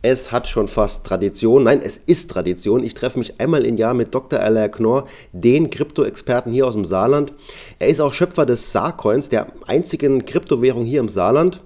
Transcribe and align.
Es 0.00 0.30
hat 0.30 0.46
schon 0.46 0.68
fast 0.68 1.04
Tradition. 1.04 1.64
Nein, 1.64 1.80
es 1.82 1.96
ist 2.06 2.30
Tradition. 2.30 2.84
Ich 2.84 2.94
treffe 2.94 3.18
mich 3.18 3.40
einmal 3.40 3.66
im 3.66 3.76
Jahr 3.76 3.94
mit 3.94 4.14
Dr. 4.14 4.38
Alain 4.38 4.70
Knorr, 4.70 5.08
den 5.32 5.70
Krypto-Experten 5.70 6.52
hier 6.52 6.68
aus 6.68 6.74
dem 6.74 6.84
Saarland. 6.84 7.32
Er 7.80 7.88
ist 7.88 8.00
auch 8.00 8.12
Schöpfer 8.12 8.46
des 8.46 8.70
Saarcoins, 8.70 9.28
der 9.28 9.48
einzigen 9.66 10.24
Kryptowährung 10.24 10.84
hier 10.84 11.00
im 11.00 11.08
Saarland. 11.08 11.60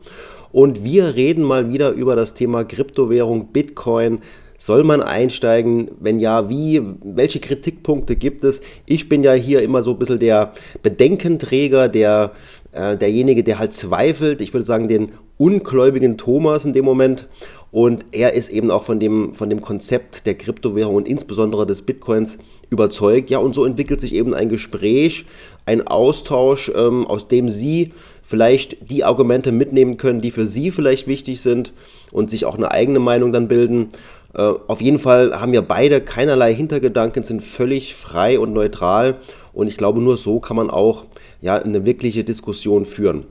Und 0.50 0.82
wir 0.82 1.14
reden 1.14 1.44
mal 1.44 1.70
wieder 1.70 1.90
über 1.90 2.16
das 2.16 2.32
Thema 2.32 2.64
Kryptowährung, 2.64 3.48
Bitcoin, 3.48 4.20
soll 4.56 4.84
man 4.84 5.02
einsteigen? 5.02 5.90
Wenn 5.98 6.20
ja, 6.20 6.48
wie? 6.48 6.80
Welche 7.02 7.40
Kritikpunkte 7.40 8.14
gibt 8.14 8.44
es? 8.44 8.60
Ich 8.86 9.08
bin 9.08 9.24
ja 9.24 9.32
hier 9.32 9.60
immer 9.60 9.82
so 9.82 9.90
ein 9.90 9.98
bisschen 9.98 10.20
der 10.20 10.52
Bedenkenträger, 10.82 11.88
der, 11.88 12.30
äh, 12.70 12.96
derjenige, 12.96 13.42
der 13.42 13.58
halt 13.58 13.74
zweifelt. 13.74 14.40
Ich 14.40 14.54
würde 14.54 14.64
sagen, 14.64 14.86
den 14.86 15.12
ungläubigen 15.42 16.16
Thomas 16.18 16.64
in 16.64 16.72
dem 16.72 16.84
Moment. 16.84 17.26
Und 17.72 18.04
er 18.12 18.34
ist 18.34 18.50
eben 18.50 18.70
auch 18.70 18.84
von 18.84 19.00
dem, 19.00 19.34
von 19.34 19.50
dem 19.50 19.60
Konzept 19.60 20.26
der 20.26 20.34
Kryptowährung 20.34 20.94
und 20.94 21.08
insbesondere 21.08 21.66
des 21.66 21.82
Bitcoins 21.82 22.38
überzeugt. 22.70 23.28
Ja, 23.28 23.38
und 23.38 23.54
so 23.54 23.64
entwickelt 23.64 24.00
sich 24.00 24.14
eben 24.14 24.34
ein 24.34 24.48
Gespräch, 24.48 25.24
ein 25.66 25.84
Austausch, 25.86 26.70
ähm, 26.76 27.06
aus 27.06 27.26
dem 27.26 27.48
Sie 27.48 27.92
vielleicht 28.22 28.90
die 28.90 29.02
Argumente 29.02 29.52
mitnehmen 29.52 29.96
können, 29.96 30.20
die 30.20 30.30
für 30.30 30.46
Sie 30.46 30.70
vielleicht 30.70 31.08
wichtig 31.08 31.40
sind 31.40 31.72
und 32.12 32.30
sich 32.30 32.44
auch 32.44 32.56
eine 32.56 32.70
eigene 32.70 33.00
Meinung 33.00 33.32
dann 33.32 33.48
bilden. 33.48 33.88
Äh, 34.34 34.52
auf 34.68 34.80
jeden 34.80 34.98
Fall 34.98 35.40
haben 35.40 35.52
wir 35.52 35.62
beide 35.62 36.00
keinerlei 36.00 36.54
Hintergedanken, 36.54 37.24
sind 37.24 37.42
völlig 37.42 37.94
frei 37.96 38.38
und 38.38 38.52
neutral 38.52 39.16
und 39.52 39.66
ich 39.66 39.76
glaube, 39.76 40.00
nur 40.00 40.18
so 40.18 40.40
kann 40.40 40.56
man 40.56 40.70
auch 40.70 41.04
ja, 41.40 41.56
eine 41.56 41.84
wirkliche 41.84 42.22
Diskussion 42.22 42.84
führen. 42.84 43.24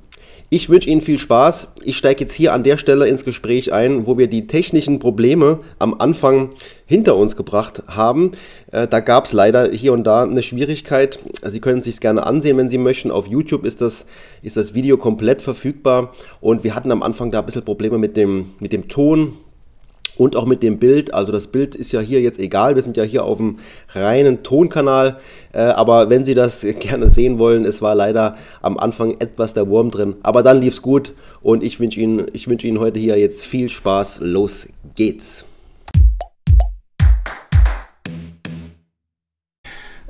Ich 0.53 0.67
wünsche 0.67 0.89
Ihnen 0.89 0.99
viel 0.99 1.17
Spaß. 1.17 1.69
Ich 1.81 1.97
steige 1.97 2.25
jetzt 2.25 2.33
hier 2.33 2.51
an 2.51 2.63
der 2.63 2.77
Stelle 2.77 3.07
ins 3.07 3.23
Gespräch 3.23 3.71
ein, 3.71 4.05
wo 4.05 4.17
wir 4.17 4.27
die 4.27 4.47
technischen 4.47 4.99
Probleme 4.99 5.59
am 5.79 5.95
Anfang 5.97 6.49
hinter 6.85 7.15
uns 7.15 7.37
gebracht 7.37 7.83
haben. 7.87 8.33
Äh, 8.69 8.85
da 8.85 8.99
gab 8.99 9.23
es 9.23 9.31
leider 9.31 9.71
hier 9.71 9.93
und 9.93 10.03
da 10.03 10.23
eine 10.23 10.43
Schwierigkeit. 10.43 11.19
Sie 11.41 11.61
können 11.61 11.79
es 11.79 11.85
sich 11.85 12.01
gerne 12.01 12.25
ansehen, 12.25 12.57
wenn 12.57 12.69
Sie 12.69 12.77
möchten. 12.77 13.11
Auf 13.11 13.27
YouTube 13.27 13.63
ist 13.63 13.79
das, 13.79 14.05
ist 14.41 14.57
das 14.57 14.73
Video 14.73 14.97
komplett 14.97 15.41
verfügbar. 15.41 16.11
Und 16.41 16.65
wir 16.65 16.75
hatten 16.75 16.91
am 16.91 17.01
Anfang 17.01 17.31
da 17.31 17.39
ein 17.39 17.45
bisschen 17.45 17.63
Probleme 17.63 17.97
mit 17.97 18.17
dem, 18.17 18.51
mit 18.59 18.73
dem 18.73 18.89
Ton 18.89 19.37
und 20.21 20.35
auch 20.35 20.45
mit 20.45 20.61
dem 20.61 20.77
Bild. 20.77 21.15
Also 21.15 21.31
das 21.31 21.47
Bild 21.47 21.73
ist 21.73 21.91
ja 21.91 21.99
hier 21.99 22.21
jetzt 22.21 22.37
egal, 22.37 22.75
wir 22.75 22.83
sind 22.83 22.95
ja 22.95 23.01
hier 23.01 23.25
auf 23.25 23.37
dem 23.37 23.57
reinen 23.89 24.43
Tonkanal, 24.43 25.17
äh, 25.51 25.61
aber 25.61 26.11
wenn 26.11 26.25
Sie 26.25 26.35
das 26.35 26.61
gerne 26.79 27.09
sehen 27.09 27.39
wollen, 27.39 27.65
es 27.65 27.81
war 27.81 27.95
leider 27.95 28.37
am 28.61 28.77
Anfang 28.77 29.15
etwas 29.17 29.55
der 29.55 29.67
Wurm 29.67 29.89
drin, 29.89 30.13
aber 30.21 30.43
dann 30.43 30.61
lief 30.61 30.75
es 30.75 30.83
gut 30.83 31.15
und 31.41 31.63
ich 31.63 31.79
wünsche 31.79 31.99
Ihnen, 31.99 32.27
ich 32.33 32.47
wünsche 32.47 32.67
Ihnen 32.67 32.79
heute 32.79 32.99
hier 32.99 33.17
jetzt 33.17 33.41
viel 33.43 33.67
Spaß. 33.67 34.19
Los 34.21 34.69
geht's! 34.93 35.45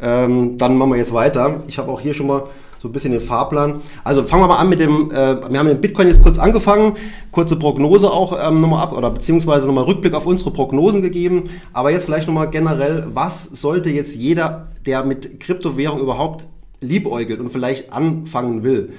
Ähm, 0.01 0.57
dann 0.57 0.75
machen 0.75 0.91
wir 0.91 0.97
jetzt 0.97 1.13
weiter. 1.13 1.63
Ich 1.67 1.77
habe 1.77 1.89
auch 1.89 2.01
hier 2.01 2.13
schon 2.13 2.27
mal 2.27 2.43
so 2.81 2.87
ein 2.87 2.93
bisschen 2.93 3.11
den 3.11 3.21
Fahrplan. 3.21 3.79
Also 4.03 4.23
fangen 4.23 4.41
wir 4.41 4.47
mal 4.47 4.55
an 4.55 4.67
mit 4.67 4.79
dem, 4.79 5.11
äh, 5.11 5.35
wir 5.51 5.59
haben 5.59 5.67
den 5.67 5.81
Bitcoin 5.81 6.07
jetzt 6.07 6.23
kurz 6.23 6.39
angefangen, 6.39 6.95
kurze 7.31 7.55
Prognose 7.55 8.11
auch 8.11 8.35
ähm, 8.43 8.59
nochmal 8.59 8.81
ab 8.81 8.97
oder 8.97 9.11
beziehungsweise 9.11 9.67
nochmal 9.67 9.83
Rückblick 9.83 10.15
auf 10.15 10.25
unsere 10.25 10.49
Prognosen 10.49 11.03
gegeben. 11.03 11.51
Aber 11.73 11.91
jetzt 11.91 12.05
vielleicht 12.05 12.25
nochmal 12.25 12.49
generell, 12.49 13.05
was 13.13 13.43
sollte 13.43 13.91
jetzt 13.91 14.15
jeder, 14.15 14.69
der 14.87 15.03
mit 15.03 15.39
Kryptowährung 15.39 15.99
überhaupt 15.99 16.47
liebäugelt 16.79 17.39
und 17.39 17.49
vielleicht 17.49 17.93
anfangen 17.93 18.63
will, 18.63 18.93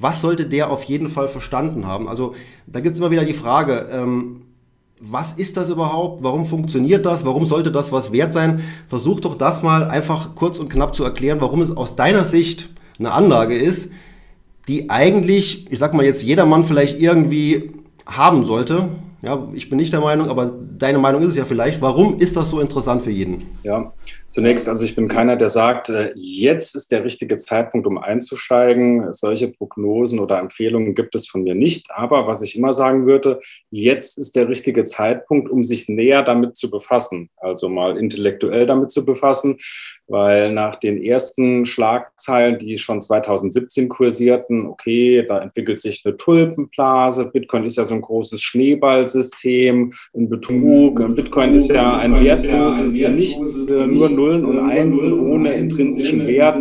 was 0.00 0.20
sollte 0.22 0.46
der 0.46 0.72
auf 0.72 0.82
jeden 0.84 1.08
Fall 1.08 1.28
verstanden 1.28 1.86
haben? 1.86 2.08
Also 2.08 2.34
da 2.66 2.80
gibt 2.80 2.94
es 2.94 2.98
immer 2.98 3.12
wieder 3.12 3.24
die 3.24 3.32
Frage, 3.32 3.86
ähm, 3.92 4.42
was 4.98 5.34
ist 5.34 5.56
das 5.56 5.68
überhaupt? 5.68 6.24
Warum 6.24 6.46
funktioniert 6.46 7.06
das? 7.06 7.24
Warum 7.24 7.44
sollte 7.44 7.70
das 7.70 7.92
was 7.92 8.10
wert 8.10 8.32
sein? 8.32 8.60
Versuch 8.88 9.20
doch 9.20 9.36
das 9.36 9.62
mal 9.62 9.84
einfach 9.84 10.34
kurz 10.34 10.58
und 10.58 10.68
knapp 10.68 10.96
zu 10.96 11.04
erklären, 11.04 11.40
warum 11.40 11.62
es 11.62 11.70
aus 11.70 11.94
deiner 11.94 12.24
Sicht 12.24 12.70
eine 13.00 13.12
Anlage 13.12 13.56
ist, 13.56 13.90
die 14.68 14.88
eigentlich, 14.88 15.70
ich 15.70 15.78
sag 15.78 15.94
mal 15.94 16.04
jetzt 16.04 16.22
jedermann 16.22 16.62
vielleicht 16.64 17.00
irgendwie 17.00 17.72
haben 18.06 18.44
sollte. 18.44 18.88
Ja, 19.22 19.48
ich 19.52 19.68
bin 19.68 19.76
nicht 19.76 19.92
der 19.92 20.00
Meinung, 20.00 20.30
aber 20.30 20.50
deine 20.78 20.98
Meinung 20.98 21.20
ist 21.20 21.28
es 21.28 21.36
ja 21.36 21.44
vielleicht. 21.44 21.82
Warum 21.82 22.18
ist 22.20 22.36
das 22.36 22.48
so 22.48 22.60
interessant 22.60 23.02
für 23.02 23.10
jeden? 23.10 23.36
Ja, 23.62 23.92
zunächst, 24.28 24.66
also 24.66 24.82
ich 24.82 24.96
bin 24.96 25.08
keiner, 25.08 25.36
der 25.36 25.50
sagt, 25.50 25.90
äh, 25.90 26.12
jetzt 26.16 26.74
ist 26.74 26.90
der 26.90 27.04
richtige 27.04 27.36
Zeitpunkt, 27.36 27.86
um 27.86 27.98
einzusteigen. 27.98 29.12
Solche 29.12 29.48
Prognosen 29.48 30.20
oder 30.20 30.38
Empfehlungen 30.38 30.94
gibt 30.94 31.14
es 31.14 31.28
von 31.28 31.42
mir 31.42 31.54
nicht. 31.54 31.90
Aber 31.90 32.26
was 32.26 32.40
ich 32.40 32.56
immer 32.56 32.72
sagen 32.72 33.06
würde, 33.06 33.40
jetzt 33.70 34.16
ist 34.16 34.36
der 34.36 34.48
richtige 34.48 34.84
Zeitpunkt, 34.84 35.50
um 35.50 35.64
sich 35.64 35.88
näher 35.88 36.22
damit 36.22 36.56
zu 36.56 36.70
befassen. 36.70 37.28
Also 37.36 37.68
mal 37.68 37.98
intellektuell 37.98 38.64
damit 38.64 38.90
zu 38.90 39.04
befassen, 39.04 39.58
weil 40.10 40.52
nach 40.52 40.76
den 40.76 41.02
ersten 41.02 41.64
Schlagzeilen, 41.64 42.58
die 42.58 42.76
schon 42.76 43.00
2017 43.00 43.88
kursierten, 43.88 44.66
okay, 44.66 45.24
da 45.26 45.40
entwickelt 45.40 45.78
sich 45.78 46.02
eine 46.04 46.16
Tulpenblase. 46.16 47.30
Bitcoin 47.30 47.64
ist 47.64 47.76
ja 47.76 47.84
so 47.84 47.94
ein 47.94 48.02
großes 48.02 48.42
Schneeballsystem, 48.42 49.92
ein 50.14 50.28
Betrug 50.28 50.50
Betrug. 50.50 51.16
Bitcoin 51.16 51.54
ist 51.54 51.70
ja 51.70 51.98
ein 51.98 52.24
wertloses 52.24 53.08
Nichts, 53.10 53.68
äh, 53.68 53.86
nur 53.86 54.08
Nullen 54.08 54.44
und 54.44 54.58
Einsen 54.58 55.12
ohne 55.12 55.52
intrinsischen 55.54 56.26
Wert. 56.26 56.58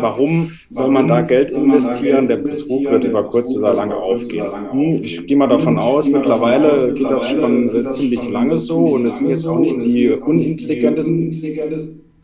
Warum 0.00 0.50
soll 0.70 0.90
man 0.90 1.08
da 1.08 1.20
Geld 1.20 1.50
investieren? 1.50 2.28
Der 2.28 2.36
Betrug 2.36 2.90
wird 2.90 3.04
über 3.04 3.24
kurz 3.24 3.54
oder 3.54 3.74
lange 3.74 3.96
aufgehen. 3.96 4.46
Hm, 4.72 5.00
ich 5.02 5.26
gehe 5.26 5.36
mal 5.36 5.48
davon 5.48 5.78
aus, 5.78 6.08
mittlerweile 6.08 6.94
geht 6.94 7.10
das 7.10 7.30
schon 7.30 7.88
ziemlich 7.88 8.28
lange 8.28 8.58
so 8.58 8.86
und 8.86 9.06
es 9.06 9.18
sind 9.18 9.30
jetzt 9.30 9.46
auch 9.46 9.58
nicht 9.58 9.84
die 9.84 10.08
unintelligentesten 10.08 11.30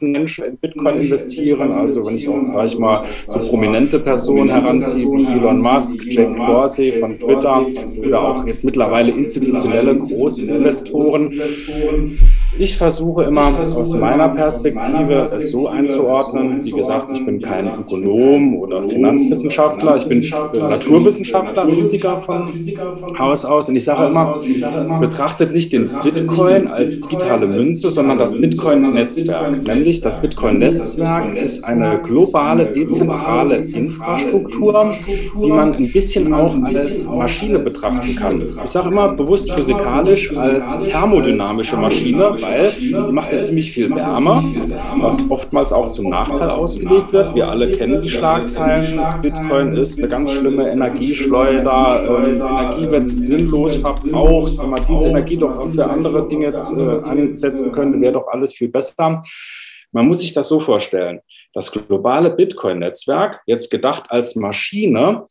Menschen 0.06 0.44
in 0.44 0.56
Bitcoin 0.58 1.00
investieren. 1.00 1.72
Also 1.72 2.06
wenn 2.06 2.16
ich 2.16 2.28
auch, 2.28 2.44
sage 2.44 2.66
ich 2.66 2.78
mal, 2.78 3.04
so 3.26 3.38
prominente 3.40 3.98
Personen 3.98 4.50
heranziehe 4.50 5.06
wie 5.06 5.26
Elon 5.26 5.60
Musk, 5.60 6.04
Jack 6.08 6.36
Dorsey 6.36 6.92
von 6.92 7.18
Twitter 7.18 7.66
oder 7.98 8.22
auch 8.22 8.46
jetzt 8.46 8.64
mittlerweile 8.64 9.12
institutionelle 9.12 9.96
Großinvestoren. 9.96 11.32
Ich 12.56 12.76
versuche 12.76 13.24
immer 13.24 13.52
aus 13.76 13.94
meiner 13.94 14.30
Perspektive 14.30 15.14
es 15.20 15.50
so 15.50 15.68
einzuordnen. 15.68 16.64
Wie 16.64 16.70
gesagt, 16.70 17.10
ich 17.12 17.24
bin 17.24 17.40
kein 17.40 17.70
Ökonom 17.78 18.56
oder 18.56 18.82
Finanzwissenschaftler. 18.82 19.96
Ich 19.96 20.06
bin 20.06 20.24
Naturwissenschaftler, 20.52 21.68
Physiker 21.68 22.18
von 22.18 22.48
Haus 23.18 23.44
aus. 23.44 23.68
Und 23.68 23.76
ich 23.76 23.84
sage 23.84 24.08
immer, 24.08 24.34
betrachtet 25.00 25.52
nicht 25.52 25.72
den 25.72 25.90
Bitcoin 26.02 26.68
als 26.68 26.98
digitale 26.98 27.46
Münze, 27.46 27.90
sondern 27.90 28.18
das 28.18 28.32
Bitcoin-Netzwerk. 28.32 29.62
Nämlich 29.66 30.00
das 30.00 30.20
Bitcoin-Netzwerk 30.20 31.36
ist 31.36 31.64
eine 31.64 32.00
globale, 32.02 32.66
dezentrale 32.72 33.56
Infrastruktur, 33.56 34.94
die 35.42 35.50
man 35.50 35.74
ein 35.74 35.92
bisschen 35.92 36.32
auch 36.32 36.56
als 36.62 37.06
Maschine 37.06 37.58
betrachten 37.58 38.16
kann. 38.16 38.42
Ich 38.64 38.70
sage 38.70 38.88
immer 38.88 39.10
bewusst 39.10 39.50
physikalisch 39.52 40.34
als 40.36 40.78
thermodynamische 40.82 41.76
Maschine, 41.76 42.37
weil 42.40 42.70
sie 42.72 43.12
macht 43.12 43.32
ja 43.32 43.38
ziemlich 43.38 43.70
viel 43.72 43.90
Wärme, 43.94 44.42
was 44.96 45.18
oftmals 45.30 45.72
auch 45.72 45.88
zum 45.88 46.10
Nachteil 46.10 46.50
ausgelegt 46.50 47.12
wird. 47.12 47.34
Wir 47.34 47.48
alle 47.48 47.72
kennen 47.72 48.00
die 48.00 48.08
Schlagzeilen. 48.08 49.00
Bitcoin 49.22 49.74
ist 49.74 49.98
eine 49.98 50.08
ganz 50.08 50.32
schlimme 50.32 50.68
Energieschleuder. 50.68 52.24
Ähm, 52.24 52.36
Energie 52.36 52.90
wird 52.90 53.08
sinnlos 53.08 53.76
verbraucht. 53.76 54.58
Wenn 54.58 54.70
man 54.70 54.80
diese 54.88 55.08
Energie 55.08 55.36
doch 55.36 55.68
für 55.68 55.88
andere 55.88 56.26
Dinge 56.28 56.46
äh, 56.46 57.08
einsetzen 57.08 57.72
könnte, 57.72 58.00
wäre 58.00 58.12
doch 58.12 58.28
alles 58.28 58.52
viel 58.52 58.68
besser. 58.68 59.22
Man 59.92 60.06
muss 60.06 60.20
sich 60.20 60.32
das 60.32 60.48
so 60.48 60.60
vorstellen. 60.60 61.20
Das 61.52 61.72
globale 61.72 62.30
Bitcoin-Netzwerk, 62.30 63.40
jetzt 63.46 63.70
gedacht 63.70 64.04
als 64.08 64.36
Maschine, 64.36 65.24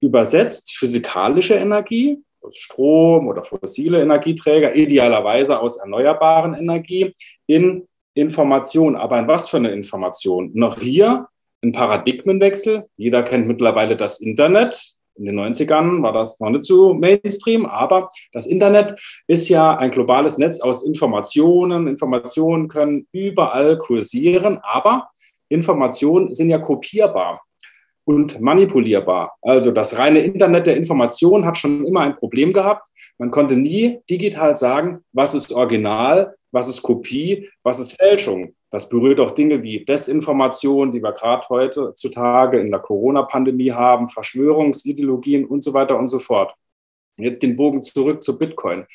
übersetzt 0.00 0.72
physikalische 0.76 1.54
Energie 1.54 2.22
aus 2.40 2.56
Strom 2.56 3.28
oder 3.28 3.44
fossile 3.44 4.02
Energieträger, 4.02 4.74
idealerweise 4.74 5.60
aus 5.60 5.78
erneuerbaren 5.78 6.54
Energie, 6.54 7.14
in 7.46 7.86
Information. 8.14 8.96
Aber 8.96 9.18
in 9.18 9.28
was 9.28 9.48
für 9.48 9.58
eine 9.58 9.70
Information? 9.70 10.50
Noch 10.54 10.78
hier 10.78 11.28
ein 11.62 11.72
Paradigmenwechsel. 11.72 12.86
Jeder 12.96 13.22
kennt 13.22 13.46
mittlerweile 13.46 13.96
das 13.96 14.20
Internet. 14.20 14.94
In 15.16 15.26
den 15.26 15.38
90ern 15.38 16.02
war 16.02 16.12
das 16.12 16.40
noch 16.40 16.48
nicht 16.50 16.64
so 16.64 16.94
Mainstream, 16.94 17.66
aber 17.66 18.08
das 18.32 18.46
Internet 18.46 18.98
ist 19.26 19.48
ja 19.48 19.76
ein 19.76 19.90
globales 19.90 20.38
Netz 20.38 20.60
aus 20.60 20.86
Informationen. 20.86 21.88
Informationen 21.88 22.68
können 22.68 23.06
überall 23.12 23.76
kursieren, 23.76 24.58
aber 24.62 25.10
Informationen 25.50 26.32
sind 26.32 26.48
ja 26.48 26.58
kopierbar 26.58 27.42
und 28.10 28.40
manipulierbar. 28.40 29.36
Also 29.40 29.70
das 29.70 29.96
reine 29.96 30.18
Internet 30.18 30.66
der 30.66 30.76
Information 30.76 31.44
hat 31.44 31.56
schon 31.56 31.86
immer 31.86 32.00
ein 32.00 32.16
Problem 32.16 32.52
gehabt. 32.52 32.88
Man 33.18 33.30
konnte 33.30 33.56
nie 33.56 34.00
digital 34.10 34.56
sagen, 34.56 35.04
was 35.12 35.34
ist 35.34 35.52
Original, 35.52 36.34
was 36.50 36.68
ist 36.68 36.82
Kopie, 36.82 37.48
was 37.62 37.78
ist 37.78 38.00
Fälschung. 38.00 38.54
Das 38.70 38.88
berührt 38.88 39.20
auch 39.20 39.30
Dinge 39.30 39.62
wie 39.62 39.84
Desinformation, 39.84 40.90
die 40.90 41.02
wir 41.02 41.12
gerade 41.12 41.46
heutzutage 41.48 42.58
in 42.58 42.70
der 42.70 42.80
Corona-Pandemie 42.80 43.72
haben, 43.72 44.08
Verschwörungsideologien 44.08 45.44
und 45.44 45.62
so 45.62 45.72
weiter 45.72 45.96
und 45.96 46.08
so 46.08 46.18
fort. 46.18 46.52
Jetzt 47.16 47.42
den 47.42 47.56
Bogen 47.56 47.82
zurück 47.82 48.22
zu 48.22 48.38
Bitcoin. 48.38 48.86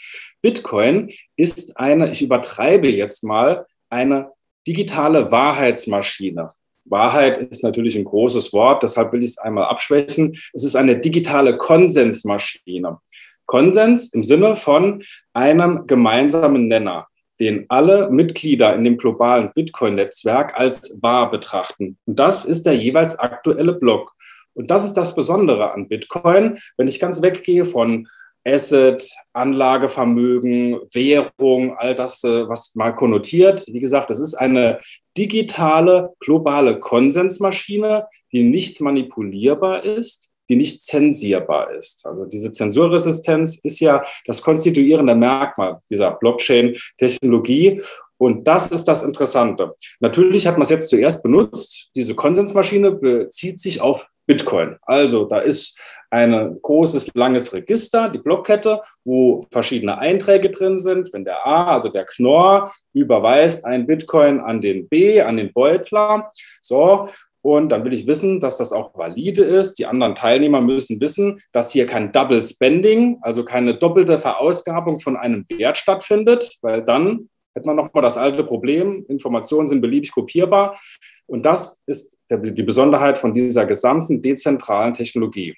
Bitcoin 0.41 1.11
ist 1.38 1.77
eine, 1.77 2.11
ich 2.11 2.21
übertreibe 2.21 2.89
jetzt 2.89 3.23
mal, 3.23 3.65
eine 3.89 4.31
digitale 4.68 5.31
Wahrheitsmaschine. 5.31 6.50
Wahrheit 6.85 7.37
ist 7.37 7.63
natürlich 7.63 7.97
ein 7.97 8.05
großes 8.05 8.53
Wort, 8.53 8.83
deshalb 8.83 9.11
will 9.11 9.23
ich 9.23 9.31
es 9.31 9.37
einmal 9.37 9.65
abschwächen. 9.65 10.37
Es 10.53 10.63
ist 10.63 10.75
eine 10.75 10.97
digitale 10.97 11.57
Konsensmaschine. 11.57 12.99
Konsens 13.45 14.13
im 14.13 14.23
Sinne 14.23 14.55
von 14.55 15.03
einem 15.33 15.87
gemeinsamen 15.87 16.67
Nenner, 16.67 17.07
den 17.39 17.65
alle 17.69 18.09
Mitglieder 18.09 18.75
in 18.75 18.83
dem 18.83 18.97
globalen 18.97 19.51
Bitcoin-Netzwerk 19.53 20.57
als 20.59 20.99
wahr 21.01 21.29
betrachten. 21.29 21.97
Und 22.05 22.19
das 22.19 22.45
ist 22.45 22.65
der 22.65 22.75
jeweils 22.75 23.17
aktuelle 23.19 23.73
Block. 23.73 24.13
Und 24.53 24.71
das 24.71 24.85
ist 24.85 24.93
das 24.93 25.15
Besondere 25.15 25.73
an 25.73 25.87
Bitcoin. 25.87 26.59
Wenn 26.77 26.87
ich 26.87 26.99
ganz 26.99 27.21
weggehe 27.21 27.65
von 27.65 28.07
Asset, 28.45 29.09
Anlagevermögen, 29.33 30.80
Währung, 30.94 31.75
all 31.77 31.95
das, 31.95 32.24
äh, 32.24 32.47
was 32.47 32.75
mal 32.75 32.95
konnotiert. 32.95 33.65
Wie 33.68 33.80
gesagt, 33.80 34.09
das 34.09 34.19
ist 34.19 34.36
eine 34.36 34.80
digitale, 35.18 36.13
globale 36.19 36.80
Konsensmaschine, 36.80 38.07
die 38.31 38.44
nicht 38.44 38.81
manipulierbar 38.81 39.83
ist, 39.83 40.31
die 40.50 40.56
nicht 40.56 40.83
zensierbar 40.83 41.71
ist. 41.71 42.06
Also 42.06 42.25
diese 42.25 42.51
Zensurresistenz 42.51 43.59
ist 43.63 43.80
ja 43.80 44.03
das 44.25 44.42
konstituierende 44.42 45.15
Merkmal 45.15 45.80
dieser 45.89 46.12
Blockchain-Technologie. 46.12 47.81
Und 48.18 48.47
das 48.47 48.71
ist 48.71 48.86
das 48.86 49.03
Interessante. 49.03 49.74
Natürlich 50.00 50.47
hat 50.47 50.56
man 50.56 50.63
es 50.63 50.69
jetzt 50.69 50.89
zuerst 50.89 51.24
benutzt. 51.24 51.89
Diese 51.95 52.15
Konsensmaschine 52.15 52.92
bezieht 52.92 53.59
sich 53.59 53.81
auf 53.81 54.07
Bitcoin. 54.25 54.77
Also 54.83 55.25
da 55.25 55.39
ist 55.39 55.80
ein 56.15 56.62
großes, 56.62 57.13
langes 57.13 57.53
Register, 57.53 58.07
die 58.07 58.19
Blockkette, 58.19 58.79
wo 59.03 59.45
verschiedene 59.51 59.97
Einträge 59.97 60.50
drin 60.50 60.79
sind. 60.79 61.12
Wenn 61.12 61.25
der 61.25 61.45
A, 61.45 61.73
also 61.73 61.89
der 61.89 62.06
Knorr, 62.06 62.71
überweist 62.94 63.65
ein 63.65 63.85
Bitcoin 63.85 64.39
an 64.39 64.62
den 64.62 64.88
B, 64.88 65.21
an 65.21 65.35
den 65.35 65.51
Beutler, 65.51 66.29
so, 66.62 67.09
und 67.41 67.69
dann 67.69 67.83
will 67.83 67.94
ich 67.94 68.07
wissen, 68.07 68.39
dass 68.39 68.57
das 68.57 68.73
auch 68.73 68.97
valide 68.97 69.44
ist. 69.44 69.77
Die 69.77 69.85
anderen 69.85 70.15
Teilnehmer 70.15 70.62
müssen 70.62 71.00
wissen, 71.00 71.39
dass 71.51 71.71
hier 71.71 71.85
kein 71.85 72.12
Double 72.12 72.44
Spending, 72.44 73.19
also 73.21 73.44
keine 73.45 73.75
doppelte 73.75 74.18
Verausgabung 74.18 75.00
von 75.00 75.15
einem 75.15 75.45
Wert 75.50 75.77
stattfindet, 75.77 76.57
weil 76.63 76.81
dann 76.81 77.29
hätte 77.53 77.68
man 77.68 77.75
nochmal 77.75 78.03
das 78.03 78.18
alte 78.18 78.44
Problem, 78.44 79.06
Informationen 79.09 79.68
sind 79.68 79.81
beliebig 79.81 80.11
kopierbar. 80.11 80.79
Und 81.27 81.45
das 81.45 81.83
ist 81.85 82.18
die 82.31 82.63
Besonderheit 82.63 83.19
von 83.19 83.33
dieser 83.33 83.65
gesamten 83.65 84.21
dezentralen 84.21 84.94
Technologie. 84.94 85.56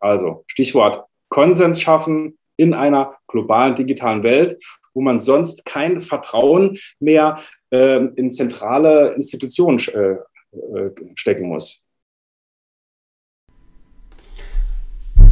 Also 0.00 0.44
Stichwort 0.46 1.04
Konsens 1.28 1.80
schaffen 1.80 2.38
in 2.56 2.74
einer 2.74 3.16
globalen 3.28 3.74
digitalen 3.74 4.22
Welt, 4.22 4.56
wo 4.92 5.00
man 5.00 5.20
sonst 5.20 5.64
kein 5.64 6.00
Vertrauen 6.00 6.78
mehr 6.98 7.38
äh, 7.70 8.04
in 8.16 8.30
zentrale 8.32 9.14
Institutionen 9.14 9.78
äh, 9.78 10.16
äh, 10.52 10.90
stecken 11.14 11.48
muss. 11.48 11.84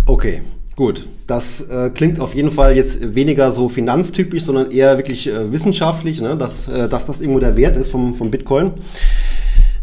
Okay, 0.07 0.43
gut. 0.77 1.07
Das 1.27 1.69
äh, 1.69 1.91
klingt 1.91 2.21
auf 2.21 2.35
jeden 2.35 2.51
Fall 2.51 2.75
jetzt 2.77 3.15
weniger 3.15 3.53
so 3.53 3.69
finanztypisch, 3.69 4.45
sondern 4.45 4.71
eher 4.71 4.97
wirklich 4.97 5.27
äh, 5.27 5.53
wissenschaftlich, 5.53 6.21
ne? 6.21 6.37
dass, 6.37 6.67
äh, 6.69 6.89
dass 6.89 7.05
das 7.05 7.21
irgendwo 7.21 7.41
der 7.41 7.57
Wert 7.57 7.77
ist 7.77 7.91
vom, 7.91 8.15
vom 8.15 8.31
Bitcoin. 8.31 8.73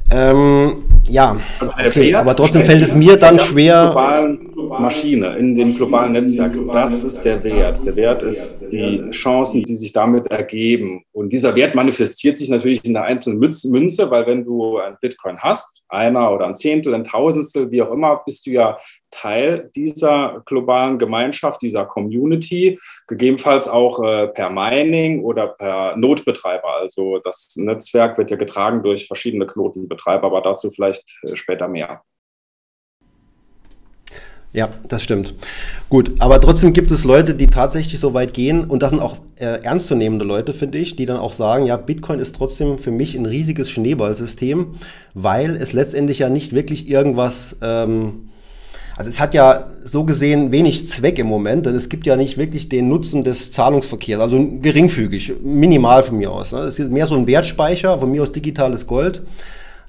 Ähm, 0.09 0.84
ja, 1.07 1.39
also 1.59 1.73
okay, 1.85 2.13
aber 2.15 2.35
trotzdem 2.35 2.63
fällt 2.63 2.81
es 2.81 2.95
mir 2.95 3.17
dann 3.17 3.39
schwer. 3.39 3.91
Globalen 3.91 4.39
Maschine, 4.55 5.37
in 5.37 5.55
dem 5.55 5.75
globalen 5.75 6.13
Netzwerk, 6.13 6.55
das 6.71 7.03
ist 7.03 7.21
der 7.21 7.43
Wert. 7.43 7.85
Der 7.85 7.95
Wert 7.95 8.23
ist 8.23 8.61
die 8.71 9.03
Chancen, 9.11 9.63
die 9.63 9.75
sich 9.75 9.93
damit 9.93 10.27
ergeben. 10.27 11.03
Und 11.11 11.31
dieser 11.31 11.55
Wert 11.55 11.75
manifestiert 11.75 12.37
sich 12.37 12.49
natürlich 12.49 12.83
in 12.85 12.93
der 12.93 13.03
einzelnen 13.03 13.39
Münze, 13.39 14.09
weil 14.09 14.25
wenn 14.25 14.43
du 14.43 14.77
ein 14.77 14.97
Bitcoin 14.99 15.37
hast, 15.39 15.81
einer 15.95 16.31
oder 16.31 16.45
ein 16.45 16.55
Zehntel, 16.55 16.93
ein 16.93 17.03
Tausendstel, 17.03 17.71
wie 17.71 17.81
auch 17.81 17.91
immer, 17.91 18.21
bist 18.25 18.45
du 18.45 18.51
ja 18.51 18.77
Teil 19.11 19.71
dieser 19.75 20.43
globalen 20.45 20.99
Gemeinschaft, 20.99 21.61
dieser 21.61 21.85
Community, 21.85 22.77
gegebenenfalls 23.07 23.67
auch 23.67 24.03
äh, 24.03 24.27
per 24.27 24.49
Mining 24.49 25.23
oder 25.23 25.47
per 25.47 25.95
Notbetreiber. 25.95 26.75
Also 26.75 27.19
das 27.19 27.55
Netzwerk 27.55 28.17
wird 28.17 28.31
ja 28.31 28.37
getragen 28.37 28.83
durch 28.83 29.07
verschiedene 29.07 29.47
Knotenbetreiber, 29.47 30.27
aber 30.27 30.41
dazu 30.41 30.69
vielleicht 30.69 31.19
äh, 31.23 31.35
später 31.35 31.67
mehr. 31.67 32.03
Ja, 34.55 34.69
das 34.87 35.03
stimmt. 35.03 35.33
Gut, 35.89 36.13
aber 36.19 36.39
trotzdem 36.39 36.71
gibt 36.71 36.89
es 36.89 37.03
Leute, 37.03 37.35
die 37.35 37.47
tatsächlich 37.47 37.99
so 37.99 38.13
weit 38.13 38.33
gehen 38.33 38.63
und 38.63 38.81
das 38.81 38.91
sind 38.91 39.01
auch 39.01 39.17
äh, 39.37 39.61
ernstzunehmende 39.61 40.23
Leute, 40.23 40.53
finde 40.53 40.77
ich, 40.77 40.95
die 40.95 41.05
dann 41.05 41.17
auch 41.17 41.33
sagen, 41.33 41.65
ja, 41.65 41.75
Bitcoin 41.75 42.19
ist 42.19 42.37
trotzdem 42.37 42.77
für 42.77 42.91
mich 42.91 43.15
ein 43.15 43.25
riesiges 43.25 43.69
Schneeballsystem, 43.69 44.67
weil 45.13 45.57
es 45.57 45.73
letztendlich 45.73 46.19
ja 46.19 46.29
nicht 46.29 46.53
wirklich 46.53 46.89
irgendwas, 46.89 47.57
ähm, 47.61 48.29
also 48.95 49.09
es 49.09 49.19
hat 49.19 49.33
ja 49.33 49.67
so 49.83 50.05
gesehen 50.05 50.53
wenig 50.53 50.87
Zweck 50.87 51.19
im 51.19 51.27
Moment, 51.27 51.65
denn 51.65 51.75
es 51.75 51.89
gibt 51.89 52.05
ja 52.05 52.15
nicht 52.15 52.37
wirklich 52.37 52.69
den 52.69 52.87
Nutzen 52.87 53.25
des 53.25 53.51
Zahlungsverkehrs, 53.51 54.21
also 54.21 54.37
geringfügig, 54.61 55.33
minimal 55.43 56.01
von 56.03 56.17
mir 56.17 56.31
aus. 56.31 56.53
Ne? 56.53 56.59
Es 56.59 56.79
ist 56.79 56.89
mehr 56.89 57.07
so 57.07 57.15
ein 57.15 57.27
Wertspeicher, 57.27 57.99
von 57.99 58.09
mir 58.09 58.21
aus 58.21 58.31
digitales 58.31 58.87
Gold. 58.87 59.21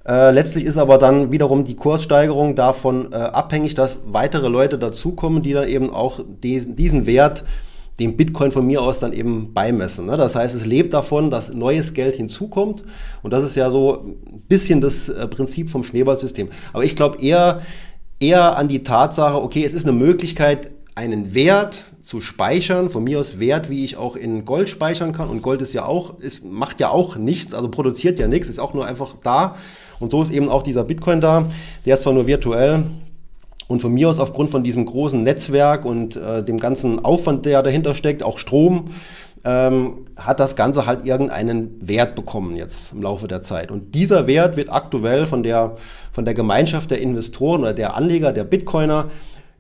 Äh, 0.06 0.31
letztlich 0.31 0.64
ist 0.64 0.76
aber 0.76 0.99
dann 0.99 1.32
wiederum 1.32 1.64
die 1.64 1.75
Kurssteigerung 1.75 2.55
davon 2.55 3.12
äh, 3.12 3.17
abhängig, 3.17 3.75
dass 3.75 3.99
weitere 4.06 4.49
Leute 4.49 4.79
dazukommen, 4.79 5.43
die 5.43 5.53
dann 5.53 5.67
eben 5.67 5.91
auch 5.93 6.20
diesen, 6.43 6.76
diesen 6.76 7.06
Wert 7.06 7.44
dem 7.99 8.17
Bitcoin 8.17 8.53
von 8.53 8.67
mir 8.67 8.82
aus 8.82 9.00
dann 9.00 9.12
eben 9.12 9.55
beimessen. 9.55 10.06
Ne? 10.06 10.17
Das 10.17 10.35
heißt, 10.35 10.55
es 10.55 10.67
lebt 10.67 10.93
davon, 10.93 11.31
dass 11.31 11.53
neues 11.53 11.94
Geld 11.94 12.14
hinzukommt. 12.14 12.85
Und 13.23 13.32
das 13.32 13.43
ist 13.43 13.56
ja 13.56 13.70
so 13.70 14.05
ein 14.05 14.43
bisschen 14.49 14.81
das 14.81 15.08
äh, 15.08 15.26
Prinzip 15.26 15.70
vom 15.70 15.82
Schneeballsystem. 15.82 16.50
Aber 16.73 16.85
ich 16.85 16.94
glaube 16.94 17.20
eher, 17.20 17.62
eher 18.20 18.56
an 18.56 18.69
die 18.69 18.82
Tatsache, 18.82 19.43
okay, 19.43 19.64
es 19.64 19.75
ist 19.75 19.88
eine 19.88 19.97
Möglichkeit, 19.97 20.70
einen 20.96 21.34
Wert 21.34 21.84
zu 22.00 22.20
speichern, 22.20 22.90
von 22.90 23.04
mir 23.04 23.20
aus 23.20 23.38
Wert, 23.38 23.70
wie 23.70 23.84
ich 23.84 23.96
auch 23.96 24.16
in 24.16 24.44
Gold 24.44 24.69
speichern 24.69 25.12
kann. 25.12 25.28
Und 25.28 25.43
Gold 25.43 25.62
ist 25.62 25.75
ja 25.75 25.84
auch, 25.84 26.19
ist, 26.19 26.44
macht 26.44 26.81
ja 26.81 26.90
auch 26.90 27.16
nichts, 27.16 27.54
also 27.54 27.69
produziert 27.69 28.19
ja 28.19 28.26
nichts, 28.26 28.48
ist 28.48 28.58
auch 28.58 28.75
nur 28.75 28.87
einfach 28.87 29.14
da. 29.22 29.56
Und 30.00 30.10
so 30.10 30.22
ist 30.22 30.32
eben 30.32 30.48
auch 30.48 30.62
dieser 30.62 30.84
Bitcoin 30.84 31.20
da. 31.20 31.46
Der 31.84 31.94
ist 31.94 32.02
zwar 32.02 32.14
nur 32.14 32.26
virtuell, 32.26 32.84
und 33.69 33.82
von 33.82 33.93
mir 33.93 34.08
aus 34.08 34.19
aufgrund 34.19 34.50
von 34.50 34.62
diesem 34.62 34.87
großen 34.87 35.22
Netzwerk 35.22 35.84
und 35.84 36.16
äh, 36.16 36.44
dem 36.44 36.58
ganzen 36.58 37.04
Aufwand, 37.04 37.46
der 37.46 37.62
dahinter 37.62 37.94
steckt, 37.94 38.22
auch 38.22 38.38
Strom, 38.38 38.90
ähm, 39.44 40.06
hat 40.16 40.40
das 40.40 40.56
Ganze 40.56 40.86
halt 40.86 41.05
irgendeinen 41.05 41.76
Wert 41.81 42.15
bekommen 42.15 42.56
jetzt 42.56 42.93
im 42.93 43.03
Laufe 43.03 43.26
der 43.26 43.43
Zeit. 43.43 43.70
Und 43.70 43.94
dieser 43.94 44.26
Wert 44.26 44.56
wird 44.56 44.70
aktuell 44.70 45.26
von 45.26 45.43
der, 45.43 45.74
von 46.12 46.24
der 46.24 46.34
Gemeinschaft 46.34 46.91
der 46.91 47.00
Investoren 47.00 47.62
oder 47.62 47.72
der 47.72 47.96
Anleger, 47.96 48.32
der 48.32 48.44
Bitcoiner, 48.44 49.06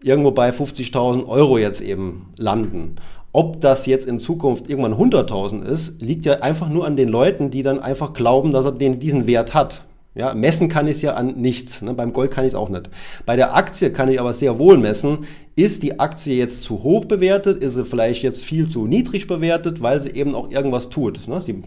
irgendwo 0.06 0.30
bei 0.30 0.50
50.000 0.50 1.26
Euro 1.26 1.58
jetzt 1.58 1.80
eben 1.80 2.32
landen. 2.38 2.96
Ob 3.32 3.60
das 3.60 3.86
jetzt 3.86 4.06
in 4.06 4.18
Zukunft 4.18 4.68
irgendwann 4.68 4.94
100.000 4.94 5.62
ist, 5.64 6.00
liegt 6.00 6.24
ja 6.24 6.40
einfach 6.40 6.68
nur 6.68 6.86
an 6.86 6.96
den 6.96 7.08
Leuten, 7.08 7.50
die 7.50 7.62
dann 7.62 7.80
einfach 7.80 8.14
glauben, 8.14 8.52
dass 8.52 8.64
er 8.64 8.72
den, 8.72 8.98
diesen 8.98 9.26
Wert 9.26 9.52
hat. 9.52 9.84
Ja, 10.14 10.32
messen 10.32 10.70
kann 10.70 10.86
ich 10.86 10.94
es 10.94 11.02
ja 11.02 11.12
an 11.12 11.34
nichts. 11.36 11.82
Ne? 11.82 11.92
Beim 11.92 12.14
Gold 12.14 12.30
kann 12.30 12.46
ich 12.46 12.52
es 12.52 12.54
auch 12.54 12.70
nicht. 12.70 12.88
Bei 13.26 13.36
der 13.36 13.54
Aktie 13.54 13.92
kann 13.92 14.08
ich 14.08 14.18
aber 14.18 14.32
sehr 14.32 14.58
wohl 14.58 14.78
messen, 14.78 15.26
ist 15.56 15.82
die 15.82 16.00
Aktie 16.00 16.36
jetzt 16.36 16.62
zu 16.62 16.82
hoch 16.82 17.04
bewertet, 17.04 17.62
ist 17.62 17.74
sie 17.74 17.84
vielleicht 17.84 18.22
jetzt 18.22 18.42
viel 18.42 18.66
zu 18.66 18.86
niedrig 18.86 19.26
bewertet, 19.26 19.82
weil 19.82 20.00
sie 20.00 20.12
eben 20.12 20.34
auch 20.34 20.50
irgendwas 20.50 20.88
tut. 20.88 21.28
Ne? 21.28 21.38
Sie, 21.42 21.62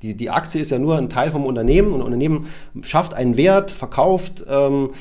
die, 0.00 0.16
die 0.16 0.30
Aktie 0.30 0.62
ist 0.62 0.70
ja 0.70 0.78
nur 0.78 0.96
ein 0.96 1.10
Teil 1.10 1.30
vom 1.30 1.44
Unternehmen 1.44 1.92
und 1.92 2.00
ein 2.00 2.06
Unternehmen 2.06 2.46
schafft 2.80 3.12
einen 3.12 3.36
Wert, 3.36 3.70
verkauft, 3.70 4.46
ähm, 4.48 4.92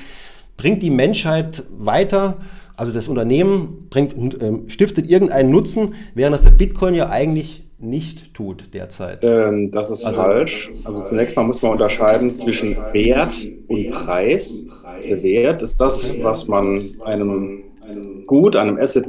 bringt 0.57 0.83
die 0.83 0.89
Menschheit 0.89 1.63
weiter. 1.77 2.35
Also 2.79 2.93
das 2.93 3.09
Unternehmen 3.09 3.87
bringt, 3.89 4.15
ähm, 4.41 4.69
stiftet 4.69 5.09
irgendeinen 5.09 5.51
Nutzen, 5.51 5.95
während 6.15 6.33
das 6.33 6.43
der 6.43 6.51
Bitcoin 6.51 6.95
ja 6.95 7.09
eigentlich 7.09 7.65
nicht 7.77 8.33
tut 8.33 8.73
derzeit? 8.73 9.19
Ähm, 9.21 9.69
das 9.71 9.89
ist 9.89 10.05
also, 10.05 10.21
falsch. 10.21 10.69
Also 10.85 11.03
zunächst 11.03 11.35
mal 11.35 11.43
muss 11.43 11.61
man 11.61 11.73
unterscheiden 11.73 12.31
zwischen 12.31 12.77
Wert 12.93 13.35
und 13.67 13.89
Preis. 13.91 14.65
Der 15.05 15.21
Wert 15.21 15.61
ist 15.61 15.81
das, 15.81 16.17
was 16.21 16.47
man 16.47 16.91
einem 17.03 17.63
Gut, 18.25 18.55
einem 18.55 18.77
Asset 18.77 19.07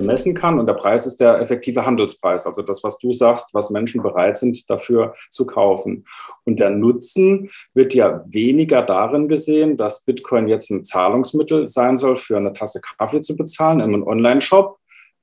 messen 0.00 0.34
kann 0.34 0.58
und 0.58 0.66
der 0.66 0.74
Preis 0.74 1.06
ist 1.06 1.20
der 1.20 1.40
effektive 1.40 1.84
Handelspreis, 1.84 2.46
also 2.46 2.62
das, 2.62 2.84
was 2.84 2.98
du 2.98 3.12
sagst, 3.12 3.54
was 3.54 3.70
Menschen 3.70 4.02
bereit 4.02 4.36
sind, 4.36 4.68
dafür 4.70 5.14
zu 5.30 5.46
kaufen. 5.46 6.04
Und 6.44 6.60
der 6.60 6.70
Nutzen 6.70 7.50
wird 7.74 7.94
ja 7.94 8.24
weniger 8.28 8.82
darin 8.82 9.28
gesehen, 9.28 9.76
dass 9.76 10.04
Bitcoin 10.04 10.48
jetzt 10.48 10.70
ein 10.70 10.84
Zahlungsmittel 10.84 11.66
sein 11.66 11.96
soll, 11.96 12.16
für 12.16 12.36
eine 12.36 12.52
Tasse 12.52 12.80
Kaffee 12.80 13.20
zu 13.20 13.36
bezahlen 13.36 13.80
in 13.80 13.94
einem 13.94 14.06
Online-Shop, 14.06 14.78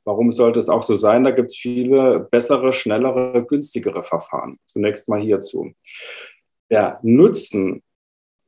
Warum 0.09 0.31
sollte 0.31 0.57
es 0.57 0.69
auch 0.69 0.81
so 0.81 0.95
sein? 0.95 1.23
Da 1.23 1.29
gibt 1.29 1.51
es 1.51 1.57
viele 1.57 2.27
bessere, 2.31 2.73
schnellere, 2.73 3.45
günstigere 3.45 4.01
Verfahren. 4.01 4.57
Zunächst 4.65 5.07
mal 5.07 5.19
hierzu. 5.19 5.73
Der 6.71 6.99
Nutzen, 7.03 7.83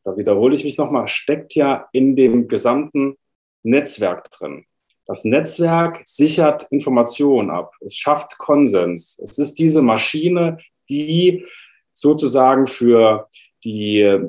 da 0.03 0.17
wiederhole 0.17 0.55
ich 0.55 0.63
mich 0.63 0.79
nochmal, 0.79 1.07
steckt 1.07 1.53
ja 1.53 1.87
in 1.91 2.15
dem 2.15 2.47
gesamten 2.47 3.15
Netzwerk 3.63 4.29
drin. 4.31 4.65
Das 5.05 5.25
Netzwerk 5.25 6.01
sichert 6.05 6.67
Informationen 6.71 7.49
ab. 7.49 7.73
Es 7.81 7.95
schafft 7.95 8.37
Konsens. 8.37 9.19
Es 9.23 9.37
ist 9.37 9.59
diese 9.59 9.81
Maschine, 9.81 10.57
die 10.89 11.45
sozusagen 11.93 12.67
für 12.67 13.27
die 13.63 14.19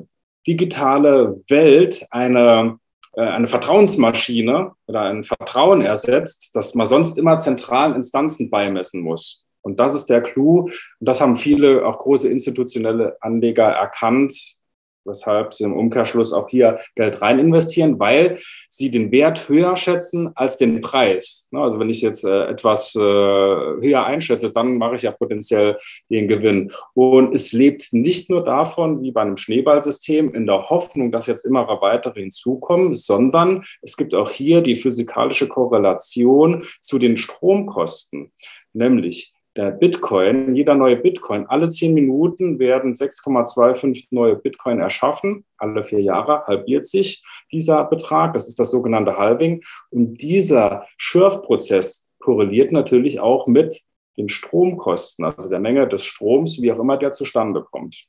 digitale 0.47 1.41
Welt 1.47 2.05
eine, 2.11 2.79
äh, 3.13 3.21
eine 3.21 3.47
Vertrauensmaschine 3.47 4.73
oder 4.87 5.01
ein 5.03 5.23
Vertrauen 5.23 5.81
ersetzt, 5.81 6.51
das 6.53 6.75
man 6.75 6.85
sonst 6.85 7.17
immer 7.17 7.37
zentralen 7.37 7.95
Instanzen 7.95 8.49
beimessen 8.49 9.01
muss. 9.01 9.45
Und 9.61 9.79
das 9.79 9.95
ist 9.95 10.09
der 10.09 10.21
Clou. 10.21 10.63
Und 10.63 10.73
das 10.99 11.21
haben 11.21 11.37
viele, 11.37 11.85
auch 11.85 11.99
große 11.99 12.27
institutionelle 12.27 13.15
Anleger 13.21 13.67
erkannt, 13.67 14.57
weshalb 15.05 15.53
sie 15.53 15.63
im 15.63 15.73
Umkehrschluss 15.73 16.33
auch 16.33 16.49
hier 16.49 16.79
Geld 16.95 17.21
rein 17.21 17.39
investieren, 17.39 17.99
weil 17.99 18.39
sie 18.69 18.91
den 18.91 19.11
Wert 19.11 19.49
höher 19.49 19.75
schätzen 19.75 20.31
als 20.35 20.57
den 20.57 20.81
Preis. 20.81 21.47
Ne, 21.51 21.61
also 21.61 21.79
wenn 21.79 21.89
ich 21.89 22.01
jetzt 22.01 22.23
äh, 22.23 22.45
etwas 22.45 22.95
äh, 22.95 22.99
höher 22.99 24.05
einschätze, 24.05 24.51
dann 24.51 24.77
mache 24.77 24.95
ich 24.95 25.03
ja 25.03 25.11
potenziell 25.11 25.77
den 26.09 26.27
Gewinn. 26.27 26.71
Und 26.93 27.33
es 27.35 27.51
lebt 27.53 27.93
nicht 27.93 28.29
nur 28.29 28.43
davon, 28.43 29.01
wie 29.01 29.11
bei 29.11 29.21
einem 29.21 29.37
Schneeballsystem, 29.37 30.33
in 30.33 30.45
der 30.45 30.69
Hoffnung, 30.69 31.11
dass 31.11 31.27
jetzt 31.27 31.45
immer 31.45 31.67
weitere 31.81 32.21
hinzukommen, 32.21 32.95
sondern 32.95 33.63
es 33.81 33.97
gibt 33.97 34.15
auch 34.15 34.29
hier 34.29 34.61
die 34.61 34.75
physikalische 34.75 35.47
Korrelation 35.47 36.65
zu 36.81 36.97
den 36.97 37.17
Stromkosten. 37.17 38.31
Nämlich 38.73 39.32
der 39.55 39.71
Bitcoin, 39.71 40.55
jeder 40.55 40.73
neue 40.73 40.95
Bitcoin, 40.95 41.45
alle 41.45 41.67
zehn 41.67 41.93
Minuten 41.93 42.57
werden 42.57 42.93
6,25 42.93 44.07
neue 44.09 44.35
Bitcoin 44.35 44.79
erschaffen. 44.79 45.45
Alle 45.57 45.83
vier 45.83 46.01
Jahre 46.01 46.45
halbiert 46.47 46.87
sich 46.87 47.23
dieser 47.51 47.83
Betrag. 47.83 48.33
Das 48.33 48.47
ist 48.47 48.59
das 48.59 48.71
sogenannte 48.71 49.17
Halving. 49.17 49.63
Und 49.91 50.21
dieser 50.21 50.87
Schürfprozess 50.97 52.07
korreliert 52.19 52.71
natürlich 52.71 53.19
auch 53.19 53.47
mit 53.47 53.81
den 54.17 54.29
Stromkosten, 54.29 55.25
also 55.25 55.49
der 55.49 55.59
Menge 55.59 55.87
des 55.87 56.03
Stroms, 56.03 56.61
wie 56.61 56.71
auch 56.71 56.79
immer 56.79 56.97
der 56.97 57.11
zustande 57.11 57.63
kommt. 57.63 58.07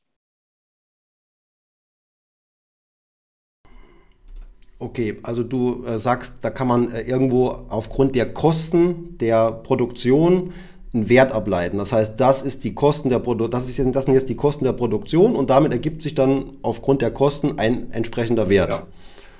Okay, 4.78 5.18
also 5.22 5.42
du 5.42 5.84
äh, 5.86 5.98
sagst, 5.98 6.38
da 6.42 6.50
kann 6.50 6.68
man 6.68 6.92
äh, 6.92 7.02
irgendwo 7.02 7.48
aufgrund 7.68 8.14
der 8.14 8.34
Kosten 8.34 9.16
der 9.18 9.50
Produktion 9.50 10.52
einen 10.94 11.08
Wert 11.08 11.32
ableiten. 11.32 11.78
Das 11.78 11.92
heißt, 11.92 12.18
das 12.20 12.42
ist 12.42 12.64
die 12.64 12.74
Kosten 12.74 13.08
der 13.08 13.18
Produ 13.18 13.48
das, 13.48 13.68
ist 13.68 13.76
jetzt, 13.76 13.94
das 13.94 14.04
sind 14.04 14.14
jetzt 14.14 14.28
die 14.28 14.36
Kosten 14.36 14.64
der 14.64 14.72
Produktion 14.72 15.34
und 15.36 15.50
damit 15.50 15.72
ergibt 15.72 16.02
sich 16.02 16.14
dann 16.14 16.52
aufgrund 16.62 17.02
der 17.02 17.10
Kosten 17.10 17.58
ein 17.58 17.90
entsprechender 17.92 18.48
Wert. 18.48 18.70
Ja. 18.70 18.86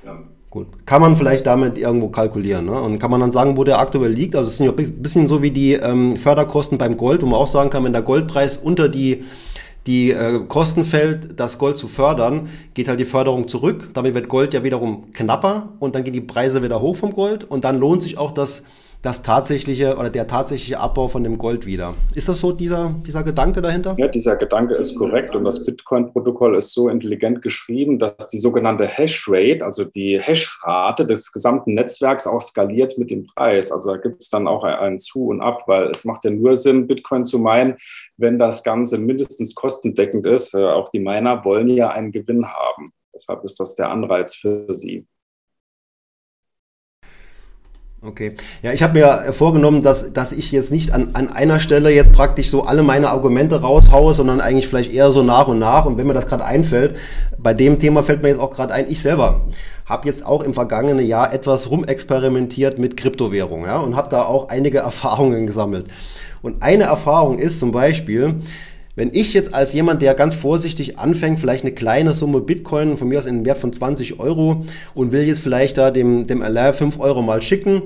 Ja. 0.05 0.19
Gut. 0.51 0.69
Kann 0.87 1.01
man 1.01 1.17
vielleicht 1.17 1.47
damit 1.47 1.79
irgendwo 1.79 2.09
kalkulieren. 2.09 2.67
Ne? 2.67 2.81
Und 2.81 3.01
kann 3.01 3.11
man 3.11 3.21
dann 3.21 3.33
sagen, 3.33 3.57
wo 3.57 3.65
der 3.65 3.81
aktuell 3.81 4.13
liegt? 4.13 4.37
Also 4.37 4.49
es 4.49 4.61
ist 4.61 4.61
ein 4.61 5.03
bisschen 5.03 5.27
so 5.27 5.43
wie 5.43 5.51
die 5.51 5.73
ähm, 5.73 6.17
Förderkosten 6.17 6.79
beim 6.79 6.97
Gold, 6.97 7.23
wo 7.23 7.27
man 7.27 7.41
auch 7.41 7.49
sagen 7.49 7.71
kann, 7.71 7.83
wenn 7.83 7.93
der 7.93 8.03
Goldpreis 8.03 8.57
unter 8.57 8.89
die 8.89 9.25
die 9.87 10.13
äh, 10.13 10.41
Kosten 10.49 10.85
fällt, 10.85 11.39
das 11.39 11.59
Gold 11.59 11.77
zu 11.77 11.89
fördern, 11.89 12.49
geht 12.73 12.89
halt 12.89 13.01
die 13.01 13.05
Förderung 13.05 13.49
zurück. 13.49 13.89
Damit 13.93 14.15
wird 14.15 14.29
Gold 14.29 14.55
ja 14.55 14.63
wiederum 14.65 15.13
knapper 15.13 15.71
und 15.79 15.95
dann 15.95 16.05
gehen 16.05 16.15
die 16.15 16.21
Preise 16.21 16.63
wieder 16.63 16.81
hoch 16.81 16.97
vom 16.97 17.13
Gold 17.13 17.45
und 17.45 17.65
dann 17.65 17.79
lohnt 17.79 18.03
sich 18.03 18.17
auch 18.17 18.31
das 18.31 18.63
das 19.05 19.23
tatsächliche 19.23 19.97
oder 19.97 20.09
der 20.09 20.27
tatsächliche 20.27 20.79
Abbau 20.79 21.09
von 21.09 21.23
dem 21.23 21.37
Gold 21.37 21.67
wieder. 21.67 21.95
Ist 22.15 22.29
das 22.29 22.41
so 22.41 22.53
dieser, 22.53 22.95
dieser 23.07 23.23
Gedanke 23.23 23.61
dahinter? 23.61 23.95
Ja, 23.99 24.09
dieser 24.09 24.37
Gedanke 24.37 24.75
ist 24.75 24.97
korrekt 24.97 25.37
und 25.37 25.45
das 25.45 25.67
Bitcoin-Protokoll 25.67 26.57
ist 26.57 26.73
so 26.73 26.89
intelligent 26.89 27.43
geschrieben, 27.43 27.99
dass 27.99 28.29
die 28.29 28.39
sogenannte 28.39 28.87
Hashrate, 28.87 29.63
also 29.63 29.85
die 29.85 30.19
Hashrate 30.19 31.05
des 31.05 31.33
gesamten 31.33 31.75
Netzwerks 31.75 32.27
auch 32.27 32.41
skaliert 32.41 32.97
mit 32.97 33.11
dem 33.11 33.27
Preis. 33.27 33.71
Also 33.71 33.93
da 33.93 33.97
gibt 33.99 34.23
es 34.23 34.31
dann 34.31 34.49
auch 34.49 34.65
ein 34.65 34.99
Zu 34.99 35.27
und 35.27 35.43
Ab, 35.43 35.65
weil 35.67 35.91
es 35.91 36.05
macht 36.05 36.25
ja 36.25 36.31
nur 36.31 36.57
Sinn, 36.57 36.87
Bitcoin 36.87 37.27
zu 37.27 37.39
meinen, 37.39 37.77
wenn 38.17 38.39
das 38.39 38.63
Ganze 38.63 38.97
mindestens 38.97 39.55
kostendeckend 39.55 40.27
ist. 40.27 40.55
Äh, 40.55 40.65
auch 40.65 40.89
die 40.89 41.01
Miner 41.01 41.45
wollen 41.45 41.69
ja 41.69 41.91
einen 41.91 42.11
Gewinn 42.11 42.47
haben. 42.47 42.93
Deshalb 43.15 43.45
ist 43.45 43.61
das 43.61 43.77
der 43.77 43.91
Anreiz 43.91 44.35
für 44.35 44.73
sie. 44.73 45.07
Okay. 48.07 48.35
Ja, 48.63 48.73
ich 48.73 48.83
habe 48.83 48.99
mir 48.99 49.33
vorgenommen, 49.33 49.83
dass, 49.83 50.13
dass 50.13 50.33
ich 50.33 50.53
jetzt 50.53 50.71
nicht 50.71 50.93
an, 50.93 51.11
an 51.15 51.31
einer 51.31 51.59
Stelle 51.59 51.91
jetzt 51.91 52.13
praktisch 52.13 52.51
so 52.51 52.65
alle 52.65 52.83
meine 52.83 53.09
Argumente 53.09 53.63
raushaue, 53.63 54.13
sondern 54.13 54.41
eigentlich 54.41 54.69
vielleicht 54.69 54.93
eher 54.93 55.11
so 55.11 55.23
nach 55.23 55.49
und 55.49 55.59
nach. 55.59 55.87
Und 55.87 55.97
wenn 55.97 56.07
mir 56.07 56.13
das 56.13 56.27
gerade 56.27 56.45
einfällt, 56.45 56.97
bei 57.39 57.55
dem 57.55 57.79
Thema 57.79 58.03
fällt 58.03 58.23
mir 58.23 58.29
jetzt 58.29 58.41
auch 58.41 58.51
gerade 58.51 58.75
ein, 58.75 58.91
ich 58.91 59.01
selber 59.01 59.43
habe 59.87 60.07
jetzt 60.07 60.27
auch 60.27 60.43
im 60.43 60.55
vergangenen 60.55 61.07
Jahr 61.07 61.33
etwas 61.33 61.71
rumexperimentiert 61.71 62.79
mit 62.79 62.97
Kryptowährung 62.97 63.65
ja, 63.65 63.79
und 63.79 63.97
habe 63.97 64.09
da 64.11 64.25
auch 64.25 64.49
einige 64.49 64.79
Erfahrungen 64.81 65.47
gesammelt. 65.47 65.87
Und 66.43 66.63
eine 66.63 66.85
Erfahrung 66.85 67.39
ist 67.39 67.59
zum 67.59 67.73
Beispiel, 67.73 68.35
wenn 68.97 69.11
ich 69.13 69.35
jetzt 69.35 69.55
als 69.55 69.73
jemand, 69.73 70.03
der 70.03 70.15
ganz 70.15 70.35
vorsichtig 70.35 70.99
anfängt, 70.99 71.41
vielleicht 71.41 71.65
eine 71.65 71.75
kleine 71.75 72.13
Summe 72.13 72.41
Bitcoin, 72.41 72.97
von 72.97 73.09
mir 73.09 73.19
aus 73.19 73.27
in 73.27 73.45
Wert 73.45 73.59
von 73.59 73.73
20 73.73 74.21
Euro 74.21 74.65
und 74.95 75.13
will 75.13 75.23
jetzt 75.23 75.41
vielleicht 75.41 75.79
da 75.79 75.91
dem, 75.91 76.27
dem 76.27 76.43
Alain 76.43 76.75
5 76.75 77.01
Euro 77.01 77.23
mal 77.23 77.43
schicken, 77.43 77.83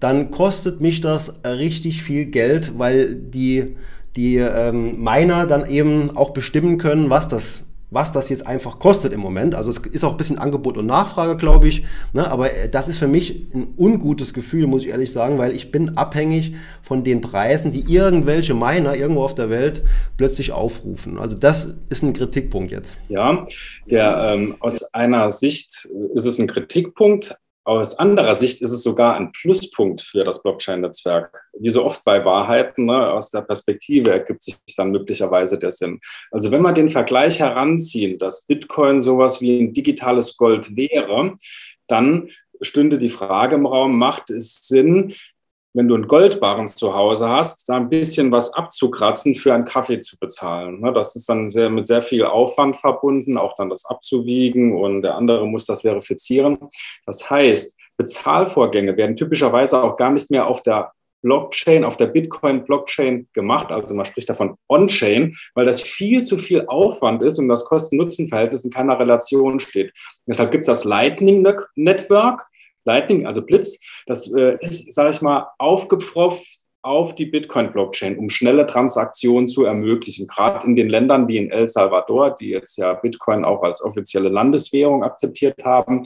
dann 0.00 0.30
kostet 0.30 0.80
mich 0.80 1.00
das 1.00 1.32
richtig 1.44 2.02
viel 2.02 2.26
Geld, 2.26 2.78
weil 2.78 3.14
die, 3.14 3.76
die 4.16 4.36
ähm, 4.36 5.02
Miner 5.02 5.46
dann 5.46 5.68
eben 5.68 6.16
auch 6.16 6.30
bestimmen 6.30 6.78
können, 6.78 7.10
was 7.10 7.28
das 7.28 7.64
was 7.90 8.12
das 8.12 8.28
jetzt 8.28 8.46
einfach 8.46 8.78
kostet 8.78 9.12
im 9.12 9.20
Moment. 9.20 9.54
Also 9.54 9.70
es 9.70 9.78
ist 9.78 10.04
auch 10.04 10.12
ein 10.12 10.16
bisschen 10.16 10.38
Angebot 10.38 10.76
und 10.76 10.86
Nachfrage, 10.86 11.36
glaube 11.36 11.68
ich. 11.68 11.84
Ne? 12.12 12.30
Aber 12.30 12.52
äh, 12.52 12.68
das 12.68 12.88
ist 12.88 12.98
für 12.98 13.08
mich 13.08 13.46
ein 13.54 13.74
ungutes 13.76 14.34
Gefühl, 14.34 14.66
muss 14.66 14.84
ich 14.84 14.90
ehrlich 14.90 15.12
sagen, 15.12 15.38
weil 15.38 15.52
ich 15.52 15.70
bin 15.70 15.96
abhängig 15.96 16.54
von 16.82 17.04
den 17.04 17.20
Preisen, 17.20 17.72
die 17.72 17.92
irgendwelche 17.92 18.54
Miner 18.54 18.94
irgendwo 18.94 19.22
auf 19.22 19.34
der 19.34 19.50
Welt 19.50 19.82
plötzlich 20.16 20.52
aufrufen. 20.52 21.18
Also 21.18 21.36
das 21.36 21.74
ist 21.88 22.02
ein 22.02 22.12
Kritikpunkt 22.12 22.70
jetzt. 22.70 22.98
Ja, 23.08 23.44
der 23.90 24.32
ähm, 24.34 24.56
aus 24.60 24.94
einer 24.94 25.32
Sicht 25.32 25.88
ist 26.14 26.24
es 26.26 26.38
ein 26.38 26.46
Kritikpunkt, 26.46 27.38
aus 27.68 27.98
anderer 27.98 28.34
Sicht 28.34 28.62
ist 28.62 28.72
es 28.72 28.82
sogar 28.82 29.16
ein 29.16 29.30
Pluspunkt 29.32 30.00
für 30.00 30.24
das 30.24 30.42
Blockchain-Netzwerk. 30.42 31.42
Wie 31.58 31.68
so 31.68 31.84
oft 31.84 32.02
bei 32.02 32.24
Wahrheiten, 32.24 32.86
ne, 32.86 33.12
aus 33.12 33.30
der 33.30 33.42
Perspektive 33.42 34.10
ergibt 34.10 34.42
sich 34.42 34.56
dann 34.76 34.90
möglicherweise 34.90 35.58
der 35.58 35.70
Sinn. 35.70 36.00
Also 36.30 36.50
wenn 36.50 36.62
wir 36.62 36.72
den 36.72 36.88
Vergleich 36.88 37.40
heranziehen, 37.40 38.16
dass 38.16 38.46
Bitcoin 38.46 39.02
sowas 39.02 39.42
wie 39.42 39.60
ein 39.60 39.72
digitales 39.74 40.36
Gold 40.38 40.76
wäre, 40.76 41.36
dann 41.88 42.30
stünde 42.62 42.96
die 42.96 43.10
Frage 43.10 43.56
im 43.56 43.66
Raum, 43.66 43.98
macht 43.98 44.30
es 44.30 44.66
Sinn, 44.66 45.14
wenn 45.78 45.86
du 45.86 45.94
einen 45.94 46.08
Goldbarren 46.08 46.66
zu 46.66 46.92
Hause 46.92 47.28
hast, 47.28 47.68
da 47.68 47.76
ein 47.76 47.88
bisschen 47.88 48.32
was 48.32 48.52
abzukratzen 48.52 49.36
für 49.36 49.54
einen 49.54 49.64
Kaffee 49.64 50.00
zu 50.00 50.18
bezahlen. 50.18 50.80
Ne, 50.80 50.92
das 50.92 51.14
ist 51.14 51.28
dann 51.28 51.48
sehr, 51.48 51.70
mit 51.70 51.86
sehr 51.86 52.02
viel 52.02 52.24
Aufwand 52.24 52.76
verbunden, 52.76 53.38
auch 53.38 53.54
dann 53.54 53.70
das 53.70 53.84
abzuwiegen 53.84 54.76
und 54.76 55.02
der 55.02 55.14
andere 55.14 55.46
muss 55.46 55.66
das 55.66 55.82
verifizieren. 55.82 56.58
Das 57.06 57.30
heißt, 57.30 57.78
Bezahlvorgänge 57.96 58.96
werden 58.96 59.14
typischerweise 59.14 59.80
auch 59.80 59.96
gar 59.96 60.10
nicht 60.10 60.32
mehr 60.32 60.48
auf 60.48 60.64
der 60.64 60.90
Blockchain, 61.22 61.84
auf 61.84 61.96
der 61.96 62.06
Bitcoin-Blockchain 62.06 63.28
gemacht. 63.32 63.70
Also 63.70 63.94
man 63.94 64.04
spricht 64.04 64.28
davon 64.28 64.56
On-Chain, 64.68 65.36
weil 65.54 65.66
das 65.66 65.80
viel 65.80 66.22
zu 66.24 66.38
viel 66.38 66.66
Aufwand 66.66 67.22
ist 67.22 67.38
und 67.38 67.46
das 67.46 67.64
Kosten-Nutzen-Verhältnis 67.64 68.64
in 68.64 68.72
keiner 68.72 68.98
Relation 68.98 69.60
steht. 69.60 69.92
Deshalb 70.26 70.50
gibt 70.50 70.62
es 70.62 70.66
das 70.66 70.84
Lightning 70.84 71.46
Network. 71.76 72.48
Lightning, 72.88 73.26
also 73.26 73.42
Blitz, 73.42 73.80
das 74.06 74.32
äh, 74.32 74.56
ist, 74.60 74.92
sage 74.92 75.10
ich 75.10 75.22
mal, 75.22 75.48
aufgepfropft 75.58 76.46
auf 76.82 77.14
die 77.14 77.26
Bitcoin-Blockchain, 77.26 78.18
um 78.18 78.30
schnelle 78.30 78.66
Transaktionen 78.66 79.46
zu 79.46 79.64
ermöglichen. 79.64 80.26
Gerade 80.26 80.66
in 80.66 80.74
den 80.74 80.88
Ländern 80.88 81.28
wie 81.28 81.36
in 81.36 81.50
El 81.50 81.68
Salvador, 81.68 82.34
die 82.36 82.48
jetzt 82.48 82.78
ja 82.78 82.94
Bitcoin 82.94 83.44
auch 83.44 83.62
als 83.62 83.82
offizielle 83.82 84.28
Landeswährung 84.28 85.02
akzeptiert 85.02 85.64
haben, 85.64 86.02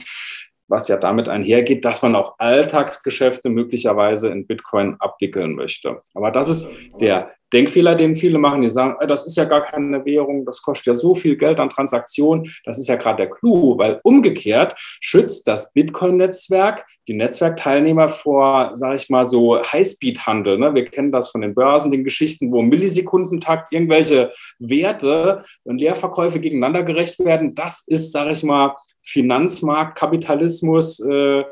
was 0.67 0.87
ja 0.87 0.97
damit 0.97 1.29
einhergeht, 1.29 1.85
dass 1.85 2.01
man 2.01 2.15
auch 2.15 2.35
Alltagsgeschäfte 2.39 3.49
möglicherweise 3.49 4.29
in 4.29 4.47
Bitcoin 4.47 4.95
abwickeln 4.99 5.55
möchte. 5.55 6.01
Aber 6.13 6.31
das 6.31 6.49
ist 6.49 6.73
der 6.99 7.31
Denkfehler, 7.53 7.95
den 7.95 8.15
viele 8.15 8.39
machen, 8.39 8.61
die 8.61 8.69
sagen, 8.69 8.95
das 9.07 9.25
ist 9.25 9.37
ja 9.37 9.45
gar 9.45 9.61
keine 9.61 10.03
Währung, 10.05 10.45
das 10.45 10.61
kostet 10.61 10.87
ja 10.87 10.95
so 10.95 11.13
viel 11.13 11.37
Geld 11.37 11.59
an 11.59 11.69
Transaktionen. 11.69 12.51
Das 12.65 12.79
ist 12.79 12.87
ja 12.87 12.95
gerade 12.95 13.17
der 13.17 13.29
Clou, 13.29 13.77
weil 13.77 13.99
umgekehrt 14.03 14.73
schützt 14.77 15.47
das 15.47 15.71
Bitcoin-Netzwerk 15.73 16.85
die 17.07 17.15
Netzwerkteilnehmer 17.15 18.09
vor, 18.09 18.71
sage 18.75 18.95
ich 18.95 19.09
mal, 19.09 19.25
so 19.25 19.61
Highspeed-Handel. 19.61 20.57
Ne? 20.57 20.73
Wir 20.73 20.85
kennen 20.85 21.11
das 21.11 21.29
von 21.29 21.41
den 21.41 21.53
Börsen, 21.53 21.91
den 21.91 22.03
Geschichten, 22.03 22.51
wo 22.51 22.61
Millisekundentakt 22.61 23.73
irgendwelche 23.73 24.31
Werte 24.59 25.43
und 25.63 25.79
Leerverkäufe 25.79 26.39
gegeneinander 26.39 26.83
gerecht 26.83 27.19
werden. 27.19 27.55
Das 27.55 27.83
ist, 27.87 28.11
sage 28.11 28.31
ich 28.31 28.43
mal, 28.43 28.75
Finanzmarkt, 29.01 29.97
Kapitalismus. 29.97 30.99
Äh, 30.99 31.43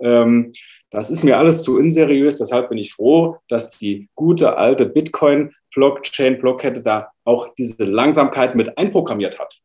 ähm, 0.00 0.52
das 0.90 1.10
ist 1.10 1.24
mir 1.24 1.38
alles 1.38 1.62
zu 1.62 1.76
unseriös, 1.76 2.38
deshalb 2.38 2.68
bin 2.68 2.78
ich 2.78 2.94
froh, 2.94 3.38
dass 3.48 3.70
die 3.70 4.08
gute 4.14 4.56
alte 4.56 4.86
Bitcoin-Blockchain-Blockkette 4.86 6.82
da 6.82 7.10
auch 7.24 7.48
diese 7.58 7.84
Langsamkeit 7.84 8.54
mit 8.54 8.78
einprogrammiert 8.78 9.38
hat. 9.38 9.60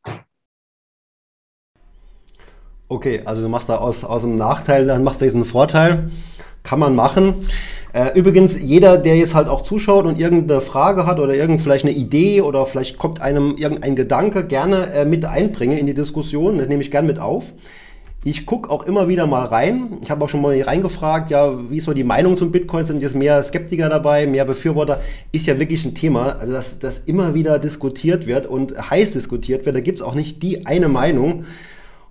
Okay, 2.91 3.22
also 3.24 3.43
du 3.43 3.50
machst 3.50 3.69
da 3.69 3.75
aus, 3.75 4.03
aus 4.03 4.24
dem 4.24 4.36
Nachteil, 4.36 4.88
dann 4.88 5.03
machst 5.03 5.22
du 5.22 5.25
diesen 5.25 5.46
Vorteil. 5.46 6.10
Kann 6.63 6.79
man 6.79 6.96
machen. 6.96 7.36
Äh, 7.93 8.17
übrigens, 8.17 8.60
jeder, 8.60 8.98
der 8.98 9.15
jetzt 9.15 9.36
halt 9.36 9.48
auch 9.48 9.62
zuschaut 9.62 10.05
und 10.05 10.19
irgendeine 10.19 10.60
Frage 10.60 11.05
hat 11.05 11.19
oder 11.19 11.36
irgend 11.36 11.62
vielleicht 11.62 11.86
eine 11.86 11.93
Idee 11.93 12.41
oder 12.41 12.65
vielleicht 12.65 12.98
kommt 12.98 13.22
einem 13.22 13.58
irgendein 13.58 13.96
Gedanke, 13.96 14.43
gerne 14.43 14.91
äh, 14.91 15.05
mit 15.05 15.24
einbringe 15.24 15.77
in 15.77 15.86
die 15.86 15.93
Diskussion. 15.93 16.58
Das 16.58 16.67
nehme 16.67 16.81
ich 16.81 16.89
gerne 16.89 17.08
mit 17.08 17.19
auf. 17.19 17.53
Ich 18.24 18.48
gucke 18.48 18.72
auch 18.72 18.84
immer 18.88 19.08
wieder 19.08 19.27
mal 19.27 19.46
rein. 19.46 20.00
Ich 20.01 20.10
habe 20.10 20.25
auch 20.25 20.29
schon 20.29 20.41
mal 20.41 20.60
reingefragt, 20.60 21.29
ja, 21.29 21.69
wie 21.69 21.77
ist 21.77 21.86
so 21.86 21.93
die 21.93 22.03
Meinung 22.03 22.36
zum 22.38 22.51
Bitcoin? 22.51 22.86
Sind 22.86 23.03
jetzt 23.03 23.15
mehr 23.15 23.43
Skeptiker 23.43 23.89
dabei, 23.89 24.25
mehr 24.25 24.46
Befürworter? 24.46 25.00
Ist 25.31 25.46
ja 25.46 25.60
wirklich 25.60 25.86
ein 25.86 25.93
Thema, 25.93 26.38
also 26.39 26.53
dass 26.53 26.79
das 26.79 27.03
immer 27.05 27.36
wieder 27.36 27.60
diskutiert 27.60 28.25
wird 28.25 28.48
und 28.48 28.89
heiß 28.89 29.12
diskutiert 29.12 29.67
wird. 29.67 29.75
Da 29.75 29.79
gibt 29.79 30.00
es 30.00 30.01
auch 30.03 30.15
nicht 30.15 30.41
die 30.41 30.65
eine 30.65 30.89
Meinung. 30.89 31.46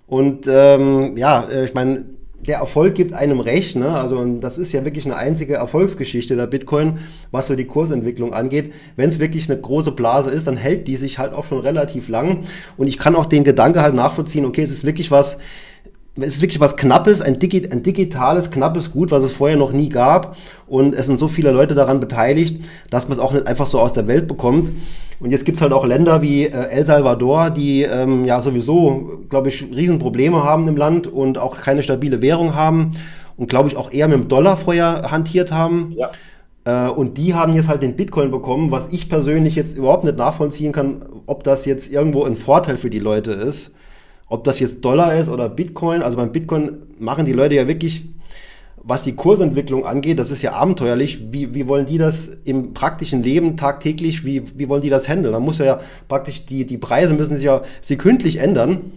Und 0.09 0.47
ähm, 0.47 1.15
ja, 1.17 1.43
äh, 1.51 1.65
ich 1.65 1.73
meine, 1.73 2.05
der 2.47 2.57
Erfolg 2.57 2.95
gibt 2.95 3.13
einem 3.13 3.39
recht. 3.39 3.75
Ne? 3.75 3.89
Also 3.89 4.23
das 4.39 4.57
ist 4.57 4.71
ja 4.71 4.85
wirklich 4.85 5.05
eine 5.05 5.15
einzige 5.15 5.55
Erfolgsgeschichte 5.55 6.35
der 6.35 6.47
Bitcoin, 6.47 6.99
was 7.31 7.47
so 7.47 7.55
die 7.55 7.65
Kursentwicklung 7.65 8.33
angeht. 8.33 8.73
Wenn 8.95 9.09
es 9.09 9.19
wirklich 9.19 9.49
eine 9.49 9.59
große 9.59 9.91
Blase 9.91 10.31
ist, 10.31 10.47
dann 10.47 10.57
hält 10.57 10.87
die 10.87 10.95
sich 10.95 11.19
halt 11.19 11.33
auch 11.33 11.45
schon 11.45 11.59
relativ 11.59 12.07
lang. 12.07 12.39
Und 12.77 12.87
ich 12.87 12.97
kann 12.97 13.15
auch 13.15 13.25
den 13.25 13.43
Gedanke 13.43 13.81
halt 13.81 13.93
nachvollziehen, 13.93 14.45
okay, 14.45 14.61
es 14.61 14.71
ist 14.71 14.85
wirklich 14.85 15.11
was, 15.11 15.37
es 16.21 16.35
ist 16.35 16.41
wirklich 16.41 16.59
was 16.59 16.77
Knappes, 16.77 17.21
ein, 17.21 17.39
Digi 17.39 17.67
ein, 17.71 17.83
digitales, 17.83 18.51
knappes 18.51 18.91
Gut, 18.91 19.11
was 19.11 19.23
es 19.23 19.33
vorher 19.33 19.57
noch 19.57 19.71
nie 19.71 19.89
gab. 19.89 20.35
Und 20.67 20.95
es 20.95 21.07
sind 21.07 21.19
so 21.19 21.27
viele 21.27 21.51
Leute 21.51 21.75
daran 21.75 21.99
beteiligt, 21.99 22.63
dass 22.89 23.07
man 23.07 23.17
es 23.17 23.23
auch 23.23 23.31
nicht 23.31 23.47
einfach 23.47 23.67
so 23.67 23.79
aus 23.79 23.93
der 23.93 24.07
Welt 24.07 24.27
bekommt. 24.27 24.71
Und 25.19 25.31
jetzt 25.31 25.45
gibt 25.45 25.57
es 25.57 25.61
halt 25.61 25.73
auch 25.73 25.85
Länder 25.85 26.21
wie 26.21 26.45
äh, 26.45 26.69
El 26.69 26.85
Salvador, 26.85 27.49
die 27.49 27.83
ähm, 27.83 28.25
ja 28.25 28.41
sowieso, 28.41 29.23
glaube 29.29 29.49
ich, 29.49 29.63
Riesenprobleme 29.63 30.43
haben 30.43 30.67
im 30.67 30.77
Land 30.77 31.07
und 31.07 31.37
auch 31.37 31.57
keine 31.57 31.83
stabile 31.83 32.21
Währung 32.21 32.55
haben 32.55 32.91
und, 33.35 33.49
glaube 33.49 33.69
ich, 33.69 33.77
auch 33.77 33.91
eher 33.91 34.07
mit 34.07 34.17
dem 34.17 34.27
Dollar 34.27 34.57
vorher 34.57 35.11
hantiert 35.11 35.51
haben. 35.51 35.93
Ja. 35.97 36.09
Äh, 36.65 36.89
und 36.89 37.17
die 37.17 37.33
haben 37.33 37.53
jetzt 37.53 37.67
halt 37.67 37.81
den 37.81 37.95
Bitcoin 37.95 38.31
bekommen, 38.31 38.71
was 38.71 38.87
ich 38.91 39.09
persönlich 39.09 39.55
jetzt 39.55 39.75
überhaupt 39.75 40.03
nicht 40.03 40.17
nachvollziehen 40.17 40.71
kann, 40.71 41.03
ob 41.25 41.43
das 41.43 41.65
jetzt 41.65 41.91
irgendwo 41.91 42.23
ein 42.23 42.35
Vorteil 42.35 42.77
für 42.77 42.89
die 42.89 42.99
Leute 42.99 43.31
ist. 43.31 43.71
Ob 44.29 44.43
das 44.43 44.59
jetzt 44.59 44.85
Dollar 44.85 45.15
ist 45.15 45.27
oder 45.27 45.49
Bitcoin, 45.49 46.03
also 46.03 46.17
beim 46.17 46.31
Bitcoin 46.31 46.77
machen 46.99 47.25
die 47.25 47.33
Leute 47.33 47.55
ja 47.55 47.67
wirklich, 47.67 48.05
was 48.83 49.03
die 49.03 49.13
Kursentwicklung 49.13 49.85
angeht, 49.85 50.19
das 50.19 50.31
ist 50.31 50.41
ja 50.41 50.53
abenteuerlich. 50.53 51.31
Wie, 51.31 51.53
wie 51.53 51.67
wollen 51.67 51.85
die 51.85 51.97
das 51.97 52.37
im 52.45 52.73
praktischen 52.73 53.23
Leben 53.23 53.57
tagtäglich, 53.57 54.25
wie, 54.25 54.43
wie 54.57 54.69
wollen 54.69 54.81
die 54.81 54.89
das 54.89 55.09
handeln? 55.09 55.33
Da 55.33 55.39
muss 55.39 55.57
ja 55.57 55.79
praktisch, 56.07 56.45
die, 56.45 56.65
die 56.65 56.77
Preise 56.77 57.15
müssen 57.15 57.35
sich 57.35 57.45
ja 57.45 57.61
sekündlich 57.81 58.37
ändern. 58.37 58.91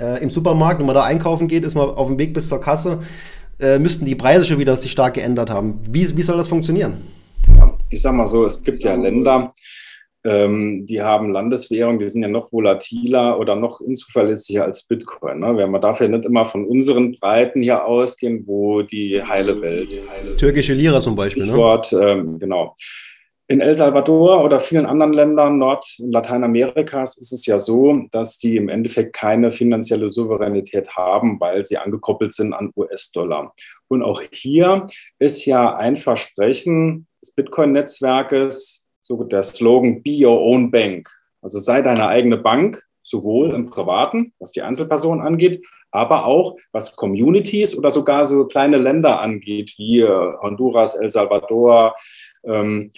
Äh, 0.00 0.22
Im 0.22 0.30
Supermarkt, 0.30 0.80
wenn 0.80 0.86
man 0.86 0.94
da 0.94 1.04
einkaufen 1.04 1.48
geht, 1.48 1.64
ist 1.64 1.74
man 1.74 1.88
auf 1.88 2.08
dem 2.08 2.18
Weg 2.18 2.34
bis 2.34 2.48
zur 2.48 2.60
Kasse, 2.60 3.00
äh, 3.60 3.78
müssten 3.78 4.04
die 4.04 4.14
Preise 4.14 4.44
schon 4.44 4.58
wieder 4.58 4.76
sich 4.76 4.92
stark 4.92 5.14
geändert 5.14 5.50
haben. 5.50 5.80
Wie, 5.90 6.16
wie 6.16 6.22
soll 6.22 6.36
das 6.36 6.48
funktionieren? 6.48 6.98
Ja, 7.56 7.74
ich 7.90 8.02
sag 8.02 8.14
mal 8.14 8.28
so, 8.28 8.44
es 8.44 8.62
gibt 8.62 8.80
ja 8.80 8.94
Länder, 8.94 9.52
ähm, 10.28 10.84
die 10.84 11.00
haben 11.00 11.32
Landeswährung, 11.32 11.98
die 11.98 12.08
sind 12.08 12.22
ja 12.22 12.28
noch 12.28 12.52
volatiler 12.52 13.38
oder 13.38 13.56
noch 13.56 13.80
unzuverlässiger 13.80 14.64
als 14.64 14.82
Bitcoin. 14.82 15.40
Ne? 15.40 15.56
Wenn 15.56 15.70
wir 15.70 15.78
dafür 15.78 16.08
nicht 16.08 16.26
immer 16.26 16.44
von 16.44 16.66
unseren 16.66 17.12
Breiten 17.12 17.62
hier 17.62 17.84
ausgehen, 17.84 18.44
wo 18.46 18.82
die 18.82 19.22
heile 19.22 19.60
Welt. 19.62 19.94
Die 19.94 20.00
heile 20.00 20.36
Türkische 20.36 20.74
Lira 20.74 21.00
zum 21.00 21.16
Beispiel. 21.16 21.46
Ne? 21.46 21.80
ähm, 21.92 22.38
genau. 22.38 22.74
In 23.50 23.62
El 23.62 23.74
Salvador 23.74 24.44
oder 24.44 24.60
vielen 24.60 24.84
anderen 24.84 25.14
Ländern 25.14 25.56
Nord- 25.56 25.96
und 26.00 26.12
Lateinamerikas 26.12 27.16
ist 27.16 27.32
es 27.32 27.46
ja 27.46 27.58
so, 27.58 28.02
dass 28.10 28.38
die 28.38 28.56
im 28.56 28.68
Endeffekt 28.68 29.14
keine 29.14 29.50
finanzielle 29.50 30.10
Souveränität 30.10 30.90
haben, 30.90 31.40
weil 31.40 31.64
sie 31.64 31.78
angekoppelt 31.78 32.34
sind 32.34 32.52
an 32.52 32.70
US-Dollar. 32.76 33.54
Und 33.88 34.02
auch 34.02 34.20
hier 34.32 34.86
ist 35.18 35.46
ja 35.46 35.74
ein 35.76 35.96
Versprechen 35.96 37.06
des 37.22 37.32
Bitcoin-Netzwerkes, 37.32 38.86
so 39.08 39.24
der 39.24 39.42
Slogan 39.42 40.02
Be 40.02 40.26
Your 40.26 40.38
Own 40.38 40.70
Bank. 40.70 41.08
Also 41.40 41.58
sei 41.58 41.80
deine 41.80 42.08
eigene 42.08 42.36
Bank, 42.36 42.82
sowohl 43.02 43.54
im 43.54 43.70
Privaten, 43.70 44.34
was 44.38 44.52
die 44.52 44.60
Einzelpersonen 44.60 45.26
angeht, 45.26 45.64
aber 45.90 46.26
auch 46.26 46.56
was 46.72 46.94
Communities 46.94 47.76
oder 47.76 47.90
sogar 47.90 48.26
so 48.26 48.44
kleine 48.44 48.76
Länder 48.76 49.20
angeht, 49.20 49.72
wie 49.78 50.00
äh, 50.00 50.32
Honduras, 50.42 50.94
El 50.94 51.10
Salvador, 51.10 51.96
ähm, 52.44 52.90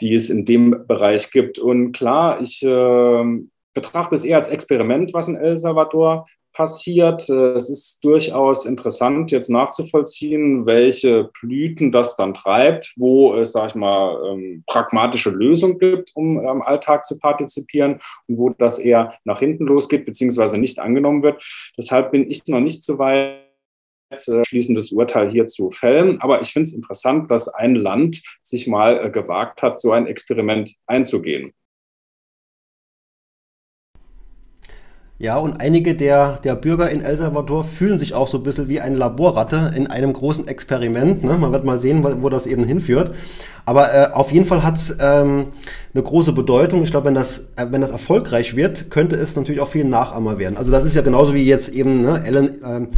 die 0.00 0.14
es 0.14 0.30
in 0.30 0.44
dem 0.44 0.86
Bereich 0.86 1.32
gibt. 1.32 1.58
Und 1.58 1.90
klar, 1.90 2.40
ich 2.40 2.62
äh, 2.62 3.24
betrachte 3.76 4.14
es 4.14 4.24
eher 4.24 4.38
als 4.38 4.48
Experiment, 4.48 5.12
was 5.12 5.28
in 5.28 5.36
El 5.36 5.58
Salvador 5.58 6.26
passiert. 6.54 7.28
Äh, 7.28 7.52
es 7.52 7.68
ist 7.68 8.02
durchaus 8.02 8.64
interessant, 8.64 9.30
jetzt 9.30 9.50
nachzuvollziehen, 9.50 10.64
welche 10.64 11.30
Blüten 11.40 11.92
das 11.92 12.16
dann 12.16 12.32
treibt, 12.32 12.94
wo 12.96 13.34
es, 13.34 13.52
sag 13.52 13.68
ich 13.68 13.74
mal, 13.74 14.32
ähm, 14.32 14.64
pragmatische 14.66 15.30
Lösungen 15.30 15.78
gibt, 15.78 16.10
um 16.14 16.38
am 16.46 16.62
Alltag 16.62 17.04
zu 17.04 17.18
partizipieren 17.18 18.00
und 18.26 18.38
wo 18.38 18.48
das 18.50 18.78
eher 18.78 19.12
nach 19.24 19.40
hinten 19.40 19.66
losgeht, 19.66 20.06
beziehungsweise 20.06 20.56
nicht 20.56 20.78
angenommen 20.78 21.22
wird. 21.22 21.44
Deshalb 21.76 22.12
bin 22.12 22.30
ich 22.30 22.46
noch 22.46 22.60
nicht 22.60 22.82
so 22.82 22.98
weit 22.98 23.42
äh, 24.10 24.42
schließendes 24.46 24.92
Urteil 24.92 25.30
hier 25.30 25.46
zu 25.46 25.70
fällen. 25.70 26.22
Aber 26.22 26.40
ich 26.40 26.52
finde 26.52 26.68
es 26.68 26.74
interessant, 26.74 27.30
dass 27.30 27.48
ein 27.48 27.74
Land 27.74 28.22
sich 28.40 28.66
mal 28.66 29.04
äh, 29.04 29.10
gewagt 29.10 29.60
hat, 29.62 29.78
so 29.78 29.92
ein 29.92 30.06
Experiment 30.06 30.74
einzugehen. 30.86 31.52
Ja, 35.18 35.38
und 35.38 35.62
einige 35.62 35.94
der, 35.94 36.40
der 36.44 36.54
Bürger 36.56 36.90
in 36.90 37.00
El 37.00 37.16
Salvador 37.16 37.64
fühlen 37.64 37.98
sich 37.98 38.12
auch 38.12 38.28
so 38.28 38.36
ein 38.36 38.42
bisschen 38.42 38.68
wie 38.68 38.82
eine 38.82 38.96
Laborratte 38.96 39.70
in 39.74 39.86
einem 39.86 40.12
großen 40.12 40.46
Experiment. 40.46 41.24
Ne? 41.24 41.38
Man 41.38 41.52
wird 41.52 41.64
mal 41.64 41.80
sehen, 41.80 42.04
wo, 42.04 42.22
wo 42.22 42.28
das 42.28 42.46
eben 42.46 42.64
hinführt. 42.64 43.14
Aber 43.64 43.94
äh, 43.94 44.12
auf 44.12 44.30
jeden 44.30 44.44
Fall 44.44 44.62
hat 44.62 44.76
es 44.76 44.94
ähm, 45.00 45.46
eine 45.94 46.02
große 46.02 46.32
Bedeutung. 46.32 46.82
Ich 46.82 46.90
glaube, 46.90 47.06
wenn 47.06 47.14
das, 47.14 47.46
äh, 47.56 47.66
wenn 47.70 47.80
das 47.80 47.90
erfolgreich 47.90 48.56
wird, 48.56 48.90
könnte 48.90 49.16
es 49.16 49.36
natürlich 49.36 49.62
auch 49.62 49.68
viel 49.68 49.84
Nachahmer 49.84 50.38
werden. 50.38 50.58
Also 50.58 50.70
das 50.70 50.84
ist 50.84 50.94
ja 50.94 51.00
genauso 51.00 51.32
wie 51.32 51.44
jetzt 51.44 51.70
eben 51.70 52.02
ne, 52.02 52.22
Ellen, 52.22 52.58
ähm, 52.62 52.88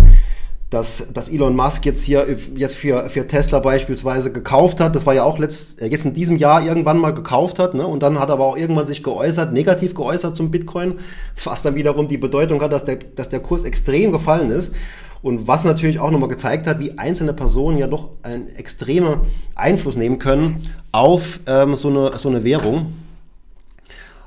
dass, 0.71 1.07
dass 1.15 1.29
Elon 1.29 1.57
Musk 1.57 1.87
jetzt 1.87 2.03
hier 2.03 2.27
jetzt 2.55 2.75
für, 2.75 3.09
für 3.09 3.27
Tesla 3.27 3.59
beispielsweise 3.59 4.31
gekauft 4.31 4.81
hat. 4.81 4.95
Das 4.95 5.07
war 5.07 5.15
ja 5.15 5.25
auch 5.25 5.39
letzt, 5.39 5.81
äh, 5.81 5.87
jetzt 5.87 6.05
in 6.05 6.13
diesem 6.13 6.37
Jahr 6.37 6.63
irgendwann 6.63 6.99
mal 6.99 7.13
gekauft 7.13 7.59
hat. 7.59 7.73
Ne? 7.75 7.87
Und 7.87 8.03
dann 8.03 8.21
hat 8.21 8.29
er 8.29 8.35
aber 8.35 8.45
auch 8.45 8.57
irgendwann 8.57 8.87
sich 8.87 9.03
geäußert, 9.03 9.53
negativ 9.53 9.95
geäußert 9.95 10.37
zum 10.37 10.51
Bitcoin, 10.51 10.99
was 11.45 11.63
dann 11.63 11.75
wiederum 11.75 12.09
die 12.09 12.19
Bedeutung 12.19 12.61
hat, 12.61 12.73
dass 12.73 12.85
der, 12.85 12.97
dass 12.97 13.31
der 13.31 13.41
Kurs 13.41 13.65
extrem 13.65 14.13
gefallen 14.13 14.51
ist. 14.51 14.75
Und 15.23 15.49
was 15.49 15.65
natürlich 15.65 15.99
auch 15.99 16.11
nochmal 16.11 16.29
gezeigt 16.29 16.67
hat, 16.67 16.79
wie 16.79 16.97
einzelne 16.99 17.33
Personen 17.33 17.79
ja 17.79 17.87
doch 17.87 18.11
einen 18.23 18.49
extremen 18.55 19.23
Einfluss 19.55 19.97
nehmen 19.97 20.19
können 20.19 20.59
auf 20.93 21.41
ähm, 21.47 21.75
so, 21.77 21.89
eine, 21.89 22.19
so 22.19 22.29
eine 22.29 22.45
Währung, 22.45 22.93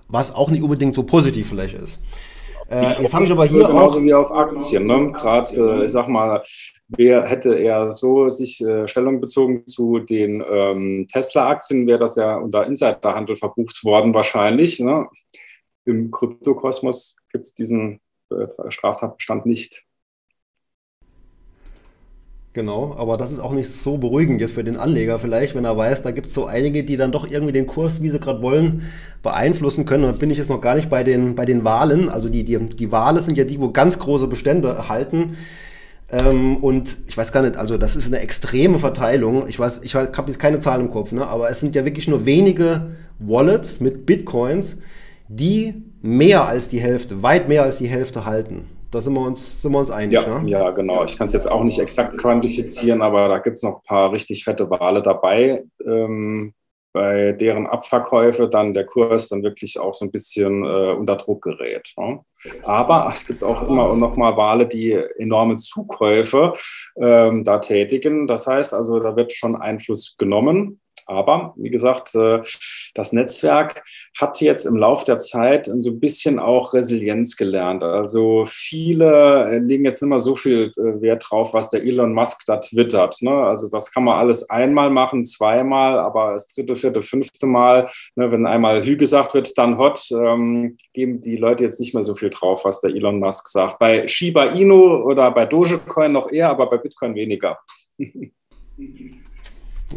was 0.10 0.34
auch 0.34 0.50
nicht 0.50 0.64
unbedingt 0.64 0.94
so 0.94 1.04
positiv 1.04 1.48
vielleicht 1.48 1.76
ist. 1.76 1.98
Äh, 2.72 3.02
jetzt 3.02 3.14
habe 3.14 3.26
ich 3.26 3.32
aber 3.32 3.46
hier 3.46 3.68
genauso 3.68 4.00
auch, 4.00 4.04
wie 4.04 4.14
auf 4.14 4.32
Aktien. 4.32 4.88
Ne? 4.88 5.12
Gerade, 5.12 5.82
äh, 5.82 5.86
ich 5.86 5.92
sag 5.92 6.08
mal, 6.08 6.42
wer 6.88 7.28
hätte 7.28 7.54
er 7.56 7.92
so 7.92 8.30
sich 8.30 8.62
äh, 8.62 8.88
Stellung 8.88 9.20
bezogen 9.20 9.68
zu 9.68 10.00
den 10.00 10.44
ähm, 10.50 11.08
Tesla-Aktien, 11.12 11.86
wäre 11.86 12.00
das 12.00 12.16
ja 12.16 12.38
unter 12.38 12.66
Insiderhandel 12.66 13.36
verbucht 13.36 13.84
worden 13.84 14.14
wahrscheinlich. 14.14 14.80
Ne? 14.80 15.08
Im 15.86 16.12
Kryptokosmos 16.12 17.18
gibt 17.32 17.46
es 17.46 17.56
diesen 17.56 18.00
äh, 18.30 18.48
Straftatbestand 18.70 19.46
nicht. 19.46 19.84
Genau, 22.54 22.94
aber 22.98 23.16
das 23.16 23.32
ist 23.32 23.40
auch 23.40 23.54
nicht 23.54 23.70
so 23.70 23.98
beruhigend 23.98 24.42
jetzt 24.42 24.54
für 24.54 24.64
den 24.66 24.76
Anleger 24.76 25.20
vielleicht, 25.20 25.56
wenn 25.56 25.64
er 25.64 25.78
weiß, 25.78 26.02
da 26.02 26.12
gibt 26.12 26.28
es 26.28 26.34
so 26.34 26.48
einige, 26.48 26.84
die 26.84 26.98
dann 26.98 27.14
doch 27.14 27.30
irgendwie 27.30 27.54
den 27.54 27.66
Kurs, 27.66 28.02
wie 28.02 28.10
sie 28.10 28.20
gerade 28.20 28.42
wollen, 28.42 28.82
beeinflussen 29.24 29.86
können. 29.86 30.04
Da 30.04 30.12
bin 30.12 30.30
ich 30.32 30.38
jetzt 30.38 30.50
noch 30.50 30.60
gar 30.60 30.76
nicht 30.76 30.90
bei 30.90 31.06
den, 31.06 31.36
bei 31.36 31.46
den 31.46 31.64
Wahlen. 31.64 32.10
Also 32.10 32.28
die, 32.28 32.44
die, 32.44 32.60
die 32.60 32.92
Wale 32.92 33.22
sind 33.22 33.38
ja 33.38 33.46
die, 33.46 33.62
wo 33.62 33.72
ganz 33.72 34.00
große 34.00 34.28
Bestände 34.28 34.90
halten. 34.90 35.38
Ähm, 36.12 36.58
und 36.58 36.98
ich 37.08 37.18
weiß 37.18 37.32
gar 37.32 37.42
nicht, 37.42 37.56
also 37.56 37.78
das 37.78 37.96
ist 37.96 38.08
eine 38.08 38.20
extreme 38.20 38.80
Verteilung. 38.80 39.48
Ich 39.48 39.58
weiß, 39.58 39.80
ich 39.84 39.96
habe 39.96 40.24
jetzt 40.28 40.40
keine 40.40 40.60
Zahl 40.60 40.82
im 40.82 40.92
Kopf, 40.92 41.14
ne? 41.14 41.26
aber 41.26 41.50
es 41.50 41.62
sind 41.62 41.74
ja 41.74 41.86
wirklich 41.86 42.10
nur 42.10 42.26
wenige 42.26 42.92
Wallets 43.20 43.80
mit 43.80 44.06
Bitcoins, 44.06 44.78
die 45.30 45.84
mehr 46.02 46.48
als 46.50 46.68
die 46.68 46.82
Hälfte, 46.82 47.24
weit 47.24 47.48
mehr 47.48 47.64
als 47.64 47.78
die 47.78 47.88
Hälfte 47.88 48.26
halten. 48.26 48.66
Da 48.92 49.00
sind 49.00 49.14
wir 49.14 49.22
uns, 49.22 49.62
sind 49.62 49.72
wir 49.72 49.80
uns 49.80 49.90
einig. 49.90 50.14
Ja, 50.14 50.40
ne? 50.40 50.50
ja 50.50 50.70
genau. 50.72 51.06
Ich 51.06 51.18
kann 51.18 51.28
es 51.28 51.34
jetzt 51.34 51.50
auch 51.50 51.64
nicht 51.64 51.80
exakt 51.80 52.18
quantifizieren, 52.18 53.02
aber 53.02 53.30
da 53.30 53.40
gibt 53.40 53.58
es 53.58 53.64
noch 53.64 53.76
ein 53.76 53.82
paar 53.88 54.12
richtig 54.12 54.44
fette 54.44 54.70
Wale 54.70 55.02
dabei, 55.02 55.64
ähm, 55.86 56.54
bei 56.94 57.32
deren 57.32 57.68
Abverkäufe 57.68 58.50
dann 58.50 58.74
der 58.74 58.86
Kurs 58.86 59.30
dann 59.30 59.44
wirklich 59.44 59.80
auch 59.80 59.94
so 59.94 60.04
ein 60.04 60.12
bisschen 60.12 60.66
äh, 60.66 60.92
unter 60.92 61.16
Druck 61.16 61.44
gerät. 61.44 61.94
Ne? 61.96 62.20
Aber 62.64 63.10
es 63.14 63.26
gibt 63.26 63.46
auch 63.46 63.66
immer 63.66 63.96
noch 63.96 64.18
mal 64.18 64.36
Wale, 64.36 64.68
die 64.68 64.92
enorme 65.18 65.56
Zukäufe 65.56 66.52
ähm, 66.98 67.46
da 67.46 67.60
tätigen. 67.60 68.28
Das 68.28 68.46
heißt 68.46 68.74
also, 68.74 69.00
da 69.00 69.16
wird 69.16 69.32
schon 69.32 69.56
Einfluss 69.56 70.18
genommen. 70.18 70.82
Aber 71.08 71.54
wie 71.58 71.70
gesagt, 71.70 72.16
äh, 72.16 72.42
das 72.94 73.14
Netzwerk 73.14 73.84
hat 74.20 74.42
jetzt 74.42 74.66
im 74.66 74.76
Laufe 74.76 75.06
der 75.06 75.18
Zeit 75.18 75.70
so 75.80 75.90
ein 75.90 76.00
bisschen 76.00 76.40
auch 76.40 76.74
Resilienz 76.74 77.36
gelernt. 77.36 77.84
Also 77.84 78.46
viele 78.48 79.46
äh, 79.52 79.58
legen 79.60 79.86
jetzt 79.86 80.02
nicht 80.02 80.10
mehr 80.10 80.20
so 80.20 80.36
viel 80.36 80.72
äh, 80.78 81.02
Wert 81.02 81.26
drauf, 81.30 81.54
was 81.54 81.70
der 81.70 81.84
Elon 81.84 82.14
Musk 82.14 82.44
da 82.46 82.58
twittert. 82.58 83.22
Ne? 83.22 83.32
Also 83.32 83.68
das 83.70 83.92
kann 83.92 84.04
man 84.04 84.18
alles 84.18 84.50
einmal 84.50 84.90
machen, 84.90 85.26
zweimal, 85.26 86.00
aber 86.00 86.34
das 86.34 86.48
dritte, 86.48 86.76
vierte, 86.76 87.02
fünfte 87.02 87.48
Mal, 87.48 87.90
ne, 88.16 88.32
wenn 88.32 88.46
einmal 88.46 88.84
Hü 88.84 88.98
gesagt 88.98 89.34
wird, 89.34 89.58
dann 89.58 89.78
Hot, 89.78 90.10
ähm, 90.12 90.78
geben 90.94 91.22
die 91.22 91.38
Leute 91.38 91.64
jetzt 91.64 91.80
nicht 91.80 91.94
mehr 91.94 92.04
so 92.04 92.16
viel 92.16 92.30
drauf, 92.30 92.66
was 92.66 92.82
der 92.82 92.92
Elon 92.92 93.20
Musk 93.20 93.48
sagt. 93.48 93.80
Bei 93.80 94.08
Shiba 94.08 94.46
Inu 94.46 95.04
oder 95.04 95.32
bei 95.32 95.46
Dogecoin 95.46 96.12
noch 96.12 96.32
eher, 96.32 96.50
aber 96.50 96.70
bei 96.70 96.78
Bitcoin 96.78 97.16
weniger. 97.16 97.60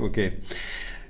okay. 0.01 0.33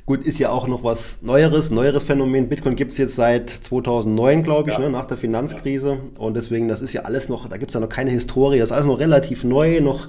Gut, 0.06 0.26
ist 0.26 0.38
ja 0.38 0.50
auch 0.50 0.68
noch 0.68 0.84
was 0.84 1.22
Neueres, 1.22 1.70
neueres 1.70 2.02
Phänomen. 2.02 2.50
Bitcoin 2.50 2.76
gibt 2.76 2.92
es 2.92 2.98
jetzt 2.98 3.16
seit 3.16 3.48
2009, 3.48 4.42
glaube 4.42 4.68
ich, 4.68 4.76
ja. 4.76 4.82
ne, 4.82 4.90
nach 4.90 5.06
der 5.06 5.16
Finanzkrise. 5.16 5.92
Ja. 5.92 6.20
Und 6.20 6.34
deswegen, 6.36 6.68
das 6.68 6.82
ist 6.82 6.92
ja 6.92 7.02
alles 7.02 7.30
noch, 7.30 7.48
da 7.48 7.56
gibt 7.56 7.70
es 7.70 7.74
ja 7.74 7.80
noch 7.80 7.88
keine 7.88 8.10
Historie. 8.10 8.58
Das 8.58 8.68
ist 8.68 8.72
alles 8.72 8.84
noch 8.84 8.98
relativ 8.98 9.44
neu, 9.44 9.80
noch 9.80 10.08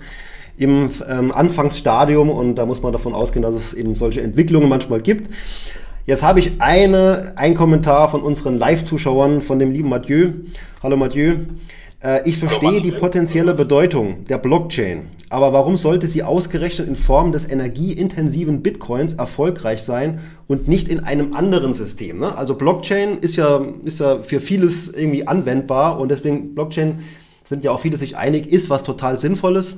im 0.58 0.92
ähm, 1.10 1.32
Anfangsstadium. 1.32 2.30
Und 2.30 2.56
da 2.56 2.66
muss 2.66 2.82
man 2.82 2.92
davon 2.92 3.14
ausgehen, 3.14 3.42
dass 3.42 3.56
es 3.56 3.74
eben 3.74 3.96
solche 3.96 4.22
Entwicklungen 4.22 4.68
manchmal 4.68 5.00
gibt. 5.00 5.34
Jetzt 6.06 6.24
habe 6.24 6.40
ich 6.40 6.60
eine, 6.60 7.32
einen 7.38 7.56
Kommentar 7.56 8.10
von 8.10 8.22
unseren 8.22 8.58
Live-Zuschauern, 8.58 9.42
von 9.42 9.60
dem 9.60 9.72
lieben 9.72 9.88
Mathieu. 9.88 10.34
Hallo 10.84 10.98
Mathieu. 10.98 11.36
Äh, 12.04 12.30
ich 12.30 12.38
verstehe 12.38 12.82
die 12.82 12.92
potenzielle 12.92 13.54
Bedeutung 13.54 14.26
der 14.26 14.40
Blockchain, 14.40 15.08
aber 15.30 15.54
warum 15.54 15.76
sollte 15.76 16.08
sie 16.08 16.24
ausgerechnet 16.24 16.88
in 16.88 16.96
Form 16.96 17.32
des 17.32 17.50
energieintensiven 17.50 18.62
Bitcoins 18.62 19.16
erfolgreich 19.16 19.82
sein 19.82 20.20
und 20.48 20.68
nicht 20.68 20.88
in 20.88 21.00
einem 21.00 21.34
anderen 21.34 21.74
System? 21.74 22.20
Ne? 22.20 22.38
Also 22.38 22.56
Blockchain 22.56 23.18
ist 23.18 23.36
ja, 23.36 23.66
ist 23.84 24.00
ja 24.00 24.20
für 24.20 24.40
vieles 24.40 24.88
irgendwie 24.88 25.28
anwendbar 25.28 26.00
und 26.00 26.10
deswegen 26.10 26.54
Blockchain 26.54 27.00
sind 27.44 27.64
ja 27.64 27.72
auch 27.72 27.80
viele 27.80 27.98
sich 27.98 28.18
einig, 28.18 28.52
ist 28.52 28.70
was 28.70 28.84
total 28.84 29.18
Sinnvolles. 29.18 29.78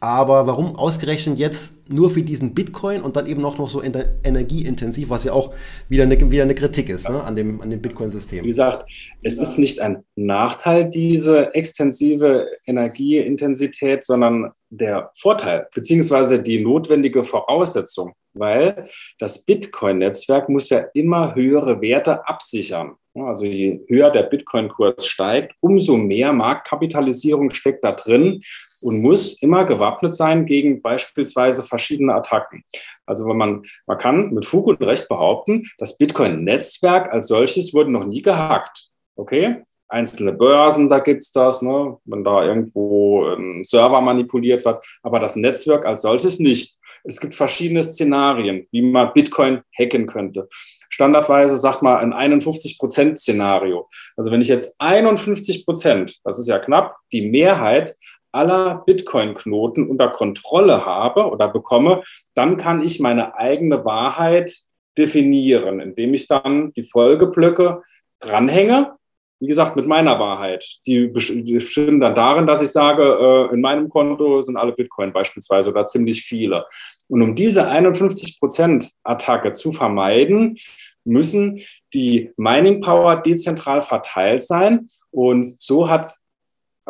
Aber 0.00 0.46
warum 0.46 0.76
ausgerechnet 0.76 1.38
jetzt 1.38 1.72
nur 1.88 2.10
für 2.10 2.22
diesen 2.22 2.52
Bitcoin 2.52 3.00
und 3.00 3.16
dann 3.16 3.26
eben 3.26 3.40
noch, 3.40 3.56
noch 3.56 3.68
so 3.68 3.82
energieintensiv, 3.82 5.08
was 5.08 5.24
ja 5.24 5.32
auch 5.32 5.54
wieder 5.88 6.02
eine, 6.02 6.20
wieder 6.30 6.42
eine 6.42 6.54
Kritik 6.54 6.90
ist 6.90 7.08
ne, 7.08 7.24
an 7.24 7.34
dem, 7.34 7.62
an 7.62 7.70
dem 7.70 7.80
Bitcoin-System? 7.80 8.44
Wie 8.44 8.48
gesagt, 8.48 8.90
es 9.22 9.38
ist 9.38 9.58
nicht 9.58 9.80
ein 9.80 10.04
Nachteil, 10.14 10.90
diese 10.90 11.54
extensive 11.54 12.46
Energieintensität, 12.66 14.04
sondern 14.04 14.52
der 14.68 15.10
Vorteil, 15.14 15.66
beziehungsweise 15.74 16.42
die 16.42 16.62
notwendige 16.62 17.24
Voraussetzung, 17.24 18.12
weil 18.34 18.88
das 19.18 19.44
Bitcoin-Netzwerk 19.44 20.50
muss 20.50 20.68
ja 20.68 20.84
immer 20.92 21.34
höhere 21.34 21.80
Werte 21.80 22.28
absichern. 22.28 22.96
Also 23.14 23.46
je 23.46 23.80
höher 23.88 24.10
der 24.10 24.24
Bitcoin-Kurs 24.24 25.06
steigt, 25.06 25.54
umso 25.60 25.96
mehr 25.96 26.34
Marktkapitalisierung 26.34 27.50
steckt 27.50 27.82
da 27.82 27.92
drin 27.92 28.42
und 28.80 29.00
muss 29.00 29.40
immer 29.42 29.64
gewappnet 29.64 30.14
sein 30.14 30.46
gegen 30.46 30.82
beispielsweise 30.82 31.62
verschiedene 31.62 32.14
Attacken. 32.14 32.64
Also 33.04 33.26
wenn 33.28 33.36
man, 33.36 33.62
man 33.86 33.98
kann 33.98 34.32
mit 34.32 34.44
Fug 34.44 34.66
und 34.66 34.82
Recht 34.82 35.08
behaupten, 35.08 35.64
das 35.78 35.96
Bitcoin-Netzwerk 35.96 37.12
als 37.12 37.28
solches 37.28 37.74
wurde 37.74 37.90
noch 37.90 38.06
nie 38.06 38.22
gehackt. 38.22 38.88
Okay? 39.16 39.62
Einzelne 39.88 40.32
Börsen, 40.32 40.88
da 40.88 40.98
gibt 40.98 41.24
es 41.24 41.30
das, 41.30 41.62
ne? 41.62 41.96
wenn 42.04 42.24
da 42.24 42.44
irgendwo 42.44 43.24
ein 43.24 43.62
Server 43.62 44.00
manipuliert 44.00 44.64
wird, 44.64 44.84
aber 45.02 45.20
das 45.20 45.36
Netzwerk 45.36 45.86
als 45.86 46.02
solches 46.02 46.40
nicht. 46.40 46.76
Es 47.04 47.20
gibt 47.20 47.36
verschiedene 47.36 47.84
Szenarien, 47.84 48.66
wie 48.72 48.82
man 48.82 49.12
Bitcoin 49.12 49.62
hacken 49.78 50.06
könnte. 50.06 50.48
Standardweise 50.88 51.56
sagt 51.56 51.82
man 51.82 52.12
ein 52.12 52.40
51-Prozent-Szenario. 52.40 53.88
Also 54.16 54.32
wenn 54.32 54.40
ich 54.40 54.48
jetzt 54.48 54.74
51 54.80 55.64
Prozent, 55.64 56.18
das 56.24 56.40
ist 56.40 56.48
ja 56.48 56.58
knapp, 56.58 56.96
die 57.12 57.28
Mehrheit 57.28 57.96
aller 58.36 58.82
Bitcoin-Knoten 58.86 59.88
unter 59.88 60.08
Kontrolle 60.08 60.84
habe 60.84 61.30
oder 61.30 61.48
bekomme, 61.48 62.02
dann 62.34 62.56
kann 62.56 62.82
ich 62.82 63.00
meine 63.00 63.36
eigene 63.36 63.84
Wahrheit 63.84 64.52
definieren, 64.96 65.80
indem 65.80 66.14
ich 66.14 66.28
dann 66.28 66.72
die 66.74 66.82
Folgeblöcke 66.82 67.82
dranhänge 68.20 68.96
wie 69.40 69.46
gesagt, 69.46 69.76
mit 69.76 69.86
meiner 69.86 70.18
Wahrheit. 70.18 70.78
Die 70.86 71.08
bestimmen 71.08 72.00
dann 72.00 72.14
darin, 72.14 72.46
dass 72.46 72.62
ich 72.62 72.70
sage, 72.70 73.02
äh, 73.02 73.54
in 73.54 73.60
meinem 73.60 73.88
Konto 73.88 74.40
sind 74.40 74.56
alle 74.56 74.72
Bitcoin 74.72 75.12
beispielsweise 75.12 75.70
oder 75.70 75.84
ziemlich 75.84 76.22
viele. 76.22 76.66
Und 77.08 77.22
um 77.22 77.34
diese 77.34 77.68
51%-Attacke 77.68 79.52
zu 79.52 79.72
vermeiden, 79.72 80.58
müssen 81.04 81.60
die 81.92 82.32
Mining 82.36 82.80
Power 82.80 83.16
dezentral 83.16 83.82
verteilt 83.82 84.42
sein. 84.42 84.88
Und 85.10 85.44
so 85.44 85.88
hat 85.88 86.08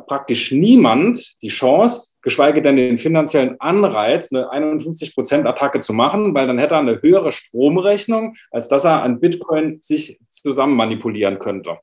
praktisch 0.03 0.53
niemand 0.53 1.43
die 1.43 1.49
Chance, 1.49 2.15
geschweige 2.23 2.63
denn 2.63 2.77
den 2.77 2.99
finanziellen 2.99 3.61
Anreiz, 3.61 4.33
eine 4.33 4.51
51%-Attacke 4.51 5.79
zu 5.79 5.93
machen, 5.93 6.35
weil 6.35 6.47
dann 6.47 6.59
hätte 6.59 6.75
er 6.75 6.81
eine 6.81 7.01
höhere 7.03 7.33
Stromrechnung, 7.33 8.37
als 8.51 8.69
dass 8.69 8.85
er 8.85 9.03
an 9.03 9.21
Bitcoin 9.21 9.79
sich 9.81 10.19
zusammen 10.29 10.77
manipulieren 10.77 11.39
könnte. 11.39 11.79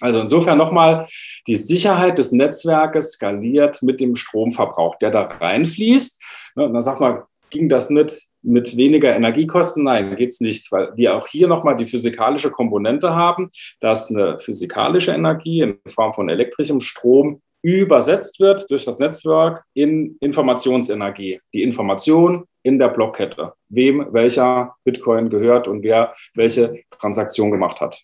Also 0.00 0.20
insofern 0.20 0.58
nochmal, 0.58 1.06
die 1.46 1.56
Sicherheit 1.56 2.18
des 2.18 2.32
Netzwerkes 2.32 3.12
skaliert 3.12 3.82
mit 3.82 4.00
dem 4.00 4.16
Stromverbrauch, 4.16 4.96
der 4.96 5.10
da 5.10 5.22
reinfließt. 5.22 6.20
Und 6.56 6.64
ne, 6.64 6.72
dann 6.72 6.82
sagt 6.82 7.00
man, 7.00 7.22
ging 7.50 7.68
das 7.68 7.88
nicht 7.88 8.26
mit 8.42 8.76
weniger 8.76 9.14
Energiekosten? 9.14 9.84
Nein, 9.84 10.16
geht 10.16 10.32
es 10.32 10.40
nicht, 10.40 10.70
weil 10.72 10.92
wir 10.96 11.16
auch 11.16 11.26
hier 11.26 11.48
nochmal 11.48 11.76
die 11.76 11.86
physikalische 11.86 12.50
Komponente 12.50 13.14
haben, 13.14 13.48
dass 13.80 14.10
eine 14.10 14.38
physikalische 14.38 15.12
Energie 15.12 15.60
in 15.60 15.78
Form 15.88 16.12
von 16.12 16.28
elektrischem 16.28 16.80
Strom 16.80 17.40
übersetzt 17.62 18.40
wird 18.40 18.68
durch 18.70 18.84
das 18.84 18.98
Netzwerk 18.98 19.64
in 19.72 20.16
Informationsenergie. 20.20 21.40
Die 21.54 21.62
Information 21.62 22.44
in 22.64 22.78
der 22.78 22.88
Blockkette, 22.88 23.54
wem 23.68 24.06
welcher 24.10 24.74
Bitcoin 24.84 25.30
gehört 25.30 25.68
und 25.68 25.82
wer 25.82 26.14
welche 26.34 26.82
Transaktion 26.90 27.50
gemacht 27.50 27.80
hat. 27.80 28.02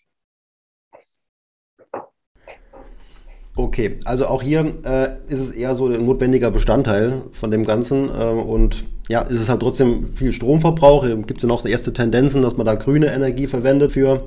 Okay, 3.59 3.97
also 4.05 4.25
auch 4.27 4.41
hier 4.41 4.73
äh, 4.85 5.09
ist 5.27 5.41
es 5.41 5.51
eher 5.51 5.75
so 5.75 5.87
ein 5.87 6.05
notwendiger 6.05 6.49
Bestandteil 6.49 7.23
von 7.33 7.51
dem 7.51 7.65
Ganzen 7.65 8.07
äh, 8.07 8.23
und 8.23 8.85
ja, 9.09 9.19
ist 9.19 9.41
es 9.41 9.49
halt 9.49 9.59
trotzdem 9.59 10.15
viel 10.15 10.31
Stromverbrauch. 10.31 11.05
Gibt 11.05 11.35
es 11.35 11.41
ja 11.41 11.49
noch 11.49 11.65
erste 11.65 11.91
Tendenzen, 11.91 12.41
dass 12.41 12.55
man 12.55 12.65
da 12.65 12.75
grüne 12.75 13.07
Energie 13.07 13.47
verwendet 13.47 13.91
für. 13.91 14.23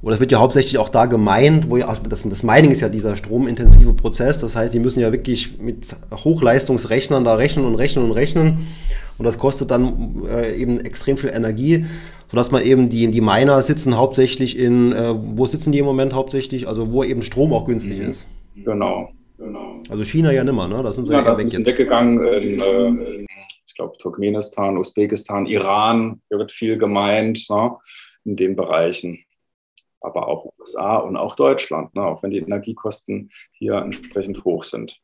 Und 0.00 0.10
das 0.12 0.20
wird 0.20 0.30
ja 0.30 0.38
hauptsächlich 0.38 0.78
auch 0.78 0.90
da 0.90 1.06
gemeint, 1.06 1.70
wo 1.70 1.76
ja, 1.76 1.92
das, 2.08 2.22
das 2.22 2.44
Mining 2.44 2.70
ist 2.70 2.82
ja 2.82 2.88
dieser 2.88 3.16
stromintensive 3.16 3.94
Prozess. 3.94 4.38
Das 4.38 4.54
heißt, 4.54 4.72
die 4.72 4.78
müssen 4.78 5.00
ja 5.00 5.10
wirklich 5.10 5.58
mit 5.58 5.96
Hochleistungsrechnern 6.12 7.24
da 7.24 7.34
rechnen 7.34 7.64
und 7.64 7.74
rechnen 7.74 8.04
und 8.04 8.12
rechnen. 8.12 8.68
Und 9.18 9.24
das 9.24 9.38
kostet 9.38 9.72
dann 9.72 10.22
äh, 10.30 10.54
eben 10.54 10.78
extrem 10.78 11.16
viel 11.16 11.30
Energie 11.30 11.84
sodass 12.28 12.50
man 12.50 12.62
eben 12.62 12.88
die, 12.88 13.08
die 13.08 13.20
Miner 13.20 13.62
sitzen 13.62 13.96
hauptsächlich 13.96 14.58
in, 14.58 14.92
äh, 14.92 15.14
wo 15.14 15.46
sitzen 15.46 15.70
die 15.70 15.78
im 15.78 15.84
Moment 15.84 16.12
hauptsächlich? 16.12 16.66
Also 16.66 16.90
wo 16.90 17.04
eben 17.04 17.22
Strom 17.22 17.52
auch 17.52 17.64
günstig 17.64 18.00
mhm. 18.00 18.10
ist. 18.10 18.26
Genau, 18.64 19.12
genau. 19.36 19.82
Also 19.88 20.04
China 20.04 20.32
ja 20.32 20.44
nimmer, 20.44 20.68
ne? 20.68 20.82
Das 20.82 20.96
sind 20.96 21.06
sie 21.06 21.12
ja, 21.12 21.18
ja 21.18 21.24
das 21.24 21.40
ist 21.40 21.66
weggegangen 21.66 22.22
in, 22.22 22.60
äh, 22.60 23.26
ich 23.66 23.74
glaube, 23.74 23.96
Turkmenistan, 23.98 24.78
Usbekistan, 24.78 25.46
Iran, 25.46 26.22
hier 26.28 26.38
wird 26.38 26.52
viel 26.52 26.78
gemeint, 26.78 27.46
ne? 27.50 27.76
in 28.24 28.36
den 28.36 28.56
Bereichen. 28.56 29.18
Aber 30.00 30.28
auch 30.28 30.52
USA 30.58 30.96
und 30.96 31.16
auch 31.16 31.34
Deutschland, 31.34 31.94
ne? 31.94 32.02
auch 32.02 32.22
wenn 32.22 32.30
die 32.30 32.38
Energiekosten 32.38 33.30
hier 33.52 33.74
entsprechend 33.74 34.44
hoch 34.44 34.62
sind. 34.62 34.96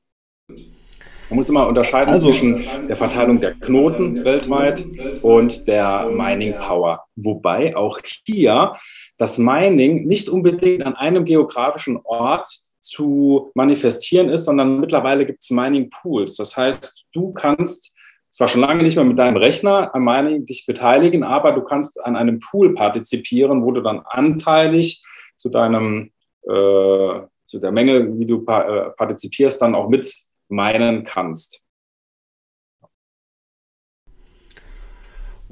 Man 0.48 1.36
muss 1.36 1.48
immer 1.48 1.66
unterscheiden 1.66 2.12
also, 2.12 2.28
zwischen 2.28 2.64
der 2.88 2.96
Verteilung 2.96 3.40
der 3.40 3.54
Knoten 3.54 4.22
weltweit 4.24 4.84
und 5.22 5.66
der 5.66 6.10
Mining 6.10 6.54
Power. 6.54 7.04
Wobei 7.16 7.74
auch 7.74 7.98
hier 8.26 8.74
das 9.16 9.38
Mining 9.38 10.04
nicht 10.04 10.28
unbedingt 10.28 10.82
an 10.84 10.94
einem 10.94 11.24
geografischen 11.24 11.98
Ort 12.04 12.48
zu 12.82 13.50
manifestieren 13.54 14.28
ist, 14.28 14.44
sondern 14.44 14.80
mittlerweile 14.80 15.24
gibt 15.24 15.42
es 15.42 15.50
Mining 15.50 15.88
Pools. 15.88 16.36
Das 16.36 16.56
heißt, 16.56 17.06
du 17.12 17.32
kannst 17.32 17.94
zwar 18.28 18.48
schon 18.48 18.60
lange 18.60 18.82
nicht 18.82 18.96
mehr 18.96 19.04
mit 19.04 19.18
deinem 19.18 19.36
Rechner 19.36 19.94
am 19.94 20.04
Mining 20.04 20.46
dich 20.46 20.66
beteiligen, 20.66 21.22
aber 21.22 21.52
du 21.52 21.62
kannst 21.62 22.04
an 22.04 22.16
einem 22.16 22.40
Pool 22.40 22.74
partizipieren, 22.74 23.64
wo 23.64 23.72
du 23.72 23.82
dann 23.82 24.00
anteilig 24.04 25.04
zu 25.36 25.48
deinem 25.48 26.10
äh, 26.48 27.20
zu 27.52 27.58
der 27.60 27.70
Menge, 27.70 28.18
wie 28.18 28.26
du 28.26 28.44
äh, 28.46 28.90
partizipierst, 28.96 29.60
dann 29.60 29.74
auch 29.74 29.88
mit 29.88 30.12
meinen 30.48 31.04
kannst. 31.04 31.61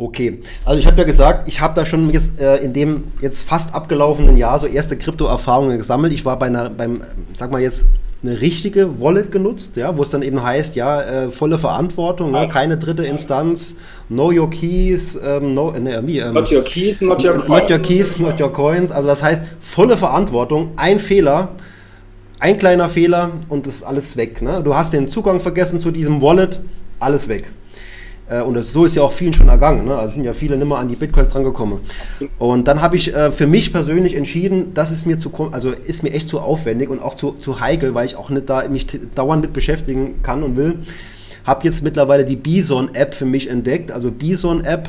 Okay, 0.01 0.41
also 0.65 0.81
ich 0.81 0.87
habe 0.87 0.97
ja 0.97 1.05
gesagt, 1.05 1.47
ich 1.47 1.61
habe 1.61 1.75
da 1.75 1.85
schon 1.85 2.09
jetzt 2.09 2.41
äh, 2.41 2.57
in 2.57 2.73
dem 2.73 3.05
jetzt 3.21 3.43
fast 3.43 3.75
abgelaufenen 3.75 4.39
Jahr 4.39 4.59
so 4.59 4.67
erste 4.67 4.97
Krypto-Erfahrungen 4.97 5.77
gesammelt. 5.77 6.15
Ich 6.15 6.25
war 6.25 6.39
bei 6.39 6.47
einer, 6.47 6.71
beim, 6.71 7.03
sag 7.35 7.53
mal 7.53 7.61
jetzt, 7.61 7.85
eine 8.23 8.41
richtige 8.41 8.99
Wallet 8.99 9.31
genutzt, 9.31 9.77
ja, 9.77 9.99
wo 9.99 10.03
es 10.03 10.09
dann 10.09 10.23
eben 10.23 10.43
heißt, 10.43 10.75
ja, 10.75 11.03
äh, 11.03 11.31
volle 11.31 11.59
Verantwortung, 11.59 12.31
ne, 12.31 12.49
keine 12.49 12.79
dritte 12.79 13.05
Instanz, 13.05 13.77
know 14.09 14.33
your 14.33 14.49
keys, 14.49 15.19
ähm, 15.23 15.53
no, 15.53 15.71
äh, 15.73 15.81
ne, 15.81 16.03
wie, 16.07 16.21
ähm, 16.21 16.33
not 16.33 16.51
your 16.51 16.63
keys, 16.63 17.03
not 17.03 17.23
your 17.23 17.33
coins. 17.33 17.49
Not 17.49 17.71
your 17.71 17.79
keys, 17.79 18.19
not 18.19 18.41
your 18.41 18.53
coins. 18.53 18.91
Also 18.91 19.07
das 19.07 19.23
heißt, 19.23 19.43
volle 19.61 19.99
Verantwortung, 19.99 20.71
ein 20.77 20.99
Fehler, 20.99 21.51
ein 22.39 22.57
kleiner 22.57 22.89
Fehler 22.89 23.33
und 23.51 23.67
das 23.67 23.77
ist 23.77 23.83
alles 23.83 24.17
weg. 24.17 24.41
Ne? 24.41 24.63
Du 24.65 24.75
hast 24.75 24.95
den 24.95 25.09
Zugang 25.09 25.41
vergessen 25.41 25.79
zu 25.79 25.91
diesem 25.91 26.23
Wallet, 26.23 26.61
alles 27.01 27.29
weg. 27.29 27.53
Äh, 28.31 28.43
und 28.43 28.55
das, 28.55 28.73
so 28.73 28.85
ist 28.85 28.95
ja 28.95 29.03
auch 29.03 29.13
vielen 29.13 29.33
schon 29.33 29.49
ergangen. 29.49 29.85
Ne? 29.87 29.97
Also 29.97 30.15
sind 30.15 30.25
ja 30.25 30.33
viele 30.33 30.57
nimmer 30.57 30.79
an 30.79 30.89
die 30.89 30.97
Bitcoins 30.97 31.33
drangekommen. 31.33 31.81
Und 32.39 32.69
dann 32.69 32.81
habe 32.81 32.97
ich 32.97 33.15
äh, 33.15 33.31
für 33.33 33.47
mich 33.47 33.73
persönlich 33.73 34.15
entschieden, 34.15 34.73
das 34.75 34.91
ist 34.91 35.07
mir 35.07 35.19
zu, 35.19 35.33
also 35.53 35.71
ist 35.71 36.03
mir 36.03 36.13
echt 36.13 36.29
zu 36.29 36.41
aufwendig 36.41 36.89
und 36.89 37.03
auch 37.03 37.15
zu, 37.15 37.33
zu 37.33 37.61
heikel, 37.61 37.95
weil 37.95 38.07
ich 38.07 38.17
auch 38.17 38.31
nicht 38.31 38.49
da 38.49 38.67
mich 38.69 38.87
dauernd 39.15 39.43
mit 39.43 39.53
beschäftigen 39.53 40.23
kann 40.23 40.43
und 40.43 40.57
will. 40.57 40.79
Habe 41.45 41.65
jetzt 41.65 41.83
mittlerweile 41.83 42.25
die 42.25 42.37
Bison-App 42.37 43.15
für 43.15 43.25
mich 43.25 43.49
entdeckt. 43.49 43.91
Also 43.91 44.11
Bison-App 44.11 44.89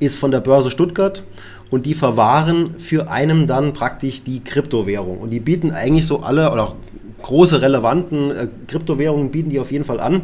ist 0.00 0.18
von 0.18 0.30
der 0.30 0.40
Börse 0.40 0.70
Stuttgart 0.70 1.24
und 1.70 1.86
die 1.86 1.94
verwahren 1.94 2.74
für 2.78 3.08
einen 3.08 3.46
dann 3.46 3.72
praktisch 3.72 4.24
die 4.24 4.42
Kryptowährung. 4.42 5.18
Und 5.18 5.30
die 5.30 5.40
bieten 5.40 5.70
eigentlich 5.70 6.06
so 6.06 6.20
alle 6.20 6.52
oder 6.52 6.74
große 7.22 7.62
relevanten 7.62 8.30
äh, 8.30 8.48
Kryptowährungen 8.66 9.30
bieten 9.30 9.50
die 9.50 9.60
auf 9.60 9.70
jeden 9.70 9.84
Fall 9.84 10.00
an. 10.00 10.22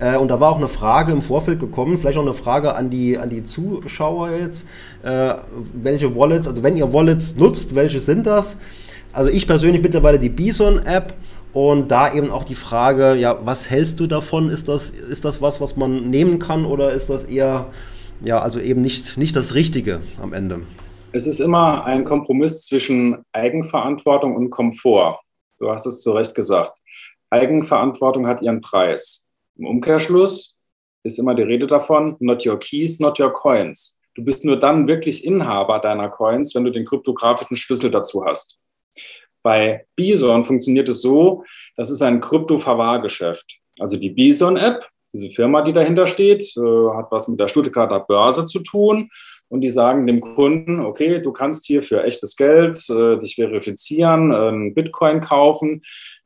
Äh, 0.00 0.16
und 0.16 0.28
da 0.28 0.40
war 0.40 0.50
auch 0.50 0.56
eine 0.56 0.68
Frage 0.68 1.12
im 1.12 1.22
Vorfeld 1.22 1.60
gekommen, 1.60 1.98
vielleicht 1.98 2.18
auch 2.18 2.22
eine 2.22 2.34
Frage 2.34 2.74
an 2.74 2.90
die, 2.90 3.18
an 3.18 3.30
die 3.30 3.44
Zuschauer 3.44 4.30
jetzt. 4.30 4.66
Äh, 5.02 5.34
welche 5.74 6.16
Wallets, 6.16 6.48
also 6.48 6.62
wenn 6.62 6.76
ihr 6.76 6.92
Wallets 6.92 7.36
nutzt, 7.36 7.74
welche 7.74 8.00
sind 8.00 8.26
das? 8.26 8.56
Also 9.12 9.30
ich 9.30 9.46
persönlich 9.46 9.82
mittlerweile 9.82 10.18
die 10.18 10.28
Bison-App 10.28 11.14
und 11.52 11.90
da 11.90 12.12
eben 12.12 12.30
auch 12.30 12.44
die 12.44 12.54
Frage, 12.54 13.14
ja, 13.14 13.38
was 13.44 13.68
hältst 13.68 14.00
du 14.00 14.06
davon? 14.06 14.50
Ist 14.50 14.68
das, 14.68 14.90
ist 14.90 15.24
das 15.24 15.42
was, 15.42 15.60
was 15.60 15.76
man 15.76 16.08
nehmen 16.10 16.38
kann 16.38 16.64
oder 16.64 16.92
ist 16.92 17.10
das 17.10 17.24
eher, 17.24 17.66
ja, 18.24 18.38
also 18.38 18.60
eben 18.60 18.80
nicht, 18.80 19.18
nicht 19.18 19.36
das 19.36 19.54
Richtige 19.54 20.00
am 20.20 20.32
Ende? 20.32 20.62
Es 21.12 21.26
ist 21.26 21.40
immer 21.40 21.84
ein 21.84 22.04
Kompromiss 22.04 22.64
zwischen 22.64 23.24
Eigenverantwortung 23.32 24.36
und 24.36 24.50
Komfort. 24.50 25.18
Du 25.58 25.68
hast 25.68 25.86
es 25.86 26.00
zu 26.00 26.12
Recht 26.12 26.36
gesagt. 26.36 26.78
Eigenverantwortung 27.30 28.28
hat 28.28 28.42
ihren 28.42 28.60
Preis. 28.60 29.19
Im 29.60 29.66
Umkehrschluss 29.66 30.56
ist 31.04 31.18
immer 31.18 31.34
die 31.34 31.42
Rede 31.42 31.66
davon, 31.66 32.16
not 32.18 32.46
your 32.46 32.58
keys, 32.58 32.98
not 32.98 33.20
your 33.20 33.30
coins. 33.30 33.98
Du 34.14 34.24
bist 34.24 34.42
nur 34.44 34.58
dann 34.58 34.88
wirklich 34.88 35.24
Inhaber 35.24 35.78
deiner 35.78 36.08
Coins, 36.08 36.54
wenn 36.54 36.64
du 36.64 36.72
den 36.72 36.86
kryptografischen 36.86 37.58
Schlüssel 37.58 37.90
dazu 37.90 38.24
hast. 38.24 38.58
Bei 39.42 39.86
Bison 39.96 40.44
funktioniert 40.44 40.88
es 40.88 41.02
so, 41.02 41.44
das 41.76 41.90
ist 41.90 42.00
ein 42.00 42.22
Krypto-Verwahrgeschäft. 42.22 43.58
Also 43.78 43.98
die 43.98 44.10
Bison-App, 44.10 44.86
diese 45.12 45.30
Firma, 45.30 45.62
die 45.62 45.74
dahinter 45.74 46.06
steht, 46.06 46.42
äh, 46.56 46.96
hat 46.96 47.10
was 47.10 47.28
mit 47.28 47.38
der 47.38 47.48
Stuttgarter 47.48 48.00
Börse 48.00 48.46
zu 48.46 48.60
tun. 48.60 49.10
Und 49.48 49.62
die 49.62 49.70
sagen 49.70 50.06
dem 50.06 50.20
Kunden, 50.20 50.80
okay, 50.80 51.20
du 51.20 51.32
kannst 51.32 51.66
hier 51.66 51.82
für 51.82 52.04
echtes 52.04 52.36
Geld 52.36 52.78
äh, 52.88 53.18
dich 53.18 53.34
verifizieren, 53.34 54.32
äh, 54.32 54.70
Bitcoin 54.70 55.20
kaufen. 55.20 55.82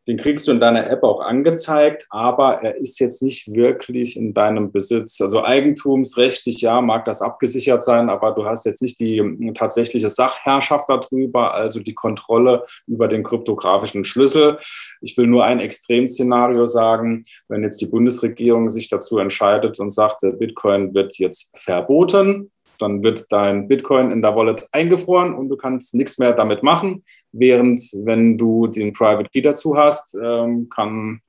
Den 0.06 0.18
kriegst 0.18 0.46
du 0.46 0.52
in 0.52 0.60
deiner 0.60 0.90
App 0.90 1.02
auch 1.02 1.20
angezeigt, 1.20 2.06
aber 2.10 2.62
er 2.62 2.76
ist 2.76 3.00
jetzt 3.00 3.22
nicht 3.22 3.52
wirklich 3.52 4.16
in 4.16 4.34
deinem 4.34 4.70
Besitz. 4.70 5.20
Also 5.20 5.42
eigentumsrechtlich, 5.42 6.60
ja, 6.60 6.82
mag 6.82 7.06
das 7.06 7.22
abgesichert 7.22 7.82
sein, 7.82 8.10
aber 8.10 8.32
du 8.32 8.44
hast 8.44 8.66
jetzt 8.66 8.82
nicht 8.82 9.00
die 9.00 9.20
hm, 9.20 9.54
tatsächliche 9.54 10.10
Sachherrschaft 10.10 10.90
darüber, 10.90 11.54
also 11.54 11.80
die 11.80 11.94
Kontrolle 11.94 12.64
über 12.86 13.08
den 13.08 13.22
kryptografischen 13.22 14.04
Schlüssel. 14.04 14.58
Ich 15.00 15.16
will 15.16 15.26
nur 15.26 15.44
ein 15.44 15.60
Extremszenario 15.60 16.66
sagen, 16.66 17.24
wenn 17.48 17.62
jetzt 17.62 17.80
die 17.80 17.86
Bundesregierung 17.86 18.68
sich 18.68 18.90
dazu 18.90 19.18
entscheidet 19.18 19.80
und 19.80 19.90
sagt, 19.90 20.20
Bitcoin 20.38 20.94
wird 20.94 21.18
jetzt 21.18 21.50
verboten, 21.58 22.50
dann 22.78 23.02
wird 23.02 23.30
dein 23.30 23.68
Bitcoin 23.68 24.10
in 24.10 24.22
der 24.22 24.34
Wallet 24.34 24.66
eingefroren 24.72 25.34
und 25.34 25.48
du 25.48 25.56
kannst 25.56 25.94
nichts 25.94 26.18
mehr 26.18 26.32
damit 26.32 26.62
machen. 26.62 27.04
Während 27.32 27.80
wenn 28.04 28.36
du 28.36 28.66
den 28.66 28.92
Private 28.92 29.28
Key 29.30 29.42
dazu 29.42 29.76
hast, 29.76 30.16
ähm, 30.22 30.68
kann 30.68 31.20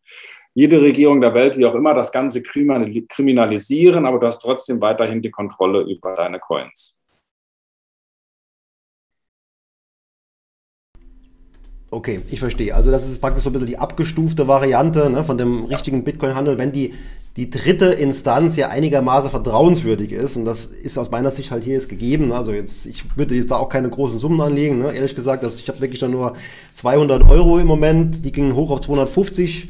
jede 0.53 0.81
Regierung 0.81 1.19
der 1.19 1.33
Welt, 1.33 1.57
wie 1.57 1.65
auch 1.65 1.75
immer, 1.75 1.93
das 1.93 2.11
Ganze 2.11 2.41
kriminalisieren, 2.41 4.05
aber 4.05 4.19
du 4.19 4.27
hast 4.27 4.39
trotzdem 4.39 4.79
weiterhin 4.79 5.21
die 5.21 5.31
Kontrolle 5.31 5.81
über 5.81 6.15
deine 6.15 6.39
Coins. 6.39 6.99
Okay, 11.91 12.21
ich 12.29 12.39
verstehe. 12.39 12.75
Also 12.75 12.91
das 12.91 13.07
ist 13.07 13.21
praktisch 13.21 13.43
so 13.43 13.49
ein 13.49 13.53
bisschen 13.53 13.67
die 13.67 13.77
abgestufte 13.77 14.47
Variante 14.47 15.09
ne, 15.09 15.23
von 15.23 15.37
dem 15.37 15.65
richtigen 15.65 16.03
Bitcoin-Handel, 16.03 16.57
wenn 16.57 16.71
die, 16.71 16.93
die 17.37 17.49
dritte 17.49 17.87
Instanz 17.87 18.55
ja 18.55 18.69
einigermaßen 18.69 19.29
vertrauenswürdig 19.29 20.13
ist. 20.13 20.37
Und 20.37 20.45
das 20.45 20.65
ist 20.67 20.97
aus 20.97 21.11
meiner 21.11 21.31
Sicht 21.31 21.51
halt 21.51 21.65
hier 21.65 21.73
jetzt 21.73 21.89
gegeben. 21.89 22.31
Also 22.31 22.53
jetzt, 22.53 22.85
ich 22.85 23.17
würde 23.17 23.35
jetzt 23.35 23.51
da 23.51 23.57
auch 23.57 23.67
keine 23.67 23.89
großen 23.89 24.19
Summen 24.19 24.39
anlegen. 24.39 24.79
Ne? 24.79 24.93
Ehrlich 24.93 25.15
gesagt, 25.15 25.43
dass 25.43 25.59
ich 25.59 25.67
habe 25.67 25.81
wirklich 25.81 25.99
da 25.99 26.07
nur 26.07 26.33
200 26.73 27.29
Euro 27.29 27.59
im 27.59 27.67
Moment. 27.67 28.23
Die 28.23 28.31
gingen 28.31 28.55
hoch 28.55 28.71
auf 28.71 28.79
250 28.79 29.69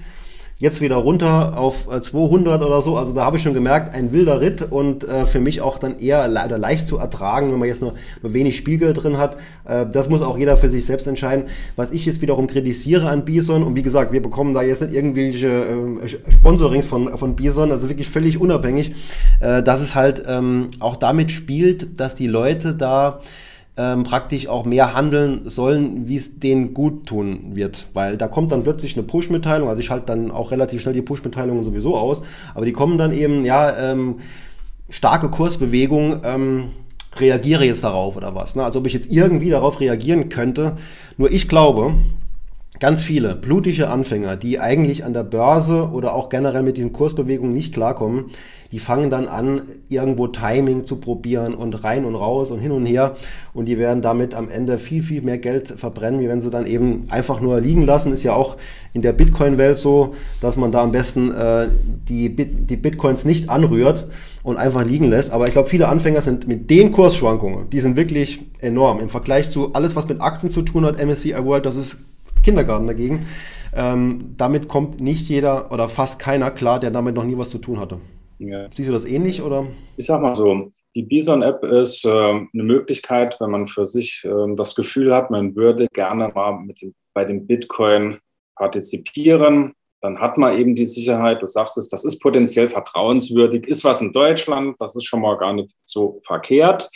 jetzt 0.57 0.79
wieder 0.79 0.95
runter 0.95 1.57
auf 1.57 1.87
200 1.99 2.61
äh, 2.61 2.63
oder 2.63 2.81
so. 2.81 2.97
Also 2.97 3.13
da 3.13 3.25
habe 3.25 3.35
ich 3.35 3.43
schon 3.43 3.53
gemerkt, 3.53 3.93
ein 3.93 4.13
wilder 4.13 4.39
Ritt 4.39 4.61
und 4.61 5.03
äh, 5.03 5.25
für 5.25 5.41
mich 5.41 5.61
auch 5.61 5.77
dann 5.77 5.99
eher 5.99 6.27
le 6.27 6.57
leicht 6.57 6.87
zu 6.87 6.97
ertragen, 6.97 7.51
wenn 7.51 7.59
man 7.59 7.67
jetzt 7.67 7.81
nur, 7.81 7.93
nur 8.21 8.33
wenig 8.33 8.55
Spielgeld 8.55 9.03
drin 9.03 9.17
hat. 9.17 9.35
Äh, 9.65 9.85
das 9.91 10.07
muss 10.07 10.21
auch 10.21 10.37
jeder 10.37 10.55
für 10.55 10.69
sich 10.69 10.85
selbst 10.85 11.07
entscheiden. 11.07 11.45
Was 11.75 11.91
ich 11.91 12.05
jetzt 12.05 12.21
wiederum 12.21 12.47
kritisiere 12.47 13.09
an 13.09 13.25
Bison 13.25 13.63
und 13.63 13.75
wie 13.75 13.83
gesagt, 13.83 14.13
wir 14.13 14.21
bekommen 14.21 14.53
da 14.53 14.61
jetzt 14.61 14.81
nicht 14.81 14.93
irgendwelche 14.93 15.47
äh, 15.49 16.07
Sponsorings 16.31 16.85
von, 16.85 17.17
von 17.17 17.35
Bison, 17.35 17.71
also 17.71 17.89
wirklich 17.89 18.07
völlig 18.07 18.39
unabhängig, 18.39 18.95
äh, 19.41 19.61
dass 19.61 19.81
es 19.81 19.93
halt 19.93 20.23
ähm, 20.25 20.69
auch 20.79 20.95
damit 20.95 21.31
spielt, 21.31 21.99
dass 21.99 22.15
die 22.15 22.27
Leute 22.27 22.75
da 22.75 23.19
ähm, 23.77 24.03
praktisch 24.03 24.47
auch 24.47 24.65
mehr 24.65 24.93
handeln 24.93 25.49
sollen, 25.49 26.07
wie 26.07 26.17
es 26.17 26.39
denen 26.39 26.73
gut 26.73 27.05
tun 27.07 27.55
wird. 27.55 27.87
Weil 27.93 28.17
da 28.17 28.27
kommt 28.27 28.51
dann 28.51 28.63
plötzlich 28.63 28.97
eine 28.97 29.05
Push-Mitteilung, 29.05 29.67
also 29.67 29.79
ich 29.79 29.85
schalte 29.85 30.07
dann 30.07 30.31
auch 30.31 30.51
relativ 30.51 30.81
schnell 30.81 30.93
die 30.93 31.01
Push-Mitteilungen 31.01 31.63
sowieso 31.63 31.97
aus, 31.97 32.21
aber 32.53 32.65
die 32.65 32.73
kommen 32.73 32.97
dann 32.97 33.11
eben, 33.11 33.43
ja, 33.43 33.91
ähm, 33.91 34.17
starke 34.89 35.29
Kursbewegung, 35.29 36.21
ähm, 36.23 36.69
reagiere 37.17 37.65
jetzt 37.65 37.83
darauf 37.83 38.15
oder 38.15 38.35
was. 38.35 38.55
Ne? 38.55 38.63
Also 38.63 38.79
ob 38.79 38.87
ich 38.87 38.93
jetzt 38.93 39.11
irgendwie 39.11 39.49
darauf 39.49 39.79
reagieren 39.79 40.29
könnte. 40.29 40.77
Nur 41.17 41.31
ich 41.31 41.47
glaube, 41.47 41.95
ganz 42.79 43.01
viele 43.01 43.35
blutige 43.35 43.89
Anfänger, 43.89 44.35
die 44.35 44.59
eigentlich 44.59 45.03
an 45.03 45.13
der 45.13 45.23
Börse 45.23 45.89
oder 45.91 46.13
auch 46.13 46.29
generell 46.29 46.63
mit 46.63 46.77
diesen 46.77 46.93
Kursbewegungen 46.93 47.53
nicht 47.53 47.73
klarkommen, 47.73 48.25
die 48.71 48.79
fangen 48.79 49.09
dann 49.09 49.27
an, 49.27 49.61
irgendwo 49.87 50.27
Timing 50.27 50.83
zu 50.83 50.97
probieren 50.97 51.53
und 51.53 51.83
rein 51.83 52.03
und 52.03 52.15
raus 52.15 52.51
und 52.51 52.59
hin 52.59 52.71
und 52.71 52.85
her. 52.85 53.15
Und 53.53 53.67
die 53.67 53.77
werden 53.77 54.01
damit 54.01 54.33
am 54.33 54.49
Ende 54.49 54.79
viel, 54.79 55.03
viel 55.03 55.21
mehr 55.21 55.37
Geld 55.37 55.67
verbrennen, 55.67 56.19
wie 56.19 56.27
wenn 56.27 56.41
sie 56.41 56.49
dann 56.49 56.65
eben 56.65 57.05
einfach 57.09 57.39
nur 57.39 57.61
liegen 57.61 57.83
lassen. 57.83 58.11
Ist 58.11 58.23
ja 58.23 58.33
auch 58.33 58.57
in 58.93 59.01
der 59.01 59.13
Bitcoin-Welt 59.13 59.77
so, 59.77 60.15
dass 60.41 60.57
man 60.57 60.71
da 60.71 60.81
am 60.81 60.91
besten 60.91 61.31
äh, 61.31 61.67
die, 62.09 62.27
Bit 62.27 62.69
die 62.69 62.75
Bitcoins 62.75 63.23
nicht 63.23 63.49
anrührt 63.49 64.07
und 64.43 64.57
einfach 64.57 64.83
liegen 64.83 65.09
lässt. 65.09 65.31
Aber 65.31 65.47
ich 65.47 65.53
glaube, 65.53 65.69
viele 65.69 65.87
Anfänger 65.87 66.21
sind 66.21 66.47
mit 66.47 66.69
den 66.69 66.91
Kursschwankungen, 66.91 67.69
die 67.69 67.79
sind 67.79 67.95
wirklich 67.95 68.41
enorm. 68.59 68.99
Im 68.99 69.09
Vergleich 69.09 69.51
zu 69.51 69.73
alles, 69.73 69.95
was 69.95 70.07
mit 70.07 70.19
Aktien 70.21 70.49
zu 70.49 70.63
tun 70.63 70.85
hat, 70.85 71.01
MSCI 71.01 71.35
World, 71.45 71.65
das 71.65 71.75
ist 71.75 71.99
Kindergarten 72.43 72.87
dagegen. 72.87 73.25
Ähm, 73.75 74.35
damit 74.37 74.67
kommt 74.67 75.01
nicht 75.01 75.27
jeder 75.27 75.71
oder 75.71 75.89
fast 75.89 76.19
keiner 76.19 76.51
klar, 76.51 76.79
der 76.79 76.91
damit 76.91 77.15
noch 77.15 77.25
nie 77.25 77.37
was 77.37 77.49
zu 77.49 77.57
tun 77.57 77.79
hatte. 77.79 77.99
Ja. 78.39 78.67
Siehst 78.71 78.89
du 78.89 78.93
das 78.93 79.05
ähnlich 79.05 79.41
oder? 79.41 79.67
Ich 79.97 80.05
sag 80.05 80.21
mal 80.21 80.35
so, 80.35 80.71
die 80.95 81.03
Bison-App 81.03 81.63
ist 81.63 82.05
äh, 82.05 82.09
eine 82.09 82.49
Möglichkeit, 82.53 83.37
wenn 83.39 83.51
man 83.51 83.67
für 83.67 83.85
sich 83.85 84.23
äh, 84.23 84.55
das 84.55 84.75
Gefühl 84.75 85.13
hat, 85.13 85.29
man 85.29 85.55
würde 85.55 85.87
gerne 85.91 86.31
mal 86.33 86.65
dem, 86.81 86.93
bei 87.13 87.25
dem 87.25 87.45
Bitcoin 87.45 88.19
partizipieren. 88.55 89.73
Dann 90.01 90.19
hat 90.19 90.37
man 90.37 90.57
eben 90.57 90.75
die 90.75 90.85
Sicherheit, 90.85 91.41
du 91.41 91.47
sagst 91.47 91.77
es, 91.77 91.89
das 91.89 92.05
ist 92.05 92.19
potenziell 92.19 92.67
vertrauenswürdig, 92.67 93.67
ist 93.67 93.83
was 93.83 94.01
in 94.01 94.13
Deutschland, 94.13 94.75
das 94.79 94.95
ist 94.95 95.05
schon 95.05 95.21
mal 95.21 95.37
gar 95.37 95.53
nicht 95.53 95.73
so 95.83 96.21
verkehrt. 96.23 96.89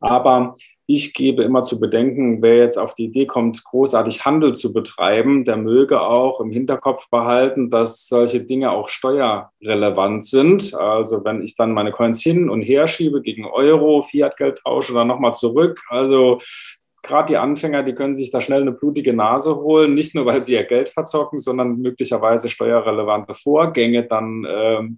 Aber 0.00 0.54
ich 0.90 1.12
gebe 1.12 1.42
immer 1.42 1.62
zu 1.62 1.78
bedenken, 1.78 2.40
wer 2.40 2.56
jetzt 2.56 2.78
auf 2.78 2.94
die 2.94 3.04
Idee 3.04 3.26
kommt, 3.26 3.62
großartig 3.62 4.24
Handel 4.24 4.54
zu 4.54 4.72
betreiben, 4.72 5.44
der 5.44 5.58
möge 5.58 6.00
auch 6.00 6.40
im 6.40 6.50
Hinterkopf 6.50 7.10
behalten, 7.10 7.68
dass 7.68 8.08
solche 8.08 8.40
Dinge 8.40 8.70
auch 8.70 8.88
steuerrelevant 8.88 10.24
sind. 10.24 10.74
Also 10.74 11.26
wenn 11.26 11.42
ich 11.42 11.56
dann 11.56 11.74
meine 11.74 11.92
Coins 11.92 12.22
hin 12.22 12.48
und 12.48 12.62
her 12.62 12.88
schiebe 12.88 13.20
gegen 13.20 13.44
Euro, 13.44 14.00
Fiat-Geld 14.00 14.60
tausche, 14.64 14.94
dann 14.94 15.08
nochmal 15.08 15.34
zurück. 15.34 15.78
Also 15.90 16.38
gerade 17.02 17.26
die 17.26 17.36
Anfänger, 17.36 17.82
die 17.82 17.94
können 17.94 18.14
sich 18.14 18.30
da 18.30 18.40
schnell 18.40 18.62
eine 18.62 18.72
blutige 18.72 19.12
Nase 19.12 19.56
holen, 19.56 19.92
nicht 19.92 20.14
nur 20.14 20.24
weil 20.24 20.42
sie 20.42 20.54
ihr 20.54 20.64
Geld 20.64 20.88
verzocken, 20.88 21.38
sondern 21.38 21.76
möglicherweise 21.76 22.48
steuerrelevante 22.48 23.34
Vorgänge 23.34 24.06
dann 24.06 24.46
äh, 24.46 24.88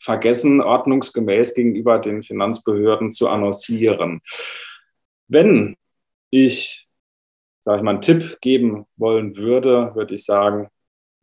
vergessen, 0.00 0.62
ordnungsgemäß 0.62 1.52
gegenüber 1.52 1.98
den 1.98 2.22
Finanzbehörden 2.22 3.10
zu 3.10 3.28
annoncieren. 3.28 4.22
Wenn 5.30 5.76
ich, 6.30 6.88
sage 7.60 7.78
ich 7.78 7.82
mal, 7.84 7.92
einen 7.92 8.00
Tipp 8.00 8.38
geben 8.40 8.86
wollen 8.96 9.36
würde, 9.36 9.94
würde 9.94 10.14
ich 10.14 10.24
sagen, 10.24 10.68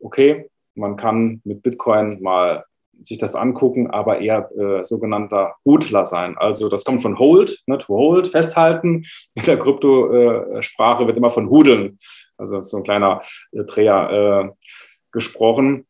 okay, 0.00 0.50
man 0.74 0.96
kann 0.96 1.42
mit 1.44 1.62
Bitcoin 1.62 2.22
mal 2.22 2.64
sich 3.02 3.18
das 3.18 3.34
angucken, 3.34 3.90
aber 3.90 4.20
eher 4.20 4.50
äh, 4.56 4.84
sogenannter 4.84 5.54
Hudler 5.64 6.06
sein. 6.06 6.38
Also 6.38 6.70
das 6.70 6.84
kommt 6.84 7.02
von 7.02 7.18
Hold, 7.18 7.62
ne, 7.66 7.76
to 7.76 7.94
hold, 7.94 8.28
festhalten. 8.28 9.04
In 9.34 9.44
der 9.44 9.58
Kryptosprache 9.58 11.06
wird 11.06 11.18
immer 11.18 11.30
von 11.30 11.50
Hudeln, 11.50 11.98
also 12.38 12.62
so 12.62 12.78
ein 12.78 12.84
kleiner 12.84 13.20
äh, 13.52 13.64
Dreher 13.64 14.10
äh, 14.10 14.64
gesprochen. 15.12 15.86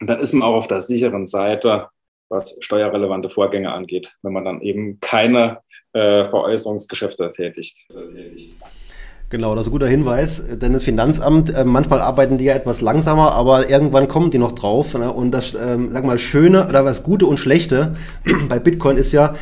Und 0.00 0.06
dann 0.06 0.20
ist 0.20 0.32
man 0.32 0.42
auch 0.42 0.54
auf 0.54 0.68
der 0.68 0.80
sicheren 0.80 1.26
Seite, 1.26 1.88
was 2.28 2.56
steuerrelevante 2.60 3.28
Vorgänge 3.28 3.72
angeht, 3.72 4.16
wenn 4.22 4.32
man 4.32 4.44
dann 4.44 4.60
eben 4.60 4.98
keine 5.00 5.58
äh, 5.92 6.24
Veräußerungsgeschäfte 6.24 7.30
tätigt. 7.30 7.86
Genau, 9.28 9.54
das 9.54 9.62
ist 9.62 9.68
ein 9.68 9.72
guter 9.72 9.88
Hinweis, 9.88 10.42
denn 10.48 10.72
das 10.72 10.84
Finanzamt, 10.84 11.52
äh, 11.52 11.64
manchmal 11.64 12.00
arbeiten 12.00 12.38
die 12.38 12.44
ja 12.44 12.54
etwas 12.54 12.80
langsamer, 12.80 13.32
aber 13.32 13.68
irgendwann 13.68 14.06
kommen 14.06 14.30
die 14.30 14.38
noch 14.38 14.52
drauf. 14.52 14.96
Ne? 14.96 15.12
Und 15.12 15.32
das, 15.32 15.54
ähm, 15.54 15.90
sag 15.90 16.04
mal, 16.04 16.18
Schöne 16.18 16.68
oder 16.68 16.84
was 16.84 17.02
Gute 17.02 17.26
und 17.26 17.38
Schlechte 17.38 17.96
bei 18.48 18.60
Bitcoin 18.60 18.96
ist 18.96 19.12
ja, 19.12 19.34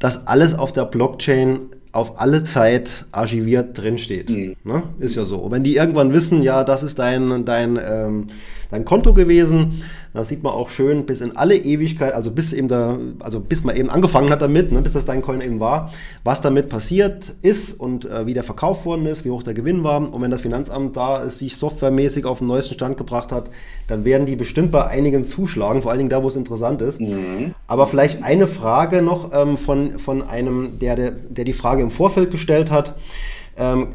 dass 0.00 0.26
alles 0.26 0.56
auf 0.56 0.72
der 0.72 0.84
Blockchain 0.86 1.70
auf 1.92 2.20
alle 2.20 2.44
Zeit 2.44 3.06
archiviert 3.12 3.78
drinsteht. 3.78 4.30
Mhm. 4.30 4.56
Ne? 4.64 4.82
Ist 4.98 5.16
ja 5.16 5.24
so. 5.24 5.38
Und 5.38 5.52
wenn 5.52 5.64
die 5.64 5.76
irgendwann 5.76 6.12
wissen, 6.12 6.42
ja, 6.42 6.64
das 6.64 6.82
ist 6.82 6.98
dein, 6.98 7.44
dein, 7.44 7.78
ähm, 7.82 8.26
dein 8.70 8.84
Konto 8.84 9.14
gewesen, 9.14 9.82
da 10.14 10.24
sieht 10.24 10.42
man 10.42 10.52
auch 10.52 10.70
schön 10.70 11.06
bis 11.06 11.20
in 11.20 11.36
alle 11.36 11.56
Ewigkeit, 11.56 12.14
also 12.14 12.30
bis 12.30 12.52
eben 12.52 12.68
da, 12.68 12.98
also 13.20 13.40
bis 13.40 13.64
man 13.64 13.76
eben 13.76 13.90
angefangen 13.90 14.30
hat 14.30 14.42
damit, 14.42 14.72
ne, 14.72 14.80
bis 14.80 14.92
das 14.92 15.04
dein 15.04 15.22
Coin 15.22 15.40
eben 15.40 15.60
war, 15.60 15.92
was 16.24 16.40
damit 16.40 16.68
passiert 16.68 17.34
ist 17.42 17.78
und 17.78 18.04
äh, 18.04 18.26
wie 18.26 18.34
der 18.34 18.44
verkauft 18.44 18.84
worden 18.86 19.06
ist, 19.06 19.24
wie 19.24 19.30
hoch 19.30 19.42
der 19.42 19.54
Gewinn 19.54 19.84
war. 19.84 19.98
Und 20.12 20.20
wenn 20.22 20.30
das 20.30 20.40
Finanzamt 20.40 20.96
da 20.96 21.18
ist, 21.18 21.38
sich 21.38 21.56
softwaremäßig 21.56 22.24
auf 22.24 22.38
den 22.38 22.46
neuesten 22.46 22.74
Stand 22.74 22.96
gebracht 22.96 23.32
hat, 23.32 23.50
dann 23.86 24.04
werden 24.04 24.26
die 24.26 24.36
bestimmt 24.36 24.70
bei 24.70 24.86
einigen 24.86 25.24
zuschlagen, 25.24 25.82
vor 25.82 25.90
allen 25.90 25.98
Dingen 25.98 26.10
da, 26.10 26.22
wo 26.22 26.28
es 26.28 26.36
interessant 26.36 26.82
ist. 26.82 27.00
Mhm. 27.00 27.54
Aber 27.66 27.86
vielleicht 27.86 28.22
eine 28.22 28.46
Frage 28.46 29.02
noch 29.02 29.32
ähm, 29.32 29.56
von, 29.56 29.98
von 29.98 30.22
einem, 30.22 30.78
der, 30.78 30.96
der, 30.96 31.10
der 31.10 31.44
die 31.44 31.52
Frage 31.52 31.82
im 31.82 31.90
Vorfeld 31.90 32.30
gestellt 32.30 32.70
hat. 32.70 32.94
Ähm, 33.56 33.88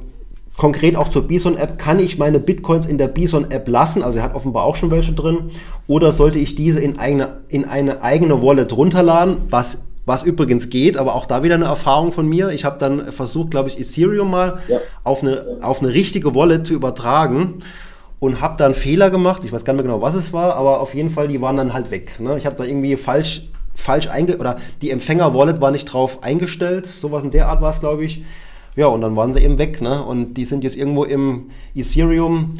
konkret 0.57 0.95
auch 0.95 1.09
zur 1.09 1.27
Bison-App, 1.27 1.77
kann 1.77 1.99
ich 1.99 2.17
meine 2.17 2.39
Bitcoins 2.39 2.85
in 2.85 2.97
der 2.97 3.07
Bison-App 3.07 3.67
lassen? 3.67 4.03
Also 4.03 4.19
er 4.19 4.23
hat 4.23 4.35
offenbar 4.35 4.63
auch 4.63 4.75
schon 4.75 4.91
welche 4.91 5.13
drin. 5.13 5.49
Oder 5.87 6.11
sollte 6.11 6.39
ich 6.39 6.55
diese 6.55 6.79
in, 6.79 6.99
eigene, 6.99 7.41
in 7.49 7.65
eine 7.65 8.01
eigene 8.03 8.41
Wallet 8.41 8.75
runterladen, 8.75 9.37
was, 9.49 9.79
was 10.05 10.23
übrigens 10.23 10.69
geht, 10.69 10.97
aber 10.97 11.15
auch 11.15 11.25
da 11.25 11.43
wieder 11.43 11.55
eine 11.55 11.65
Erfahrung 11.65 12.11
von 12.11 12.27
mir. 12.27 12.49
Ich 12.49 12.65
habe 12.65 12.77
dann 12.77 13.11
versucht, 13.11 13.51
glaube 13.51 13.69
ich, 13.69 13.79
Ethereum 13.79 14.29
mal 14.29 14.59
ja. 14.67 14.79
auf, 15.03 15.23
eine, 15.23 15.57
auf 15.61 15.81
eine 15.81 15.93
richtige 15.93 16.35
Wallet 16.35 16.67
zu 16.67 16.73
übertragen 16.73 17.59
und 18.19 18.39
habe 18.39 18.55
dann 18.57 18.73
Fehler 18.73 19.09
gemacht. 19.09 19.43
Ich 19.45 19.51
weiß 19.51 19.65
gar 19.65 19.73
nicht 19.73 19.83
mehr 19.83 19.91
genau, 19.91 20.03
was 20.03 20.13
es 20.13 20.31
war, 20.33 20.55
aber 20.55 20.81
auf 20.81 20.93
jeden 20.93 21.09
Fall, 21.09 21.27
die 21.27 21.41
waren 21.41 21.57
dann 21.57 21.73
halt 21.73 21.89
weg. 21.89 22.19
Ne? 22.19 22.37
Ich 22.37 22.45
habe 22.45 22.55
da 22.55 22.63
irgendwie 22.63 22.95
falsch 22.95 23.49
falsch 23.75 24.07
einge 24.07 24.37
oder 24.37 24.57
die 24.81 24.91
Empfänger-Wallet 24.91 25.59
war 25.59 25.71
nicht 25.71 25.85
drauf 25.85 26.23
eingestellt. 26.23 26.85
Sowas 26.85 27.23
in 27.23 27.31
der 27.31 27.47
Art 27.47 27.61
war 27.61 27.71
es, 27.71 27.79
glaube 27.79 28.05
ich. 28.05 28.23
Ja, 28.75 28.87
und 28.87 29.01
dann 29.01 29.15
waren 29.15 29.31
sie 29.31 29.43
eben 29.43 29.57
weg. 29.57 29.81
Ne? 29.81 30.03
Und 30.03 30.35
die 30.35 30.45
sind 30.45 30.63
jetzt 30.63 30.75
irgendwo 30.75 31.03
im 31.03 31.49
Ethereum 31.75 32.57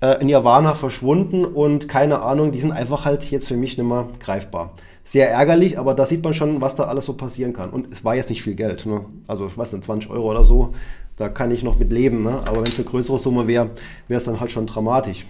äh, 0.00 0.20
in 0.20 0.26
Nirvana 0.26 0.74
verschwunden 0.74 1.44
und 1.44 1.88
keine 1.88 2.22
Ahnung, 2.22 2.52
die 2.52 2.60
sind 2.60 2.72
einfach 2.72 3.04
halt 3.04 3.28
jetzt 3.30 3.48
für 3.48 3.56
mich 3.56 3.76
nicht 3.76 3.86
mehr 3.86 4.08
greifbar. 4.20 4.74
Sehr 5.04 5.30
ärgerlich, 5.30 5.78
aber 5.78 5.94
da 5.94 6.04
sieht 6.04 6.24
man 6.24 6.34
schon, 6.34 6.60
was 6.60 6.74
da 6.74 6.84
alles 6.84 7.04
so 7.04 7.12
passieren 7.12 7.52
kann. 7.52 7.70
Und 7.70 7.92
es 7.92 8.04
war 8.04 8.14
jetzt 8.14 8.28
nicht 8.28 8.42
viel 8.42 8.56
Geld. 8.56 8.86
Ne? 8.86 9.04
Also, 9.28 9.46
ich 9.46 9.56
weiß 9.56 9.72
nicht, 9.72 9.84
20 9.84 10.10
Euro 10.10 10.30
oder 10.30 10.44
so, 10.44 10.74
da 11.16 11.28
kann 11.28 11.50
ich 11.50 11.62
noch 11.62 11.78
mit 11.78 11.92
leben. 11.92 12.24
Ne? 12.24 12.40
Aber 12.44 12.56
wenn 12.56 12.70
es 12.70 12.76
eine 12.76 12.84
größere 12.84 13.18
Summe 13.18 13.46
wäre, 13.46 13.70
wäre 14.08 14.18
es 14.18 14.24
dann 14.24 14.40
halt 14.40 14.50
schon 14.50 14.66
dramatisch. 14.66 15.24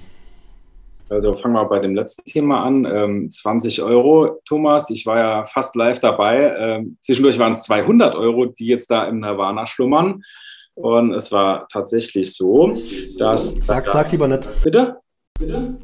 Also 1.09 1.33
fangen 1.35 1.55
wir 1.55 1.65
bei 1.67 1.79
dem 1.79 1.95
letzten 1.95 2.25
Thema 2.25 2.65
an. 2.65 2.85
Ähm, 2.85 3.31
20 3.31 3.83
Euro, 3.83 4.41
Thomas. 4.45 4.91
Ich 4.91 5.07
war 5.07 5.19
ja 5.19 5.47
fast 5.47 5.77
live 5.77 6.01
dabei. 6.01 6.53
Ähm, 6.59 6.99
zwischendurch 7.01 7.39
waren 7.39 7.53
es 7.53 7.63
200 7.63 8.17
Euro, 8.17 8.47
die 8.47 8.67
jetzt 8.67 8.91
da 8.91 9.07
im 9.07 9.21
Nirvana 9.21 9.67
schlummern. 9.67 10.23
Und 10.75 11.15
es 11.15 11.31
war 11.33 11.69
tatsächlich 11.69 12.35
so, 12.35 12.77
dass. 13.19 13.55
Sag, 13.63 13.87
sag's 13.87 14.13
lieber 14.13 14.29
nicht. 14.29 14.47
Bitte? 14.63 14.97
Bitte? 15.39 15.79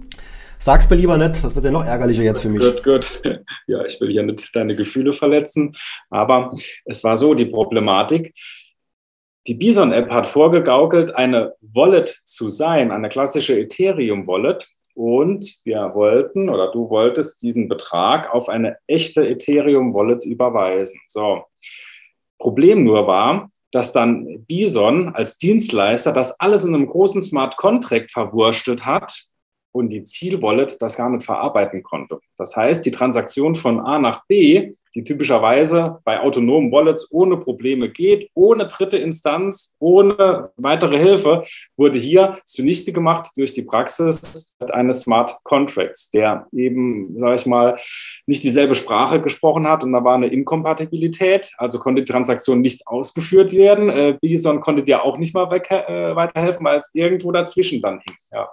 Sag's 0.59 0.89
mir 0.89 0.95
lieber 0.95 1.19
nicht, 1.19 1.43
das 1.43 1.55
wird 1.57 1.65
ja 1.65 1.73
noch 1.73 1.85
ärgerlicher 1.85 2.23
jetzt 2.23 2.41
für 2.41 2.49
mich. 2.49 2.63
Gut, 2.63 2.85
gut. 2.85 3.23
Ja, 3.69 3.85
ich 3.85 4.01
will 4.01 4.11
ja 4.11 4.23
nicht 4.23 4.55
deine 4.55 4.75
Gefühle 4.75 5.13
verletzen. 5.13 5.73
Aber 6.11 6.53
es 6.85 7.03
war 7.05 7.17
so, 7.17 7.33
die 7.33 7.47
Problematik. 7.47 8.35
Die 9.47 9.55
Bison-App 9.55 10.11
hat 10.11 10.27
vorgegaukelt, 10.27 11.17
eine 11.17 11.55
Wallet 11.61 12.09
zu 12.09 12.49
sein, 12.49 12.91
eine 12.91 13.09
klassische 13.09 13.59
Ethereum-Wallet. 13.59 14.69
Und 14.94 15.61
wir 15.64 15.92
wollten 15.94 16.48
oder 16.48 16.70
du 16.70 16.90
wolltest 16.90 17.42
diesen 17.42 17.68
Betrag 17.68 18.33
auf 18.33 18.48
eine 18.48 18.76
echte 18.87 19.26
Ethereum-Wallet 19.26 20.24
überweisen. 20.24 21.00
So. 21.09 21.44
Problem 22.38 22.85
nur 22.85 23.07
war, 23.07 23.50
dass 23.70 23.92
dann 23.92 24.44
Bison 24.46 25.09
als 25.14 25.38
Dienstleister 25.38 26.12
das 26.12 26.38
alles 26.40 26.64
in 26.64 26.74
einem 26.74 26.87
großen 26.87 27.22
Smart 27.22 27.57
Contract 27.57 28.11
verwurstelt 28.11 28.85
hat 28.85 29.24
und 29.72 29.90
die 29.90 30.05
Zielwallet 30.05 30.81
das 30.81 30.96
gar 30.96 31.09
nicht 31.09 31.24
verarbeiten 31.24 31.83
konnte. 31.83 32.20
Das 32.37 32.55
heißt, 32.55 32.85
die 32.85 32.90
Transaktion 32.90 33.55
von 33.55 33.81
A 33.81 33.98
nach 33.98 34.26
B 34.26 34.72
die 34.94 35.05
typischerweise 35.05 35.98
bei 36.05 36.20
autonomen 36.20 36.70
Wallets 36.70 37.11
ohne 37.12 37.37
Probleme 37.37 37.88
geht, 37.88 38.31
ohne 38.35 38.66
dritte 38.66 38.98
Instanz, 38.98 39.74
ohne 39.78 40.50
weitere 40.57 40.98
Hilfe, 40.98 41.42
wurde 41.76 41.98
hier 41.98 42.38
zunichte 42.46 42.92
gemacht 42.92 43.31
durch 43.37 43.55
die 43.55 43.62
Praxis 43.62 44.55
eines 44.59 45.00
Smart 45.00 45.37
Contracts, 45.44 46.11
der 46.11 46.46
eben, 46.52 47.18
sage 47.18 47.37
ich 47.37 47.46
mal, 47.46 47.78
nicht 48.26 48.42
dieselbe 48.42 48.74
Sprache 48.74 49.20
gesprochen 49.20 49.66
hat 49.66 49.83
und 49.83 49.92
da 49.92 50.05
war 50.05 50.14
eine 50.14 50.28
Inkompatibilität, 50.28 51.52
also 51.57 51.78
konnte 51.78 52.02
die 52.02 52.11
Transaktion 52.12 52.61
nicht 52.61 52.87
ausgeführt 52.87 53.52
werden. 53.52 53.90
Äh, 53.90 54.18
Bison 54.20 54.61
konnte 54.61 54.83
dir 54.83 55.05
auch 55.05 55.18
nicht 55.18 55.35
mal 55.35 55.50
weg, 55.50 55.70
äh, 55.70 56.14
weiterhelfen, 56.14 56.64
weil 56.64 56.78
es 56.78 56.94
irgendwo 56.94 57.33
dazwischen 57.33 57.81
dann 57.81 58.00
hing. 58.00 58.16
Ja, 58.31 58.48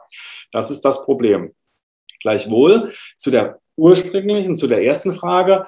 das 0.52 0.72
ist 0.72 0.86
das 0.86 1.04
Problem. 1.06 1.52
Gleichwohl 2.22 2.92
zu 3.18 3.32
der 3.32 3.60
ursprünglichen, 3.78 4.56
zu 4.56 4.68
der 4.68 4.84
ersten 4.84 5.14
Frage, 5.14 5.66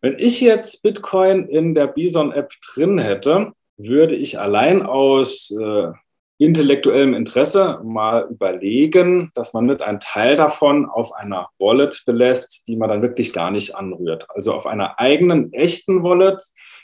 wenn 0.00 0.16
ich 0.18 0.40
jetzt 0.40 0.82
Bitcoin 0.82 1.48
in 1.48 1.74
der 1.74 1.88
Bison-App 1.88 2.52
drin 2.74 2.98
hätte, 2.98 3.52
würde 3.76 4.14
ich 4.14 4.38
allein 4.38 4.82
aus 4.82 5.50
äh, 5.50 5.92
intellektuellem 6.38 7.14
Interesse 7.14 7.80
mal 7.82 8.28
überlegen, 8.30 9.32
dass 9.34 9.54
man 9.54 9.66
mit 9.66 9.82
einen 9.82 10.00
Teil 10.00 10.36
davon 10.36 10.86
auf 10.86 11.12
einer 11.12 11.48
Wallet 11.58 12.02
belässt, 12.06 12.68
die 12.68 12.76
man 12.76 12.88
dann 12.88 13.02
wirklich 13.02 13.32
gar 13.32 13.50
nicht 13.50 13.74
anrührt. 13.74 14.24
Also 14.28 14.54
auf 14.54 14.66
einer 14.66 15.00
eigenen 15.00 15.52
echten 15.52 16.02
Wallet, 16.02 16.42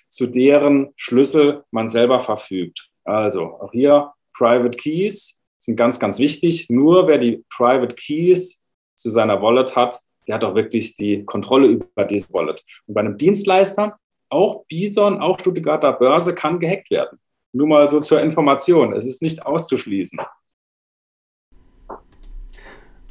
zu 0.08 0.26
deren 0.26 0.92
Schlüssel 0.96 1.64
man 1.70 1.88
selber 1.88 2.20
verfügt. 2.20 2.88
Also 3.04 3.44
auch 3.44 3.72
hier 3.72 4.12
Private 4.36 4.76
Keys 4.76 5.38
sind 5.58 5.76
ganz, 5.76 6.00
ganz 6.00 6.18
wichtig. 6.18 6.66
Nur 6.68 7.06
wer 7.06 7.18
die 7.18 7.44
Private 7.48 7.94
Keys 7.94 8.62
zu 8.96 9.08
seiner 9.08 9.40
Wallet 9.40 9.76
hat, 9.76 10.00
der 10.26 10.36
hat 10.36 10.44
auch 10.44 10.54
wirklich 10.54 10.94
die 10.96 11.24
Kontrolle 11.24 11.68
über 11.68 12.04
diese 12.04 12.32
Wallet. 12.32 12.64
Und 12.86 12.94
bei 12.94 13.00
einem 13.00 13.16
Dienstleister, 13.16 13.98
auch 14.28 14.64
Bison, 14.66 15.20
auch 15.20 15.38
Stuttgarter 15.38 15.92
Börse, 15.92 16.34
kann 16.34 16.58
gehackt 16.58 16.90
werden. 16.90 17.18
Nur 17.52 17.68
mal 17.68 17.88
so 17.88 18.00
zur 18.00 18.20
Information. 18.20 18.94
Es 18.94 19.06
ist 19.06 19.22
nicht 19.22 19.44
auszuschließen. 19.44 20.18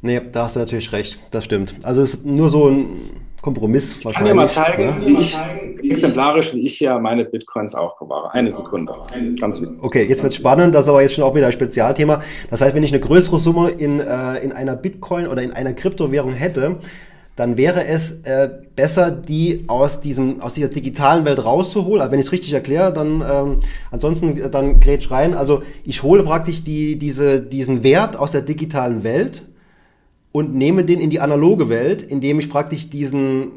Nee, 0.02 0.20
da 0.32 0.44
hast 0.44 0.56
du 0.56 0.60
natürlich 0.60 0.92
recht. 0.92 1.18
Das 1.30 1.46
stimmt. 1.46 1.76
Also 1.82 2.02
es 2.02 2.14
ist 2.14 2.26
nur 2.26 2.50
so 2.50 2.68
ein 2.68 3.24
Kompromiss 3.44 4.02
wahrscheinlich. 4.02 4.08
Ich 4.08 4.16
kann 4.16 4.26
dir 4.26 4.34
mal 4.34 4.48
zeigen, 4.48 4.82
ja? 4.82 5.06
wie 5.06 5.20
ich, 5.20 5.90
exemplarisch, 5.90 6.54
wie 6.54 6.60
ich 6.60 6.78
hier 6.78 6.98
meine 6.98 7.26
Bitcoins 7.26 7.74
aufbewahre. 7.74 8.32
Eine 8.32 8.50
Sekunde. 8.50 8.94
Ganz 9.38 9.60
wichtig. 9.60 9.76
Okay, 9.82 10.04
jetzt 10.04 10.22
wird 10.22 10.32
spannend. 10.32 10.74
Das 10.74 10.84
ist 10.84 10.88
aber 10.88 11.02
jetzt 11.02 11.12
schon 11.12 11.24
auch 11.24 11.34
wieder 11.34 11.44
ein 11.44 11.52
Spezialthema. 11.52 12.22
Das 12.48 12.62
heißt, 12.62 12.74
wenn 12.74 12.82
ich 12.82 12.90
eine 12.90 13.00
größere 13.00 13.38
Summe 13.38 13.68
in, 13.68 14.00
äh, 14.00 14.38
in 14.38 14.52
einer 14.52 14.76
Bitcoin 14.76 15.26
oder 15.26 15.42
in 15.42 15.50
einer 15.50 15.74
Kryptowährung 15.74 16.32
hätte, 16.32 16.76
dann 17.36 17.58
wäre 17.58 17.84
es 17.84 18.22
äh, 18.22 18.48
besser, 18.76 19.10
die 19.10 19.64
aus, 19.66 20.00
diesem, 20.00 20.40
aus 20.40 20.54
dieser 20.54 20.68
digitalen 20.68 21.26
Welt 21.26 21.44
rauszuholen. 21.44 22.00
Also 22.00 22.12
wenn 22.12 22.20
ich 22.20 22.26
es 22.26 22.32
richtig 22.32 22.54
erkläre, 22.54 22.94
dann 22.94 23.22
ähm, 23.30 23.56
ansonsten 23.90 24.38
äh, 24.38 24.48
dann 24.48 24.80
grätsch 24.80 25.10
rein. 25.10 25.34
Also 25.34 25.62
ich 25.84 26.02
hole 26.02 26.22
praktisch 26.22 26.64
die, 26.64 26.96
diese, 26.96 27.42
diesen 27.42 27.84
Wert 27.84 28.16
aus 28.16 28.32
der 28.32 28.40
digitalen 28.40 29.04
Welt 29.04 29.42
und 30.34 30.54
nehme 30.54 30.84
den 30.84 31.00
in 31.00 31.10
die 31.10 31.20
analoge 31.20 31.68
Welt, 31.68 32.02
indem 32.02 32.38
ich 32.40 32.50
praktisch 32.50 32.90
diesen, 32.90 33.52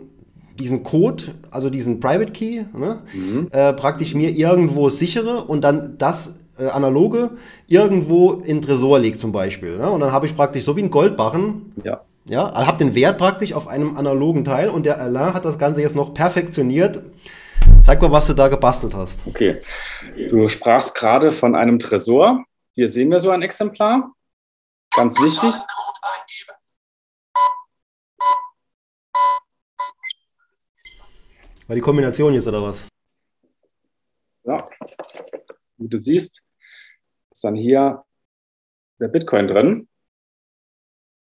diesen 0.60 0.84
Code, 0.84 1.24
also 1.50 1.70
diesen 1.70 2.00
Private 2.00 2.32
Key, 2.32 2.66
ne, 2.74 3.02
mhm. 3.14 3.48
äh, 3.52 3.74
praktisch 3.74 4.14
mir 4.14 4.30
irgendwo 4.30 4.90
sichere 4.90 5.44
und 5.44 5.62
dann 5.62 5.98
das 5.98 6.40
äh, 6.60 6.68
analoge 6.68 7.32
irgendwo 7.68 8.34
in 8.34 8.62
Tresor 8.62 9.00
lege 9.00 9.18
zum 9.18 9.32
Beispiel. 9.32 9.78
Ne? 9.78 9.90
Und 9.90 10.02
dann 10.02 10.12
habe 10.12 10.26
ich 10.26 10.36
praktisch 10.36 10.64
so 10.64 10.76
wie 10.76 10.84
ein 10.84 10.92
Goldbarren. 10.92 11.74
Ja 11.84 12.02
ja, 12.28 12.54
habe 12.54 12.78
den 12.78 12.94
Wert 12.94 13.18
praktisch 13.18 13.54
auf 13.54 13.68
einem 13.68 13.98
analogen 13.98 14.44
Teil 14.44 14.70
und 14.70 14.86
der 14.86 15.00
Alain 15.00 15.34
hat 15.34 15.46
das 15.46 15.58
Ganze 15.58 15.82
jetzt 15.82 15.96
noch 15.96 16.14
perfektioniert. 16.14 17.02
Zeig 17.82 18.02
mal, 18.02 18.12
was 18.12 18.28
du 18.28 18.34
da 18.34 18.48
gebastelt 18.50 18.94
hast. 18.94 19.20
Okay. 19.26 19.58
Du 20.30 20.48
sprachst 20.50 20.96
gerade 20.96 21.32
von 21.32 21.56
einem 21.56 21.80
Tresor. 21.80 22.44
Hier 22.74 22.90
sehen 22.90 23.10
wir 23.12 23.20
so 23.20 23.30
ein 23.30 23.42
Exemplar. 23.42 24.12
Ganz 24.96 25.20
wichtig. 25.22 25.54
War 31.68 31.76
die 31.76 31.82
Kombination 31.82 32.34
jetzt 32.34 32.48
oder 32.48 32.64
was? 32.64 32.86
Ja, 34.46 34.58
wie 35.76 35.90
du 35.90 35.98
siehst, 35.98 36.42
ist 37.30 37.44
dann 37.44 37.56
hier 37.56 38.06
der 39.00 39.10
Bitcoin 39.10 39.50
drin. 39.50 39.90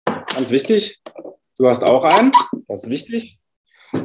Ganz 0.05 0.51
wichtig, 0.51 1.01
du 1.57 1.67
hast 1.67 1.83
auch 1.83 2.03
einen, 2.03 2.31
das 2.67 2.83
ist 2.83 2.89
wichtig. 2.91 3.39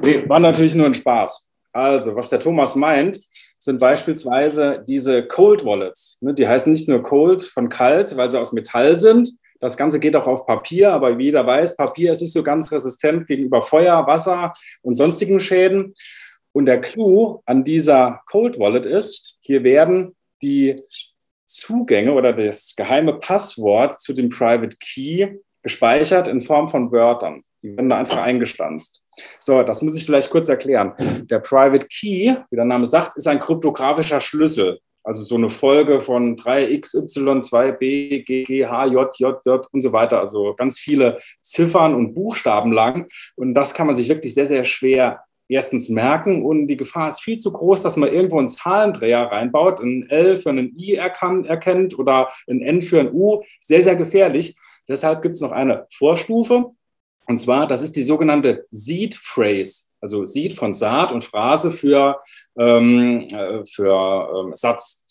Nee, 0.02 0.26
war 0.26 0.40
natürlich 0.40 0.74
nur 0.74 0.86
ein 0.86 0.94
Spaß. 0.94 1.50
Also, 1.72 2.16
was 2.16 2.30
der 2.30 2.40
Thomas 2.40 2.74
meint, 2.74 3.18
sind 3.58 3.78
beispielsweise 3.78 4.82
diese 4.88 5.26
Cold 5.26 5.62
Wallets. 5.64 6.18
Ne, 6.22 6.32
die 6.32 6.48
heißen 6.48 6.72
nicht 6.72 6.88
nur 6.88 7.02
Cold 7.02 7.42
von 7.42 7.68
kalt, 7.68 8.16
weil 8.16 8.30
sie 8.30 8.40
aus 8.40 8.52
Metall 8.52 8.96
sind. 8.96 9.28
Das 9.61 9.76
Ganze 9.76 10.00
geht 10.00 10.16
auch 10.16 10.26
auf 10.26 10.46
Papier, 10.46 10.92
aber 10.92 11.16
wie 11.18 11.24
jeder 11.24 11.46
weiß, 11.46 11.76
Papier 11.76 12.12
ist 12.12 12.20
nicht 12.20 12.32
so 12.32 12.42
ganz 12.42 12.70
resistent 12.70 13.26
gegenüber 13.26 13.62
Feuer, 13.62 14.07
Wasser 14.07 14.52
und 14.82 14.94
sonstigen 14.94 15.40
Schäden. 15.40 15.94
Und 16.52 16.66
der 16.66 16.80
Clou 16.80 17.42
an 17.46 17.64
dieser 17.64 18.20
Cold 18.26 18.59
Wallet 18.59 18.86
ist, 18.86 19.38
hier 19.40 19.64
werden 19.64 20.14
die 20.42 20.80
Zugänge 21.46 22.12
oder 22.12 22.32
das 22.32 22.74
geheime 22.76 23.14
Passwort 23.14 24.00
zu 24.00 24.12
dem 24.12 24.28
Private 24.28 24.76
Key 24.78 25.38
gespeichert 25.62 26.28
in 26.28 26.40
Form 26.40 26.68
von 26.68 26.92
Wörtern. 26.92 27.42
Die 27.62 27.76
werden 27.76 27.88
da 27.88 27.98
einfach 27.98 28.22
eingestanzt. 28.22 29.02
So, 29.38 29.62
das 29.62 29.80
muss 29.80 29.96
ich 29.96 30.05
vielleicht 30.05 30.30
kurz 30.30 30.48
erklären. 30.48 31.26
Der 31.30 31.38
Private 31.38 31.86
Key, 31.86 32.34
wie 32.50 32.57
der 32.57 32.64
Name 32.64 32.84
sagt, 32.84 33.16
ist 33.16 33.26
ein 33.26 33.40
kryptografischer 33.40 34.20
Schlüssel. 34.20 34.80
Also 35.05 35.22
so 35.22 35.36
eine 35.36 35.50
Folge 35.50 36.00
von 36.00 36.36
3x, 36.36 36.96
y, 36.96 37.40
2b, 37.40 38.24
g, 38.24 38.44
g, 38.44 38.66
h, 38.66 38.86
j, 38.86 39.18
j, 39.18 39.46
j 39.46 39.66
und 39.70 39.80
so 39.80 39.92
weiter. 39.92 40.20
Also 40.20 40.55
ganz 40.55 40.78
viele 40.78 41.18
Ziffern 41.42 41.94
und 41.94 42.14
Buchstaben 42.14 42.72
lang. 42.72 43.07
Und 43.36 43.55
das 43.55 43.74
kann 43.74 43.86
man 43.86 43.94
sich 43.94 44.09
wirklich 44.09 44.34
sehr, 44.34 44.46
sehr 44.46 44.64
schwer 44.64 45.24
erstens 45.48 45.90
merken 45.90 46.42
und 46.42 46.66
die 46.68 46.76
Gefahr 46.76 47.11
ist 47.11 47.20
viel 47.20 47.36
zu 47.36 47.52
groß, 47.52 47.82
dass 47.82 47.96
man 47.96 48.12
irgendwo 48.12 48.38
einen 48.38 48.48
Zahlendreher 48.48 49.24
reinbaut, 49.24 49.80
ein 49.80 50.09
L 50.09 50.36
für 50.36 50.50
einen 50.50 50.76
I 50.78 50.94
erkennt 50.94 51.98
oder 51.98 52.30
ein 52.48 52.62
N 52.62 52.80
für 52.80 53.00
ein 53.00 53.12
U. 53.12 53.42
Sehr, 53.61 53.82
sehr 53.82 53.96
gefährlich. 53.96 54.57
Deshalb 54.88 55.22
gibt 55.22 55.34
es 55.34 55.40
noch 55.40 55.52
eine 55.52 55.86
Vorstufe. 55.92 56.72
Und 57.26 57.38
zwar, 57.38 57.66
das 57.66 57.82
ist 57.82 57.96
die 57.96 58.02
sogenannte 58.02 58.66
Seed 58.70 59.14
Phrase, 59.14 59.86
also 60.05 60.26
Seed 60.26 60.52
von 60.52 60.74
Saat 60.74 61.12
und 61.12 61.24
Phrase 61.24 61.70
für, 61.70 62.20
ähm, 62.59 63.26
äh, 63.32 63.64
für 63.64 64.28
ähm, 64.36 64.52
Satz. 64.55 65.02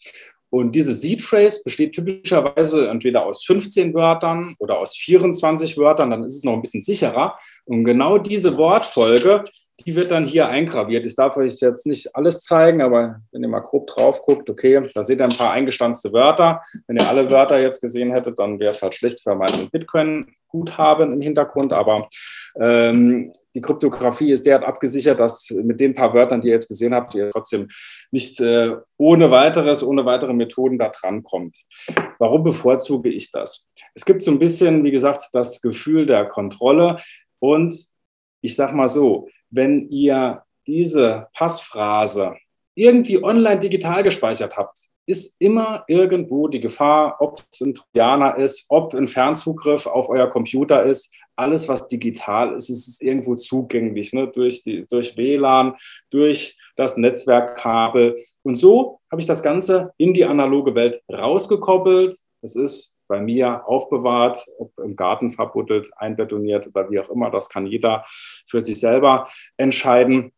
Und 0.52 0.74
diese 0.74 0.94
Seed 0.94 1.24
Phrase 1.24 1.62
besteht 1.66 1.94
typischerweise 1.94 2.88
entweder 2.88 3.26
aus 3.26 3.44
15 3.44 3.92
Wörtern 3.96 4.56
oder 4.60 4.78
aus 4.78 4.96
24 4.96 5.80
Wörtern, 5.80 6.12
dann 6.12 6.24
ist 6.24 6.38
es 6.38 6.44
noch 6.44 6.54
ein 6.54 6.62
bisschen 6.62 6.84
sicherer. 6.84 7.36
Und 7.66 7.86
genau 7.86 8.18
diese 8.18 8.58
Wortfolge 8.58 9.44
die 9.86 9.96
wird 9.96 10.12
dann 10.12 10.24
hier 10.24 10.48
eingraviert. 10.48 11.06
Ich 11.06 11.16
darf 11.16 11.36
euch 11.36 11.60
jetzt 11.60 11.88
nicht 11.88 12.16
alles 12.16 12.42
zeigen, 12.42 12.82
aber 12.82 13.22
wenn 13.32 13.44
ihr 13.44 13.50
mal 13.50 13.60
grob 13.60 13.88
drauf 13.88 14.22
guckt, 14.24 14.50
okay, 14.50 14.82
da 14.94 15.04
seht 15.04 15.20
ihr 15.20 15.26
ein 15.26 15.38
paar 15.38 15.52
eingestanzte 15.52 16.14
Wörter. 16.14 16.62
Wenn 16.88 16.98
ihr 16.98 17.10
alle 17.10 17.30
Wörter 17.32 17.60
jetzt 17.60 17.82
gesehen 17.82 18.12
hättet, 18.12 18.40
dann 18.40 18.60
wäre 18.60 18.70
es 18.70 18.82
halt 18.82 18.94
schlecht 18.94 19.22
für 19.22 19.36
mein 19.36 19.70
Bitcoin-Guthaben 19.72 21.12
im 21.12 21.22
Hintergrund. 21.22 21.74
Aber 21.74 22.08
ähm, 22.60 23.34
die 23.56 23.62
Kryptographie 23.62 24.32
ist 24.32 24.46
derart 24.46 24.64
abgesichert, 24.64 25.20
dass 25.20 25.50
mit 25.50 25.80
den 25.80 25.96
paar 25.96 26.14
Wörtern, 26.14 26.42
die 26.42 26.48
ihr 26.48 26.54
jetzt 26.54 26.68
gesehen 26.68 26.94
habt, 26.94 27.16
ihr 27.16 27.32
trotzdem 27.32 27.68
nicht 28.12 28.40
äh, 28.40 28.76
ohne 28.98 29.32
weiteres, 29.32 29.84
ohne 29.84 30.06
weitere 30.06 30.34
Methoden 30.34 30.78
da 30.78 30.90
dran 30.90 31.24
kommt. 31.24 31.58
Warum 32.20 32.44
bevorzuge 32.44 33.10
ich 33.10 33.32
das? 33.32 33.70
Es 33.96 34.06
gibt 34.06 34.22
so 34.22 34.32
ein 34.32 34.40
bisschen, 34.40 34.84
wie 34.84 34.92
gesagt, 34.92 35.30
das 35.34 35.62
Gefühl 35.62 36.06
der 36.06 36.26
Kontrolle 36.26 36.98
und 37.44 37.76
ich 38.40 38.56
sage 38.56 38.74
mal 38.74 38.88
so, 38.88 39.28
wenn 39.50 39.90
ihr 39.90 40.44
diese 40.66 41.28
Passphrase 41.34 42.38
irgendwie 42.74 43.22
online 43.22 43.60
digital 43.60 44.02
gespeichert 44.02 44.56
habt, 44.56 44.80
ist 45.06 45.36
immer 45.40 45.84
irgendwo 45.90 46.48
die 46.48 46.62
Gefahr, 46.62 47.18
ob 47.20 47.42
es 47.52 47.60
ein 47.60 47.74
Trojaner 47.74 48.38
ist, 48.38 48.68
ob 48.70 48.94
ein 48.94 49.10
Fernzugriff 49.10 49.86
auf 49.88 50.08
euer 50.08 50.30
Computer 50.30 50.84
ist. 50.84 51.14
Alles, 51.36 51.68
was 51.68 51.90
digital 51.90 52.54
ist, 52.54 52.70
ist 52.70 53.04
irgendwo 53.04 53.36
zugänglich, 53.36 54.14
ne? 54.14 54.30
durch, 54.34 54.64
die, 54.64 54.86
durch 54.88 55.18
WLAN, 55.18 55.76
durch 56.12 56.58
das 56.78 56.96
Netzwerkkabel. 56.96 58.16
Und 58.44 58.56
so 58.56 59.02
habe 59.12 59.20
ich 59.20 59.28
das 59.28 59.44
Ganze 59.44 59.92
in 59.98 60.14
die 60.14 60.24
analoge 60.24 60.76
Welt 60.76 61.02
rausgekoppelt. 61.12 62.16
Es 62.42 62.56
ist 62.56 62.93
bei 63.14 63.22
mir 63.22 63.68
aufbewahrt, 63.68 64.44
ob 64.58 64.72
im 64.80 64.96
Garten 64.96 65.30
verbuddelt, 65.30 65.92
einbetoniert 65.96 66.66
oder 66.66 66.90
wie 66.90 67.00
auch 67.00 67.12
immer. 67.12 67.30
Das 67.30 67.48
kann 67.48 67.68
jeder 67.68 68.04
für 68.48 68.60
sich 68.60 68.80
selber 68.80 69.28
entscheiden. 69.56 70.32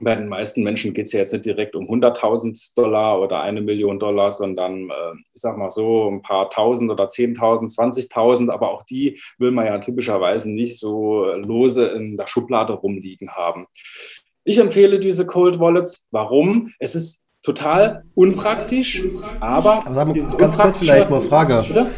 Bei 0.00 0.14
den 0.14 0.28
meisten 0.28 0.62
Menschen 0.62 0.94
geht 0.94 1.06
es 1.06 1.12
ja 1.14 1.18
jetzt 1.18 1.32
nicht 1.32 1.46
direkt 1.46 1.74
um 1.74 1.86
100.000 1.86 2.76
Dollar 2.76 3.20
oder 3.20 3.40
eine 3.42 3.60
Million 3.60 3.98
Dollar, 3.98 4.30
sondern 4.30 4.88
äh, 4.88 5.14
ich 5.34 5.40
sag 5.40 5.58
mal 5.58 5.68
so 5.68 6.08
ein 6.08 6.22
paar 6.22 6.48
Tausend 6.48 6.92
oder 6.92 7.06
10.000, 7.06 7.74
20.000. 7.76 8.50
Aber 8.50 8.70
auch 8.70 8.84
die 8.84 9.20
will 9.38 9.50
man 9.50 9.66
ja 9.66 9.78
typischerweise 9.78 10.54
nicht 10.54 10.78
so 10.78 11.24
lose 11.24 11.88
in 11.88 12.16
der 12.16 12.28
Schublade 12.28 12.72
rumliegen 12.74 13.32
haben. 13.32 13.66
Ich 14.44 14.58
empfehle 14.58 15.00
diese 15.00 15.26
Cold 15.26 15.58
Wallets. 15.58 16.06
Warum? 16.12 16.72
Es 16.78 16.94
ist 16.94 17.22
total 17.42 18.04
unpraktisch, 18.14 19.02
aber, 19.40 19.84
aber 19.84 19.94
sag 19.94 20.06
mal, 20.06 20.14
ganz 20.38 20.56
kurz 20.56 20.78
vielleicht 20.78 21.10
mal 21.10 21.20
Frage. 21.20 21.90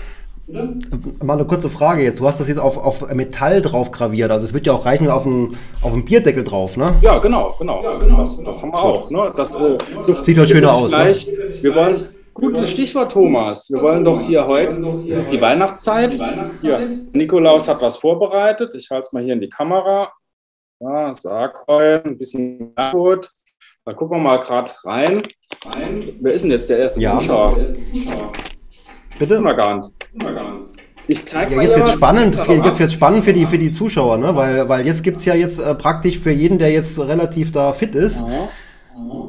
Bitte? 0.46 0.76
Mal 1.24 1.34
eine 1.34 1.46
kurze 1.46 1.70
Frage 1.70 2.02
jetzt. 2.02 2.20
Du 2.20 2.26
hast 2.26 2.38
das 2.38 2.48
jetzt 2.48 2.58
auf, 2.58 2.76
auf 2.76 3.12
Metall 3.14 3.62
drauf 3.62 3.90
graviert. 3.90 4.30
Also 4.30 4.44
es 4.44 4.52
wird 4.52 4.66
ja 4.66 4.74
auch 4.74 4.84
reichen 4.84 5.08
auf 5.08 5.24
einen, 5.24 5.56
auf 5.80 5.92
einen 5.92 6.04
Bierdeckel 6.04 6.44
drauf, 6.44 6.76
ne? 6.76 6.94
Ja, 7.00 7.18
genau, 7.18 7.54
genau. 7.58 7.82
Ja, 7.82 7.96
genau. 7.96 8.18
Das, 8.18 8.42
das 8.42 8.62
haben 8.62 8.72
wir 8.72 8.82
auch. 8.82 9.10
Ne? 9.10 9.30
Das, 9.36 9.54
äh, 9.54 9.78
so 10.00 10.22
Sieht 10.22 10.36
doch 10.36 10.46
schöner 10.46 10.74
aus. 10.74 10.90
Ne? 10.90 10.98
Gleich. 10.98 11.26
Ne? 11.26 11.62
Wir 11.62 11.74
wollen, 11.74 12.08
gutes 12.34 12.70
Stichwort, 12.70 13.12
Thomas. 13.12 13.70
Wir 13.70 13.80
wollen 13.80 14.04
doch 14.04 14.20
hier 14.20 14.46
heute, 14.46 14.80
es 15.08 15.16
ist 15.16 15.32
die 15.32 15.40
Weihnachtszeit. 15.40 16.18
Hier, 16.60 16.88
Nikolaus 17.12 17.68
hat 17.68 17.80
was 17.80 17.96
vorbereitet. 17.96 18.74
Ich 18.74 18.90
halte 18.90 19.06
es 19.06 19.12
mal 19.12 19.22
hier 19.22 19.32
in 19.32 19.40
die 19.40 19.48
Kamera. 19.48 20.12
Ja, 20.80 21.14
Sargheul, 21.14 22.02
ein 22.04 22.18
bisschen 22.18 22.74
gut. 22.92 23.30
Da 23.86 23.92
gucken 23.94 24.18
wir 24.18 24.22
mal 24.22 24.38
gerade 24.38 24.70
rein. 24.84 25.22
Wer 26.20 26.32
ist 26.34 26.42
denn 26.42 26.50
jetzt 26.50 26.68
der 26.68 26.78
erste 26.78 27.00
ja. 27.00 27.18
Zuschauer? 27.18 27.56
Bitte? 29.18 29.34
Immer 29.34 29.54
gar 29.54 29.76
nicht. 29.76 29.92
Ich 31.06 31.24
zeig 31.26 31.50
ja, 31.50 31.60
jetzt 31.60 31.76
wird 31.76 31.88
spannend, 31.88 32.34
für, 32.34 32.54
jetzt 32.54 32.80
wird 32.80 32.90
spannend 32.90 33.24
für 33.24 33.34
die, 33.34 33.46
für 33.46 33.58
die 33.58 33.70
Zuschauer, 33.70 34.16
ne? 34.16 34.34
weil, 34.34 34.68
weil 34.68 34.86
jetzt 34.86 35.02
gibt 35.02 35.18
es 35.18 35.26
ja 35.26 35.34
jetzt 35.34 35.60
äh, 35.60 35.74
praktisch 35.74 36.18
für 36.18 36.30
jeden, 36.30 36.58
der 36.58 36.70
jetzt 36.72 36.98
relativ 36.98 37.52
da 37.52 37.74
fit 37.74 37.94
ist, 37.94 38.20
ja. 38.20 38.48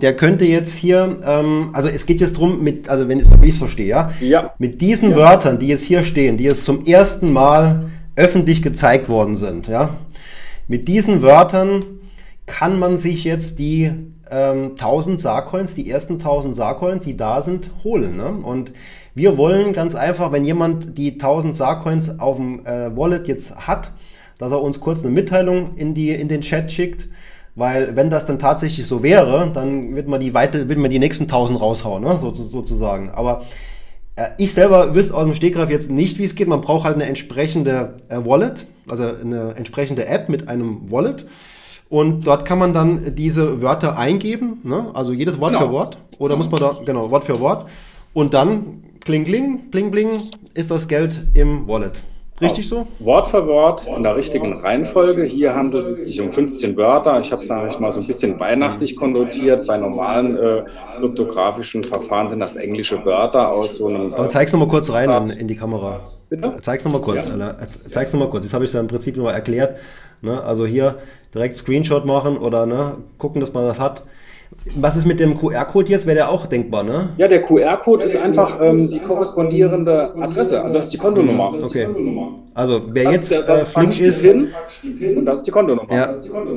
der 0.01 0.15
könnte 0.15 0.45
jetzt 0.45 0.73
hier, 0.73 1.17
ähm, 1.25 1.71
also 1.73 1.89
es 1.89 2.05
geht 2.05 2.21
jetzt 2.21 2.37
drum 2.37 2.63
mit, 2.63 2.87
also 2.87 3.09
wenn 3.09 3.19
ich 3.19 3.29
es 3.29 3.57
verstehe, 3.57 3.87
ja? 3.87 4.11
ja, 4.21 4.53
mit 4.57 4.79
diesen 4.79 5.11
ja. 5.11 5.17
Wörtern, 5.17 5.59
die 5.59 5.67
jetzt 5.67 5.83
hier 5.83 6.03
stehen, 6.03 6.37
die 6.37 6.45
jetzt 6.45 6.63
zum 6.63 6.85
ersten 6.85 7.33
Mal 7.33 7.89
öffentlich 8.15 8.61
gezeigt 8.61 9.09
worden 9.09 9.35
sind, 9.35 9.67
ja, 9.67 9.89
mit 10.69 10.87
diesen 10.87 11.21
Wörtern 11.21 11.83
kann 12.45 12.79
man 12.79 12.97
sich 12.97 13.23
jetzt 13.25 13.59
die 13.59 13.91
ähm, 14.31 14.71
1000 14.71 15.19
Sarcoins, 15.19 15.75
die 15.75 15.89
ersten 15.89 16.13
1000 16.13 16.55
Sarcoins, 16.55 17.03
die 17.03 17.17
da 17.17 17.41
sind, 17.41 17.71
holen. 17.83 18.17
Ne? 18.17 18.29
Und 18.29 18.71
wir 19.15 19.37
wollen 19.37 19.71
ganz 19.71 19.95
einfach, 19.95 20.31
wenn 20.31 20.43
jemand 20.43 20.97
die 20.97 21.13
1000 21.13 21.55
Sarcoins 21.55 22.19
auf 22.19 22.35
dem 22.35 22.65
äh, 22.65 22.95
Wallet 22.95 23.27
jetzt 23.27 23.55
hat, 23.55 23.91
dass 24.37 24.51
er 24.51 24.61
uns 24.61 24.81
kurz 24.81 25.01
eine 25.01 25.11
Mitteilung 25.11 25.75
in, 25.77 25.93
die, 25.93 26.09
in 26.09 26.27
den 26.27 26.41
Chat 26.41 26.71
schickt. 26.71 27.07
Weil 27.55 27.95
wenn 27.95 28.09
das 28.09 28.25
dann 28.25 28.37
tatsächlich 28.37 28.85
so 28.85 29.01
wäre, 29.01 29.49
dann 29.53 29.95
wird 29.95 30.09
man 30.09 30.19
die, 30.19 30.33
weite, 30.33 30.67
wird 30.67 30.77
man 30.77 30.91
die 30.91 30.99
nächsten 30.99 31.23
1000 31.23 31.61
raushauen, 31.61 32.03
ne? 32.03 32.17
so, 32.19 32.33
sozusagen. 32.33 33.09
Aber 33.11 33.43
äh, 34.17 34.27
ich 34.37 34.53
selber 34.53 34.93
wüsste 34.93 35.15
aus 35.15 35.23
dem 35.23 35.33
Stegreif 35.33 35.69
jetzt 35.69 35.89
nicht, 35.89 36.19
wie 36.19 36.25
es 36.25 36.35
geht. 36.35 36.49
Man 36.49 36.59
braucht 36.59 36.83
halt 36.83 36.95
eine 36.95 37.05
entsprechende 37.05 37.95
äh, 38.09 38.17
Wallet, 38.17 38.67
also 38.89 39.05
eine 39.05 39.55
entsprechende 39.55 40.05
App 40.07 40.27
mit 40.27 40.49
einem 40.49 40.91
Wallet. 40.91 41.25
Und 41.87 42.27
dort 42.27 42.43
kann 42.43 42.59
man 42.59 42.73
dann 42.73 43.15
diese 43.15 43.61
Wörter 43.61 43.97
eingeben, 43.97 44.59
ne? 44.63 44.87
also 44.93 45.13
jedes 45.13 45.39
Wort 45.39 45.53
genau. 45.53 45.67
für 45.67 45.71
Wort. 45.71 45.97
Oder 46.17 46.35
muss 46.35 46.51
man 46.51 46.59
da, 46.59 46.77
genau, 46.85 47.09
Wort 47.11 47.23
für 47.23 47.39
Wort. 47.39 47.69
Und 48.13 48.33
dann, 48.33 48.84
kling, 49.05 49.23
kling, 49.23 49.69
bling, 49.71 49.91
bling, 49.91 50.21
ist 50.55 50.71
das 50.71 50.87
Geld 50.87 51.21
im 51.33 51.67
Wallet. 51.67 52.01
Richtig 52.41 52.67
so? 52.67 52.85
Wort 52.99 53.27
für 53.27 53.47
Wort 53.47 53.87
in 53.87 54.03
der 54.03 54.17
richtigen 54.17 54.57
Reihenfolge. 54.57 55.23
Hier 55.23 55.55
handelt 55.55 55.85
es 55.85 56.03
sich 56.03 56.19
um 56.19 56.33
15 56.33 56.75
Wörter. 56.75 57.17
Ich 57.21 57.31
habe 57.31 57.41
es 57.41 57.49
eigentlich 57.49 57.79
mal 57.79 57.93
so 57.93 58.01
ein 58.01 58.07
bisschen 58.07 58.37
weihnachtlich 58.41 58.97
konnotiert. 58.97 59.67
Bei 59.67 59.77
normalen 59.77 60.35
äh, 60.35 60.63
kryptografischen 60.99 61.85
Verfahren 61.85 62.27
sind 62.27 62.41
das 62.41 62.57
englische 62.57 63.05
Wörter 63.05 63.49
aus 63.49 63.77
so 63.77 63.87
einem. 63.87 64.11
Äh, 64.11 64.15
Aber 64.15 64.27
zeig's 64.27 64.51
nochmal 64.51 64.67
kurz 64.67 64.91
rein 64.91 65.09
in, 65.09 65.29
in, 65.37 65.47
die 65.47 65.55
Kamera. 65.55 66.11
Bitte? 66.27 66.57
Zeig's 66.59 66.83
nochmal 66.83 66.99
kurz, 66.99 67.25
ja. 67.25 67.55
Zeig's 67.89 68.11
nochmal 68.11 68.29
kurz. 68.29 68.43
Das 68.43 68.53
habe 68.53 68.65
ich 68.65 68.73
ja 68.73 68.81
im 68.81 68.87
Prinzip 68.87 69.15
nur 69.15 69.31
erklärt. 69.31 69.77
Ne? 70.21 70.43
Also 70.43 70.65
hier 70.65 70.97
direkt 71.33 71.55
Screenshot 71.55 72.05
machen 72.05 72.37
oder 72.37 72.65
ne, 72.65 72.97
gucken, 73.17 73.39
dass 73.39 73.53
man 73.53 73.65
das 73.65 73.79
hat. 73.79 74.03
Was 74.75 74.97
ist 74.97 75.05
mit 75.05 75.19
dem 75.19 75.37
QR-Code 75.37 75.91
jetzt? 75.91 76.05
Wäre 76.05 76.15
der 76.15 76.29
auch 76.29 76.47
denkbar, 76.47 76.83
ne? 76.83 77.09
Ja, 77.17 77.27
der 77.27 77.43
QR-Code 77.43 78.03
ist 78.03 78.15
einfach 78.15 78.59
ähm, 78.61 78.85
die 78.85 78.99
korrespondierende 78.99 80.15
Adresse, 80.19 80.63
also 80.63 80.77
das 80.77 80.85
ist 80.85 80.93
die 80.93 80.97
Kontonummer. 80.97 81.53
Okay. 81.63 81.87
Also 82.53 82.81
wer 82.87 83.11
jetzt 83.11 83.31
äh, 83.31 83.65
flink 83.65 83.99
ist, 83.99 84.25
hin, 84.25 84.47
und 85.17 85.25
das 85.25 85.39
ist 85.39 85.47
die 85.47 85.51
Kontonummer. 85.51 85.91
Ja, 85.93 86.15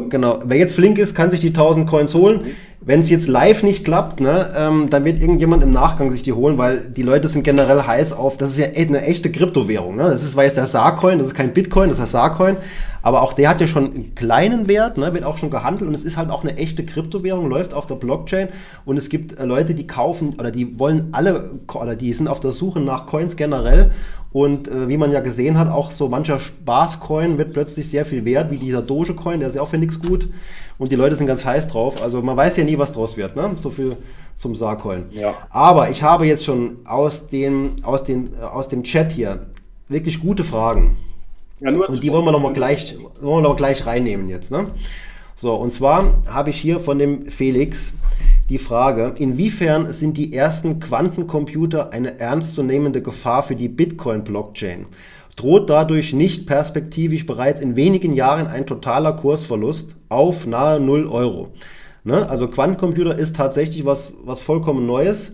genau. 0.09 0.39
Wer 0.45 0.59
jetzt 0.59 0.74
flink 0.74 0.99
ist, 0.99 1.14
kann 1.14 1.30
sich 1.30 1.41
die 1.41 1.49
1000 1.49 1.89
Coins 1.89 2.14
holen. 2.14 2.47
Wenn 2.89 3.01
es 3.01 3.11
jetzt 3.11 3.28
live 3.28 3.64
nicht 3.64 3.84
klappt, 3.84 4.18
ne, 4.18 4.51
ähm, 4.57 4.89
dann 4.89 5.05
wird 5.05 5.20
irgendjemand 5.20 5.62
im 5.62 5.72
Nachgang 5.72 6.11
sich 6.11 6.22
die 6.22 6.32
holen, 6.32 6.57
weil 6.57 6.78
die 6.78 7.03
Leute 7.03 7.28
sind 7.28 7.43
generell 7.43 7.82
heiß 7.82 8.14
auf. 8.14 8.39
Das 8.39 8.49
ist 8.49 8.57
ja 8.57 8.68
eine 8.68 9.03
echte 9.03 9.30
Kryptowährung. 9.30 9.97
Ne? 9.97 10.05
Das 10.05 10.24
ist, 10.24 10.36
weil 10.36 10.47
es 10.47 10.55
der 10.55 10.64
Saarcoin, 10.64 11.18
das 11.18 11.26
ist 11.26 11.34
kein 11.34 11.53
Bitcoin, 11.53 11.91
das 11.91 11.99
ist 11.99 12.05
der 12.05 12.20
Saarcoin. 12.20 12.57
Aber 13.03 13.20
auch 13.20 13.34
der 13.34 13.51
hat 13.51 13.61
ja 13.61 13.66
schon 13.66 13.93
einen 13.93 14.14
kleinen 14.14 14.68
Wert, 14.68 14.97
ne, 14.97 15.12
wird 15.12 15.24
auch 15.24 15.36
schon 15.36 15.51
gehandelt 15.51 15.86
und 15.86 15.95
es 15.95 16.03
ist 16.03 16.16
halt 16.16 16.30
auch 16.30 16.45
eine 16.45 16.57
echte 16.57 16.86
Kryptowährung, 16.86 17.51
läuft 17.51 17.74
auf 17.74 17.86
der 17.86 17.97
Blockchain 17.97 18.49
und 18.86 18.97
es 18.97 19.11
gibt 19.11 19.39
äh, 19.39 19.45
Leute, 19.45 19.74
die 19.74 19.86
kaufen 19.86 20.34
oder 20.39 20.51
die 20.51 20.78
wollen 20.78 21.09
alle 21.12 21.51
oder 21.74 21.95
die 21.95 22.14
sind 22.14 22.26
auf 22.26 22.41
der 22.41 22.53
Suche 22.53 22.80
nach 22.80 23.05
Coins 23.05 23.36
generell 23.36 23.91
und 24.33 24.68
äh, 24.68 24.89
wie 24.89 24.97
man 24.97 25.11
ja 25.11 25.20
gesehen 25.20 25.59
hat, 25.59 25.68
auch 25.68 25.91
so 25.91 26.09
mancher 26.09 26.39
Spaßcoin 26.39 27.39
wird 27.39 27.53
plötzlich 27.53 27.89
sehr 27.89 28.05
viel 28.05 28.24
wert, 28.24 28.51
wie 28.51 28.59
dieser 28.59 28.83
Dogecoin, 28.83 29.41
der 29.41 29.49
ist 29.49 29.55
ja 29.55 29.62
auch 29.62 29.68
für 29.68 29.79
nichts 29.79 30.01
gut 30.01 30.29
und 30.79 30.93
die 30.93 30.97
Leute 30.97 31.16
sind 31.16 31.26
ganz 31.26 31.45
heiß 31.45 31.68
drauf. 31.68 32.03
Also 32.03 32.22
man 32.22 32.37
weiß 32.37 32.57
ja 32.57 32.64
nie, 32.64 32.79
was 32.79 32.93
draus 32.93 33.16
wird, 33.16 33.37
ne? 33.37 33.51
So 33.57 33.70
viel 33.70 33.97
zum 34.37 34.55
Saarcoin. 34.55 35.07
Ja. 35.11 35.35
Aber 35.51 35.91
ich 35.91 36.03
habe 36.03 36.26
jetzt 36.26 36.45
schon 36.45 36.79
aus 36.85 37.26
dem, 37.26 37.76
aus, 37.83 38.05
den, 38.05 38.31
äh, 38.35 38.45
aus 38.45 38.68
dem 38.68 38.85
Chat 38.85 39.12
hier 39.12 39.47
wirklich 39.89 40.20
gute 40.20 40.45
Fragen. 40.45 40.97
Ja, 41.61 41.70
und 41.70 42.03
die 42.03 42.12
wollen 42.12 42.24
wir 42.24 42.33
nochmal 42.33 42.53
gleich, 42.53 42.97
wollen 43.20 43.43
wir 43.43 43.49
noch 43.49 43.57
gleich 43.57 43.85
reinnehmen 43.85 44.29
jetzt. 44.29 44.53
Ne? 44.53 44.66
So, 45.35 45.55
und 45.55 45.72
zwar 45.72 46.22
habe 46.29 46.51
ich 46.51 46.61
hier 46.61 46.79
von 46.79 46.99
dem 46.99 47.26
Felix 47.26 47.95
die 48.49 48.59
Frage, 48.59 49.15
inwiefern 49.19 49.93
sind 49.93 50.17
die 50.17 50.33
ersten 50.33 50.81
Quantencomputer 50.81 51.93
eine 51.93 52.19
ernstzunehmende 52.19 53.03
Gefahr 53.03 53.43
für 53.43 53.55
die 53.55 53.69
Bitcoin-Blockchain? 53.69 54.87
Droht 55.37 55.69
dadurch 55.69 56.15
nicht 56.15 56.47
perspektivisch 56.47 57.27
bereits 57.27 57.61
in 57.61 57.77
wenigen 57.77 58.15
Jahren 58.15 58.47
ein 58.47 58.67
totaler 58.67 59.13
Kursverlust 59.13 59.97
auf 60.09 60.47
nahe 60.47 60.81
0 60.81 61.07
Euro? 61.07 61.51
Ne? 62.05 62.29
Also 62.29 62.49
Quantencomputer 62.49 63.19
ist 63.19 63.37
tatsächlich 63.37 63.85
was, 63.85 64.15
was 64.25 64.41
vollkommen 64.41 64.87
Neues. 64.87 65.33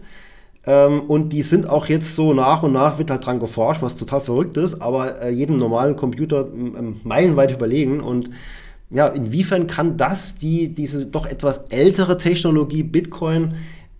Ähm, 0.66 1.02
und 1.02 1.28
die 1.28 1.42
sind 1.42 1.68
auch 1.68 1.86
jetzt 1.86 2.16
so 2.16 2.34
nach 2.34 2.64
und 2.64 2.72
nach 2.72 2.98
wird 2.98 3.10
halt 3.10 3.24
dran 3.24 3.38
geforscht, 3.38 3.80
was 3.82 3.96
total 3.96 4.20
verrückt 4.20 4.56
ist, 4.56 4.82
aber 4.82 5.22
äh, 5.22 5.30
jedem 5.30 5.56
normalen 5.56 5.94
Computer 5.94 6.48
meilenweit 7.04 7.52
überlegen. 7.52 8.00
Und 8.00 8.30
ja, 8.94 9.08
inwiefern 9.08 9.66
kann 9.66 9.96
das, 9.96 10.36
die, 10.36 10.72
diese 10.72 11.04
doch 11.04 11.26
etwas 11.26 11.58
ältere 11.68 12.16
Technologie 12.16 12.84
Bitcoin, 12.84 13.56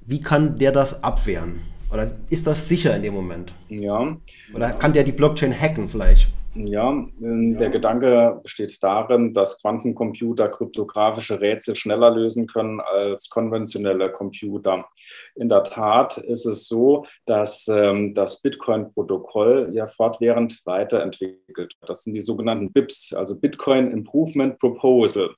wie 0.07 0.20
kann 0.20 0.57
der 0.57 0.70
das 0.70 1.03
abwehren? 1.03 1.61
Oder 1.92 2.12
ist 2.30 2.47
das 2.47 2.68
sicher 2.68 2.95
in 2.95 3.03
dem 3.03 3.14
Moment? 3.14 3.53
Ja. 3.68 4.16
Oder 4.55 4.70
kann 4.70 4.92
der 4.92 5.03
die 5.03 5.12
Blockchain 5.12 5.53
hacken 5.53 5.88
vielleicht? 5.88 6.28
Ja, 6.57 6.90
ähm, 6.90 7.57
der 7.57 7.68
Gedanke 7.68 8.38
besteht 8.42 8.80
darin, 8.80 9.32
dass 9.32 9.61
Quantencomputer 9.61 10.48
kryptografische 10.48 11.40
Rätsel 11.40 11.74
schneller 11.74 12.11
lösen 12.11 12.46
können 12.46 12.80
als 12.80 13.28
konventionelle 13.28 14.12
Computer. 14.12 14.86
In 15.34 15.48
der 15.48 15.64
Tat 15.64 16.18
ist 16.18 16.46
es 16.46 16.68
so, 16.68 17.07
dass 17.26 17.66
ähm, 17.66 18.14
das 18.14 18.40
Bitcoin-Protokoll 18.40 19.70
ja 19.72 19.88
fortwährend 19.88 20.61
weiterentwickelt 20.64 21.74
wird. 21.80 21.88
Das 21.88 22.05
sind 22.05 22.14
die 22.14 22.20
sogenannten 22.20 22.72
BIPs, 22.72 23.14
also 23.14 23.36
Bitcoin 23.36 23.90
Improvement 23.90 24.57
Proposal. 24.59 25.34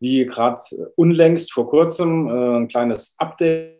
Wie 0.00 0.26
gerade 0.26 0.60
unlängst 0.96 1.52
vor 1.52 1.70
kurzem 1.70 2.28
äh, 2.28 2.56
ein 2.56 2.68
kleines 2.68 3.14
Update 3.18 3.75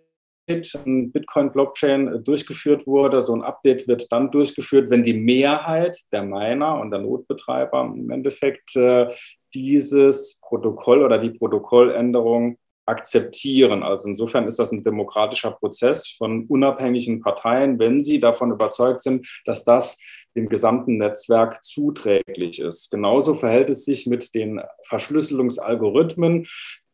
Bitcoin-Blockchain 0.47 2.09
äh, 2.09 2.21
durchgeführt 2.21 2.87
wurde. 2.87 3.21
So 3.23 3.35
ein 3.35 3.43
Update 3.43 3.89
wird 3.89 4.11
dann 4.11 4.31
durchgeführt, 4.31 4.91
wenn 4.91 5.05
die 5.05 5.15
Mehrheit 5.15 5.99
der 6.13 6.23
Miner 6.23 6.81
und 6.81 6.91
der 6.91 7.01
Notbetreiber 7.01 7.93
im 7.95 8.11
Endeffekt 8.11 8.77
äh, 8.77 9.09
dieses 9.55 10.39
Protokoll 10.43 11.03
oder 11.03 11.19
die 11.19 11.31
Protokolländerung 11.31 12.59
akzeptieren. 12.87 13.83
Also 13.83 14.09
insofern 14.09 14.47
ist 14.47 14.59
das 14.59 14.73
ein 14.73 14.83
demokratischer 14.83 15.51
Prozess 15.51 16.09
von 16.09 16.47
unabhängigen 16.47 17.21
Parteien, 17.21 17.79
wenn 17.79 18.01
sie 18.01 18.21
davon 18.21 18.53
überzeugt 18.53 19.03
sind, 19.03 19.27
dass 19.45 19.65
das 19.65 20.01
dem 20.37 20.49
gesamten 20.49 20.99
Netzwerk 20.99 21.65
zuträglich 21.65 22.61
ist. 22.61 22.91
Genauso 22.91 23.35
verhält 23.35 23.71
es 23.71 23.85
sich 23.85 24.07
mit 24.07 24.35
den 24.35 24.61
Verschlüsselungsalgorithmen. 24.85 26.47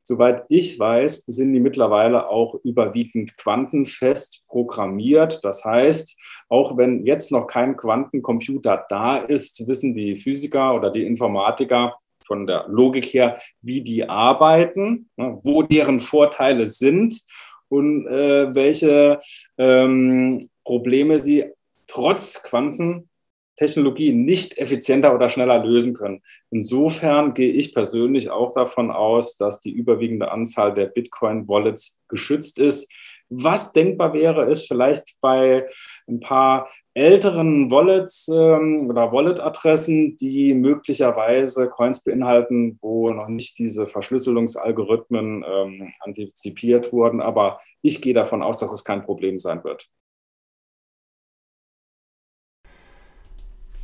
Soweit 0.05 0.45
ich 0.49 0.79
weiß, 0.79 1.25
sind 1.27 1.53
die 1.53 1.61
mittlerweile 1.61 2.29
auch 2.29 2.57
überwiegend 2.65 3.37
quantenfest 3.37 4.45
programmiert. 4.49 5.45
Das 5.45 5.65
heißt, 5.65 6.19
auch 6.49 6.77
wenn 6.77 7.07
jetzt 7.07 7.31
noch 7.31 7.47
kein 7.47 7.77
Quantencomputer 7.77 8.85
da 8.89 9.17
ist, 9.17 9.67
wissen 9.69 9.95
die 9.95 10.17
Physiker 10.17 10.75
oder 10.75 10.91
die 10.91 11.07
Informatiker 11.07 11.97
von 12.25 12.47
der 12.47 12.67
Logik 12.69 13.07
her, 13.07 13.41
wie 13.61 13.83
die 13.83 14.09
arbeiten, 14.09 15.09
ne, 15.17 15.39
wo 15.43 15.63
deren 15.63 16.01
Vorteile 16.01 16.67
sind 16.67 17.21
und 17.69 18.07
äh, 18.07 18.55
welche 18.55 19.19
ähm, 19.59 20.49
Probleme 20.65 21.19
sie 21.19 21.47
trotz 21.87 22.43
Quanten 22.43 23.09
Technologie 23.57 24.13
nicht 24.13 24.59
effizienter 24.59 25.15
oder 25.15 25.29
schneller 25.29 25.65
lösen 25.65 25.95
können. 25.95 26.23
Insofern 26.51 27.35
gehe 27.35 27.53
ich 27.53 27.75
persönlich 27.75 28.31
auch 28.31 28.53
davon 28.53 28.91
aus, 28.91 29.37
dass 29.37 29.61
die 29.61 29.73
überwiegende 29.73 30.31
Anzahl 30.31 30.73
der 30.75 30.87
Bitcoin-Wallets 30.87 31.99
geschützt 32.09 32.59
ist. 32.59 32.91
Was 33.35 33.73
denkbar 33.73 34.13
wäre, 34.13 34.51
ist 34.51 34.69
vielleicht 34.69 35.17
bei 35.23 35.67
ein 36.07 36.21
paar 36.21 36.69
älteren 36.93 37.71
Wallets 37.71 38.29
ähm, 38.29 38.91
oder 38.91 39.11
Wallet-Adressen, 39.11 40.19
die 40.19 40.53
möglicherweise 40.53 41.71
Coins 41.71 42.05
beinhalten, 42.05 42.79
wo 42.83 43.09
noch 43.11 43.29
nicht 43.29 43.59
diese 43.59 43.87
Verschlüsselungsalgorithmen 43.87 45.45
ähm, 45.49 45.93
antizipiert 46.01 46.93
wurden. 46.93 47.23
Aber 47.23 47.59
ich 47.81 48.03
gehe 48.03 48.13
davon 48.13 48.43
aus, 48.43 48.59
dass 48.59 48.73
es 48.73 48.85
kein 48.85 49.01
Problem 49.01 49.39
sein 49.39 49.65
wird. 49.65 49.89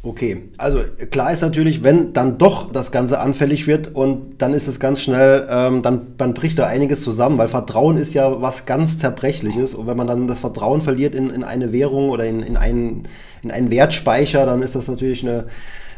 Okay, 0.01 0.45
also 0.59 0.79
klar 1.11 1.33
ist 1.33 1.43
natürlich, 1.43 1.83
wenn 1.83 2.13
dann 2.13 2.39
doch 2.39 2.71
das 2.71 2.93
Ganze 2.93 3.19
anfällig 3.19 3.67
wird 3.67 3.97
und 3.97 4.41
dann 4.41 4.55
ist 4.55 4.69
es 4.69 4.79
ganz 4.79 5.03
schnell, 5.03 5.45
ähm, 5.51 5.83
dann, 5.83 6.15
dann 6.17 6.35
bricht 6.35 6.61
da 6.61 6.67
einiges 6.67 7.03
zusammen, 7.03 7.37
weil 7.37 7.49
Vertrauen 7.49 7.97
ist 7.97 8.15
ja 8.15 8.41
was 8.41 8.65
ganz 8.65 8.99
Zerbrechliches 8.99 9.75
und 9.75 9.89
wenn 9.89 9.97
man 9.97 10.07
dann 10.07 10.29
das 10.29 10.39
Vertrauen 10.39 10.83
verliert 10.83 11.17
in, 11.17 11.31
in 11.31 11.43
eine 11.43 11.73
Währung 11.73 12.11
oder 12.11 12.27
in, 12.27 12.45
in, 12.45 12.57
einen, 12.57 13.09
in 13.43 13.51
einen 13.51 13.73
Wertspeicher, 13.73 14.47
dann 14.47 14.63
ist 14.63 14.77
das 14.77 14.87
natürlich 14.87 15.25
eine, 15.27 15.47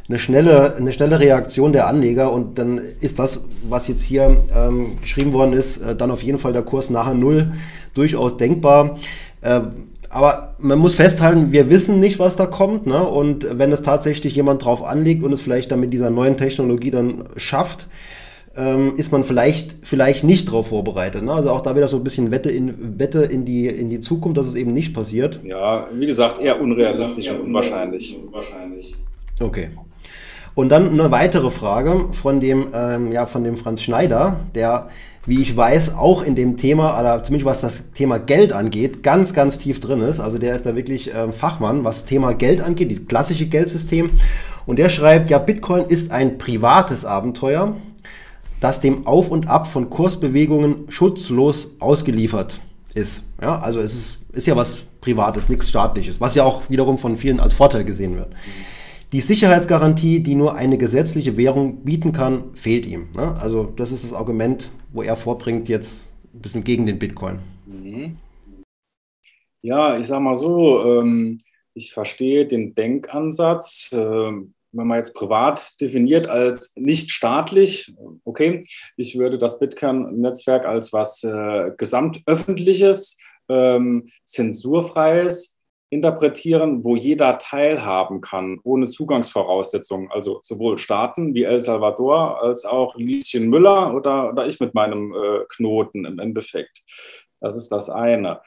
eine, 0.08 0.18
schnelle, 0.18 0.76
eine 0.76 0.92
schnelle 0.92 1.20
Reaktion 1.20 1.74
der 1.74 1.86
Anleger 1.86 2.32
und 2.32 2.58
dann 2.58 2.80
ist 3.00 3.18
das, 3.18 3.42
was 3.68 3.86
jetzt 3.86 4.02
hier 4.02 4.44
ähm, 4.56 4.96
geschrieben 5.02 5.34
worden 5.34 5.52
ist, 5.52 5.76
äh, 5.76 5.94
dann 5.94 6.10
auf 6.10 6.22
jeden 6.22 6.38
Fall 6.38 6.54
der 6.54 6.62
Kurs 6.62 6.88
nachher 6.88 7.14
null 7.14 7.52
durchaus 7.92 8.38
denkbar. 8.38 8.96
Äh, 9.42 9.60
aber 10.10 10.54
man 10.58 10.78
muss 10.80 10.94
festhalten, 10.94 11.52
wir 11.52 11.70
wissen 11.70 12.00
nicht, 12.00 12.18
was 12.18 12.34
da 12.34 12.46
kommt. 12.46 12.86
Ne? 12.86 13.00
Und 13.00 13.58
wenn 13.58 13.70
es 13.70 13.82
tatsächlich 13.82 14.34
jemand 14.34 14.64
drauf 14.64 14.82
anlegt 14.82 15.22
und 15.22 15.32
es 15.32 15.40
vielleicht 15.40 15.70
dann 15.70 15.78
mit 15.78 15.92
dieser 15.92 16.10
neuen 16.10 16.36
Technologie 16.36 16.90
dann 16.90 17.24
schafft, 17.36 17.86
ähm, 18.56 18.94
ist 18.96 19.12
man 19.12 19.22
vielleicht, 19.22 19.76
vielleicht 19.82 20.24
nicht 20.24 20.48
darauf 20.48 20.68
vorbereitet. 20.68 21.22
Ne? 21.22 21.32
Also 21.32 21.50
auch 21.50 21.60
da 21.60 21.76
wieder 21.76 21.86
so 21.86 21.98
ein 21.98 22.02
bisschen 22.04 22.32
Wette 22.32 22.50
in, 22.50 22.98
Wette 22.98 23.22
in, 23.22 23.44
die, 23.44 23.68
in 23.68 23.88
die 23.88 24.00
Zukunft, 24.00 24.36
dass 24.36 24.46
es 24.46 24.56
eben 24.56 24.72
nicht 24.72 24.92
passiert. 24.92 25.40
Ja, 25.44 25.86
wie 25.94 26.06
gesagt, 26.06 26.40
eher 26.40 26.60
unrealistisch 26.60 27.30
und 27.30 27.42
unwahrscheinlich. 27.42 28.18
Okay. 29.40 29.68
Und 30.56 30.70
dann 30.70 30.90
eine 30.90 31.12
weitere 31.12 31.50
Frage 31.50 32.08
von 32.10 32.40
dem, 32.40 32.66
ähm, 32.74 33.12
ja, 33.12 33.26
von 33.26 33.44
dem 33.44 33.56
Franz 33.56 33.82
Schneider, 33.82 34.40
der 34.56 34.88
wie 35.26 35.42
ich 35.42 35.56
weiß, 35.56 35.94
auch 35.96 36.22
in 36.22 36.34
dem 36.34 36.56
Thema, 36.56 36.98
oder 36.98 37.22
zumindest 37.22 37.46
was 37.46 37.60
das 37.60 37.92
Thema 37.92 38.18
Geld 38.18 38.52
angeht, 38.52 39.02
ganz, 39.02 39.34
ganz 39.34 39.58
tief 39.58 39.80
drin 39.80 40.00
ist. 40.00 40.18
Also 40.18 40.38
der 40.38 40.56
ist 40.56 40.64
da 40.64 40.74
wirklich 40.74 41.14
äh, 41.14 41.30
Fachmann, 41.30 41.84
was 41.84 42.06
Thema 42.06 42.32
Geld 42.32 42.60
angeht, 42.60 42.90
dieses 42.90 43.06
klassische 43.06 43.46
Geldsystem. 43.46 44.10
Und 44.66 44.78
der 44.78 44.88
schreibt, 44.88 45.30
ja, 45.30 45.38
Bitcoin 45.38 45.84
ist 45.86 46.10
ein 46.10 46.38
privates 46.38 47.04
Abenteuer, 47.04 47.76
das 48.60 48.80
dem 48.80 49.06
Auf 49.06 49.30
und 49.30 49.48
Ab 49.48 49.66
von 49.66 49.90
Kursbewegungen 49.90 50.86
schutzlos 50.88 51.76
ausgeliefert 51.80 52.60
ist. 52.94 53.22
Ja, 53.42 53.58
also 53.58 53.80
es 53.80 53.94
ist, 53.94 54.18
ist 54.32 54.46
ja 54.46 54.56
was 54.56 54.82
Privates, 55.00 55.48
nichts 55.48 55.68
Staatliches, 55.68 56.20
was 56.20 56.34
ja 56.34 56.44
auch 56.44 56.62
wiederum 56.68 56.98
von 56.98 57.16
vielen 57.16 57.40
als 57.40 57.54
Vorteil 57.54 57.84
gesehen 57.84 58.16
wird. 58.16 58.28
Die 59.12 59.20
Sicherheitsgarantie, 59.20 60.20
die 60.20 60.34
nur 60.34 60.54
eine 60.54 60.78
gesetzliche 60.78 61.36
Währung 61.36 61.78
bieten 61.84 62.12
kann, 62.12 62.44
fehlt 62.54 62.86
ihm. 62.86 63.08
Ne? 63.16 63.34
Also 63.40 63.72
das 63.76 63.90
ist 63.90 64.04
das 64.04 64.12
Argument, 64.12 64.70
wo 64.92 65.02
er 65.02 65.16
vorbringt, 65.16 65.68
jetzt 65.68 66.12
ein 66.34 66.40
bisschen 66.40 66.64
gegen 66.64 66.86
den 66.86 66.98
Bitcoin. 66.98 67.38
Mhm. 67.66 68.16
Ja, 69.62 69.98
ich 69.98 70.06
sage 70.06 70.22
mal 70.22 70.36
so, 70.36 70.84
ähm, 70.84 71.38
ich 71.74 71.92
verstehe 71.92 72.46
den 72.46 72.74
Denkansatz. 72.74 73.90
Ähm, 73.92 74.54
wenn 74.72 74.86
man 74.86 74.98
jetzt 74.98 75.14
privat 75.14 75.80
definiert 75.80 76.28
als 76.28 76.72
nicht 76.76 77.10
staatlich, 77.10 77.92
okay, 78.24 78.62
ich 78.96 79.18
würde 79.18 79.36
das 79.38 79.58
Bitcoin-Netzwerk 79.58 80.64
als 80.64 80.92
was 80.92 81.24
äh, 81.24 81.72
gesamtöffentliches, 81.76 83.18
ähm, 83.48 84.08
zensurfreies 84.24 85.56
interpretieren, 85.90 86.84
wo 86.84 86.96
jeder 86.96 87.36
teilhaben 87.38 88.20
kann, 88.20 88.60
ohne 88.62 88.86
Zugangsvoraussetzungen. 88.86 90.10
Also 90.10 90.38
sowohl 90.42 90.78
Staaten 90.78 91.34
wie 91.34 91.42
El 91.42 91.60
Salvador 91.62 92.42
als 92.42 92.64
auch 92.64 92.94
Lieschen 92.96 93.48
Müller 93.48 93.92
oder, 93.94 94.30
oder 94.30 94.46
ich 94.46 94.60
mit 94.60 94.72
meinem 94.72 95.12
äh, 95.12 95.44
Knoten 95.48 96.04
im 96.04 96.20
Endeffekt. 96.20 96.82
Das 97.40 97.56
ist 97.56 97.70
das 97.70 97.90
eine. 97.90 98.40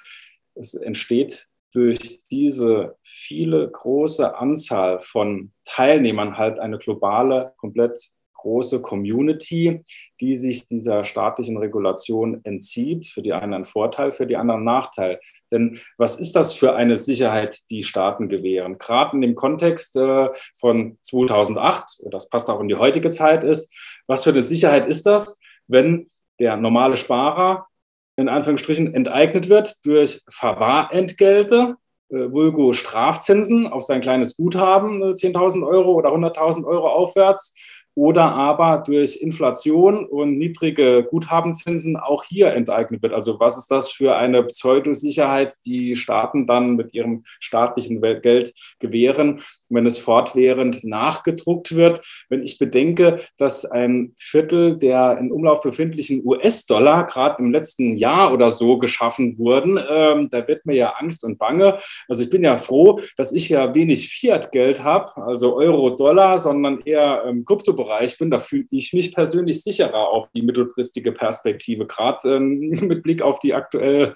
Es 0.56 0.74
entsteht 0.74 1.48
durch 1.74 2.24
diese 2.30 2.96
viele 3.04 3.70
große 3.70 4.38
Anzahl 4.38 5.02
von 5.02 5.52
Teilnehmern 5.66 6.38
halt 6.38 6.60
eine 6.60 6.78
globale, 6.78 7.54
komplett 7.58 8.00
große 8.44 8.82
Community, 8.82 9.82
die 10.20 10.36
sich 10.36 10.68
dieser 10.68 11.06
staatlichen 11.06 11.58
Regulation 11.58 12.42
entzieht. 12.44 13.08
Für 13.08 13.22
die 13.22 13.34
einen 13.34 13.54
ein 13.54 13.66
Vorteil, 13.66 14.12
für 14.12 14.28
die 14.28 14.36
anderen 14.38 14.62
ein 14.62 14.66
Nachteil. 14.66 15.20
Denn 15.52 15.80
was 15.98 16.20
ist 16.20 16.36
das 16.36 16.54
für 16.54 16.76
eine 16.76 16.98
Sicherheit, 16.98 17.60
die 17.70 17.84
Staaten 17.84 18.28
gewähren? 18.30 18.78
Gerade 18.78 19.16
in 19.16 19.22
dem 19.22 19.36
Kontext 19.36 19.96
äh, 19.96 20.30
von 20.60 20.98
2008, 21.02 22.04
das 22.12 22.30
passt 22.30 22.50
auch 22.50 22.60
in 22.60 22.68
die 22.68 22.76
heutige 22.76 23.10
Zeit 23.10 23.44
ist, 23.44 23.74
was 24.08 24.24
für 24.24 24.32
eine 24.32 24.42
Sicherheit 24.42 24.86
ist 24.86 25.06
das, 25.06 25.40
wenn 25.68 26.08
der 26.40 26.58
normale 26.58 26.98
Sparer 26.98 27.68
in 28.16 28.30
Anführungsstrichen 28.30 28.94
enteignet 28.94 29.50
wird 29.50 29.86
durch 29.86 30.22
Verwahrentgelte, 30.30 31.78
äh, 32.14 32.32
vulgo 32.32 32.74
Strafzinsen 32.74 33.68
auf 33.68 33.84
sein 33.84 34.02
kleines 34.02 34.38
Guthaben, 34.38 35.02
10.000 35.02 35.62
äh, 35.62 35.66
Euro 35.66 35.94
oder 35.94 36.10
100.000 36.10 36.66
Euro 36.66 36.90
aufwärts 36.90 37.56
oder 37.96 38.34
aber 38.34 38.84
durch 38.86 39.18
Inflation 39.18 40.06
und 40.06 40.38
niedrige 40.38 41.04
Guthabenzinsen 41.10 41.96
auch 41.96 42.24
hier 42.24 42.54
enteignet 42.54 43.04
wird. 43.04 43.14
Also 43.14 43.40
was 43.40 43.58
ist 43.58 43.70
das 43.70 43.92
für 43.92 44.16
eine 44.16 44.44
Pseudosicherheit, 44.44 45.54
die 45.66 45.96
Staaten 45.96 46.48
dann 46.48 46.76
mit 46.76 46.94
ihrem 46.94 47.24
staatlichen 47.40 48.02
Geld 48.02 48.54
gewähren, 48.80 49.42
wenn 49.70 49.86
es 49.86 50.00
fortwährend 50.00 50.84
nachgedruckt 50.84 51.76
wird? 51.76 52.02
Wenn 52.30 52.44
ich 52.44 52.58
bedenke, 52.58 53.22
dass 53.38 53.66
ein 53.66 54.14
Viertel 54.18 54.78
der 54.78 55.18
in 55.20 55.32
Umlauf 55.32 55.62
befindlichen 55.62 56.26
US-Dollar 56.26 57.06
gerade 57.06 57.44
im 57.44 57.52
letzten 57.52 57.96
Jahr 57.96 58.34
oder 58.34 58.50
so 58.50 58.78
geschaffen 58.78 59.38
wurden, 59.38 59.80
ähm, 59.90 60.30
da 60.32 60.48
wird 60.48 60.66
mir 60.66 60.76
ja 60.76 60.94
Angst 60.98 61.24
und 61.24 61.38
Bange. 61.38 61.78
Also 62.08 62.24
ich 62.24 62.30
bin 62.30 62.44
ja 62.44 62.58
froh, 62.58 63.00
dass 63.18 63.34
ich 63.34 63.50
ja 63.50 63.74
wenig 63.76 64.10
Fiat-Geld 64.10 64.84
habe, 64.84 65.16
also 65.18 65.56
Euro, 65.56 65.92
Dollar, 65.92 66.40
sondern 66.40 66.82
eher 66.82 67.24
ähm, 67.26 67.46
Krypto 67.46 67.74
Bereich 67.84 68.18
bin, 68.18 68.32
da 68.32 68.40
fühle 68.40 68.66
ich 68.72 68.94
mich 68.94 69.14
persönlich 69.14 69.62
sicherer 69.62 70.10
auf 70.10 70.30
die 70.36 70.42
mittelfristige 70.42 71.12
Perspektive, 71.12 71.86
gerade 71.86 72.36
ähm, 72.36 72.60
mit 72.82 73.04
Blick 73.04 73.22
auf 73.22 73.40
die 73.40 73.54
aktuelle 73.54 74.16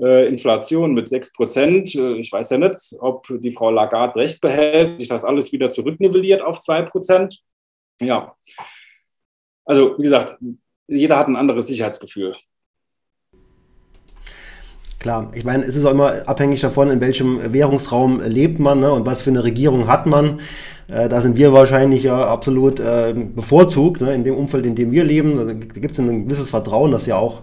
äh, 0.00 0.28
Inflation 0.28 0.94
mit 0.94 1.08
6 1.08 1.32
Prozent. 1.32 1.94
Äh, 1.94 2.14
ich 2.14 2.30
weiß 2.32 2.50
ja 2.50 2.58
nicht, 2.58 2.94
ob 3.00 3.26
die 3.28 3.50
Frau 3.50 3.70
Lagarde 3.70 4.20
recht 4.20 4.40
behält, 4.40 4.98
sich 4.98 5.08
das 5.08 5.24
alles 5.24 5.52
wieder 5.52 5.70
zurücknivelliert 5.70 6.42
auf 6.42 6.60
2 6.60 6.82
Prozent. 6.82 7.40
Ja, 8.00 8.34
also 9.64 9.96
wie 9.98 10.02
gesagt, 10.02 10.36
jeder 10.88 11.18
hat 11.18 11.28
ein 11.28 11.36
anderes 11.36 11.68
Sicherheitsgefühl. 11.68 12.34
Klar, 15.00 15.30
ich 15.32 15.46
meine, 15.46 15.64
es 15.64 15.76
ist 15.76 15.86
auch 15.86 15.92
immer 15.92 16.28
abhängig 16.28 16.60
davon, 16.60 16.90
in 16.90 17.00
welchem 17.00 17.54
Währungsraum 17.54 18.20
lebt 18.22 18.60
man 18.60 18.80
ne, 18.80 18.92
und 18.92 19.06
was 19.06 19.22
für 19.22 19.30
eine 19.30 19.42
Regierung 19.42 19.86
hat 19.86 20.04
man. 20.04 20.40
Äh, 20.88 21.08
da 21.08 21.22
sind 21.22 21.38
wir 21.38 21.54
wahrscheinlich 21.54 22.02
ja 22.02 22.18
absolut 22.18 22.80
äh, 22.80 23.14
bevorzugt, 23.14 24.02
ne, 24.02 24.12
in 24.12 24.24
dem 24.24 24.34
Umfeld, 24.34 24.66
in 24.66 24.74
dem 24.74 24.90
wir 24.92 25.04
leben. 25.04 25.38
Da 25.38 25.54
gibt 25.80 25.92
es 25.92 25.98
ein 25.98 26.24
gewisses 26.26 26.50
Vertrauen, 26.50 26.90
das 26.90 27.06
ja 27.06 27.16
auch, 27.16 27.40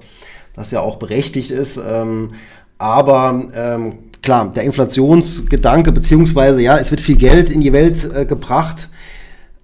das 0.56 0.70
ja 0.70 0.82
auch 0.82 0.98
berechtigt 0.98 1.50
ist. 1.50 1.78
Ähm, 1.78 2.30
aber 2.78 3.48
ähm, 3.56 3.94
klar, 4.22 4.52
der 4.56 4.62
Inflationsgedanke, 4.62 5.92
beziehungsweise 5.92 6.62
ja, 6.62 6.78
es 6.78 6.92
wird 6.92 7.02
viel 7.02 7.18
Geld 7.18 7.50
in 7.50 7.62
die 7.62 7.74
Welt 7.74 8.08
äh, 8.14 8.28
gebracht. 8.28 8.88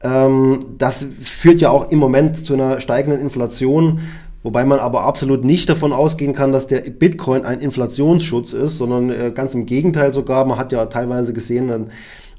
Ähm, 0.01 0.65
das 0.79 1.05
führt 1.21 1.61
ja 1.61 1.69
auch 1.69 1.91
im 1.91 1.99
Moment 1.99 2.37
zu 2.37 2.55
einer 2.55 2.79
steigenden 2.79 3.21
Inflation. 3.21 3.99
Wobei 4.43 4.65
man 4.65 4.79
aber 4.79 5.01
absolut 5.03 5.45
nicht 5.45 5.69
davon 5.69 5.93
ausgehen 5.93 6.33
kann, 6.33 6.51
dass 6.51 6.67
der 6.67 6.81
Bitcoin 6.81 7.45
ein 7.45 7.61
Inflationsschutz 7.61 8.51
ist, 8.51 8.77
sondern 8.77 9.09
äh, 9.09 9.31
ganz 9.33 9.53
im 9.53 9.65
Gegenteil 9.65 10.13
sogar. 10.13 10.43
Man 10.45 10.57
hat 10.57 10.73
ja 10.73 10.85
teilweise 10.87 11.31
gesehen, 11.31 11.69
dann 11.69 11.91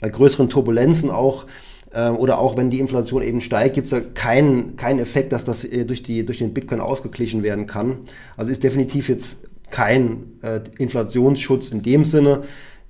bei 0.02 0.10
größeren 0.10 0.50
Turbulenzen 0.50 1.10
auch, 1.10 1.46
äh, 1.92 2.10
oder 2.10 2.38
auch 2.38 2.58
wenn 2.58 2.68
die 2.68 2.78
Inflation 2.78 3.22
eben 3.22 3.40
steigt, 3.40 3.74
gibt 3.74 3.86
es 3.86 3.90
da 3.90 4.00
keinen, 4.00 4.76
keinen 4.76 4.98
Effekt, 4.98 5.32
dass 5.32 5.46
das 5.46 5.64
äh, 5.64 5.86
durch, 5.86 6.02
die, 6.02 6.26
durch 6.26 6.38
den 6.38 6.52
Bitcoin 6.52 6.80
ausgeglichen 6.80 7.42
werden 7.42 7.66
kann. 7.66 8.00
Also 8.36 8.50
ist 8.50 8.62
definitiv 8.62 9.08
jetzt 9.08 9.38
kein 9.70 10.38
äh, 10.42 10.60
Inflationsschutz 10.78 11.70
in 11.70 11.82
dem 11.82 12.04
Sinne. 12.04 12.42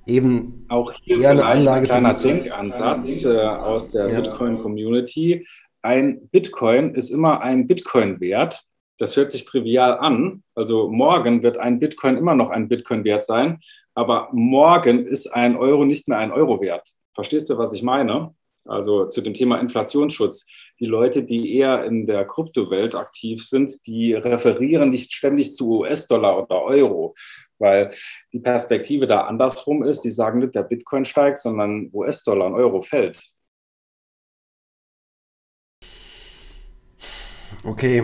Eben 0.05 0.65
auch 0.67 0.91
hier 1.01 1.21
eher 1.21 1.31
eine 1.31 1.45
Anlage 1.45 1.85
ein 1.85 2.03
kleiner 2.03 2.13
Denkansatz 2.13 3.23
äh, 3.23 3.37
aus 3.37 3.91
der 3.91 4.09
ja. 4.09 4.19
Bitcoin-Community. 4.19 5.47
Ein 5.81 6.27
Bitcoin 6.31 6.93
ist 6.93 7.11
immer 7.11 7.41
ein 7.41 7.65
Bitcoin 7.65 8.19
wert 8.19 8.65
das 8.97 9.15
hört 9.15 9.31
sich 9.31 9.45
trivial 9.45 9.97
an. 9.99 10.43
Also 10.55 10.89
morgen 10.89 11.43
wird 11.43 11.57
ein 11.57 11.79
Bitcoin 11.79 12.17
immer 12.17 12.35
noch 12.35 12.49
ein 12.49 12.67
Bitcoin 12.67 13.03
wert 13.03 13.23
sein, 13.23 13.59
aber 13.93 14.29
morgen 14.31 15.05
ist 15.05 15.27
ein 15.27 15.55
Euro 15.55 15.85
nicht 15.85 16.07
mehr 16.07 16.17
ein 16.17 16.31
Euro 16.31 16.61
wert. 16.61 16.89
Verstehst 17.13 17.49
du, 17.49 17.57
was 17.57 17.73
ich 17.73 17.83
meine? 17.83 18.35
Also 18.65 19.05
zu 19.07 19.21
dem 19.21 19.33
Thema 19.33 19.59
Inflationsschutz. 19.59 20.47
Die 20.79 20.87
Leute, 20.87 21.23
die 21.23 21.55
eher 21.55 21.85
in 21.85 22.07
der 22.07 22.25
Kryptowelt 22.25 22.95
aktiv 22.95 23.45
sind, 23.45 23.85
die 23.85 24.13
referieren 24.13 24.89
nicht 24.89 25.13
ständig 25.13 25.53
zu 25.53 25.81
US-Dollar 25.81 26.41
oder 26.41 26.63
Euro, 26.63 27.13
weil 27.59 27.93
die 28.33 28.39
Perspektive 28.39 29.07
da 29.07 29.21
andersrum 29.21 29.83
ist. 29.83 30.01
Die 30.01 30.09
sagen 30.09 30.39
nicht, 30.39 30.55
der 30.55 30.63
Bitcoin 30.63 31.05
steigt, 31.05 31.37
sondern 31.37 31.89
US-Dollar 31.93 32.47
und 32.47 32.55
Euro 32.55 32.81
fällt. 32.81 33.21
Okay, 37.63 38.03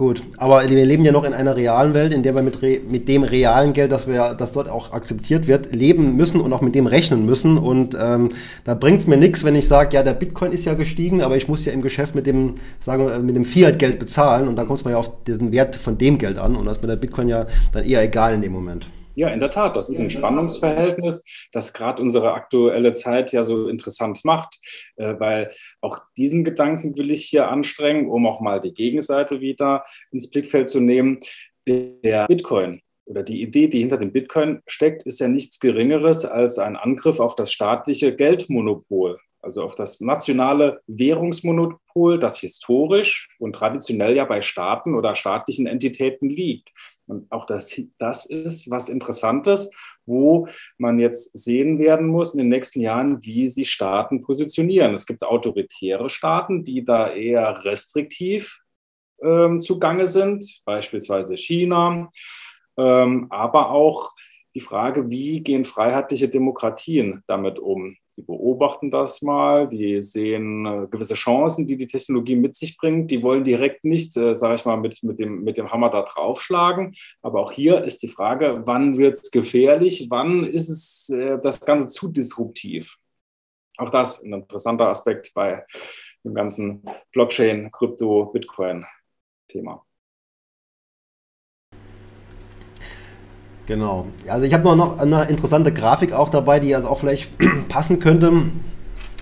Gut, 0.00 0.22
aber 0.38 0.66
wir 0.66 0.86
leben 0.86 1.04
ja 1.04 1.12
noch 1.12 1.24
in 1.24 1.34
einer 1.34 1.56
realen 1.56 1.92
Welt, 1.92 2.14
in 2.14 2.22
der 2.22 2.34
wir 2.34 2.40
mit, 2.40 2.62
mit 2.90 3.06
dem 3.06 3.22
realen 3.22 3.74
Geld, 3.74 3.92
das, 3.92 4.06
wir, 4.06 4.32
das 4.32 4.50
dort 4.52 4.70
auch 4.70 4.92
akzeptiert 4.92 5.46
wird, 5.46 5.74
leben 5.74 6.16
müssen 6.16 6.40
und 6.40 6.54
auch 6.54 6.62
mit 6.62 6.74
dem 6.74 6.86
rechnen 6.86 7.26
müssen. 7.26 7.58
Und 7.58 7.94
ähm, 8.00 8.30
da 8.64 8.72
bringt 8.72 9.00
es 9.00 9.06
mir 9.06 9.18
nichts, 9.18 9.44
wenn 9.44 9.54
ich 9.54 9.68
sage, 9.68 9.94
ja, 9.94 10.02
der 10.02 10.14
Bitcoin 10.14 10.52
ist 10.52 10.64
ja 10.64 10.72
gestiegen, 10.72 11.20
aber 11.20 11.36
ich 11.36 11.48
muss 11.48 11.66
ja 11.66 11.74
im 11.74 11.82
Geschäft 11.82 12.14
mit 12.14 12.26
dem, 12.26 12.54
sagen 12.80 13.06
wir, 13.06 13.18
mit 13.18 13.36
dem 13.36 13.44
Fiat-Geld 13.44 13.98
bezahlen. 13.98 14.48
Und 14.48 14.56
da 14.56 14.64
kommt 14.64 14.78
es 14.78 14.86
mir 14.86 14.92
ja 14.92 14.96
auf 14.96 15.12
diesen 15.26 15.52
Wert 15.52 15.76
von 15.76 15.98
dem 15.98 16.16
Geld 16.16 16.38
an. 16.38 16.56
Und 16.56 16.64
das 16.64 16.78
ist 16.78 16.82
mir 16.82 16.88
der 16.88 16.96
Bitcoin 16.96 17.28
ja 17.28 17.44
dann 17.74 17.84
eher 17.84 18.02
egal 18.02 18.32
in 18.32 18.40
dem 18.40 18.52
Moment. 18.52 18.86
Ja, 19.14 19.28
in 19.28 19.40
der 19.40 19.50
Tat. 19.50 19.76
Das 19.76 19.88
ist 19.88 20.00
ein 20.00 20.10
Spannungsverhältnis, 20.10 21.24
das 21.52 21.72
gerade 21.72 22.02
unsere 22.02 22.32
aktuelle 22.32 22.92
Zeit 22.92 23.32
ja 23.32 23.42
so 23.42 23.68
interessant 23.68 24.24
macht, 24.24 24.58
äh, 24.96 25.14
weil 25.18 25.50
auch 25.80 25.98
diesen 26.16 26.44
Gedanken 26.44 26.96
will 26.96 27.10
ich 27.10 27.24
hier 27.24 27.48
anstrengen, 27.48 28.08
um 28.08 28.26
auch 28.26 28.40
mal 28.40 28.60
die 28.60 28.72
Gegenseite 28.72 29.40
wieder 29.40 29.84
ins 30.10 30.30
Blickfeld 30.30 30.68
zu 30.68 30.80
nehmen. 30.80 31.20
Der 31.66 32.26
Bitcoin 32.26 32.80
oder 33.04 33.22
die 33.22 33.42
Idee, 33.42 33.68
die 33.68 33.80
hinter 33.80 33.98
dem 33.98 34.12
Bitcoin 34.12 34.62
steckt, 34.66 35.02
ist 35.02 35.20
ja 35.20 35.28
nichts 35.28 35.60
Geringeres 35.60 36.24
als 36.24 36.58
ein 36.58 36.76
Angriff 36.76 37.20
auf 37.20 37.34
das 37.34 37.52
staatliche 37.52 38.14
Geldmonopol 38.14 39.18
also 39.42 39.62
auf 39.62 39.74
das 39.74 40.00
nationale 40.00 40.80
Währungsmonopol, 40.86 42.18
das 42.18 42.38
historisch 42.38 43.34
und 43.38 43.54
traditionell 43.54 44.16
ja 44.16 44.24
bei 44.24 44.42
Staaten 44.42 44.94
oder 44.94 45.16
staatlichen 45.16 45.66
Entitäten 45.66 46.28
liegt. 46.28 46.70
Und 47.06 47.30
auch 47.32 47.46
das, 47.46 47.80
das 47.98 48.26
ist 48.26 48.70
was 48.70 48.88
Interessantes, 48.88 49.70
wo 50.06 50.48
man 50.78 50.98
jetzt 50.98 51.38
sehen 51.38 51.78
werden 51.78 52.06
muss 52.06 52.34
in 52.34 52.38
den 52.38 52.48
nächsten 52.48 52.80
Jahren, 52.80 53.22
wie 53.24 53.48
sich 53.48 53.70
Staaten 53.70 54.20
positionieren. 54.22 54.94
Es 54.94 55.06
gibt 55.06 55.24
autoritäre 55.24 56.10
Staaten, 56.10 56.64
die 56.64 56.84
da 56.84 57.12
eher 57.12 57.64
restriktiv 57.64 58.60
ähm, 59.22 59.60
zugange 59.60 60.06
sind, 60.06 60.62
beispielsweise 60.64 61.36
China, 61.36 62.08
ähm, 62.76 63.26
aber 63.30 63.70
auch 63.70 64.12
die 64.54 64.60
Frage, 64.60 65.10
wie 65.10 65.40
gehen 65.40 65.64
freiheitliche 65.64 66.28
Demokratien 66.28 67.22
damit 67.26 67.60
um? 67.60 67.96
Die 68.16 68.22
beobachten 68.22 68.90
das 68.90 69.22
mal, 69.22 69.68
die 69.68 70.02
sehen 70.02 70.66
äh, 70.66 70.86
gewisse 70.90 71.14
Chancen, 71.14 71.66
die 71.66 71.76
die 71.76 71.86
Technologie 71.86 72.36
mit 72.36 72.56
sich 72.56 72.76
bringt. 72.76 73.10
Die 73.10 73.22
wollen 73.22 73.44
direkt 73.44 73.84
nicht, 73.84 74.16
äh, 74.16 74.34
sage 74.34 74.54
ich 74.54 74.64
mal, 74.64 74.76
mit, 74.76 75.02
mit, 75.02 75.18
dem, 75.18 75.42
mit 75.42 75.56
dem 75.56 75.70
Hammer 75.70 75.90
da 75.90 76.02
draufschlagen. 76.02 76.94
Aber 77.22 77.40
auch 77.40 77.52
hier 77.52 77.82
ist 77.82 78.02
die 78.02 78.08
Frage, 78.08 78.62
wann 78.66 78.98
wird 78.98 79.14
es 79.14 79.30
gefährlich? 79.30 80.08
Wann 80.10 80.44
ist 80.44 80.68
es 80.68 81.08
äh, 81.10 81.38
das 81.40 81.60
Ganze 81.60 81.88
zu 81.88 82.08
disruptiv? 82.08 82.96
Auch 83.76 83.90
das 83.90 84.22
ein 84.22 84.32
interessanter 84.32 84.88
Aspekt 84.88 85.32
bei 85.34 85.64
dem 86.24 86.34
ganzen 86.34 86.82
Blockchain, 87.12 87.70
Krypto, 87.70 88.26
Bitcoin-Thema. 88.26 89.84
Genau. 93.70 94.06
Also 94.26 94.46
ich 94.46 94.52
habe 94.52 94.64
noch, 94.64 94.74
noch 94.74 94.98
eine 94.98 95.30
interessante 95.30 95.72
Grafik 95.72 96.12
auch 96.12 96.28
dabei, 96.28 96.58
die 96.58 96.74
also 96.74 96.88
auch 96.88 96.98
vielleicht 96.98 97.30
passen 97.68 98.00
könnte. 98.00 98.32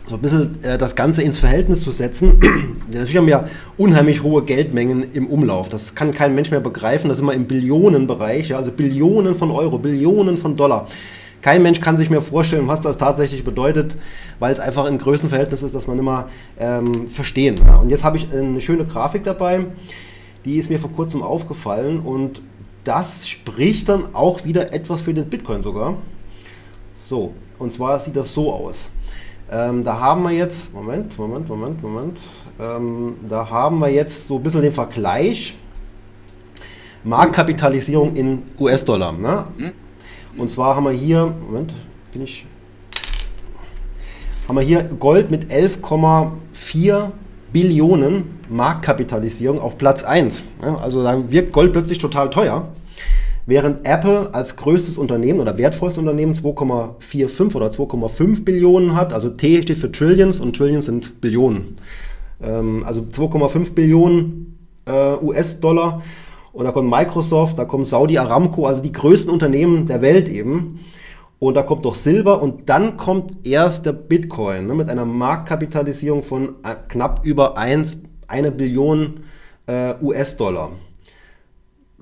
so 0.07 0.15
ein 0.15 0.23
bisschen 0.23 0.63
äh, 0.63 0.79
das 0.79 0.97
Ganze 0.97 1.21
ins 1.21 1.39
Verhältnis 1.39 1.83
zu 1.83 1.91
setzen. 1.91 2.41
Natürlich 2.87 3.19
haben 3.19 3.27
wir 3.27 3.33
ja 3.33 3.45
unheimlich 3.77 4.23
hohe 4.23 4.43
Geldmengen 4.43 5.03
im 5.13 5.27
Umlauf. 5.27 5.69
Das 5.69 5.95
kann 5.95 6.15
kein 6.15 6.35
Mensch 6.35 6.51
mehr 6.51 6.61
begreifen. 6.61 7.11
Das 7.11 7.19
ist 7.19 7.23
immer 7.23 7.35
im 7.35 7.45
Billionenbereich, 7.45 8.49
ja, 8.49 8.57
also 8.57 8.73
Billionen 8.73 9.35
von 9.35 9.51
Euro, 9.51 9.77
Billionen 9.77 10.39
von 10.39 10.57
Dollar. 10.57 10.87
Kein 11.43 11.63
Mensch 11.63 11.83
kann 11.83 11.99
sich 11.99 12.09
mehr 12.09 12.23
vorstellen, 12.23 12.69
was 12.69 12.81
das 12.81 12.97
tatsächlich 12.97 13.45
bedeutet, 13.45 13.99
weil 14.39 14.51
es 14.51 14.61
einfach 14.61 14.87
ein 14.87 14.97
Größenverhältnis 14.97 15.61
ist, 15.61 15.75
das 15.75 15.87
man 15.87 15.99
immer 15.99 16.31
ähm, 16.59 17.11
verstehen. 17.11 17.57
Ja. 17.67 17.77
Und 17.77 17.91
jetzt 17.91 18.03
habe 18.03 18.17
ich 18.17 18.33
eine 18.33 18.63
schöne 18.63 18.87
Grafik 18.87 19.25
dabei, 19.25 19.67
die 20.47 20.57
ist 20.57 20.71
mir 20.71 20.79
vor 20.79 20.91
kurzem 20.91 21.23
aufgefallen 21.23 22.01
und 22.01 22.41
das 22.89 23.29
spricht 23.29 23.91
dann 23.91 24.15
auch 24.15 24.45
wieder 24.47 24.73
etwas 24.73 25.03
für 25.03 25.13
den 25.13 25.29
Bitcoin 25.29 25.63
sogar. 25.63 25.99
So, 26.95 27.35
und 27.59 27.71
zwar 27.71 28.01
sieht 28.01 28.17
das 28.17 28.33
so 28.33 28.51
aus. 28.51 28.91
Ähm, 29.51 29.85
da 29.85 30.01
haben 30.01 30.23
wir 30.23 30.31
jetzt, 30.31 30.73
Moment, 30.73 31.19
Moment, 31.19 31.49
Moment, 31.49 31.83
Moment, 31.83 32.21
ähm, 32.59 33.17
da 33.29 33.49
haben 33.51 33.79
wir 33.79 33.91
jetzt 33.91 34.27
so 34.27 34.37
ein 34.37 34.43
bisschen 34.43 34.63
den 34.63 34.73
Vergleich 34.73 35.55
Marktkapitalisierung 37.05 38.17
in 38.17 38.43
US-Dollar. 38.59 39.13
Ne? 39.13 39.45
Mhm. 39.59 39.73
Und 40.39 40.51
zwar 40.51 40.75
haben 40.75 40.85
wir 40.85 40.93
hier, 40.93 41.35
Moment, 41.47 41.75
bin 42.13 42.23
ich, 42.23 42.47
haben 44.49 44.57
wir 44.57 44.63
hier 44.63 44.83
Gold 44.85 45.31
mit 45.31 45.53
11,4 45.53 47.11
Billionen 47.53 48.39
Marktkapitalisierung 48.49 49.61
auf 49.61 49.77
Platz 49.77 50.03
1. 50.03 50.45
Ja, 50.63 50.77
also 50.77 51.03
da 51.03 51.31
wirkt 51.31 51.53
Gold 51.53 51.73
plötzlich 51.73 51.99
total 51.99 52.31
teuer. 52.31 52.69
Während 53.49 53.89
Apple 53.89 54.29
als 54.35 54.57
größtes 54.57 54.99
Unternehmen 54.99 55.41
oder 55.41 55.57
wertvollstes 55.57 55.99
Unternehmen 55.99 56.35
2,45 56.35 57.55
oder 57.57 57.69
2,5 57.69 58.45
Billionen 58.45 58.95
hat, 58.95 59.15
also 59.15 59.31
T 59.31 59.63
steht 59.63 59.79
für 59.79 59.91
Trillions 59.91 60.39
und 60.39 60.55
Trillions 60.55 60.85
sind 60.85 61.23
Billionen. 61.23 61.79
Ähm, 62.43 62.85
also 62.85 63.01
2,5 63.01 63.73
Billionen 63.73 64.59
äh, 64.85 65.15
US-Dollar 65.23 66.03
und 66.53 66.67
da 66.67 66.73
kommt 66.73 66.91
Microsoft, 66.91 67.59
da 67.59 67.65
kommt 67.65 67.87
Saudi 67.87 68.19
Aramco, 68.19 68.67
also 68.67 68.83
die 68.83 68.93
größten 68.93 69.33
Unternehmen 69.33 69.87
der 69.87 70.03
Welt 70.03 70.29
eben. 70.29 70.81
Und 71.39 71.55
da 71.55 71.63
kommt 71.63 71.87
doch 71.87 71.95
Silber 71.95 72.43
und 72.43 72.69
dann 72.69 72.99
kommt 72.99 73.49
erst 73.49 73.87
der 73.87 73.93
Bitcoin 73.95 74.67
ne, 74.67 74.75
mit 74.75 74.91
einer 74.91 75.07
Marktkapitalisierung 75.07 76.23
von 76.23 76.57
äh, 76.65 76.75
knapp 76.89 77.25
über 77.25 77.57
1, 77.57 77.97
eine 78.27 78.51
Billion 78.51 79.21
äh, 79.67 79.95
US-Dollar. 80.03 80.73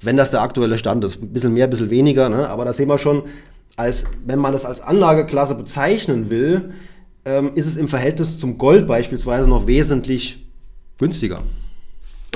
Wenn 0.01 0.16
das 0.16 0.30
der 0.30 0.42
aktuelle 0.42 0.78
Stand 0.78 1.05
ist. 1.05 1.22
Ein 1.22 1.32
bisschen 1.32 1.55
mehr, 1.55 1.64
ein 1.64 1.70
bisschen 1.70 1.90
weniger, 1.90 2.28
ne? 2.28 2.49
aber 2.49 2.64
da 2.64 2.72
sehen 2.72 2.88
wir 2.88 2.99
schon, 2.99 3.24
als, 3.76 4.05
wenn 4.24 4.38
man 4.38 4.53
das 4.53 4.64
als 4.64 4.80
Anlageklasse 4.80 5.55
bezeichnen 5.55 6.30
will, 6.30 6.72
ähm, 7.24 7.53
ist 7.55 7.66
es 7.66 7.76
im 7.76 7.88
Verhältnis 7.88 8.38
zum 8.38 8.59
Gold 8.59 8.86
beispielsweise 8.86 9.49
noch 9.49 9.66
wesentlich 9.66 10.47
günstiger 10.99 11.42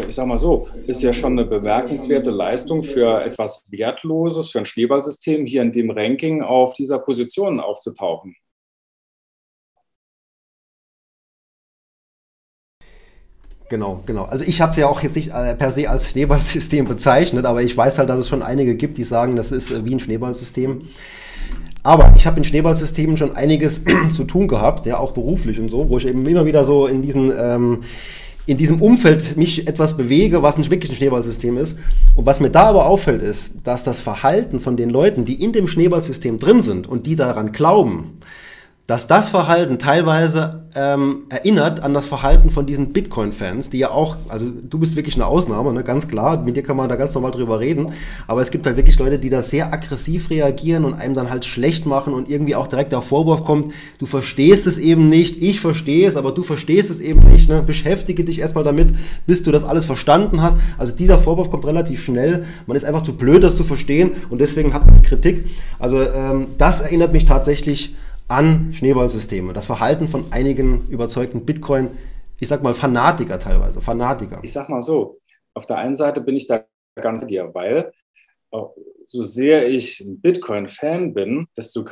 ich 0.09 0.15
sage 0.15 0.29
mal 0.29 0.39
so, 0.39 0.69
ist 0.87 1.03
ja 1.03 1.13
schon 1.13 1.33
eine 1.33 1.45
bemerkenswerte 1.45 2.31
Leistung 2.31 2.83
für 2.83 3.23
etwas 3.23 3.65
Wertloses, 3.71 4.51
für 4.51 4.59
ein 4.61 4.65
Schneeballsystem, 4.65 5.47
hier 5.47 5.63
in 5.63 5.73
dem 5.73 5.91
Ranking 5.91 6.43
auf 6.43 6.75
dieser 6.75 6.99
Position 6.99 7.61
aufzutauchen. 7.61 8.35
Genau, 13.71 14.03
genau. 14.05 14.25
Also 14.25 14.45
ich 14.45 14.61
habe 14.61 14.73
es 14.73 14.77
ja 14.79 14.89
auch 14.89 15.01
jetzt 15.01 15.15
nicht 15.15 15.31
äh, 15.33 15.55
per 15.55 15.71
se 15.71 15.89
als 15.89 16.11
Schneeballsystem 16.11 16.87
bezeichnet, 16.87 17.47
aber 17.47 17.63
ich 17.63 17.77
weiß 17.77 17.99
halt, 17.99 18.09
dass 18.09 18.19
es 18.19 18.29
schon 18.29 18.43
einige 18.43 18.75
gibt, 18.75 18.99
die 18.99 19.05
sagen, 19.05 19.37
das 19.37 19.53
ist 19.53 19.71
äh, 19.71 19.85
wie 19.85 19.95
ein 19.95 20.01
Schneeballsystem. 20.01 20.83
Aber 21.85 22.13
ich 22.17 22.27
habe 22.27 22.37
in 22.39 22.45
Schneeballsystemen 22.45 23.17
schon 23.17 23.37
einiges 23.37 23.81
zu 24.13 24.25
tun 24.25 24.49
gehabt, 24.49 24.87
ja 24.87 24.99
auch 24.99 25.13
beruflich 25.13 25.61
und 25.61 25.69
so, 25.69 25.89
wo 25.89 25.99
ich 25.99 26.07
eben 26.09 26.27
immer 26.27 26.45
wieder 26.45 26.65
so 26.65 26.89
in 26.89 27.01
diesen 27.01 27.33
ähm, 27.39 27.85
in 28.47 28.57
diesem 28.57 28.83
Umfeld 28.83 29.37
mich 29.37 29.69
etwas 29.69 29.97
bewege, 29.97 30.43
was 30.43 30.59
nicht 30.59 30.73
wirklich 30.73 30.91
ein 30.91 30.97
Schneeballsystem 30.97 31.57
ist. 31.57 31.79
Und 32.17 32.27
was 32.27 32.41
mir 32.41 32.51
da 32.51 32.65
aber 32.65 32.87
auffällt, 32.87 33.23
ist, 33.23 33.53
dass 33.63 33.85
das 33.85 34.01
Verhalten 34.01 34.59
von 34.59 34.77
den 34.77 34.91
Leuten, 34.91 35.25
die 35.25 35.41
in 35.41 35.53
dem 35.53 35.69
Schneeballsystem 35.69 36.41
drin 36.41 36.61
sind 36.61 36.89
und 36.89 37.07
die 37.07 37.15
daran 37.15 37.53
glauben, 37.53 38.19
dass 38.91 39.07
das 39.07 39.29
Verhalten 39.29 39.79
teilweise 39.79 40.65
ähm, 40.75 41.23
erinnert 41.29 41.85
an 41.85 41.95
das 41.95 42.07
Verhalten 42.07 42.51
von 42.51 42.67
diesen 42.67 42.93
Bitcoin-Fans, 42.93 43.71
die 43.71 43.79
ja 43.79 43.93
auch, 43.93 44.17
also 44.29 44.47
du 44.51 44.81
bist 44.81 44.97
wirklich 44.97 45.15
eine 45.15 45.27
Ausnahme, 45.27 45.73
ne, 45.73 45.85
ganz 45.85 46.09
klar, 46.09 46.43
mit 46.43 46.57
dir 46.57 46.65
kann 46.65 46.77
man 46.77 46.89
da 46.89 46.97
ganz 46.97 47.15
normal 47.15 47.31
drüber 47.31 47.61
reden, 47.61 47.93
aber 48.27 48.41
es 48.41 48.51
gibt 48.51 48.67
halt 48.67 48.77
wirklich 48.77 48.99
Leute, 48.99 49.21
die 49.21 49.31
da 49.31 49.45
sehr 49.45 49.73
aggressiv 49.73 50.29
reagieren 50.31 50.85
und 50.85 50.95
einem 50.95 51.15
dann 51.15 51.31
halt 51.31 51.45
schlecht 51.45 51.87
machen 51.87 52.13
und 52.15 52.29
irgendwie 52.29 52.57
auch 52.57 52.67
direkt 52.67 52.91
der 52.91 53.01
Vorwurf 53.01 53.45
kommt, 53.45 53.73
du 54.01 54.07
verstehst 54.07 54.67
es 54.67 54.77
eben 54.77 55.09
nicht, 55.09 55.41
ich 55.41 55.61
verstehe 55.61 56.09
es, 56.09 56.17
aber 56.17 56.33
du 56.33 56.43
verstehst 56.43 56.91
es 56.91 56.99
eben 56.99 57.21
nicht, 57.29 57.49
ne? 57.49 57.63
beschäftige 57.63 58.25
dich 58.25 58.41
erstmal 58.41 58.65
damit, 58.65 58.89
bis 59.25 59.45
du 59.45 59.53
das 59.53 59.63
alles 59.63 59.85
verstanden 59.85 60.43
hast. 60.43 60.59
Also 60.79 60.93
dieser 60.93 61.21
Vorwurf 61.21 61.49
kommt 61.49 61.65
relativ 61.65 62.03
schnell, 62.03 62.45
man 62.67 62.77
ist 62.77 62.85
einfach 62.85 63.05
zu 63.05 63.13
blöd, 63.13 63.45
das 63.45 63.55
zu 63.55 63.63
verstehen 63.63 64.11
und 64.31 64.41
deswegen 64.41 64.75
hat 64.75 64.85
man 64.85 65.01
Kritik. 65.03 65.45
Also 65.79 66.03
ähm, 66.03 66.49
das 66.59 66.81
erinnert 66.81 67.13
mich 67.13 67.25
tatsächlich 67.25 67.95
an 68.31 68.73
Schneeballsysteme. 68.73 69.53
Das 69.53 69.67
Verhalten 69.67 70.09
von 70.09 70.33
einigen 70.33 70.89
überzeugten 70.89 71.45
Bitcoin, 71.45 71.99
ich 72.39 72.49
sag 72.49 72.63
mal 72.63 72.75
Fanatiker 72.75 73.39
teilweise, 73.39 73.81
Fanatiker. 73.83 74.39
Ich 74.43 74.53
sag 74.53 74.69
mal 74.69 74.83
so, 74.83 75.19
auf 75.55 75.67
der 75.67 75.79
einen 75.79 75.95
Seite 75.95 76.21
bin 76.21 76.37
ich 76.37 76.47
da 76.47 76.65
ganz 76.97 77.27
dir, 77.27 77.51
weil 77.55 77.93
so 79.11 79.23
sehr 79.23 79.69
ich 79.69 80.05
Bitcoin-Fan 80.07 81.13
bin, 81.15 81.49
desto 81.57 81.85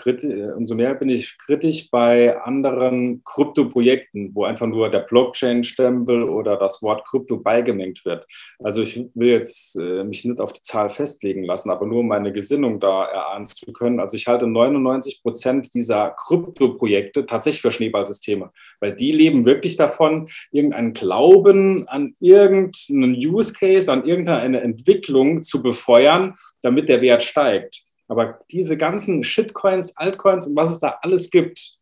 umso 0.57 0.77
mehr 0.77 0.95
bin 0.95 1.09
ich 1.09 1.37
kritisch 1.37 1.91
bei 1.91 2.41
anderen 2.43 3.25
Krypto-Projekten, 3.25 4.31
wo 4.35 4.45
einfach 4.45 4.69
nur 4.69 4.89
der 4.89 5.01
Blockchain-Stempel 5.01 6.23
oder 6.23 6.57
das 6.57 6.81
Wort 6.81 7.05
Krypto 7.09 7.39
beigemengt 7.39 8.05
wird. 8.05 8.25
Also 8.61 8.83
ich 8.83 9.05
will 9.15 9.31
jetzt 9.31 9.75
äh, 9.81 10.05
mich 10.05 10.25
nicht 10.25 10.41
auf 10.41 10.53
die 10.53 10.63
Zahl 10.63 10.91
festlegen 10.91 11.43
lassen, 11.43 11.71
aber 11.71 11.87
nur 11.87 12.05
meine 12.05 12.33
Gesinnung 12.33 12.79
da 12.79 13.07
erahnen 13.07 13.47
zu 13.47 13.73
können. 13.73 13.99
Also 13.99 14.17
ich 14.17 14.29
halte 14.29 14.47
99 14.47 15.21
Prozent 15.21 15.75
dieser 15.75 16.11
Krypto-Projekte 16.11 17.27
tatsächlich 17.27 17.63
für 17.63 17.73
Schneeballsysteme, 17.73 18.53
weil 18.79 18.95
die 18.95 19.11
leben 19.11 19.45
wirklich 19.45 19.77
davon, 19.77 20.29
irgendeinen 20.53 20.93
Glauben 20.93 21.89
an 21.89 22.15
irgendeinen 22.21 23.17
Use 23.17 23.53
Case, 23.55 23.91
an 23.91 24.07
irgendeine 24.07 24.61
Entwicklung 24.61 25.43
zu 25.43 25.65
befeuern 25.65 26.37
damit 26.63 26.89
der 26.89 27.01
Wert 27.01 27.23
steigt. 27.23 27.83
Aber 28.09 28.41
diese 28.51 28.77
ganzen 28.77 29.23
Shitcoins, 29.23 29.97
Altcoins 29.97 30.49
und 30.49 30.57
was 30.57 30.71
es 30.71 30.81
da 30.81 30.99
alles 31.03 31.31
gibt, 31.31 31.79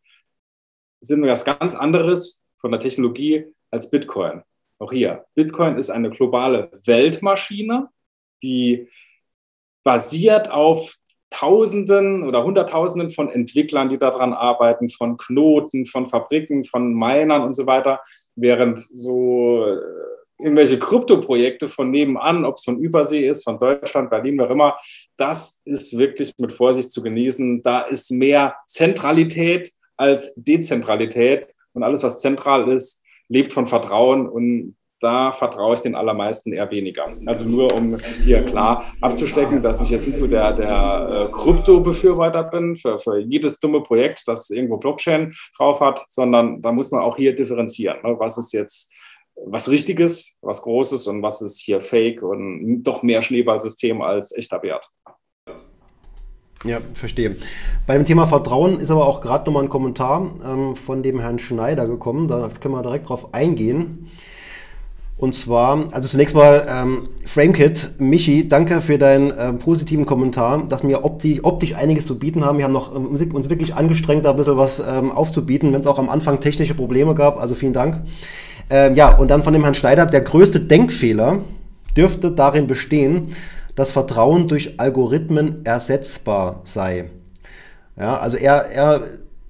sind 0.99 1.25
was 1.25 1.45
ganz 1.45 1.75
anderes 1.75 2.43
von 2.57 2.71
der 2.71 2.79
Technologie 2.79 3.45
als 3.71 3.89
Bitcoin. 3.89 4.43
Auch 4.79 4.91
hier, 4.91 5.25
Bitcoin 5.35 5.77
ist 5.77 5.89
eine 5.89 6.09
globale 6.09 6.69
Weltmaschine, 6.85 7.89
die 8.43 8.89
basiert 9.83 10.51
auf 10.51 10.97
Tausenden 11.29 12.23
oder 12.23 12.43
Hunderttausenden 12.43 13.09
von 13.09 13.29
Entwicklern, 13.29 13.89
die 13.89 13.97
daran 13.97 14.33
arbeiten, 14.33 14.87
von 14.87 15.17
Knoten, 15.17 15.85
von 15.85 16.07
Fabriken, 16.07 16.63
von 16.63 16.93
Minern 16.93 17.41
und 17.41 17.53
so 17.53 17.65
weiter, 17.65 18.01
während 18.35 18.79
so 18.79 19.65
äh, 19.65 19.77
irgendwelche 20.39 20.79
Krypto-Projekte 20.79 21.67
von 21.67 21.89
nebenan, 21.91 22.45
ob 22.45 22.55
es 22.55 22.63
von 22.63 22.79
Übersee 22.79 23.27
ist, 23.27 23.43
von 23.43 23.57
Deutschland, 23.57 24.09
Berlin, 24.09 24.37
wer 24.37 24.49
immer, 24.49 24.77
das 25.17 25.61
ist 25.65 25.97
wirklich 25.97 26.33
mit 26.37 26.53
Vorsicht 26.53 26.91
zu 26.91 27.01
genießen. 27.01 27.63
Da 27.63 27.81
ist 27.81 28.11
mehr 28.11 28.55
Zentralität 28.67 29.71
als 29.97 30.35
Dezentralität 30.35 31.47
und 31.73 31.83
alles, 31.83 32.03
was 32.03 32.21
zentral 32.21 32.69
ist, 32.69 33.03
lebt 33.29 33.51
von 33.51 33.65
Vertrauen 33.65 34.27
und 34.27 34.75
da 34.99 35.31
vertraue 35.31 35.75
ich 35.75 35.81
den 35.81 35.93
allermeisten 35.93 36.53
eher 36.53 36.71
weniger. 36.71 37.05
Also 37.27 37.45
nur 37.47 37.71
um 37.75 37.97
hier 38.23 38.43
klar 38.43 38.95
abzustecken, 39.01 39.61
dass 39.61 39.81
ich 39.81 39.91
jetzt 39.91 40.07
nicht 40.07 40.17
so 40.17 40.25
der, 40.25 40.53
der 40.53 41.29
äh, 41.29 41.31
Krypto-Befürworter 41.31 42.43
bin 42.45 42.75
für, 42.75 42.97
für 42.97 43.19
jedes 43.19 43.59
dumme 43.59 43.81
Projekt, 43.81 44.23
das 44.25 44.49
irgendwo 44.49 44.77
Blockchain 44.77 45.35
drauf 45.55 45.81
hat, 45.81 46.03
sondern 46.09 46.63
da 46.63 46.71
muss 46.71 46.89
man 46.89 47.01
auch 47.01 47.15
hier 47.15 47.35
differenzieren. 47.35 47.97
Ne? 48.03 48.15
Was 48.17 48.39
ist 48.39 48.53
jetzt 48.53 48.91
was 49.45 49.69
Richtiges, 49.69 50.37
was 50.41 50.61
Großes 50.61 51.07
und 51.07 51.21
was 51.21 51.41
ist 51.41 51.59
hier 51.59 51.81
Fake 51.81 52.21
und 52.23 52.83
doch 52.83 53.03
mehr 53.03 53.21
Schneeballsystem 53.21 54.01
als 54.01 54.35
echter 54.35 54.61
Wert. 54.63 54.89
Ja, 56.63 56.79
verstehe. 56.93 57.35
Bei 57.85 57.93
dem 57.93 58.03
Thema 58.03 58.25
Vertrauen 58.25 58.79
ist 58.79 58.89
aber 58.89 59.07
auch 59.07 59.21
gerade 59.21 59.45
nochmal 59.45 59.63
ein 59.63 59.69
Kommentar 59.69 60.33
ähm, 60.43 60.75
von 60.75 61.03
dem 61.03 61.19
Herrn 61.19 61.39
Schneider 61.39 61.85
gekommen. 61.85 62.27
Da 62.27 62.49
können 62.59 62.73
wir 62.73 62.81
direkt 62.81 63.09
drauf 63.09 63.33
eingehen. 63.33 64.09
Und 65.17 65.33
zwar, 65.33 65.91
also 65.93 66.09
zunächst 66.09 66.35
mal, 66.35 66.67
ähm, 66.69 67.09
Framekit, 67.25 67.99
Michi, 67.99 68.47
danke 68.47 68.81
für 68.81 68.99
deinen 68.99 69.31
äh, 69.31 69.53
positiven 69.53 70.05
Kommentar, 70.05 70.67
dass 70.67 70.87
wir 70.87 71.03
optisch, 71.05 71.43
optisch 71.43 71.73
einiges 71.73 72.05
zu 72.05 72.19
bieten 72.19 72.45
haben. 72.45 72.59
Wir 72.59 72.65
haben 72.65 72.71
noch 72.71 72.95
ähm, 72.95 73.07
uns 73.07 73.49
wirklich 73.49 73.73
angestrengt, 73.73 74.25
da 74.25 74.31
ein 74.31 74.35
bisschen 74.35 74.57
was 74.57 74.79
ähm, 74.79 75.11
aufzubieten, 75.11 75.73
wenn 75.73 75.79
es 75.79 75.87
auch 75.87 75.97
am 75.97 76.09
Anfang 76.09 76.39
technische 76.39 76.75
Probleme 76.75 77.15
gab. 77.15 77.39
Also 77.39 77.55
vielen 77.55 77.73
Dank. 77.73 78.01
Ähm, 78.69 78.95
ja, 78.95 79.15
und 79.15 79.29
dann 79.29 79.43
von 79.43 79.53
dem 79.53 79.63
Herrn 79.63 79.73
Schneider, 79.73 80.05
der 80.05 80.21
größte 80.21 80.59
Denkfehler 80.59 81.39
dürfte 81.95 82.31
darin 82.31 82.67
bestehen, 82.67 83.27
dass 83.75 83.91
Vertrauen 83.91 84.47
durch 84.47 84.79
Algorithmen 84.79 85.65
ersetzbar 85.65 86.61
sei. 86.63 87.09
Ja, 87.97 88.17
also 88.17 88.37
er, 88.37 88.69
er 88.71 89.03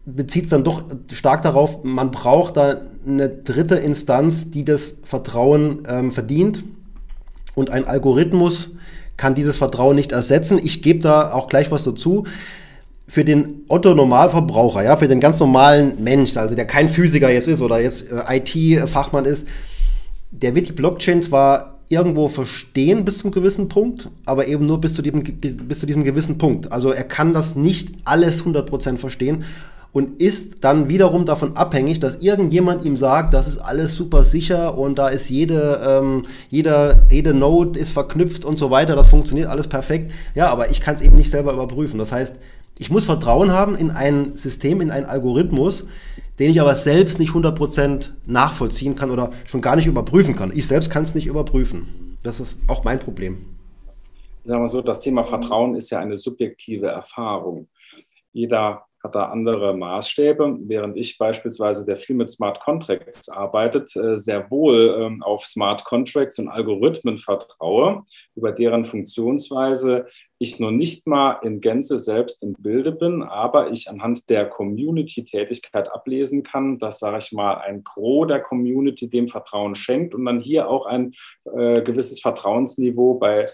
bezieht 0.05 0.45
es 0.45 0.49
dann 0.49 0.63
doch 0.63 0.83
stark 1.11 1.41
darauf, 1.41 1.83
man 1.83 2.11
braucht 2.11 2.57
da 2.57 2.81
eine 3.05 3.29
dritte 3.29 3.75
Instanz, 3.75 4.51
die 4.51 4.63
das 4.63 4.95
Vertrauen 5.03 5.83
ähm, 5.87 6.11
verdient. 6.11 6.63
Und 7.55 7.69
ein 7.69 7.85
Algorithmus 7.85 8.69
kann 9.17 9.33
dieses 9.33 9.57
Vertrauen 9.57 9.95
nicht 9.95 10.11
ersetzen. 10.11 10.59
Ich 10.61 10.81
gebe 10.81 10.99
da 10.99 11.31
auch 11.33 11.47
gleich 11.47 11.71
was 11.71 11.83
dazu. 11.83 12.25
Für 13.07 13.23
den 13.23 13.63
Otto-Normalverbraucher, 13.67 14.83
ja, 14.83 14.97
für 14.97 15.07
den 15.07 15.19
ganz 15.19 15.39
normalen 15.39 16.03
Mensch, 16.03 16.35
also 16.35 16.55
der 16.55 16.65
kein 16.65 16.89
Physiker 16.89 17.31
jetzt 17.31 17.47
ist 17.47 17.61
oder 17.61 17.79
jetzt 17.79 18.05
äh, 18.11 18.37
IT-Fachmann 18.37 19.25
ist, 19.25 19.47
der 20.31 20.55
wird 20.55 20.67
die 20.67 20.73
Blockchain 20.73 21.21
zwar 21.21 21.77
irgendwo 21.89 22.27
verstehen 22.27 23.05
bis 23.05 23.19
zum 23.19 23.31
gewissen 23.31 23.69
Punkt, 23.69 24.09
aber 24.25 24.47
eben 24.47 24.65
nur 24.65 24.81
bis 24.81 24.93
zu 24.93 25.01
diesem, 25.01 25.23
bis 25.23 25.79
zu 25.79 25.85
diesem 25.85 26.03
gewissen 26.03 26.37
Punkt. 26.37 26.71
Also 26.71 26.91
er 26.91 27.05
kann 27.05 27.31
das 27.31 27.55
nicht 27.55 27.93
alles 28.03 28.43
100% 28.43 28.97
verstehen 28.97 29.45
und 29.93 30.21
ist 30.21 30.63
dann 30.65 30.89
wiederum 30.89 31.25
davon 31.25 31.55
abhängig, 31.55 31.99
dass 31.99 32.17
irgendjemand 32.17 32.83
ihm 32.83 32.97
sagt, 32.97 33.33
das 33.33 33.47
ist 33.47 33.57
alles 33.57 33.95
super 33.95 34.23
sicher 34.23 34.77
und 34.77 34.99
da 34.99 35.07
ist 35.07 35.29
jede, 35.29 35.81
ähm, 35.87 36.23
jeder, 36.49 37.07
jede 37.09 37.33
Node 37.33 37.79
ist 37.79 37.93
verknüpft 37.93 38.43
und 38.43 38.59
so 38.59 38.69
weiter, 38.69 38.95
das 38.95 39.07
funktioniert 39.07 39.47
alles 39.47 39.67
perfekt. 39.67 40.11
Ja, 40.35 40.49
aber 40.49 40.69
ich 40.69 40.81
kann 40.81 40.95
es 40.95 41.01
eben 41.01 41.15
nicht 41.15 41.31
selber 41.31 41.53
überprüfen. 41.53 41.97
Das 41.99 42.11
heißt, 42.11 42.35
ich 42.79 42.89
muss 42.89 43.05
Vertrauen 43.05 43.51
haben 43.51 43.75
in 43.75 43.91
ein 43.91 44.35
System, 44.35 44.81
in 44.81 44.91
einen 44.91 45.05
Algorithmus, 45.05 45.85
den 46.39 46.51
ich 46.51 46.61
aber 46.61 46.75
selbst 46.75 47.19
nicht 47.19 47.31
100% 47.31 48.11
nachvollziehen 48.25 48.95
kann 48.95 49.11
oder 49.11 49.31
schon 49.45 49.61
gar 49.61 49.75
nicht 49.75 49.87
überprüfen 49.87 50.35
kann. 50.35 50.51
Ich 50.55 50.67
selbst 50.67 50.89
kann 50.89 51.03
es 51.03 51.15
nicht 51.15 51.25
überprüfen. 51.25 52.17
Das 52.23 52.39
ist 52.39 52.59
auch 52.67 52.83
mein 52.83 52.99
Problem. 52.99 53.45
Sagen 54.43 54.61
wir 54.61 54.67
so, 54.67 54.81
das 54.81 55.01
Thema 55.01 55.23
Vertrauen 55.23 55.75
ist 55.75 55.89
ja 55.89 55.99
eine 55.99 56.17
subjektive 56.17 56.87
Erfahrung. 56.87 57.67
Jeder 58.31 58.86
hat 59.07 59.15
da 59.15 59.25
andere 59.29 59.75
Maßstäbe, 59.75 60.59
während 60.61 60.97
ich 60.97 61.17
beispielsweise, 61.17 61.85
der 61.85 61.97
viel 61.97 62.15
mit 62.15 62.29
Smart 62.29 62.59
Contracts 62.59 63.29
arbeitet, 63.29 63.95
äh, 63.95 64.17
sehr 64.17 64.51
wohl 64.51 64.97
ähm, 64.99 65.23
auf 65.23 65.45
Smart 65.45 65.85
Contracts 65.85 66.37
und 66.39 66.49
Algorithmen 66.49 67.17
vertraue, 67.17 68.03
über 68.35 68.51
deren 68.51 68.83
Funktionsweise 68.83 70.05
ich 70.39 70.59
noch 70.59 70.71
nicht 70.71 71.07
mal 71.07 71.39
in 71.41 71.61
Gänze 71.61 71.97
selbst 71.97 72.43
im 72.43 72.53
Bilde 72.53 72.91
bin, 72.91 73.23
aber 73.23 73.71
ich 73.71 73.89
anhand 73.89 74.29
der 74.29 74.47
Community-Tätigkeit 74.47 75.91
ablesen 75.91 76.43
kann, 76.43 76.77
dass, 76.77 76.99
sage 76.99 77.17
ich 77.17 77.31
mal, 77.31 77.55
ein 77.55 77.83
Gros 77.83 78.27
der 78.27 78.41
Community 78.41 79.09
dem 79.09 79.27
Vertrauen 79.27 79.73
schenkt 79.73 80.13
und 80.13 80.25
dann 80.25 80.41
hier 80.41 80.69
auch 80.69 80.85
ein 80.85 81.13
äh, 81.45 81.81
gewisses 81.81 82.21
Vertrauensniveau 82.21 83.15
bei 83.15 83.47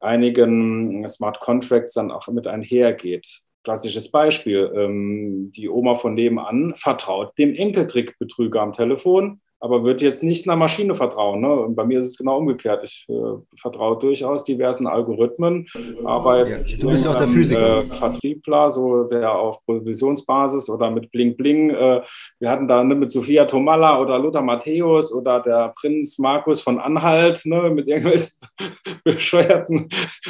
einigen 0.00 1.06
Smart 1.08 1.40
Contracts 1.40 1.92
dann 1.92 2.10
auch 2.10 2.26
mit 2.28 2.46
einhergeht. 2.46 3.42
Klassisches 3.62 4.10
Beispiel. 4.10 4.72
Ähm, 4.74 5.50
die 5.54 5.68
Oma 5.68 5.94
von 5.94 6.14
nebenan 6.14 6.74
vertraut 6.74 7.36
dem 7.38 7.54
Enkeltrickbetrüger 7.54 8.60
am 8.60 8.72
Telefon 8.72 9.40
aber 9.60 9.84
wird 9.84 10.00
jetzt 10.00 10.22
nicht 10.22 10.48
einer 10.48 10.56
Maschine 10.56 10.94
vertrauen. 10.94 11.40
Ne? 11.40 11.52
Und 11.52 11.74
bei 11.74 11.84
mir 11.84 11.98
ist 11.98 12.06
es 12.06 12.16
genau 12.16 12.38
umgekehrt. 12.38 12.82
Ich 12.82 13.06
äh, 13.08 13.14
vertraue 13.56 13.98
durchaus 13.98 14.42
diversen 14.44 14.86
Algorithmen, 14.86 15.66
aber 16.04 16.38
jetzt 16.38 16.70
ja, 16.70 16.78
du 16.78 16.88
bist 16.88 17.04
ja 17.04 17.10
auch 17.10 17.16
der 17.16 17.28
Physiker. 17.28 17.78
Äh, 17.78 17.82
Vertriebler, 17.82 18.70
so 18.70 19.04
der 19.04 19.32
auf 19.32 19.64
Provisionsbasis 19.66 20.70
oder 20.70 20.90
mit 20.90 21.10
Bling 21.12 21.36
Bling. 21.36 21.70
Äh, 21.70 22.00
wir 22.38 22.50
hatten 22.50 22.66
da 22.66 22.82
ne, 22.82 22.94
mit 22.94 23.10
Sophia 23.10 23.44
Tomalla 23.44 24.00
oder 24.00 24.18
Lothar 24.18 24.42
Matthäus 24.42 25.12
oder 25.12 25.40
der 25.40 25.72
Prinz 25.78 26.18
Markus 26.18 26.62
von 26.62 26.78
Anhalt 26.78 27.42
ne, 27.44 27.70
mit 27.70 27.86
irgendwelchen 27.86 28.38
bescheuerten 29.04 29.88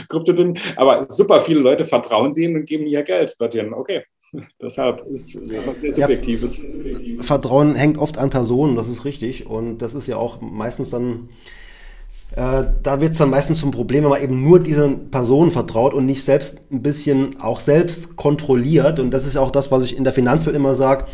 Kryptodingen. 0.08 0.58
Aber 0.76 1.06
super 1.08 1.40
viele 1.40 1.60
Leute 1.60 1.84
vertrauen 1.84 2.34
denen 2.34 2.56
und 2.56 2.66
geben 2.66 2.86
ihr 2.86 3.02
Geld 3.02 3.34
dorthin. 3.38 3.72
Okay. 3.72 4.02
Deshalb 4.62 5.06
ist 5.06 5.34
es 5.34 5.48
sehr 5.48 5.62
subjektives. 5.92 6.62
Ja, 6.62 7.22
Vertrauen 7.22 7.74
hängt 7.74 7.98
oft 7.98 8.18
an 8.18 8.30
Personen, 8.30 8.76
das 8.76 8.88
ist 8.88 9.04
richtig. 9.04 9.46
Und 9.46 9.78
das 9.78 9.94
ist 9.94 10.06
ja 10.06 10.16
auch 10.16 10.40
meistens 10.40 10.90
dann, 10.90 11.28
äh, 12.36 12.64
da 12.82 13.00
wird 13.00 13.12
es 13.12 13.18
dann 13.18 13.30
meistens 13.30 13.60
zum 13.60 13.70
Problem, 13.70 14.04
wenn 14.04 14.10
man 14.10 14.22
eben 14.22 14.42
nur 14.42 14.60
diesen 14.60 15.10
Personen 15.10 15.50
vertraut 15.50 15.94
und 15.94 16.06
nicht 16.06 16.22
selbst 16.22 16.58
ein 16.70 16.82
bisschen 16.82 17.40
auch 17.40 17.60
selbst 17.60 18.16
kontrolliert. 18.16 18.98
Und 19.00 19.10
das 19.10 19.26
ist 19.26 19.36
auch 19.36 19.50
das, 19.50 19.70
was 19.70 19.84
ich 19.84 19.96
in 19.96 20.04
der 20.04 20.12
Finanzwelt 20.12 20.56
immer 20.56 20.74
sage. 20.74 21.06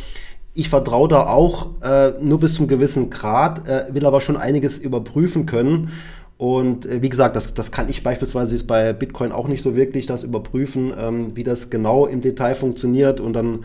Ich 0.53 0.69
vertraue 0.69 1.09
da 1.09 1.27
auch 1.27 1.83
äh, 1.83 2.13
nur 2.21 2.41
bis 2.41 2.55
zum 2.55 2.67
gewissen 2.67 3.11
Grad, 3.11 3.69
äh, 3.69 3.87
will 3.93 4.07
aber 4.07 4.23
schon 4.23 4.39
einiges 4.39 4.79
überprüfen 4.79 5.45
können. 5.45 5.91
Und 6.39 6.87
äh, 6.87 7.03
wie 7.03 7.09
gesagt, 7.09 7.37
das, 7.37 7.55
das 7.55 7.73
kann 7.73 7.89
ich 7.89 8.03
beispielsweise 8.03 8.63
bei 8.67 8.93
Bitcoin 8.93 9.33
auch 9.33 9.49
nicht 9.49 9.63
so 9.63 9.75
wirklich 9.75 10.07
das 10.07 10.23
überprüfen, 10.23 10.93
ähm, 10.99 11.37
wie 11.37 11.45
das 11.45 11.71
genau 11.71 12.07
im 12.07 12.21
Detail 12.21 12.55
funktioniert. 12.55 13.21
Und 13.21 13.33
dann 13.33 13.65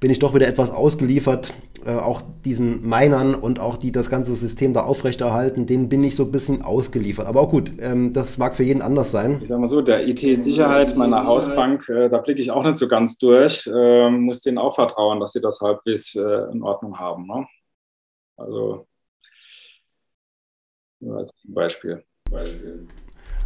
bin 0.00 0.10
ich 0.10 0.18
doch 0.18 0.34
wieder 0.34 0.46
etwas 0.46 0.70
ausgeliefert, 0.70 1.54
äh, 1.86 1.94
auch 1.94 2.22
diesen 2.44 2.86
Minern 2.88 3.34
und 3.34 3.58
auch 3.58 3.76
die 3.76 3.90
das 3.90 4.10
ganze 4.10 4.36
System 4.36 4.72
da 4.72 4.84
aufrechterhalten, 4.84 5.66
denen 5.66 5.88
bin 5.88 6.04
ich 6.04 6.14
so 6.14 6.24
ein 6.24 6.30
bisschen 6.30 6.62
ausgeliefert. 6.62 7.26
Aber 7.26 7.40
auch 7.40 7.50
gut, 7.50 7.72
ähm, 7.80 8.12
das 8.12 8.38
mag 8.38 8.54
für 8.54 8.64
jeden 8.64 8.82
anders 8.82 9.10
sein. 9.10 9.40
Ich 9.42 9.48
sag 9.48 9.58
mal 9.58 9.66
so, 9.66 9.80
der 9.80 10.06
IT-Sicherheit 10.06 10.96
meiner 10.96 11.26
Hausbank, 11.26 11.88
äh, 11.88 12.08
da 12.08 12.18
blicke 12.18 12.40
ich 12.40 12.50
auch 12.50 12.62
nicht 12.62 12.76
so 12.76 12.86
ganz 12.86 13.18
durch, 13.18 13.66
äh, 13.66 14.10
muss 14.10 14.42
denen 14.42 14.58
auch 14.58 14.74
vertrauen, 14.74 15.20
dass 15.20 15.32
sie 15.32 15.40
das 15.40 15.60
halbwegs 15.60 16.14
äh, 16.14 16.52
in 16.52 16.62
Ordnung 16.62 16.98
haben. 16.98 17.26
Ne? 17.26 17.46
Also 18.36 18.86
nur 21.04 21.18
als 21.18 21.30
Beispiel. 21.44 22.02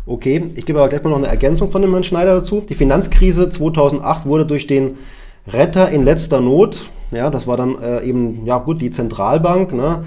Okay, 0.07 0.51
ich 0.55 0.65
gebe 0.65 0.79
aber 0.79 0.89
gleich 0.89 1.03
mal 1.03 1.11
noch 1.11 1.19
eine 1.19 1.27
Ergänzung 1.27 1.71
von 1.71 1.83
dem 1.83 1.91
Herrn 1.91 2.05
Schneider 2.05 2.37
dazu. 2.37 2.63
Die 2.67 2.75
Finanzkrise 2.75 3.51
2008 3.51 4.27
wurde 4.27 4.47
durch 4.47 4.67
den 4.67 4.97
Retter 5.47 5.91
in 5.91 6.03
letzter 6.03 6.41
Not, 6.41 6.91
ja, 7.11 7.31
das 7.31 7.47
war 7.47 7.57
dann 7.57 7.81
äh, 7.83 8.05
eben, 8.05 8.45
ja 8.47 8.59
gut, 8.59 8.81
die 8.81 8.91
Zentralbank, 8.91 9.73
ne, 9.73 10.05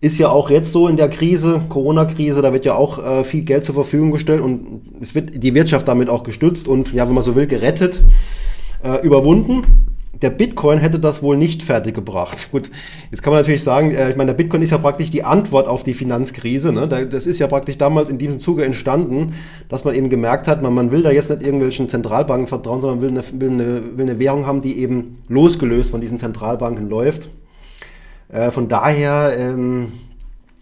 ist 0.00 0.18
ja 0.18 0.28
auch 0.28 0.50
jetzt 0.50 0.72
so 0.72 0.88
in 0.88 0.96
der 0.96 1.08
Krise, 1.08 1.62
Corona-Krise, 1.68 2.42
da 2.42 2.52
wird 2.52 2.64
ja 2.64 2.74
auch 2.74 3.04
äh, 3.04 3.24
viel 3.24 3.42
Geld 3.42 3.64
zur 3.64 3.74
Verfügung 3.74 4.12
gestellt 4.12 4.40
und 4.40 4.82
es 5.00 5.14
wird 5.14 5.42
die 5.42 5.54
Wirtschaft 5.54 5.88
damit 5.88 6.08
auch 6.08 6.22
gestützt 6.22 6.68
und, 6.68 6.92
ja, 6.92 7.06
wenn 7.06 7.14
man 7.14 7.24
so 7.24 7.34
will, 7.34 7.46
gerettet, 7.46 8.02
äh, 8.84 9.04
überwunden 9.04 9.97
der 10.12 10.30
Bitcoin 10.30 10.78
hätte 10.78 10.98
das 10.98 11.22
wohl 11.22 11.36
nicht 11.36 11.62
fertiggebracht. 11.62 12.50
Gut, 12.52 12.70
jetzt 13.10 13.22
kann 13.22 13.32
man 13.32 13.42
natürlich 13.42 13.62
sagen, 13.62 13.92
äh, 13.92 14.10
ich 14.10 14.16
meine, 14.16 14.32
der 14.32 14.36
Bitcoin 14.36 14.62
ist 14.62 14.70
ja 14.70 14.78
praktisch 14.78 15.10
die 15.10 15.24
Antwort 15.24 15.68
auf 15.68 15.82
die 15.82 15.94
Finanzkrise. 15.94 16.72
Ne? 16.72 16.88
Das 16.88 17.26
ist 17.26 17.38
ja 17.38 17.46
praktisch 17.46 17.78
damals 17.78 18.08
in 18.08 18.18
diesem 18.18 18.40
Zuge 18.40 18.64
entstanden, 18.64 19.34
dass 19.68 19.84
man 19.84 19.94
eben 19.94 20.08
gemerkt 20.08 20.46
hat, 20.46 20.62
man, 20.62 20.74
man 20.74 20.90
will 20.90 21.02
da 21.02 21.10
jetzt 21.10 21.30
nicht 21.30 21.42
irgendwelchen 21.42 21.88
Zentralbanken 21.88 22.46
vertrauen, 22.46 22.80
sondern 22.80 23.00
will 23.00 23.10
eine, 23.10 23.22
will, 23.40 23.50
eine, 23.50 23.98
will 23.98 24.08
eine 24.08 24.18
Währung 24.18 24.46
haben, 24.46 24.62
die 24.62 24.78
eben 24.78 25.22
losgelöst 25.28 25.90
von 25.90 26.00
diesen 26.00 26.18
Zentralbanken 26.18 26.88
läuft. 26.88 27.28
Äh, 28.28 28.50
von 28.50 28.68
daher 28.68 29.34
ähm, 29.38 29.92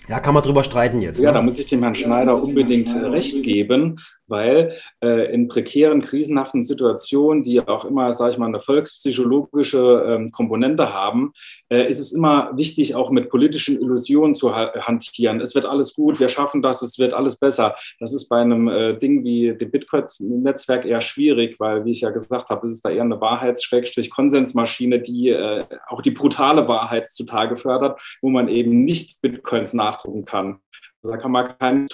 ja, 0.09 0.21
kann 0.21 0.35
man 0.35 0.43
drüber 0.43 0.63
streiten 0.63 1.01
jetzt. 1.01 1.21
Ja, 1.21 1.31
ne? 1.31 1.35
da 1.39 1.43
muss 1.43 1.59
ich 1.59 1.67
dem 1.67 1.83
Herrn 1.83 1.95
Schneider 1.95 2.41
unbedingt 2.41 2.95
recht 2.95 3.43
geben 3.43 3.99
weil 4.29 4.75
äh, 5.03 5.33
in 5.33 5.49
prekären, 5.49 6.03
krisenhaften 6.03 6.65
Situationen, 6.65 7.43
die 7.43 7.61
auch 7.61 7.85
immer, 7.85 8.13
sage 8.13 8.33
ich 8.33 8.39
mal, 8.39 8.47
eine 8.47 8.61
volkspsychologische 8.61 10.05
ähm, 10.09 10.33
Komponente 10.33 10.93
haben, 10.93 11.33
äh, 11.69 11.89
ist 11.89 12.01
es 12.01 12.13
immer 12.13 12.51
wichtig, 12.57 12.95
auch 12.95 13.11
mit 13.11 13.29
politischen 13.31 13.81
Illusionen 13.81 14.35
zu 14.35 14.55
ha 14.55 14.73
hantieren. 14.81 15.41
Es 15.41 15.55
wird 15.55 15.67
alles 15.67 15.95
gut, 15.95 16.21
wir 16.21 16.29
schaffen 16.29 16.63
das, 16.63 16.83
es 16.83 16.99
wird 16.99 17.13
alles 17.13 17.37
besser. 17.37 17.77
Das 18.01 18.13
ist 18.13 18.29
bei 18.29 18.41
einem 18.41 18.69
äh, 18.69 18.99
Ding 18.99 19.25
wie 19.25 19.57
dem 19.57 19.71
Bitcoin-Netzwerk 19.71 20.85
eher 20.85 21.01
schwierig, 21.01 21.59
weil, 21.59 21.85
wie 21.85 21.93
ich 21.93 22.01
ja 22.01 22.11
gesagt 22.11 22.51
habe, 22.51 22.67
ist 22.67 22.73
es 22.73 22.81
da 22.81 22.91
eher 22.91 23.03
eine 23.03 23.21
Wahrheits-Konsensmaschine, 23.21 25.01
die 25.01 25.31
äh, 25.31 25.65
auch 25.89 26.03
die 26.03 26.11
brutale 26.11 26.69
Wahrheit 26.69 27.07
zutage 27.07 27.57
fördert, 27.57 28.01
wo 28.23 28.31
man 28.31 28.49
eben 28.49 28.85
nicht 28.85 29.21
Bitcoins 29.21 29.75
nachdrucken 29.75 30.25
kann. 30.25 30.59
Also 31.03 31.15
da 31.15 31.19
kann 31.19 31.31
man 31.31 31.57
keinen 31.59 31.87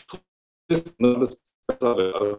ne, 0.98 1.24
das 1.66 1.78
bessere. 1.78 2.14
Also 2.14 2.38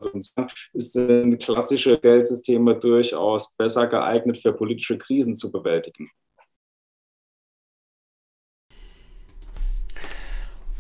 sind 0.74 1.40
klassische 1.40 2.00
Geldsysteme 2.00 2.80
durchaus 2.80 3.54
besser 3.56 3.88
geeignet 3.88 4.38
für 4.38 4.54
politische 4.54 4.98
Krisen 4.98 5.36
zu 5.36 5.52
bewältigen. 5.52 6.10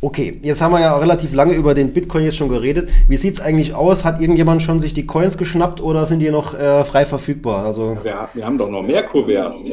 Okay, 0.03 0.37
jetzt 0.41 0.61
haben 0.61 0.73
wir 0.73 0.81
ja 0.81 0.97
relativ 0.97 1.33
lange 1.33 1.53
über 1.53 1.73
den 1.73 1.93
Bitcoin 1.93 2.25
jetzt 2.25 2.35
schon 2.35 2.49
geredet. 2.49 2.89
Wie 3.07 3.15
sieht 3.15 3.35
es 3.35 3.39
eigentlich 3.39 3.73
aus? 3.73 4.03
Hat 4.03 4.19
irgendjemand 4.19 4.61
schon 4.61 4.81
sich 4.81 4.93
die 4.93 5.07
Coins 5.07 5.37
geschnappt 5.37 5.79
oder 5.79 6.05
sind 6.05 6.19
die 6.19 6.29
noch 6.29 6.59
äh, 6.59 6.83
frei 6.83 7.05
verfügbar? 7.05 7.65
Also, 7.65 7.97
wir, 8.03 8.27
wir, 8.33 8.45
haben 8.45 8.57
doch 8.57 8.69
noch 8.69 8.81
mehr 8.81 9.03
Kuverts. 9.03 9.63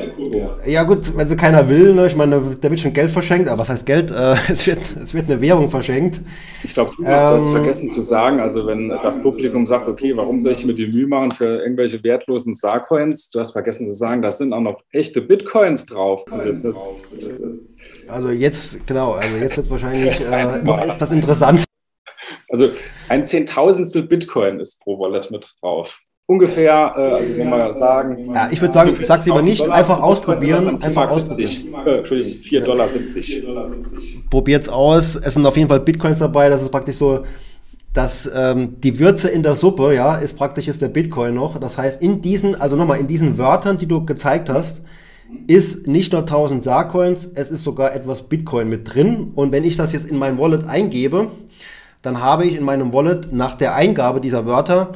Ja 0.66 0.84
gut, 0.84 1.16
wenn 1.16 1.26
so 1.26 1.34
keiner 1.34 1.68
will, 1.68 1.94
ne? 1.94 2.06
ich 2.06 2.14
meine, 2.14 2.40
da 2.60 2.70
wird 2.70 2.78
schon 2.78 2.92
Geld 2.92 3.10
verschenkt, 3.10 3.48
aber 3.48 3.58
was 3.62 3.70
heißt 3.70 3.86
Geld? 3.86 4.14
Äh, 4.20 4.34
es, 4.50 4.66
wird, 4.66 4.80
es 5.02 5.14
wird 5.14 5.30
eine 5.30 5.40
Währung 5.40 5.70
verschenkt. 5.70 6.20
Ich 6.62 6.74
glaube, 6.74 6.90
du 6.96 7.06
hast 7.06 7.22
ähm, 7.22 7.30
das 7.30 7.46
vergessen 7.46 7.88
zu 7.88 8.02
sagen. 8.02 8.38
Also 8.38 8.66
wenn 8.66 8.90
das 9.02 9.22
Publikum 9.22 9.64
sagt, 9.64 9.88
okay, 9.88 10.14
warum 10.14 10.40
soll 10.40 10.52
ich 10.52 10.66
mir 10.66 10.74
die 10.74 10.88
Mühe 10.88 11.06
machen 11.06 11.30
für 11.30 11.62
irgendwelche 11.62 12.04
wertlosen 12.04 12.52
Sar-Coins? 12.52 13.30
Du 13.30 13.40
hast 13.40 13.52
vergessen 13.52 13.86
zu 13.86 13.94
sagen, 13.94 14.20
da 14.20 14.30
sind 14.30 14.52
auch 14.52 14.60
noch 14.60 14.82
echte 14.92 15.22
Bitcoins 15.22 15.86
drauf. 15.86 16.24
Also 16.30 16.48
jetzt, 16.48 16.66
also 18.10 18.30
jetzt, 18.30 18.86
genau, 18.86 19.12
also 19.12 19.36
jetzt 19.36 19.56
wird 19.56 19.66
es 19.66 19.70
wahrscheinlich 19.70 20.20
äh, 20.20 20.58
noch 20.62 20.80
etwas 20.80 21.10
interessant. 21.10 21.64
Also 22.48 22.70
ein 23.08 23.24
Zehntausendstel 23.24 24.02
Bitcoin 24.02 24.60
ist 24.60 24.80
pro 24.80 24.98
Wallet 24.98 25.30
mit 25.30 25.48
drauf. 25.60 26.00
ungefähr, 26.26 26.94
äh, 26.96 27.00
also 27.12 27.36
wenn 27.36 27.48
wir 27.48 27.72
sagen. 27.72 28.32
Ja, 28.32 28.48
ich 28.50 28.60
würde 28.60 28.74
sagen, 28.74 28.96
ich 29.00 29.06
sag's 29.06 29.26
lieber 29.26 29.42
nicht, 29.42 29.62
Dollar, 29.62 29.76
einfach 29.76 30.00
ausprobieren. 30.00 30.82
Einfach 30.82 31.10
ausprobieren. 31.10 31.74
Äh, 31.86 31.98
Entschuldigung, 31.98 32.40
4,70 32.40 33.44
Dollar. 33.44 33.68
Probiert's 34.30 34.68
aus. 34.68 35.16
Es 35.16 35.34
sind 35.34 35.46
auf 35.46 35.56
jeden 35.56 35.68
Fall 35.68 35.80
Bitcoins 35.80 36.18
dabei. 36.18 36.48
Das 36.48 36.62
ist 36.62 36.70
praktisch 36.70 36.96
so, 36.96 37.24
dass 37.92 38.30
ähm, 38.32 38.80
die 38.80 38.98
Würze 38.98 39.28
in 39.28 39.42
der 39.42 39.56
Suppe, 39.56 39.94
ja, 39.94 40.16
ist 40.16 40.36
praktisch 40.36 40.68
ist 40.68 40.80
der 40.80 40.88
Bitcoin 40.88 41.34
noch. 41.34 41.58
Das 41.58 41.76
heißt, 41.76 42.00
in 42.00 42.22
diesen, 42.22 42.54
also 42.54 42.76
nochmal, 42.76 43.00
in 43.00 43.08
diesen 43.08 43.36
Wörtern, 43.38 43.78
die 43.78 43.86
du 43.86 44.04
gezeigt 44.04 44.48
hast, 44.48 44.80
ist 45.46 45.86
nicht 45.86 46.12
nur 46.12 46.22
1000 46.22 46.62
Sarcoins, 46.64 47.26
es 47.26 47.50
ist 47.50 47.62
sogar 47.62 47.94
etwas 47.94 48.28
Bitcoin 48.28 48.68
mit 48.68 48.94
drin. 48.94 49.32
Und 49.34 49.52
wenn 49.52 49.64
ich 49.64 49.76
das 49.76 49.92
jetzt 49.92 50.06
in 50.06 50.18
mein 50.18 50.38
Wallet 50.38 50.66
eingebe, 50.66 51.30
dann 52.02 52.20
habe 52.20 52.46
ich 52.46 52.56
in 52.56 52.64
meinem 52.64 52.92
Wallet 52.92 53.32
nach 53.32 53.54
der 53.54 53.74
Eingabe 53.74 54.20
dieser 54.20 54.46
Wörter 54.46 54.92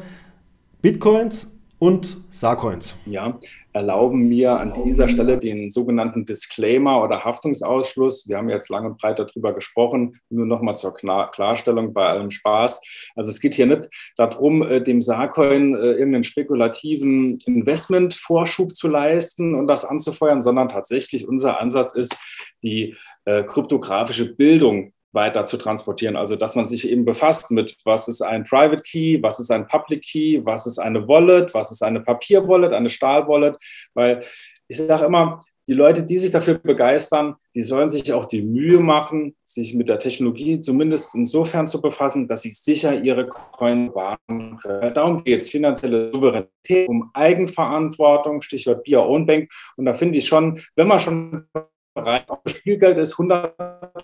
Bitcoins 0.81 1.51
und 1.77 2.17
Sarcoins. 2.29 2.95
Ja, 3.05 3.39
erlauben 3.75 4.29
mir 4.29 4.57
an 4.57 4.71
dieser 4.85 5.09
Stelle 5.09 5.37
den 5.37 5.69
sogenannten 5.69 6.25
Disclaimer 6.25 7.03
oder 7.03 7.25
Haftungsausschluss. 7.25 8.27
Wir 8.29 8.37
haben 8.37 8.49
jetzt 8.49 8.69
lange 8.69 8.87
und 8.87 8.97
breit 8.97 9.19
darüber 9.19 9.53
gesprochen. 9.53 10.17
Nur 10.29 10.45
noch 10.45 10.61
mal 10.61 10.75
zur 10.75 10.93
Klarstellung 10.93 11.93
bei 11.93 12.07
allem 12.07 12.31
Spaß. 12.31 12.81
Also 13.15 13.31
es 13.31 13.41
geht 13.41 13.53
hier 13.53 13.65
nicht 13.65 13.89
darum, 14.15 14.63
äh, 14.63 14.81
dem 14.81 15.01
Sarcoin 15.01 15.75
äh, 15.75 15.91
irgendeinen 15.91 16.23
spekulativen 16.23 17.37
Investmentvorschub 17.45 18.73
zu 18.73 18.87
leisten 18.87 19.53
und 19.53 19.67
das 19.67 19.83
anzufeuern, 19.83 20.39
sondern 20.39 20.69
tatsächlich 20.69 21.27
unser 21.27 21.59
Ansatz 21.59 21.95
ist, 21.95 22.17
die 22.63 22.95
äh, 23.25 23.43
kryptografische 23.43 24.35
Bildung 24.35 24.93
weiter 25.15 25.45
zu 25.45 25.57
transportieren. 25.57 26.15
Also, 26.15 26.35
dass 26.35 26.55
man 26.55 26.65
sich 26.65 26.89
eben 26.89 27.05
befasst 27.05 27.49
mit, 27.49 27.77
was 27.85 28.07
ist 28.07 28.21
ein 28.21 28.43
Private 28.43 28.83
Key, 28.83 29.21
was 29.21 29.39
ist 29.39 29.49
ein 29.49 29.67
Public 29.67 30.03
Key, 30.03 30.45
was 30.45 30.67
ist 30.67 30.77
eine 30.77 31.07
Wallet, 31.07 31.53
was 31.53 31.71
ist 31.71 31.81
eine 31.81 32.01
Papier-Wallet, 32.01 32.73
eine 32.73 32.89
Stahl-Wallet, 32.89 33.55
weil 33.93 34.21
ich 34.67 34.77
sage 34.77 35.05
immer, 35.05 35.43
die 35.67 35.73
Leute, 35.73 36.03
die 36.03 36.17
sich 36.17 36.29
dafür 36.29 36.59
begeistern, 36.59 37.35
die 37.55 37.63
sollen 37.63 37.89
sich 37.89 38.13
auch 38.13 38.25
die 38.25 38.43
Mühe 38.43 38.79
machen, 38.79 39.35
sich 39.43 39.73
mit 39.73 39.89
der 39.89 39.97
Technologie 39.97 40.61
zumindest 40.61 41.15
insofern 41.15 41.65
zu 41.65 41.81
befassen, 41.81 42.27
dass 42.27 42.43
sie 42.43 42.51
sicher 42.51 43.01
ihre 43.01 43.27
Coins 43.27 43.93
wahren 43.95 44.59
können. 44.61 44.93
Darum 44.93 45.23
geht 45.23 45.41
es. 45.41 45.49
Finanzielle 45.49 46.11
Souveränität, 46.11 46.87
um 46.87 47.09
Eigenverantwortung, 47.13 48.43
Stichwort 48.43 48.83
Bier 48.83 49.01
Own 49.01 49.25
Bank. 49.25 49.49
Und 49.75 49.85
da 49.85 49.93
finde 49.93 50.19
ich 50.19 50.27
schon, 50.27 50.61
wenn 50.75 50.87
man 50.87 50.99
schon 50.99 51.47
bereit, 51.95 52.25
Spielgeld 52.45 52.97
ist 52.97 53.13
100 53.13 53.55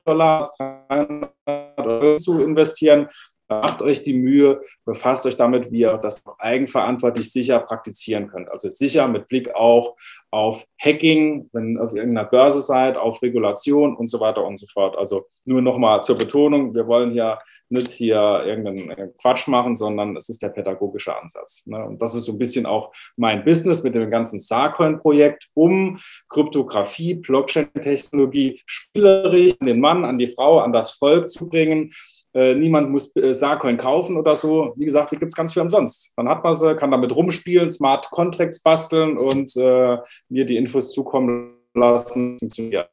Dollar, 0.05 0.49
300 0.57 1.31
Euro 1.77 2.15
zu 2.15 2.41
investieren. 2.41 3.07
Macht 3.51 3.81
euch 3.81 4.01
die 4.01 4.13
Mühe, 4.13 4.61
befasst 4.85 5.25
euch 5.25 5.35
damit, 5.35 5.71
wie 5.71 5.81
ihr 5.81 5.97
das 5.97 6.23
eigenverantwortlich 6.39 7.31
sicher 7.31 7.59
praktizieren 7.59 8.27
könnt. 8.27 8.49
Also 8.49 8.71
sicher 8.71 9.07
mit 9.07 9.27
Blick 9.27 9.53
auch 9.53 9.95
auf 10.31 10.65
Hacking, 10.81 11.49
wenn 11.51 11.75
ihr 11.75 11.83
auf 11.83 11.93
irgendeiner 11.93 12.29
Börse 12.29 12.61
seid, 12.61 12.95
auf 12.95 13.21
Regulation 13.21 13.95
und 13.95 14.07
so 14.07 14.19
weiter 14.19 14.45
und 14.45 14.57
so 14.57 14.65
fort. 14.67 14.97
Also 14.97 15.27
nur 15.45 15.61
nochmal 15.61 16.01
zur 16.01 16.17
Betonung, 16.17 16.73
wir 16.73 16.87
wollen 16.87 17.11
hier 17.11 17.39
nicht 17.71 17.91
hier 17.91 18.43
irgendeinen 18.45 19.15
Quatsch 19.17 19.47
machen, 19.47 19.75
sondern 19.75 20.15
es 20.17 20.29
ist 20.29 20.41
der 20.41 20.49
pädagogische 20.49 21.17
Ansatz. 21.17 21.63
Ne? 21.65 21.83
Und 21.83 22.01
das 22.01 22.15
ist 22.15 22.25
so 22.25 22.33
ein 22.33 22.37
bisschen 22.37 22.65
auch 22.65 22.91
mein 23.15 23.43
Business 23.45 23.81
mit 23.83 23.95
dem 23.95 24.09
ganzen 24.09 24.39
Sarcoin-Projekt, 24.39 25.47
um 25.53 25.97
Kryptographie, 26.29 27.15
Blockchain-Technologie 27.15 28.61
spielerisch 28.65 29.53
an 29.59 29.67
den 29.67 29.79
Mann, 29.79 30.05
an 30.05 30.17
die 30.17 30.27
Frau, 30.27 30.59
an 30.59 30.73
das 30.73 30.91
Volk 30.91 31.29
zu 31.29 31.47
bringen. 31.47 31.91
Äh, 32.33 32.55
niemand 32.55 32.89
muss 32.89 33.15
äh, 33.15 33.33
Sarcoin 33.33 33.77
kaufen 33.77 34.17
oder 34.17 34.35
so. 34.35 34.73
Wie 34.77 34.85
gesagt, 34.85 35.11
die 35.11 35.17
gibt 35.17 35.31
es 35.31 35.35
ganz 35.35 35.53
viel 35.53 35.61
umsonst. 35.61 36.13
Dann 36.15 36.29
hat 36.29 36.43
man 36.43 36.53
sie, 36.53 36.75
kann 36.75 36.91
damit 36.91 37.15
rumspielen, 37.15 37.69
Smart 37.69 38.09
Contracts 38.09 38.61
basteln 38.61 39.17
und 39.17 39.55
äh, 39.57 39.97
mir 40.29 40.45
die 40.45 40.57
Infos 40.57 40.93
zukommen 40.93 41.55
lassen. 41.73 42.39
Funktioniert. 42.39 42.89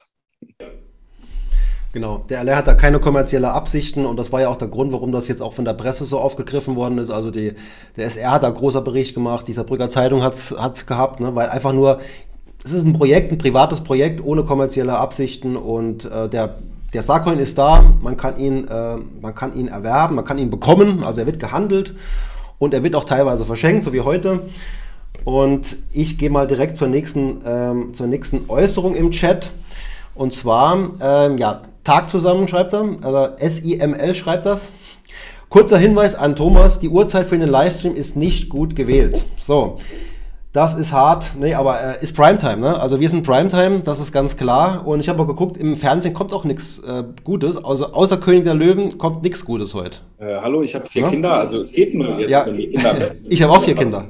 Genau, 1.92 2.22
der 2.28 2.40
LR 2.40 2.56
hat 2.56 2.66
da 2.66 2.74
keine 2.74 3.00
kommerzielle 3.00 3.50
Absichten 3.50 4.04
und 4.04 4.18
das 4.18 4.30
war 4.30 4.42
ja 4.42 4.48
auch 4.48 4.56
der 4.56 4.68
Grund, 4.68 4.92
warum 4.92 5.10
das 5.10 5.26
jetzt 5.26 5.40
auch 5.40 5.54
von 5.54 5.64
der 5.64 5.72
Presse 5.72 6.04
so 6.04 6.18
aufgegriffen 6.18 6.76
worden 6.76 6.98
ist. 6.98 7.10
Also 7.10 7.30
die, 7.30 7.54
der 7.96 8.04
SR 8.06 8.32
hat 8.32 8.42
da 8.42 8.50
großer 8.50 8.82
Bericht 8.82 9.14
gemacht, 9.14 9.48
dieser 9.48 9.64
Brügger 9.64 9.88
Zeitung 9.88 10.22
hat 10.22 10.34
es 10.34 10.86
gehabt, 10.86 11.20
ne, 11.20 11.34
weil 11.34 11.48
einfach 11.48 11.72
nur, 11.72 12.00
es 12.62 12.72
ist 12.72 12.84
ein 12.84 12.92
Projekt, 12.92 13.32
ein 13.32 13.38
privates 13.38 13.80
Projekt 13.80 14.22
ohne 14.22 14.44
kommerzielle 14.44 14.98
Absichten 14.98 15.56
und 15.56 16.04
äh, 16.04 16.28
der, 16.28 16.58
der 16.92 17.02
Sarcoin 17.02 17.38
ist 17.38 17.58
da, 17.58 17.94
man 18.00 18.16
kann, 18.16 18.38
ihn, 18.38 18.66
äh, 18.66 18.96
man 19.20 19.34
kann 19.34 19.54
ihn 19.54 19.68
erwerben, 19.68 20.16
man 20.16 20.24
kann 20.24 20.38
ihn 20.38 20.50
bekommen, 20.50 21.04
also 21.04 21.20
er 21.20 21.26
wird 21.26 21.38
gehandelt 21.38 21.94
und 22.58 22.72
er 22.74 22.82
wird 22.82 22.94
auch 22.94 23.04
teilweise 23.04 23.44
verschenkt, 23.44 23.82
so 23.82 23.92
wie 23.92 24.00
heute. 24.00 24.40
Und 25.24 25.76
ich 25.92 26.16
gehe 26.16 26.30
mal 26.30 26.46
direkt 26.46 26.76
zur 26.76 26.88
nächsten, 26.88 27.40
ähm, 27.44 27.92
zur 27.92 28.06
nächsten 28.06 28.48
Äußerung 28.48 28.94
im 28.94 29.10
Chat. 29.10 29.50
Und 30.14 30.32
zwar, 30.32 30.92
ähm, 31.02 31.36
ja, 31.36 31.62
Tag 31.84 32.08
zusammen 32.08 32.48
schreibt 32.48 32.72
er, 32.72 32.96
also 33.02 33.36
SIML 33.38 34.14
schreibt 34.14 34.46
das. 34.46 34.72
Kurzer 35.48 35.78
Hinweis 35.78 36.14
an 36.14 36.36
Thomas, 36.36 36.78
die 36.78 36.88
Uhrzeit 36.88 37.26
für 37.26 37.38
den 37.38 37.48
Livestream 37.48 37.94
ist 37.94 38.16
nicht 38.16 38.48
gut 38.48 38.76
gewählt. 38.76 39.24
So, 39.40 39.78
das 40.52 40.74
ist 40.74 40.92
hart, 40.92 41.32
nee, 41.38 41.54
aber 41.54 41.78
äh, 41.80 42.02
ist 42.02 42.16
Primetime, 42.16 42.56
ne? 42.56 42.80
Also 42.80 43.00
wir 43.00 43.08
sind 43.08 43.22
Primetime, 43.22 43.80
das 43.80 44.00
ist 44.00 44.12
ganz 44.12 44.36
klar. 44.36 44.86
Und 44.86 45.00
ich 45.00 45.08
habe 45.08 45.22
auch 45.22 45.26
geguckt, 45.26 45.56
im 45.56 45.76
Fernsehen 45.76 46.14
kommt 46.14 46.32
auch 46.32 46.44
nichts 46.44 46.78
äh, 46.80 47.04
Gutes. 47.22 47.62
Also 47.62 47.92
außer 47.92 48.16
König 48.16 48.44
der 48.44 48.54
Löwen 48.54 48.96
kommt 48.96 49.22
nichts 49.22 49.44
Gutes 49.44 49.74
heute. 49.74 49.98
Äh, 50.18 50.36
hallo, 50.40 50.62
ich 50.62 50.74
habe 50.74 50.86
vier 50.86 51.02
ja? 51.02 51.10
Kinder, 51.10 51.34
also 51.34 51.60
es 51.60 51.72
geht 51.72 51.94
nur 51.94 52.18
jetzt, 52.18 52.30
ja. 52.30 52.46
Ich 53.28 53.42
habe 53.42 53.52
auch 53.52 53.62
vier 53.62 53.74
Kinder. 53.74 54.06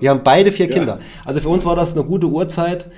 Wir 0.00 0.10
haben 0.10 0.22
beide 0.24 0.50
vier 0.52 0.66
ja. 0.66 0.72
Kinder. 0.72 0.98
Also 1.24 1.40
für 1.40 1.48
uns 1.48 1.64
war 1.66 1.76
das 1.76 1.92
eine 1.92 2.04
gute 2.04 2.26
Uhrzeit 2.26 2.88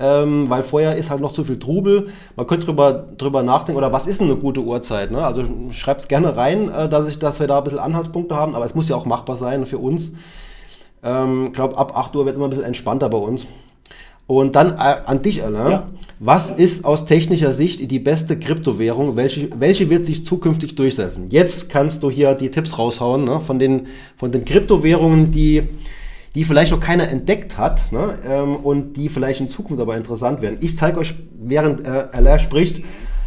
ähm, 0.00 0.48
weil 0.48 0.62
vorher 0.62 0.96
ist 0.96 1.10
halt 1.10 1.20
noch 1.20 1.32
zu 1.32 1.44
viel 1.44 1.58
Trubel. 1.58 2.08
Man 2.34 2.46
könnte 2.46 2.66
drüber, 2.66 3.08
drüber 3.18 3.42
nachdenken, 3.42 3.76
oder 3.76 3.92
was 3.92 4.06
ist 4.06 4.20
denn 4.20 4.28
eine 4.28 4.36
gute 4.36 4.62
Uhrzeit? 4.62 5.10
Ne? 5.10 5.22
Also 5.22 5.42
schreibt 5.72 6.00
es 6.00 6.08
gerne 6.08 6.36
rein, 6.36 6.70
äh, 6.70 6.88
dass, 6.88 7.06
ich, 7.06 7.18
dass 7.18 7.38
wir 7.38 7.46
da 7.46 7.58
ein 7.58 7.64
bisschen 7.64 7.78
Anhaltspunkte 7.78 8.34
haben, 8.34 8.54
aber 8.54 8.64
es 8.64 8.74
muss 8.74 8.88
ja 8.88 8.96
auch 8.96 9.04
machbar 9.04 9.36
sein 9.36 9.66
für 9.66 9.78
uns. 9.78 10.12
Ich 11.02 11.08
ähm, 11.08 11.52
glaube, 11.52 11.78
ab 11.78 11.96
8 11.96 12.14
Uhr 12.16 12.24
wird 12.24 12.34
es 12.34 12.36
immer 12.36 12.46
ein 12.46 12.50
bisschen 12.50 12.64
entspannter 12.64 13.08
bei 13.08 13.18
uns. 13.18 13.46
Und 14.26 14.54
dann 14.54 14.72
äh, 14.72 14.96
an 15.06 15.22
dich, 15.22 15.42
Alain. 15.42 15.70
Ja. 15.70 15.88
Was 16.18 16.50
ist 16.50 16.84
aus 16.84 17.06
technischer 17.06 17.52
Sicht 17.52 17.90
die 17.90 17.98
beste 17.98 18.38
Kryptowährung? 18.38 19.16
Welche, 19.16 19.48
welche 19.58 19.88
wird 19.88 20.04
sich 20.04 20.26
zukünftig 20.26 20.74
durchsetzen? 20.74 21.30
Jetzt 21.30 21.70
kannst 21.70 22.02
du 22.02 22.10
hier 22.10 22.34
die 22.34 22.50
Tipps 22.50 22.78
raushauen 22.78 23.24
ne? 23.24 23.40
von, 23.40 23.58
den, 23.58 23.86
von 24.16 24.30
den 24.30 24.44
Kryptowährungen, 24.44 25.30
die 25.30 25.62
die 26.34 26.44
vielleicht 26.44 26.72
noch 26.72 26.80
keiner 26.80 27.08
entdeckt 27.08 27.58
hat 27.58 27.90
ne, 27.92 28.18
ähm, 28.24 28.56
und 28.56 28.92
die 28.94 29.08
vielleicht 29.08 29.40
in 29.40 29.48
Zukunft 29.48 29.82
aber 29.82 29.96
interessant 29.96 30.42
werden. 30.42 30.58
Ich 30.60 30.76
zeige 30.76 30.98
euch, 30.98 31.14
während 31.40 31.86
äh, 31.86 32.06
Alain 32.12 32.38
spricht, 32.38 32.84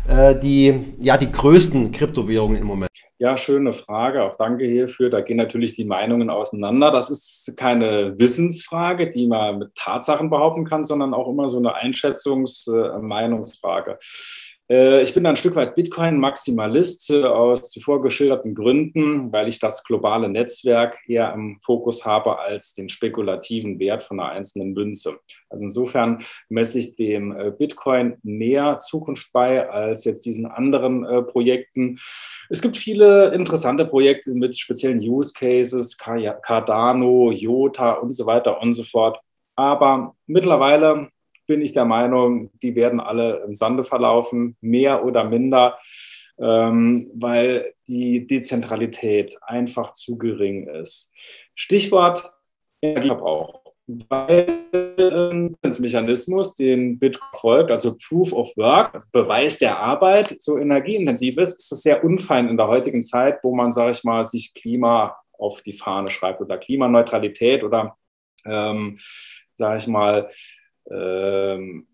äh, 0.08 0.36
die, 0.40 0.74
ja, 1.02 1.18
die 1.18 1.32
größten 1.32 1.92
Kryptowährungen 1.92 2.62
im 2.62 2.68
Moment. 2.68 2.93
Ja, 3.24 3.38
schöne 3.38 3.72
Frage. 3.72 4.24
Auch 4.24 4.36
danke 4.36 4.66
hierfür. 4.66 5.10
Da 5.10 5.22
gehen 5.22 5.38
natürlich 5.38 5.72
die 5.72 5.86
Meinungen 5.86 6.30
auseinander. 6.30 6.92
Das 6.92 7.10
ist 7.10 7.56
keine 7.56 8.20
Wissensfrage, 8.20 9.10
die 9.10 9.28
man 9.28 9.60
mit 9.60 9.74
Tatsachen 9.76 10.30
behaupten 10.30 10.66
kann, 10.66 10.84
sondern 10.84 11.14
auch 11.14 11.30
immer 11.30 11.48
so 11.48 11.58
eine 11.58 11.74
Einschätzungs-Meinungsfrage. 11.74 13.92
Äh, 13.92 14.74
äh, 14.74 15.04
ich 15.04 15.14
bin 15.14 15.26
ein 15.26 15.36
Stück 15.36 15.56
weit 15.56 15.76
Bitcoin-Maximalist 15.76 17.12
äh, 17.12 17.24
aus 17.24 17.70
zuvor 17.70 18.02
geschilderten 18.02 18.56
Gründen, 18.56 19.32
weil 19.32 19.48
ich 19.48 19.60
das 19.60 19.84
globale 19.84 20.30
Netzwerk 20.30 21.00
eher 21.08 21.34
im 21.34 21.60
Fokus 21.62 22.06
habe 22.06 22.40
als 22.40 22.74
den 22.74 22.90
spekulativen 22.90 23.80
Wert 23.80 24.04
von 24.04 24.20
einer 24.20 24.30
einzelnen 24.30 24.74
Münze. 24.74 25.20
Also 25.50 25.66
insofern 25.66 26.24
messe 26.50 26.80
ich 26.80 26.96
dem 26.96 27.36
Bitcoin 27.58 28.18
mehr 28.24 28.80
Zukunft 28.80 29.32
bei 29.34 29.70
als 29.70 30.06
jetzt 30.06 30.26
diesen 30.26 30.48
anderen 30.48 31.04
Projekten. 31.28 32.00
Es 32.50 32.62
gibt 32.62 32.78
viele 32.78 33.34
interessante 33.34 33.86
Projekte 33.86 34.32
mit 34.32 34.58
speziellen 34.58 35.00
Use 35.00 35.34
Cases, 35.34 35.98
Cardano, 35.98 37.32
IOTA 37.32 37.94
und 37.94 38.12
so 38.12 38.26
weiter 38.26 38.62
und 38.62 38.74
so 38.74 38.84
fort. 38.84 39.20
Aber 39.56 40.16
mittlerweile 40.28 41.10
bin 41.48 41.62
ich 41.62 41.74
der 41.74 41.86
Meinung, 41.86 42.50
die 42.62 42.76
werden 42.76 43.00
alle 43.00 43.44
im 43.46 43.56
Sande 43.56 43.84
verlaufen, 43.84 44.56
mehr 44.62 45.06
oder 45.06 45.24
minder, 45.24 45.78
ähm, 46.40 47.12
weil 47.14 47.74
die 47.88 48.26
Dezentralität 48.26 49.38
einfach 49.42 49.94
zu 49.94 50.18
gering 50.18 50.68
ist. 50.68 51.12
Stichwort 51.56 52.34
Energieverbrauch. 52.82 53.63
Weil 53.86 54.64
äh, 54.74 55.70
Mechanismus, 55.80 56.56
den 56.56 57.00
Bitcoin 57.00 57.30
folgt, 57.34 57.72
also 57.72 57.98
Proof 57.98 58.32
of 58.32 58.56
Work, 58.56 58.94
also 58.94 59.08
Beweis 59.12 59.60
der 59.60 59.78
Arbeit, 59.78 60.36
so 60.40 60.58
energieintensiv 60.58 61.38
ist, 61.38 61.60
ist 61.60 61.72
es 61.72 61.82
sehr 61.82 62.04
unfein 62.04 62.48
in 62.48 62.58
der 62.58 62.68
heutigen 62.68 63.04
Zeit, 63.04 63.40
wo 63.44 63.54
man, 63.54 63.72
sage 63.72 63.92
ich 63.92 64.04
mal, 64.04 64.24
sich 64.24 64.54
Klima 64.54 65.18
auf 65.38 65.62
die 65.62 65.74
Fahne 65.74 66.10
schreibt 66.10 66.40
oder 66.40 66.58
Klimaneutralität 66.58 67.64
oder, 67.64 67.98
ähm, 68.46 68.98
sage 69.54 69.78
ich 69.78 69.88
mal, 69.88 70.30
ähm, 70.90 71.88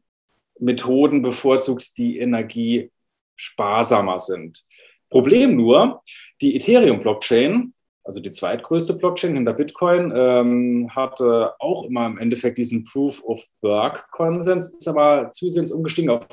Methoden 0.60 1.22
bevorzugt, 1.22 1.98
die 1.98 2.20
energiesparsamer 2.20 4.20
sind. 4.20 4.64
Problem 5.10 5.56
nur, 5.56 6.02
die 6.42 6.56
Ethereum-Blockchain, 6.56 7.74
also 8.10 8.22
die 8.22 8.32
zweitgrößte 8.32 8.96
Blockchain 8.96 9.36
hinter 9.36 9.54
Bitcoin, 9.54 10.12
ähm, 10.16 10.90
hatte 10.96 11.54
auch 11.60 11.84
immer 11.84 12.08
im 12.08 12.18
Endeffekt 12.18 12.58
diesen 12.58 12.84
Proof 12.84 13.24
of 13.24 13.40
Work 13.62 14.10
Konsens, 14.10 14.70
ist 14.70 14.88
aber 14.88 15.32
zusehends 15.32 15.72
umgestiegen 15.72 16.10
auf 16.10 16.26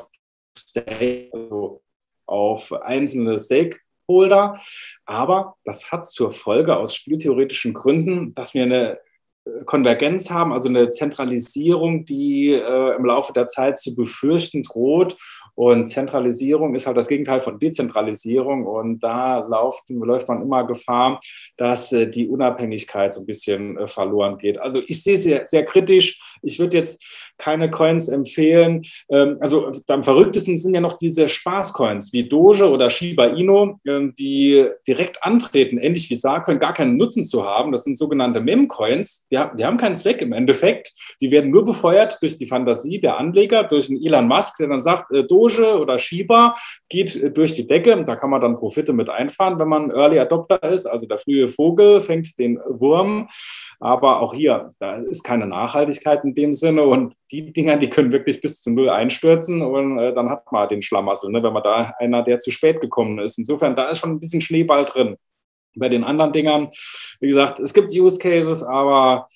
Stake, 0.56 1.28
also 1.34 1.82
auf 2.24 2.72
einzelne 2.72 3.38
Stakeholder. 3.38 4.58
Aber 5.04 5.56
das 5.64 5.92
hat 5.92 6.08
zur 6.08 6.32
Folge 6.32 6.74
aus 6.74 6.94
spieltheoretischen 6.94 7.74
Gründen, 7.74 8.32
dass 8.32 8.54
wir 8.54 8.62
eine 8.62 8.98
Konvergenz 9.64 10.30
haben, 10.30 10.52
also 10.52 10.68
eine 10.68 10.90
Zentralisierung, 10.90 12.04
die 12.04 12.52
äh, 12.52 12.96
im 12.96 13.04
Laufe 13.04 13.32
der 13.32 13.46
Zeit 13.46 13.78
zu 13.78 13.94
befürchten 13.94 14.62
droht. 14.62 15.16
Und 15.54 15.86
Zentralisierung 15.86 16.74
ist 16.74 16.86
halt 16.86 16.96
das 16.96 17.08
Gegenteil 17.08 17.40
von 17.40 17.58
Dezentralisierung. 17.58 18.66
Und 18.66 19.00
da 19.00 19.38
läuft, 19.38 19.88
läuft 19.88 20.28
man 20.28 20.42
immer 20.42 20.66
Gefahr, 20.66 21.20
dass 21.56 21.92
äh, 21.92 22.08
die 22.08 22.28
Unabhängigkeit 22.28 23.14
so 23.14 23.20
ein 23.20 23.26
bisschen 23.26 23.78
äh, 23.78 23.86
verloren 23.86 24.36
geht. 24.38 24.58
Also 24.58 24.82
ich 24.86 25.02
sehe 25.02 25.14
es 25.14 25.22
sehr, 25.22 25.46
sehr 25.46 25.64
kritisch. 25.64 26.20
Ich 26.42 26.58
würde 26.58 26.76
jetzt 26.76 27.32
keine 27.38 27.70
Coins 27.70 28.08
empfehlen. 28.08 28.82
Ähm, 29.10 29.36
also 29.40 29.70
am 29.88 30.02
verrücktesten 30.02 30.58
sind 30.58 30.74
ja 30.74 30.80
noch 30.80 30.94
diese 30.94 31.28
Spaßcoins 31.28 32.12
wie 32.12 32.28
Doge 32.28 32.68
oder 32.68 32.90
Shiba 32.90 33.26
Inu, 33.26 33.78
äh, 33.84 34.08
die 34.18 34.66
direkt 34.86 35.22
antreten, 35.22 35.78
ähnlich 35.78 36.10
wie 36.10 36.14
Sarcoin, 36.16 36.58
gar 36.58 36.74
keinen 36.74 36.96
Nutzen 36.96 37.24
zu 37.24 37.44
haben. 37.44 37.72
Das 37.72 37.84
sind 37.84 37.96
sogenannte 37.96 38.40
Mem-Coins 38.40 39.26
die, 39.36 39.56
die 39.56 39.64
haben 39.64 39.76
keinen 39.76 39.96
Zweck 39.96 40.22
im 40.22 40.32
Endeffekt. 40.32 40.92
Die 41.20 41.30
werden 41.30 41.50
nur 41.50 41.64
befeuert 41.64 42.18
durch 42.22 42.36
die 42.36 42.46
Fantasie 42.46 43.00
der 43.00 43.18
Anleger, 43.18 43.64
durch 43.64 43.88
einen 43.90 44.04
Elon 44.04 44.28
Musk, 44.28 44.56
der 44.58 44.68
dann 44.68 44.80
sagt, 44.80 45.10
äh, 45.12 45.24
Doge 45.24 45.78
oder 45.78 45.98
Shiba 45.98 46.54
geht 46.88 47.16
äh, 47.16 47.30
durch 47.30 47.54
die 47.54 47.66
Decke. 47.66 48.04
Da 48.04 48.16
kann 48.16 48.30
man 48.30 48.40
dann 48.40 48.56
Profite 48.56 48.92
mit 48.92 49.10
einfahren, 49.10 49.58
wenn 49.58 49.68
man 49.68 49.90
Early 49.90 50.18
Adopter 50.18 50.62
ist. 50.62 50.86
Also 50.86 51.06
der 51.06 51.18
frühe 51.18 51.48
Vogel 51.48 52.00
fängt 52.00 52.38
den 52.38 52.58
Wurm. 52.68 53.28
Aber 53.80 54.20
auch 54.20 54.34
hier, 54.34 54.68
da 54.78 54.96
ist 54.96 55.22
keine 55.22 55.46
Nachhaltigkeit 55.46 56.24
in 56.24 56.34
dem 56.34 56.52
Sinne. 56.52 56.82
Und 56.84 57.14
die 57.30 57.52
Dinger, 57.52 57.76
die 57.76 57.90
können 57.90 58.12
wirklich 58.12 58.40
bis 58.40 58.62
zu 58.62 58.70
null 58.70 58.88
einstürzen. 58.88 59.62
Und 59.62 59.98
äh, 59.98 60.12
dann 60.12 60.30
hat 60.30 60.50
man 60.52 60.68
den 60.68 60.82
Schlamassel, 60.82 61.30
ne, 61.30 61.42
wenn 61.42 61.52
man 61.52 61.62
da 61.62 61.92
einer, 61.98 62.22
der 62.22 62.38
zu 62.38 62.50
spät 62.50 62.80
gekommen 62.80 63.18
ist. 63.18 63.38
Insofern, 63.38 63.76
da 63.76 63.88
ist 63.88 63.98
schon 63.98 64.10
ein 64.12 64.20
bisschen 64.20 64.40
Schneeball 64.40 64.84
drin. 64.84 65.16
Bei 65.76 65.88
den 65.88 66.04
anderen 66.04 66.32
Dingern, 66.32 66.70
wie 67.20 67.28
gesagt, 67.28 67.60
es 67.60 67.72
gibt 67.72 67.94
Use 67.94 68.18
Cases, 68.18 68.62
aber 68.62 69.26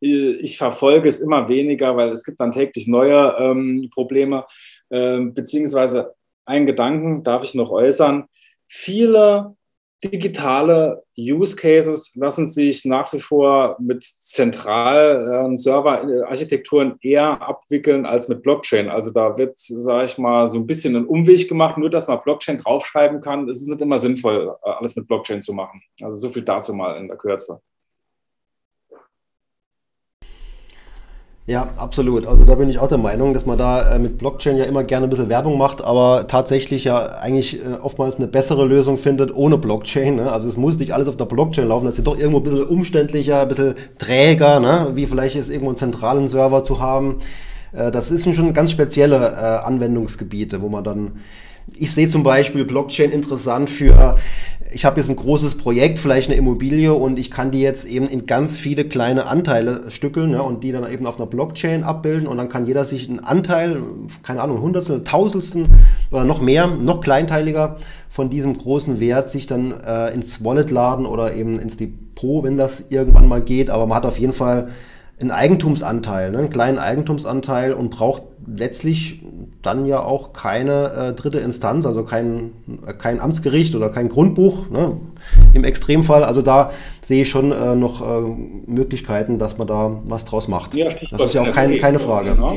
äh, 0.00 0.32
ich 0.36 0.58
verfolge 0.58 1.08
es 1.08 1.20
immer 1.20 1.48
weniger, 1.48 1.96
weil 1.96 2.10
es 2.10 2.24
gibt 2.24 2.40
dann 2.40 2.52
täglich 2.52 2.86
neue 2.86 3.36
ähm, 3.38 3.88
Probleme. 3.92 4.44
Ähm, 4.90 5.34
beziehungsweise 5.34 6.14
einen 6.44 6.66
Gedanken 6.66 7.24
darf 7.24 7.42
ich 7.44 7.54
noch 7.54 7.70
äußern. 7.70 8.26
Viele 8.66 9.56
digitale 10.04 11.02
Use 11.16 11.56
Cases 11.56 12.14
lassen 12.14 12.46
sich 12.46 12.84
nach 12.84 13.12
wie 13.12 13.18
vor 13.18 13.76
mit 13.80 14.04
zentralen 14.04 15.56
Serverarchitekturen 15.56 16.96
eher 17.00 17.42
abwickeln 17.42 18.06
als 18.06 18.28
mit 18.28 18.42
Blockchain. 18.42 18.88
Also 18.88 19.10
da 19.10 19.36
wird, 19.36 19.58
sage 19.58 20.04
ich 20.04 20.18
mal, 20.18 20.46
so 20.46 20.58
ein 20.58 20.66
bisschen 20.66 20.94
ein 20.94 21.06
Umweg 21.06 21.48
gemacht, 21.48 21.78
nur 21.78 21.90
dass 21.90 22.06
man 22.06 22.20
Blockchain 22.20 22.58
draufschreiben 22.58 23.20
kann. 23.20 23.48
Es 23.48 23.60
ist 23.60 23.68
nicht 23.68 23.80
immer 23.80 23.98
sinnvoll, 23.98 24.54
alles 24.62 24.94
mit 24.94 25.08
Blockchain 25.08 25.40
zu 25.40 25.52
machen. 25.52 25.82
Also 26.00 26.16
so 26.18 26.28
viel 26.28 26.42
dazu 26.42 26.74
mal 26.74 26.96
in 26.96 27.08
der 27.08 27.16
Kürze. 27.16 27.60
Ja, 31.48 31.70
absolut. 31.78 32.26
Also 32.26 32.44
da 32.44 32.56
bin 32.56 32.68
ich 32.68 32.78
auch 32.78 32.88
der 32.88 32.98
Meinung, 32.98 33.32
dass 33.32 33.46
man 33.46 33.56
da 33.56 33.94
äh, 33.94 33.98
mit 33.98 34.18
Blockchain 34.18 34.58
ja 34.58 34.64
immer 34.64 34.84
gerne 34.84 35.06
ein 35.06 35.10
bisschen 35.10 35.30
Werbung 35.30 35.56
macht, 35.56 35.82
aber 35.82 36.26
tatsächlich 36.28 36.84
ja 36.84 37.06
eigentlich 37.22 37.64
äh, 37.64 37.78
oftmals 37.80 38.16
eine 38.16 38.26
bessere 38.26 38.66
Lösung 38.66 38.98
findet 38.98 39.34
ohne 39.34 39.56
Blockchain. 39.56 40.16
Ne? 40.16 40.30
Also 40.30 40.46
es 40.46 40.58
muss 40.58 40.78
nicht 40.78 40.92
alles 40.92 41.08
auf 41.08 41.16
der 41.16 41.24
Blockchain 41.24 41.68
laufen, 41.68 41.86
das 41.86 41.96
ist 41.96 42.06
doch 42.06 42.18
irgendwo 42.18 42.40
ein 42.40 42.42
bisschen 42.42 42.64
umständlicher, 42.64 43.40
ein 43.40 43.48
bisschen 43.48 43.76
träger, 43.96 44.60
ne? 44.60 44.88
wie 44.92 45.06
vielleicht 45.06 45.36
ist 45.36 45.48
irgendwo 45.48 45.70
einen 45.70 45.76
zentralen 45.76 46.28
Server 46.28 46.62
zu 46.62 46.80
haben. 46.80 47.20
Äh, 47.72 47.90
das 47.92 48.08
sind 48.08 48.36
schon 48.36 48.52
ganz 48.52 48.70
spezielle 48.70 49.64
Anwendungsgebiete, 49.64 50.60
wo 50.60 50.68
man 50.68 50.84
dann 50.84 51.12
ich 51.76 51.92
sehe 51.92 52.08
zum 52.08 52.22
Beispiel 52.22 52.64
Blockchain 52.64 53.10
interessant 53.10 53.70
für, 53.70 54.16
ich 54.72 54.84
habe 54.84 55.00
jetzt 55.00 55.08
ein 55.08 55.16
großes 55.16 55.56
Projekt, 55.56 55.98
vielleicht 55.98 56.28
eine 56.28 56.38
Immobilie 56.38 56.92
und 56.92 57.18
ich 57.18 57.30
kann 57.30 57.50
die 57.50 57.60
jetzt 57.60 57.86
eben 57.86 58.06
in 58.06 58.26
ganz 58.26 58.56
viele 58.56 58.84
kleine 58.84 59.26
Anteile 59.26 59.90
stückeln 59.90 60.32
ja, 60.32 60.40
und 60.40 60.62
die 60.62 60.72
dann 60.72 60.90
eben 60.90 61.06
auf 61.06 61.16
einer 61.16 61.26
Blockchain 61.26 61.84
abbilden 61.84 62.26
und 62.26 62.36
dann 62.36 62.48
kann 62.48 62.66
jeder 62.66 62.84
sich 62.84 63.08
einen 63.08 63.20
Anteil, 63.20 63.82
keine 64.22 64.42
Ahnung, 64.42 64.60
Hundertstel, 64.60 65.04
Tausendstel 65.04 65.66
oder 66.10 66.24
noch 66.24 66.40
mehr, 66.40 66.66
noch 66.66 67.00
kleinteiliger 67.00 67.76
von 68.10 68.30
diesem 68.30 68.56
großen 68.56 69.00
Wert 69.00 69.30
sich 69.30 69.46
dann 69.46 69.72
äh, 69.72 70.12
ins 70.12 70.44
Wallet 70.44 70.70
laden 70.70 71.06
oder 71.06 71.34
eben 71.34 71.58
ins 71.58 71.76
Depot, 71.76 72.44
wenn 72.44 72.56
das 72.56 72.84
irgendwann 72.90 73.28
mal 73.28 73.42
geht, 73.42 73.70
aber 73.70 73.86
man 73.86 73.96
hat 73.96 74.06
auf 74.06 74.18
jeden 74.18 74.32
Fall 74.32 74.68
einen 75.20 75.30
Eigentumsanteil, 75.30 76.30
ne, 76.30 76.38
einen 76.38 76.50
kleinen 76.50 76.78
Eigentumsanteil 76.78 77.72
und 77.72 77.90
braucht 77.90 78.22
letztlich 78.46 79.22
dann 79.62 79.86
ja 79.86 80.02
auch 80.02 80.32
keine 80.32 80.92
äh, 80.92 81.12
dritte 81.12 81.38
Instanz, 81.38 81.84
also 81.86 82.04
kein, 82.04 82.52
äh, 82.86 82.94
kein 82.94 83.20
Amtsgericht 83.20 83.74
oder 83.74 83.88
kein 83.90 84.08
Grundbuch 84.08 84.70
ne, 84.70 84.96
im 85.52 85.64
Extremfall. 85.64 86.24
Also 86.24 86.42
da 86.42 86.70
sehe 87.04 87.22
ich 87.22 87.28
schon 87.28 87.52
äh, 87.52 87.74
noch 87.74 88.00
äh, 88.00 88.28
Möglichkeiten, 88.66 89.38
dass 89.38 89.58
man 89.58 89.66
da 89.66 90.00
was 90.04 90.24
draus 90.24 90.46
macht. 90.46 90.74
Ja, 90.74 90.90
das 90.90 91.20
ist 91.20 91.34
ja 91.34 91.42
auch 91.42 91.52
kein, 91.52 91.78
keine 91.78 91.98
Frage. 91.98 92.32
Genau. 92.32 92.56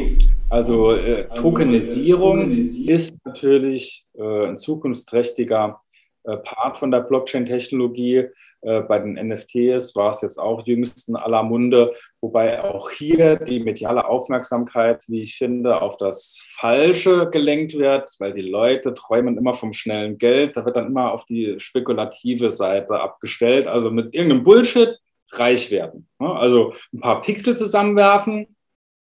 Also, 0.49 0.91
äh, 0.91 1.29
Tokenisierung 1.33 2.51
ist 2.51 3.25
natürlich 3.25 4.05
äh, 4.13 4.47
ein 4.47 4.57
zukunftsträchtiger 4.57 5.79
Part 6.23 6.77
von 6.77 6.91
der 6.91 7.01
Blockchain-Technologie. 7.01 8.29
Äh, 8.61 8.81
bei 8.81 8.99
den 8.99 9.13
NFTs 9.13 9.95
war 9.95 10.11
es 10.11 10.21
jetzt 10.21 10.37
auch 10.37 10.65
jüngst 10.65 11.09
in 11.09 11.15
aller 11.15 11.43
Munde, 11.43 11.93
wobei 12.21 12.63
auch 12.63 12.91
hier 12.91 13.37
die 13.37 13.59
mediale 13.59 14.05
Aufmerksamkeit, 14.05 15.03
wie 15.07 15.21
ich 15.21 15.37
finde, 15.37 15.81
auf 15.81 15.97
das 15.97 16.41
Falsche 16.57 17.29
gelenkt 17.29 17.73
wird, 17.73 18.13
weil 18.19 18.33
die 18.33 18.41
Leute 18.41 18.93
träumen 18.93 19.37
immer 19.37 19.53
vom 19.53 19.73
schnellen 19.73 20.17
Geld. 20.17 20.57
Da 20.57 20.65
wird 20.65 20.75
dann 20.75 20.87
immer 20.87 21.11
auf 21.11 21.25
die 21.25 21.59
spekulative 21.59 22.51
Seite 22.51 22.99
abgestellt, 22.99 23.67
also 23.67 23.89
mit 23.89 24.13
irgendeinem 24.13 24.43
Bullshit 24.43 24.99
reich 25.31 25.71
werden. 25.71 26.07
Also 26.19 26.73
ein 26.93 26.99
paar 26.99 27.21
Pixel 27.21 27.55
zusammenwerfen, 27.55 28.55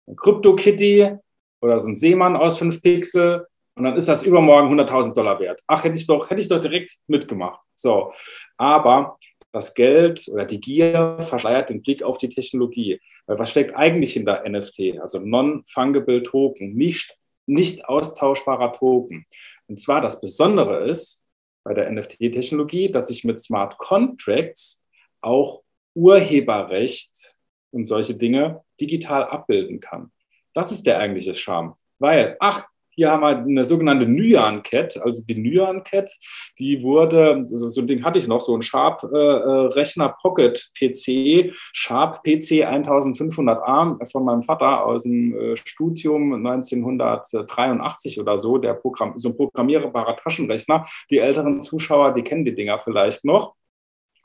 ein 0.06 0.16
Crypto-Kitty 0.16 1.16
oder 1.60 1.78
so 1.78 1.88
ein 1.88 1.94
Seemann 1.94 2.36
aus 2.36 2.58
fünf 2.58 2.82
Pixel 2.82 3.46
und 3.74 3.84
dann 3.84 3.96
ist 3.96 4.08
das 4.08 4.24
übermorgen 4.24 4.68
100.000 4.78 5.14
Dollar 5.14 5.40
wert. 5.40 5.62
Ach, 5.66 5.82
hätte 5.84 5.96
ich 5.96 6.06
doch, 6.06 6.28
hätte 6.28 6.42
ich 6.42 6.48
doch 6.48 6.60
direkt 6.60 6.92
mitgemacht. 7.06 7.60
So. 7.74 8.12
Aber 8.58 9.18
das 9.52 9.74
Geld 9.74 10.28
oder 10.28 10.44
die 10.44 10.60
Gier 10.60 11.16
verschleiert 11.20 11.70
den 11.70 11.82
Blick 11.82 12.02
auf 12.02 12.18
die 12.18 12.28
Technologie. 12.28 13.00
Weil 13.26 13.38
was 13.38 13.50
steckt 13.50 13.74
eigentlich 13.74 14.12
hinter 14.14 14.48
NFT? 14.48 15.00
Also 15.00 15.20
Non-Fungible 15.20 16.22
Token, 16.22 16.74
nicht, 16.74 17.16
nicht 17.46 17.86
austauschbarer 17.86 18.72
Token. 18.72 19.26
Und 19.68 19.78
zwar 19.78 20.00
das 20.00 20.20
Besondere 20.20 20.88
ist 20.88 21.24
bei 21.64 21.74
der 21.74 21.90
NFT-Technologie, 21.90 22.90
dass 22.90 23.10
ich 23.10 23.24
mit 23.24 23.40
Smart 23.40 23.78
Contracts 23.78 24.82
auch 25.20 25.62
Urheberrecht 25.94 27.36
und 27.70 27.84
solche 27.84 28.16
Dinge 28.16 28.62
digital 28.80 29.24
abbilden 29.24 29.80
kann. 29.80 30.12
Das 30.54 30.72
ist 30.72 30.86
der 30.86 30.98
eigentliche 30.98 31.34
Charme. 31.34 31.74
Weil, 31.98 32.36
ach, 32.40 32.66
hier 32.94 33.10
haben 33.10 33.22
wir 33.22 33.38
eine 33.38 33.64
sogenannte 33.64 34.06
Nyan-Cat, 34.06 34.98
also 34.98 35.24
die 35.24 35.34
Nyan-Cat, 35.34 36.10
die 36.58 36.82
wurde, 36.82 37.42
so, 37.46 37.68
so, 37.68 37.80
ein 37.80 37.86
Ding 37.86 38.04
hatte 38.04 38.18
ich 38.18 38.28
noch, 38.28 38.40
so 38.40 38.54
ein 38.54 38.62
Sharp-Rechner 38.62 40.06
äh, 40.06 40.20
Pocket 40.20 40.70
PC, 40.78 41.54
Sharp 41.72 42.22
PC 42.22 42.66
1500A 42.66 44.10
von 44.10 44.24
meinem 44.24 44.42
Vater 44.42 44.84
aus 44.84 45.04
dem 45.04 45.34
äh, 45.34 45.56
Studium 45.56 46.34
1983 46.34 48.20
oder 48.20 48.38
so, 48.38 48.58
der 48.58 48.74
Programm, 48.74 49.18
so 49.18 49.30
ein 49.30 49.36
programmierbarer 49.36 50.16
Taschenrechner. 50.16 50.84
Die 51.10 51.18
älteren 51.18 51.62
Zuschauer, 51.62 52.12
die 52.12 52.22
kennen 52.22 52.44
die 52.44 52.54
Dinger 52.54 52.78
vielleicht 52.78 53.24
noch. 53.24 53.54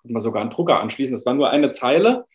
Konnte 0.02 0.14
man 0.14 0.22
sogar 0.22 0.42
einen 0.42 0.52
Drucker 0.52 0.80
anschließen. 0.80 1.16
Das 1.16 1.26
war 1.26 1.34
nur 1.34 1.50
eine 1.50 1.70
Zeile 1.70 2.26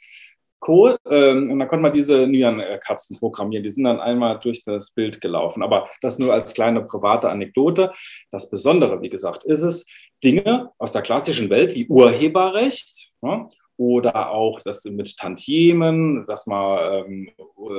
Code 0.62 0.96
ähm, 1.10 1.50
und 1.50 1.58
dann 1.58 1.68
konnte 1.68 1.82
man 1.82 1.92
diese 1.92 2.26
Nyan-Katzen 2.26 3.18
programmieren. 3.18 3.64
Die 3.64 3.70
sind 3.70 3.84
dann 3.84 4.00
einmal 4.00 4.38
durch 4.38 4.62
das 4.64 4.92
Bild 4.92 5.20
gelaufen. 5.20 5.62
Aber 5.62 5.88
das 6.00 6.18
nur 6.18 6.32
als 6.32 6.54
kleine 6.54 6.82
private 6.82 7.28
Anekdote. 7.28 7.90
Das 8.30 8.48
Besondere, 8.48 9.02
wie 9.02 9.10
gesagt, 9.10 9.44
ist 9.44 9.62
es, 9.62 9.86
Dinge 10.22 10.70
aus 10.78 10.92
der 10.92 11.02
klassischen 11.02 11.50
Welt 11.50 11.74
wie 11.74 11.88
Urheberrecht 11.88 13.12
ja, 13.22 13.46
oder 13.76 14.30
auch 14.30 14.60
das 14.60 14.84
mit 14.84 15.16
Tantiemen, 15.16 16.24
dass 16.26 16.46
man 16.46 17.06
ähm, 17.06 17.30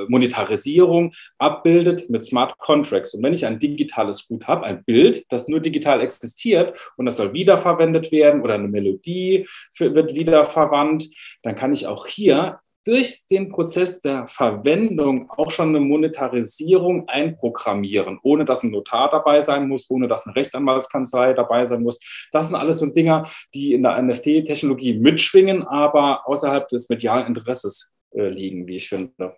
Monetarisierung 0.08 1.12
abbildet 1.38 2.10
mit 2.10 2.24
Smart 2.24 2.58
Contracts. 2.58 3.14
Und 3.14 3.22
wenn 3.22 3.32
ich 3.32 3.46
ein 3.46 3.58
digitales 3.58 4.28
Gut 4.28 4.46
habe, 4.46 4.64
ein 4.64 4.84
Bild, 4.84 5.24
das 5.30 5.48
nur 5.48 5.60
digital 5.60 6.00
existiert 6.02 6.76
und 6.96 7.06
das 7.06 7.16
soll 7.16 7.32
wiederverwendet 7.32 8.12
werden 8.12 8.42
oder 8.42 8.54
eine 8.54 8.68
Melodie 8.68 9.46
wird 9.78 10.14
wiederverwandt, 10.14 11.08
dann 11.42 11.54
kann 11.54 11.72
ich 11.72 11.86
auch 11.86 12.06
hier 12.06 12.60
durch 12.84 13.26
den 13.30 13.48
Prozess 13.48 14.00
der 14.00 14.26
Verwendung 14.26 15.30
auch 15.30 15.50
schon 15.50 15.70
eine 15.70 15.80
Monetarisierung 15.80 17.08
einprogrammieren, 17.08 18.18
ohne 18.22 18.44
dass 18.44 18.62
ein 18.62 18.70
Notar 18.70 19.10
dabei 19.10 19.40
sein 19.40 19.68
muss, 19.68 19.88
ohne 19.90 20.06
dass 20.06 20.26
eine 20.26 20.36
Rechtsanwaltskanzlei 20.36 21.32
dabei 21.32 21.64
sein 21.64 21.82
muss. 21.82 21.98
Das 22.32 22.48
sind 22.48 22.56
alles 22.56 22.78
so 22.78 22.86
Dinger, 22.86 23.28
die 23.54 23.72
in 23.72 23.82
der 23.82 24.00
NFT-Technologie 24.00 24.98
mitschwingen, 24.98 25.62
aber 25.62 26.28
außerhalb 26.28 26.68
des 26.68 26.88
medialen 26.88 27.26
Interesses 27.26 27.90
äh, 28.14 28.28
liegen, 28.28 28.66
wie 28.66 28.76
ich 28.76 28.88
finde. 28.88 29.34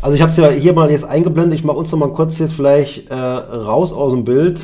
Also 0.00 0.16
ich 0.16 0.20
habe 0.20 0.32
es 0.32 0.36
ja 0.36 0.50
hier 0.50 0.72
mal 0.72 0.90
jetzt 0.90 1.04
eingeblendet. 1.04 1.58
Ich 1.58 1.64
mache 1.64 1.78
uns 1.78 1.92
noch 1.92 1.98
mal 1.98 2.12
kurz 2.12 2.38
jetzt 2.40 2.54
vielleicht 2.54 3.08
äh, 3.08 3.14
raus 3.14 3.92
aus 3.92 4.12
dem 4.12 4.24
Bild. 4.24 4.60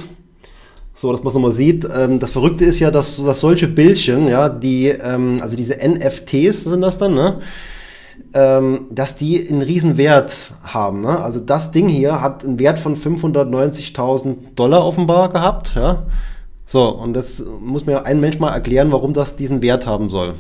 So, 0.99 1.13
dass 1.13 1.23
man 1.23 1.29
es 1.29 1.35
nochmal 1.35 1.53
sieht. 1.53 1.87
Ähm, 1.97 2.19
das 2.19 2.33
Verrückte 2.33 2.65
ist 2.65 2.81
ja, 2.81 2.91
dass, 2.91 3.23
dass 3.23 3.39
solche 3.39 3.69
Bildchen, 3.69 4.27
ja, 4.27 4.49
die, 4.49 4.89
ähm, 4.89 5.37
also 5.41 5.57
diese 5.57 5.77
NFTs 5.77 6.65
sind 6.65 6.81
das 6.81 6.99
dann, 6.99 7.15
ne? 7.15 7.39
Ähm, 8.35 8.87
dass 8.91 9.15
die 9.15 9.49
einen 9.49 9.63
riesen 9.63 9.97
Wert 9.97 10.51
haben. 10.65 11.03
Ne? 11.03 11.23
Also 11.23 11.39
das 11.39 11.71
Ding 11.71 11.89
hier 11.89 12.21
hat 12.21 12.45
einen 12.45 12.59
Wert 12.59 12.81
von 12.81 12.97
590.000 12.97 14.55
Dollar 14.57 14.85
offenbar 14.85 15.29
gehabt. 15.29 15.77
Ja? 15.77 16.03
So, 16.67 16.89
und 16.89 17.13
das 17.15 17.45
muss 17.61 17.87
mir 17.87 18.05
ein 18.05 18.19
Mensch 18.19 18.41
mal 18.41 18.53
erklären, 18.53 18.91
warum 18.91 19.15
das 19.15 19.37
diesen 19.37 19.63
Wert 19.63 19.87
haben 19.87 20.09
soll. 20.09 20.35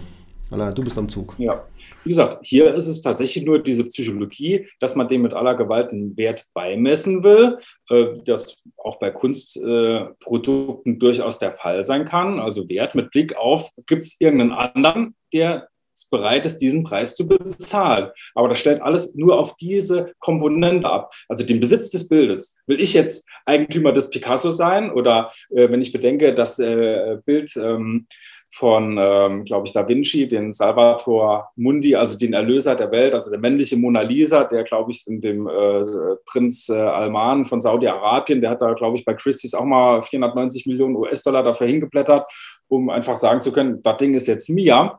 Alla, 0.51 0.72
du 0.72 0.82
bist 0.82 0.98
am 0.98 1.09
Zug. 1.09 1.36
Ja, 1.39 1.62
wie 2.04 2.10
gesagt, 2.10 2.38
hier 2.42 2.72
ist 2.74 2.86
es 2.86 3.00
tatsächlich 3.00 3.44
nur 3.44 3.62
diese 3.62 3.84
Psychologie, 3.84 4.66
dass 4.80 4.94
man 4.94 5.08
dem 5.08 5.22
mit 5.22 5.34
aller 5.34 5.54
Gewalt 5.54 5.90
einen 5.90 6.16
Wert 6.16 6.44
beimessen 6.54 7.24
will, 7.24 7.58
äh, 7.90 8.06
das 8.24 8.62
auch 8.76 8.98
bei 8.98 9.10
Kunstprodukten 9.10 10.98
durchaus 10.98 11.38
der 11.38 11.52
Fall 11.52 11.84
sein 11.84 12.04
kann. 12.04 12.40
Also 12.40 12.68
Wert 12.68 12.94
mit 12.94 13.10
Blick 13.10 13.36
auf, 13.36 13.70
gibt 13.86 14.02
es 14.02 14.16
irgendeinen 14.20 14.52
anderen, 14.52 15.14
der 15.32 15.68
bereit 16.10 16.46
ist, 16.46 16.58
diesen 16.58 16.84
Preis 16.84 17.16
zu 17.16 17.26
bezahlen. 17.26 18.10
Aber 18.34 18.48
das 18.48 18.58
stellt 18.58 18.80
alles 18.82 19.14
nur 19.14 19.38
auf 19.38 19.56
diese 19.56 20.12
Komponente 20.18 20.88
ab. 20.88 21.12
Also 21.28 21.44
den 21.44 21.60
Besitz 21.60 21.90
des 21.90 22.08
Bildes. 22.08 22.58
Will 22.66 22.80
ich 22.80 22.94
jetzt 22.94 23.28
Eigentümer 23.44 23.92
des 23.92 24.10
Picasso 24.10 24.50
sein? 24.50 24.92
Oder 24.92 25.32
äh, 25.50 25.70
wenn 25.70 25.82
ich 25.82 25.92
bedenke, 25.92 26.34
das 26.34 26.58
äh, 26.58 27.18
Bild 27.24 27.56
ähm, 27.56 28.06
von, 28.50 28.98
ähm, 29.00 29.44
glaube 29.44 29.66
ich, 29.66 29.72
Da 29.72 29.86
Vinci, 29.86 30.26
den 30.26 30.52
Salvator 30.52 31.50
Mundi, 31.56 31.94
also 31.94 32.16
den 32.16 32.32
Erlöser 32.32 32.74
der 32.74 32.90
Welt, 32.90 33.14
also 33.14 33.30
der 33.30 33.38
männliche 33.38 33.76
Mona 33.76 34.02
Lisa, 34.02 34.44
der, 34.44 34.64
glaube 34.64 34.90
ich, 34.90 35.04
in 35.06 35.20
dem 35.20 35.46
äh, 35.46 35.82
Prinz 36.26 36.68
äh, 36.68 36.74
Alman 36.74 37.44
von 37.44 37.60
Saudi-Arabien, 37.60 38.40
der 38.40 38.50
hat 38.50 38.62
da, 38.62 38.72
glaube 38.72 38.96
ich, 38.96 39.04
bei 39.04 39.14
Christie's 39.14 39.54
auch 39.54 39.64
mal 39.64 40.02
490 40.02 40.66
Millionen 40.66 40.96
US-Dollar 40.96 41.42
dafür 41.42 41.66
hingeblättert, 41.66 42.30
um 42.68 42.90
einfach 42.90 43.16
sagen 43.16 43.40
zu 43.40 43.52
können, 43.52 43.82
das 43.82 43.96
Ding 43.98 44.14
ist 44.14 44.28
jetzt 44.28 44.48
mir. 44.48 44.96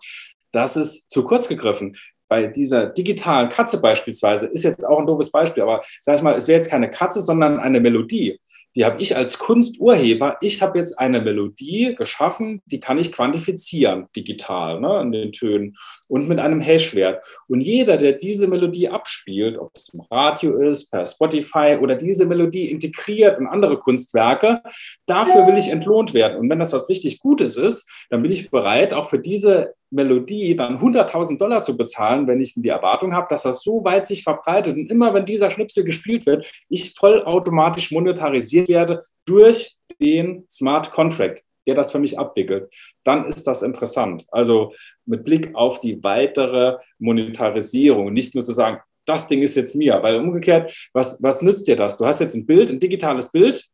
Das 0.52 0.78
ist 0.78 1.12
zu 1.12 1.24
kurz 1.24 1.48
gegriffen 1.48 1.96
bei 2.30 2.46
dieser 2.46 2.86
digitalen 2.86 3.50
Katze 3.50 3.82
beispielsweise 3.82 4.46
ist 4.48 4.64
jetzt 4.64 4.86
auch 4.86 5.00
ein 5.00 5.08
doofes 5.08 5.32
Beispiel, 5.32 5.64
aber 5.64 5.82
sag 6.00 6.16
ich 6.16 6.22
mal, 6.22 6.36
es 6.36 6.48
wäre 6.48 6.58
jetzt 6.58 6.70
keine 6.70 6.90
Katze, 6.90 7.22
sondern 7.22 7.60
eine 7.60 7.82
Melodie 7.82 8.40
die 8.76 8.86
habe 8.86 9.02
ich 9.02 9.16
als 9.16 9.40
Kunsturheber. 9.40 10.38
Ich 10.42 10.62
habe 10.62 10.78
jetzt 10.78 11.00
eine 11.00 11.22
Melodie 11.22 11.96
geschaffen, 11.96 12.62
die 12.66 12.80
kann 12.80 13.00
ich 13.00 13.12
quantifizieren, 13.12 14.08
digital, 14.16 14.80
ne, 14.80 15.02
in 15.02 15.12
den 15.12 15.32
Tönen 15.32 15.76
und 16.08 16.28
mit 16.28 16.40
einem 16.40 16.62
Hashwert. 16.62 17.24
Und 17.48 17.62
jeder, 17.62 17.98
der 17.98 18.14
diese 18.14 18.48
Melodie 18.48 18.90
abspielt, 18.90 19.58
ob 19.58 19.72
es 19.76 19.90
im 19.90 20.02
Radio 20.02 20.60
ist, 20.62 20.92
per 20.92 21.06
Spotify 21.06 21.78
oder 21.82 21.96
diese 21.96 22.26
Melodie 22.26 22.70
integriert 22.70 23.40
in 23.40 23.48
andere 23.48 23.80
Kunstwerke, 23.80 24.62
dafür 25.06 25.48
will 25.48 25.58
ich 25.58 25.70
entlohnt 25.70 26.14
werden. 26.14 26.38
Und 26.38 26.50
wenn 26.50 26.60
das 26.60 26.74
was 26.74 26.90
richtig 26.90 27.20
Gutes 27.20 27.56
ist, 27.56 27.90
dann 28.10 28.22
bin 28.22 28.32
ich 28.32 28.52
bereit, 28.52 28.94
auch 28.94 29.10
für 29.10 29.20
diese 29.20 29.74
Melodie 29.92 30.56
dann 30.56 30.80
100.000 30.80 31.38
Dollar 31.38 31.62
zu 31.62 31.76
bezahlen, 31.76 32.28
wenn 32.28 32.42
ich 32.42 32.54
die 32.56 32.70
Erwartung 32.70 33.14
habe, 33.14 33.28
dass 33.30 33.44
das 33.44 33.64
so 33.64 33.84
weit 33.84 34.06
sich 34.06 34.24
verbreitet 34.24 34.76
und 34.76 34.92
immer 34.92 35.14
wenn 35.14 35.26
dieser 35.26 35.50
Schnipsel 35.50 35.84
gespielt 35.84 36.26
wird, 36.26 36.50
ich 36.70 36.94
vollautomatisch 36.94 37.92
monetarisiert 37.92 38.70
werde 38.70 39.04
durch 39.26 39.78
den 40.00 40.46
Smart 40.50 40.92
Contract, 40.92 41.44
der 41.68 41.76
das 41.76 41.92
für 41.92 42.00
mich 42.00 42.18
abwickelt, 42.18 42.72
dann 43.04 43.26
ist 43.26 43.46
das 43.46 43.64
interessant. 43.64 44.26
Also 44.30 44.74
mit 45.06 45.24
Blick 45.24 45.56
auf 45.56 45.80
die 45.80 46.04
weitere 46.04 46.78
Monetarisierung, 47.00 48.14
nicht 48.14 48.36
nur 48.36 48.44
zu 48.44 48.54
sagen, 48.54 48.80
das 49.06 49.28
Ding 49.28 49.42
ist 49.42 49.56
jetzt 49.56 49.76
mir, 49.76 50.02
weil 50.04 50.18
umgekehrt, 50.18 50.90
was, 50.94 51.22
was 51.24 51.42
nützt 51.42 51.68
dir 51.68 51.76
das? 51.76 51.98
Du 51.98 52.06
hast 52.06 52.20
jetzt 52.20 52.36
ein 52.36 52.46
Bild, 52.46 52.70
ein 52.70 52.80
digitales 52.80 53.32
Bild 53.32 53.66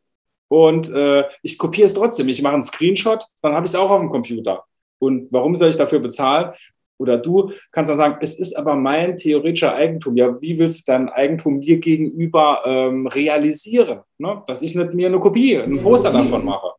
und 0.48 0.90
äh, 0.92 1.26
ich 1.42 1.58
kopiere 1.58 1.86
es 1.86 1.94
trotzdem. 1.94 2.30
Ich 2.30 2.42
mache 2.42 2.54
einen 2.54 2.64
Screenshot, 2.64 3.26
dann 3.42 3.54
habe 3.54 3.66
ich 3.66 3.72
es 3.72 3.76
auch 3.76 3.92
auf 3.92 4.00
dem 4.00 4.10
Computer. 4.10 4.64
Und 5.00 5.28
warum 5.32 5.56
soll 5.56 5.70
ich 5.70 5.78
dafür 5.78 6.00
bezahlen? 6.00 6.54
Oder 6.98 7.18
du 7.18 7.52
kannst 7.72 7.90
dann 7.90 7.98
sagen, 7.98 8.18
es 8.22 8.40
ist 8.40 8.58
aber 8.58 8.76
mein 8.76 9.18
theoretischer 9.18 9.76
Eigentum. 9.76 10.16
Ja, 10.16 10.40
wie 10.42 10.58
willst 10.58 10.88
du 10.88 10.94
dein 10.94 11.10
Eigentum 11.10 11.60
mir 11.60 11.78
gegenüber 11.80 12.62
ähm, 12.66 13.08
realisieren? 13.08 14.00
Ne? 14.18 14.42
Dass 14.48 14.62
ich 14.62 14.76
nicht 14.76 14.94
mir 14.94 15.08
eine 15.08 15.20
Kopie, 15.20 15.58
ein 15.58 15.82
Poster 15.82 16.14
davon 16.14 16.46
mache. 16.46 16.72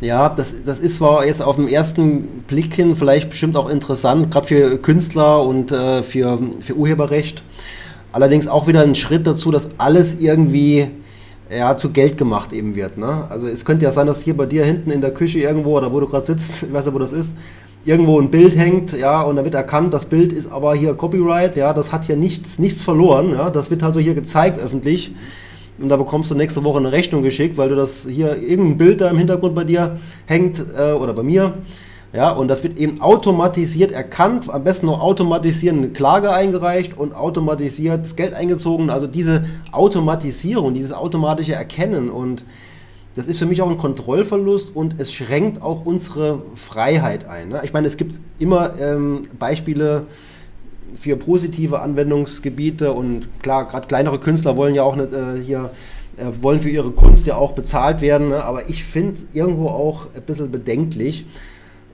Ja, 0.00 0.28
das, 0.28 0.62
das 0.64 0.78
ist 0.78 0.96
zwar 0.96 1.26
jetzt 1.26 1.42
auf 1.42 1.56
den 1.56 1.66
ersten 1.66 2.44
Blick 2.46 2.72
hin 2.74 2.94
vielleicht 2.94 3.30
bestimmt 3.30 3.56
auch 3.56 3.68
interessant, 3.68 4.30
gerade 4.30 4.46
für 4.46 4.78
Künstler 4.78 5.44
und 5.44 5.72
äh, 5.72 6.04
für, 6.04 6.38
für 6.60 6.74
Urheberrecht. 6.74 7.42
Allerdings 8.12 8.46
auch 8.46 8.68
wieder 8.68 8.82
ein 8.82 8.94
Schritt 8.94 9.26
dazu, 9.26 9.50
dass 9.50 9.70
alles 9.76 10.20
irgendwie 10.20 10.88
ja, 11.50 11.76
zu 11.76 11.90
Geld 11.90 12.18
gemacht 12.18 12.52
eben 12.52 12.74
wird. 12.74 12.98
Ne? 12.98 13.24
Also 13.28 13.46
es 13.46 13.64
könnte 13.64 13.84
ja 13.84 13.92
sein, 13.92 14.06
dass 14.06 14.22
hier 14.22 14.36
bei 14.36 14.46
dir 14.46 14.64
hinten 14.64 14.90
in 14.90 15.00
der 15.00 15.12
Küche 15.12 15.40
irgendwo 15.40 15.76
oder 15.76 15.92
wo 15.92 16.00
du 16.00 16.06
gerade 16.06 16.24
sitzt, 16.24 16.62
ich 16.62 16.72
weiß 16.72 16.84
nicht, 16.84 16.94
wo 16.94 16.98
das 16.98 17.12
ist, 17.12 17.34
irgendwo 17.84 18.20
ein 18.20 18.30
Bild 18.30 18.56
hängt, 18.56 18.92
ja, 18.98 19.22
und 19.22 19.36
da 19.36 19.44
wird 19.44 19.54
erkannt, 19.54 19.94
das 19.94 20.06
Bild 20.06 20.32
ist 20.32 20.50
aber 20.50 20.74
hier 20.74 20.94
Copyright, 20.94 21.56
ja, 21.56 21.72
das 21.72 21.92
hat 21.92 22.04
hier 22.04 22.16
nichts, 22.16 22.58
nichts 22.58 22.82
verloren, 22.82 23.30
ja, 23.30 23.50
das 23.50 23.70
wird 23.70 23.82
also 23.82 24.00
hier 24.00 24.14
gezeigt 24.14 24.58
öffentlich 24.58 25.14
und 25.78 25.88
da 25.88 25.96
bekommst 25.96 26.30
du 26.30 26.34
nächste 26.34 26.64
Woche 26.64 26.78
eine 26.78 26.92
Rechnung 26.92 27.22
geschickt, 27.22 27.56
weil 27.56 27.68
du 27.68 27.76
das 27.76 28.06
hier 28.06 28.36
irgendein 28.36 28.78
Bild 28.78 29.00
da 29.00 29.10
im 29.10 29.16
Hintergrund 29.16 29.54
bei 29.54 29.64
dir 29.64 29.98
hängt 30.26 30.62
äh, 30.76 30.92
oder 30.92 31.14
bei 31.14 31.22
mir 31.22 31.54
ja, 32.12 32.30
und 32.30 32.48
das 32.48 32.62
wird 32.62 32.78
eben 32.78 33.02
automatisiert 33.02 33.92
erkannt, 33.92 34.48
am 34.48 34.64
besten 34.64 34.86
noch 34.86 35.00
automatisiert 35.00 35.76
eine 35.76 35.90
Klage 35.90 36.32
eingereicht 36.32 36.96
und 36.96 37.14
automatisiert 37.14 38.00
das 38.04 38.16
Geld 38.16 38.32
eingezogen. 38.32 38.88
Also 38.88 39.06
diese 39.06 39.44
Automatisierung, 39.72 40.72
dieses 40.72 40.92
automatische 40.92 41.54
Erkennen 41.54 42.08
und 42.10 42.44
das 43.14 43.26
ist 43.26 43.38
für 43.38 43.46
mich 43.46 43.60
auch 43.60 43.68
ein 43.68 43.78
Kontrollverlust 43.78 44.74
und 44.74 45.00
es 45.00 45.12
schränkt 45.12 45.60
auch 45.60 45.84
unsere 45.84 46.40
Freiheit 46.54 47.26
ein. 47.28 47.48
Ne? 47.48 47.60
Ich 47.64 47.72
meine, 47.72 47.88
es 47.88 47.96
gibt 47.96 48.20
immer 48.38 48.78
ähm, 48.80 49.26
Beispiele 49.38 50.06
für 50.94 51.16
positive 51.16 51.80
Anwendungsgebiete 51.80 52.92
und 52.92 53.28
klar, 53.42 53.66
gerade 53.66 53.86
kleinere 53.88 54.18
Künstler 54.20 54.56
wollen 54.56 54.74
ja 54.74 54.82
auch 54.84 54.96
nicht, 54.96 55.12
äh, 55.12 55.40
hier 55.42 55.70
äh, 56.16 56.26
wollen 56.40 56.60
für 56.60 56.70
ihre 56.70 56.90
Kunst 56.92 57.26
ja 57.26 57.36
auch 57.36 57.52
bezahlt 57.52 58.00
werden, 58.00 58.28
ne? 58.28 58.44
aber 58.44 58.68
ich 58.70 58.84
finde 58.84 59.18
irgendwo 59.32 59.68
auch 59.68 60.06
ein 60.14 60.22
bisschen 60.22 60.50
bedenklich, 60.50 61.26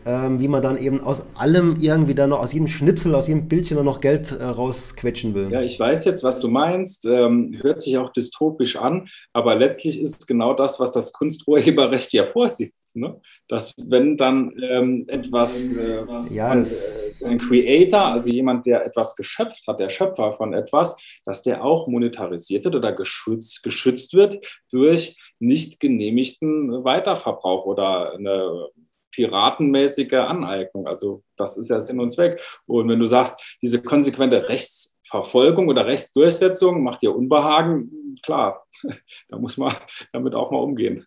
ähm, 0.07 0.41
wie 0.41 0.49
man 0.49 0.63
dann 0.63 0.77
eben 0.79 1.01
aus 1.01 1.23
allem 1.35 1.77
irgendwie 1.81 2.15
dann 2.15 2.31
noch, 2.31 2.41
aus 2.41 2.53
jedem 2.53 2.69
Schnipsel, 2.69 3.15
aus 3.15 3.29
jedem 3.29 3.49
Bildchen 3.49 3.77
dann 3.77 3.87
noch 3.87 4.01
Geld 4.01 4.33
äh, 4.33 4.45
rausquetschen 4.45 5.35
will. 5.35 5.51
Ja, 5.51 5.63
ich 5.63 5.79
weiß 5.79 6.05
jetzt, 6.05 6.23
was 6.23 6.41
du 6.41 6.49
meinst. 6.49 7.07
Ähm, 7.07 7.59
hört 7.63 7.81
sich 7.81 7.97
auch 7.99 8.13
dystopisch 8.13 8.77
an, 8.77 9.09
aber 9.33 9.55
letztlich 9.55 10.01
ist 10.01 10.27
genau 10.27 10.55
das, 10.55 10.79
was 10.81 10.93
das 10.93 11.13
Kunsturheberrecht 11.13 12.13
ja 12.13 12.25
vorsieht. 12.25 12.75
Ne? 12.97 13.21
Dass 13.49 13.75
wenn 13.89 14.17
dann 14.17 14.53
ähm, 14.63 15.07
etwas, 15.09 15.73
äh, 15.73 16.05
ja, 16.31 16.51
von, 16.51 16.65
äh, 16.65 17.25
ein 17.25 17.39
Creator, 17.39 18.07
also 18.07 18.31
jemand, 18.31 18.67
der 18.67 18.87
etwas 18.87 19.17
geschöpft 19.17 19.67
hat, 19.67 19.81
der 19.81 19.89
Schöpfer 19.89 20.33
von 20.33 20.55
etwas, 20.55 20.97
dass 21.25 21.43
der 21.43 21.65
auch 21.65 21.89
monetarisiert 21.89 22.65
wird 22.65 22.77
oder 22.77 22.93
geschützt, 22.93 23.65
geschützt 23.65 24.15
wird 24.15 24.63
durch 24.71 25.17
nicht 25.41 25.81
genehmigten 25.81 26.85
Weiterverbrauch 26.85 27.67
oder 27.67 28.13
eine 28.13 28.69
piratenmäßige 29.15 30.15
Aneignung. 30.15 30.87
Also 30.87 31.23
das 31.37 31.57
ist 31.57 31.71
ja 31.71 31.81
Sinn 31.81 32.01
und 32.01 32.11
Zweck. 32.11 32.41
Und 32.67 32.89
wenn 32.89 32.99
du 32.99 33.07
sagst, 33.07 33.59
diese 33.63 33.83
konsequente 33.83 34.49
Rechtsverfolgung 34.49 35.69
oder 35.69 35.87
Rechtsdurchsetzung 35.87 36.83
macht 36.83 37.03
dir 37.03 37.15
Unbehagen, 37.15 38.17
klar, 38.23 38.65
da 39.29 39.39
muss 39.39 39.57
man 39.57 39.73
damit 40.13 40.35
auch 40.35 40.51
mal 40.51 40.59
umgehen. 40.59 41.07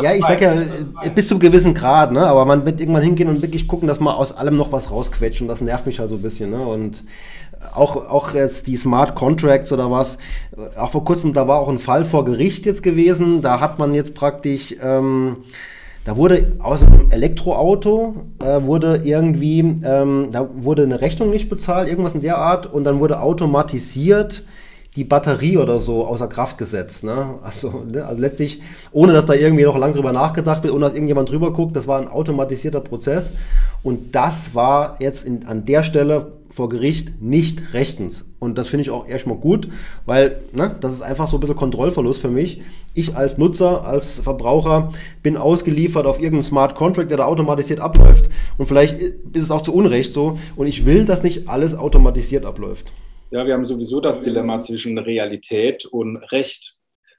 Ja, 0.00 0.14
ich 0.14 0.24
sag 0.24 0.40
ja, 0.40 0.54
bis 1.14 1.28
zu 1.28 1.34
einem 1.34 1.40
gewissen 1.40 1.74
Grad, 1.74 2.10
ne? 2.10 2.26
aber 2.26 2.46
man 2.46 2.64
wird 2.64 2.80
irgendwann 2.80 3.02
hingehen 3.02 3.28
und 3.28 3.42
wirklich 3.42 3.68
gucken, 3.68 3.86
dass 3.86 4.00
man 4.00 4.14
aus 4.14 4.32
allem 4.32 4.56
noch 4.56 4.72
was 4.72 4.90
rausquetscht 4.90 5.42
und 5.42 5.48
das 5.48 5.60
nervt 5.60 5.84
mich 5.84 5.98
halt 5.98 6.08
so 6.08 6.16
ein 6.16 6.22
bisschen. 6.22 6.50
Ne? 6.50 6.66
Und 6.66 7.04
auch, 7.74 7.96
auch 7.96 8.32
jetzt 8.34 8.66
die 8.66 8.76
Smart 8.76 9.14
Contracts 9.14 9.72
oder 9.72 9.90
was, 9.90 10.18
auch 10.76 10.90
vor 10.90 11.04
kurzem, 11.04 11.34
da 11.34 11.46
war 11.48 11.58
auch 11.58 11.68
ein 11.68 11.78
Fall 11.78 12.04
vor 12.04 12.24
Gericht 12.24 12.64
jetzt 12.66 12.82
gewesen, 12.82 13.42
da 13.42 13.60
hat 13.60 13.78
man 13.78 13.94
jetzt 13.94 14.14
praktisch 14.14 14.74
ähm, 14.82 15.38
da 16.04 16.16
wurde 16.16 16.56
aus 16.58 16.82
einem 16.82 17.10
Elektroauto 17.10 18.14
äh, 18.40 18.62
wurde 18.62 19.00
irgendwie, 19.04 19.60
ähm, 19.60 20.28
da 20.30 20.48
wurde 20.54 20.82
eine 20.82 21.00
Rechnung 21.00 21.30
nicht 21.30 21.48
bezahlt, 21.48 21.88
irgendwas 21.88 22.14
in 22.14 22.20
der 22.20 22.38
Art, 22.38 22.72
und 22.72 22.84
dann 22.84 23.00
wurde 23.00 23.20
automatisiert 23.20 24.44
die 24.96 25.04
Batterie 25.04 25.56
oder 25.56 25.80
so 25.80 26.06
außer 26.06 26.28
Kraft 26.28 26.56
gesetzt. 26.56 27.02
Ne? 27.02 27.38
Also, 27.42 27.84
ne? 27.90 28.04
also 28.04 28.20
letztlich, 28.20 28.62
ohne 28.92 29.12
dass 29.12 29.26
da 29.26 29.34
irgendwie 29.34 29.64
noch 29.64 29.76
lang 29.76 29.92
drüber 29.92 30.12
nachgedacht 30.12 30.62
wird, 30.62 30.72
ohne 30.72 30.84
dass 30.84 30.94
irgendjemand 30.94 31.30
drüber 31.30 31.52
guckt, 31.52 31.74
das 31.74 31.88
war 31.88 32.00
ein 32.00 32.08
automatisierter 32.08 32.80
Prozess. 32.80 33.32
Und 33.82 34.14
das 34.14 34.54
war 34.54 34.96
jetzt 35.00 35.24
in, 35.24 35.46
an 35.46 35.64
der 35.64 35.82
Stelle 35.82 36.32
vor 36.48 36.68
Gericht 36.68 37.20
nicht 37.20 37.74
rechtens. 37.74 38.24
Und 38.38 38.56
das 38.56 38.68
finde 38.68 38.82
ich 38.82 38.90
auch 38.90 39.08
erstmal 39.08 39.36
gut, 39.36 39.68
weil 40.06 40.40
ne, 40.52 40.76
das 40.80 40.92
ist 40.92 41.02
einfach 41.02 41.26
so 41.26 41.38
ein 41.38 41.40
bisschen 41.40 41.56
Kontrollverlust 41.56 42.20
für 42.20 42.28
mich. 42.28 42.62
Ich 42.94 43.16
als 43.16 43.38
Nutzer, 43.38 43.84
als 43.84 44.20
Verbraucher 44.20 44.92
bin 45.24 45.36
ausgeliefert 45.36 46.06
auf 46.06 46.18
irgendeinen 46.18 46.42
Smart 46.42 46.76
Contract, 46.76 47.10
der 47.10 47.18
da 47.18 47.24
automatisiert 47.24 47.80
abläuft. 47.80 48.30
Und 48.56 48.66
vielleicht 48.66 49.00
ist 49.00 49.42
es 49.42 49.50
auch 49.50 49.62
zu 49.62 49.74
Unrecht 49.74 50.12
so. 50.12 50.38
Und 50.54 50.68
ich 50.68 50.86
will, 50.86 51.04
dass 51.04 51.24
nicht 51.24 51.48
alles 51.48 51.74
automatisiert 51.74 52.46
abläuft. 52.46 52.92
Ja, 53.30 53.46
wir 53.46 53.54
haben 53.54 53.64
sowieso 53.64 54.00
das 54.00 54.22
Dilemma 54.22 54.58
zwischen 54.58 54.98
Realität 54.98 55.86
und 55.86 56.18
Recht. 56.30 56.74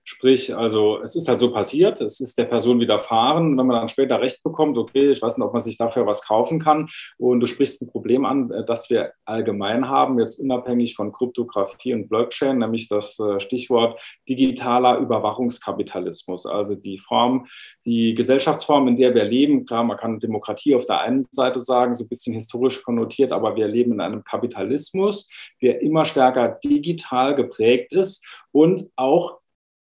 Sprich, 0.07 0.55
also 0.55 1.01
es 1.01 1.15
ist 1.15 1.27
halt 1.27 1.39
so 1.39 1.51
passiert, 1.51 1.99
es 1.99 2.19
ist 2.19 2.37
der 2.37 2.45
Person 2.45 2.79
widerfahren. 2.79 3.57
Wenn 3.57 3.65
man 3.65 3.77
dann 3.77 3.89
später 3.89 4.21
Recht 4.21 4.43
bekommt, 4.43 4.77
okay, 4.77 5.09
ich 5.09 5.19
weiß 5.19 5.35
nicht, 5.35 5.45
ob 5.45 5.51
man 5.51 5.61
sich 5.61 5.77
dafür 5.77 6.05
was 6.05 6.21
kaufen 6.21 6.59
kann. 6.59 6.87
Und 7.17 7.39
du 7.39 7.47
sprichst 7.47 7.81
ein 7.81 7.89
Problem 7.89 8.23
an, 8.23 8.51
äh, 8.51 8.63
das 8.63 8.91
wir 8.91 9.13
allgemein 9.25 9.89
haben, 9.89 10.19
jetzt 10.19 10.39
unabhängig 10.39 10.95
von 10.95 11.11
Kryptographie 11.11 11.95
und 11.95 12.07
Blockchain, 12.07 12.59
nämlich 12.59 12.87
das 12.87 13.19
äh, 13.19 13.39
Stichwort 13.39 13.99
digitaler 14.29 14.99
Überwachungskapitalismus. 14.99 16.45
Also 16.45 16.75
die 16.75 16.99
Form, 16.99 17.47
die 17.83 18.13
Gesellschaftsform, 18.13 18.87
in 18.87 18.97
der 18.97 19.15
wir 19.15 19.25
leben. 19.25 19.65
Klar, 19.65 19.83
man 19.83 19.97
kann 19.97 20.19
Demokratie 20.19 20.75
auf 20.75 20.85
der 20.85 20.99
einen 20.99 21.25
Seite 21.31 21.61
sagen, 21.61 21.95
so 21.95 22.03
ein 22.03 22.09
bisschen 22.09 22.35
historisch 22.35 22.83
konnotiert, 22.83 23.31
aber 23.31 23.55
wir 23.55 23.67
leben 23.67 23.93
in 23.93 24.01
einem 24.01 24.23
Kapitalismus, 24.23 25.29
der 25.63 25.81
immer 25.81 26.05
stärker 26.05 26.59
digital 26.63 27.33
geprägt 27.33 27.91
ist 27.91 28.23
und 28.51 28.87
auch 28.95 29.39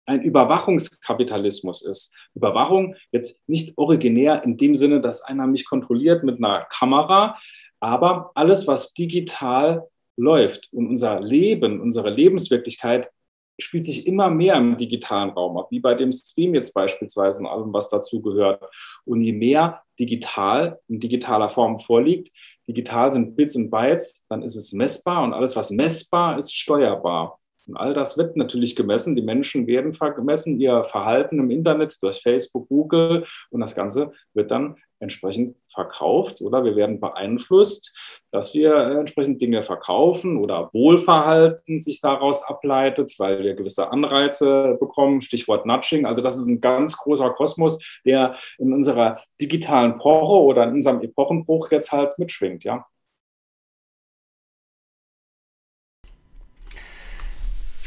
ein 0.07 0.23
Überwachungskapitalismus 0.23 1.83
ist. 1.83 2.15
Überwachung 2.35 2.97
jetzt 3.13 3.41
nicht 3.49 3.77
originär 3.79 4.43
in 4.45 4.57
dem 4.57 4.75
Sinne, 4.75 5.01
dass 5.01 5.23
einer 5.23 5.47
mich 5.47 5.67
kontrolliert 5.67 6.25
mit 6.25 6.39
einer 6.39 6.67
Kamera, 6.71 7.39
aber 7.81 8.31
alles, 8.35 8.67
was 8.67 8.95
digital 8.95 9.89
läuft 10.17 10.69
und 10.73 10.89
unser 10.89 11.21
Leben, 11.21 11.81
unsere 11.81 12.11
Lebenswirklichkeit 12.11 13.11
spielt 13.59 13.85
sich 13.85 14.07
immer 14.07 14.31
mehr 14.31 14.57
im 14.57 14.77
digitalen 14.77 15.31
Raum 15.31 15.59
ab, 15.59 15.69
wie 15.71 15.81
bei 15.81 15.95
dem 15.95 16.13
Stream 16.13 16.55
jetzt 16.55 16.73
beispielsweise 16.75 17.41
und 17.41 17.47
allem, 17.47 17.73
was 17.73 17.89
dazu 17.89 18.21
gehört. 18.23 18.65
Und 19.05 19.21
je 19.21 19.33
mehr 19.33 19.83
digital 19.99 20.81
in 20.89 21.01
digitaler 21.01 21.49
Form 21.49 21.79
vorliegt, 21.79 22.31
digital 22.67 23.11
sind 23.11 23.37
Bits 23.37 23.57
und 23.57 23.71
Bytes, 23.71 24.25
dann 24.29 24.43
ist 24.43 24.57
es 24.57 24.73
messbar 24.73 25.23
und 25.23 25.33
alles, 25.33 25.55
was 25.57 25.71
messbar 25.71 26.39
ist, 26.39 26.55
steuerbar. 26.55 27.39
Und 27.67 27.77
all 27.77 27.95
das 27.95 28.19
wird 28.19 28.37
natürlich 28.37 28.75
gemessen. 28.77 29.15
Die 29.15 29.23
Menschen 29.23 29.67
werden 29.67 29.93
gemessen, 30.15 30.59
ihr 30.61 30.83
Verhalten 30.85 31.39
im 31.39 31.51
Internet 31.51 32.03
durch 32.03 32.21
Facebook, 32.21 32.69
Google 32.69 33.25
und 33.51 33.61
das 33.61 33.75
Ganze 33.75 34.13
wird 34.35 34.51
dann 34.51 34.77
entsprechend 35.03 35.57
verkauft 35.69 36.41
oder 36.41 36.65
wir 36.65 36.77
werden 36.77 37.01
beeinflusst, 37.01 37.93
dass 38.31 38.55
wir 38.55 38.75
entsprechend 38.75 39.43
Dinge 39.43 39.63
verkaufen 39.63 40.39
oder 40.39 40.71
Wohlverhalten 40.73 41.81
sich 41.81 42.01
daraus 42.01 42.45
ableitet, 42.45 43.13
weil 43.19 43.43
wir 43.43 43.55
gewisse 43.55 43.91
Anreize 43.91 44.77
bekommen, 44.79 45.21
Stichwort 45.21 45.67
Nudging. 45.67 46.07
Also 46.07 46.23
das 46.23 46.37
ist 46.37 46.47
ein 46.47 46.61
ganz 46.61 46.97
großer 46.97 47.31
Kosmos, 47.31 48.01
der 48.07 48.37
in 48.59 48.73
unserer 48.73 49.21
digitalen 49.41 49.95
Epoche 49.95 50.41
oder 50.41 50.65
in 50.65 50.75
unserem 50.75 51.03
Epochenbruch 51.03 51.73
jetzt 51.73 51.91
halt 51.91 52.17
mitschwingt, 52.19 52.63
ja. 52.63 52.87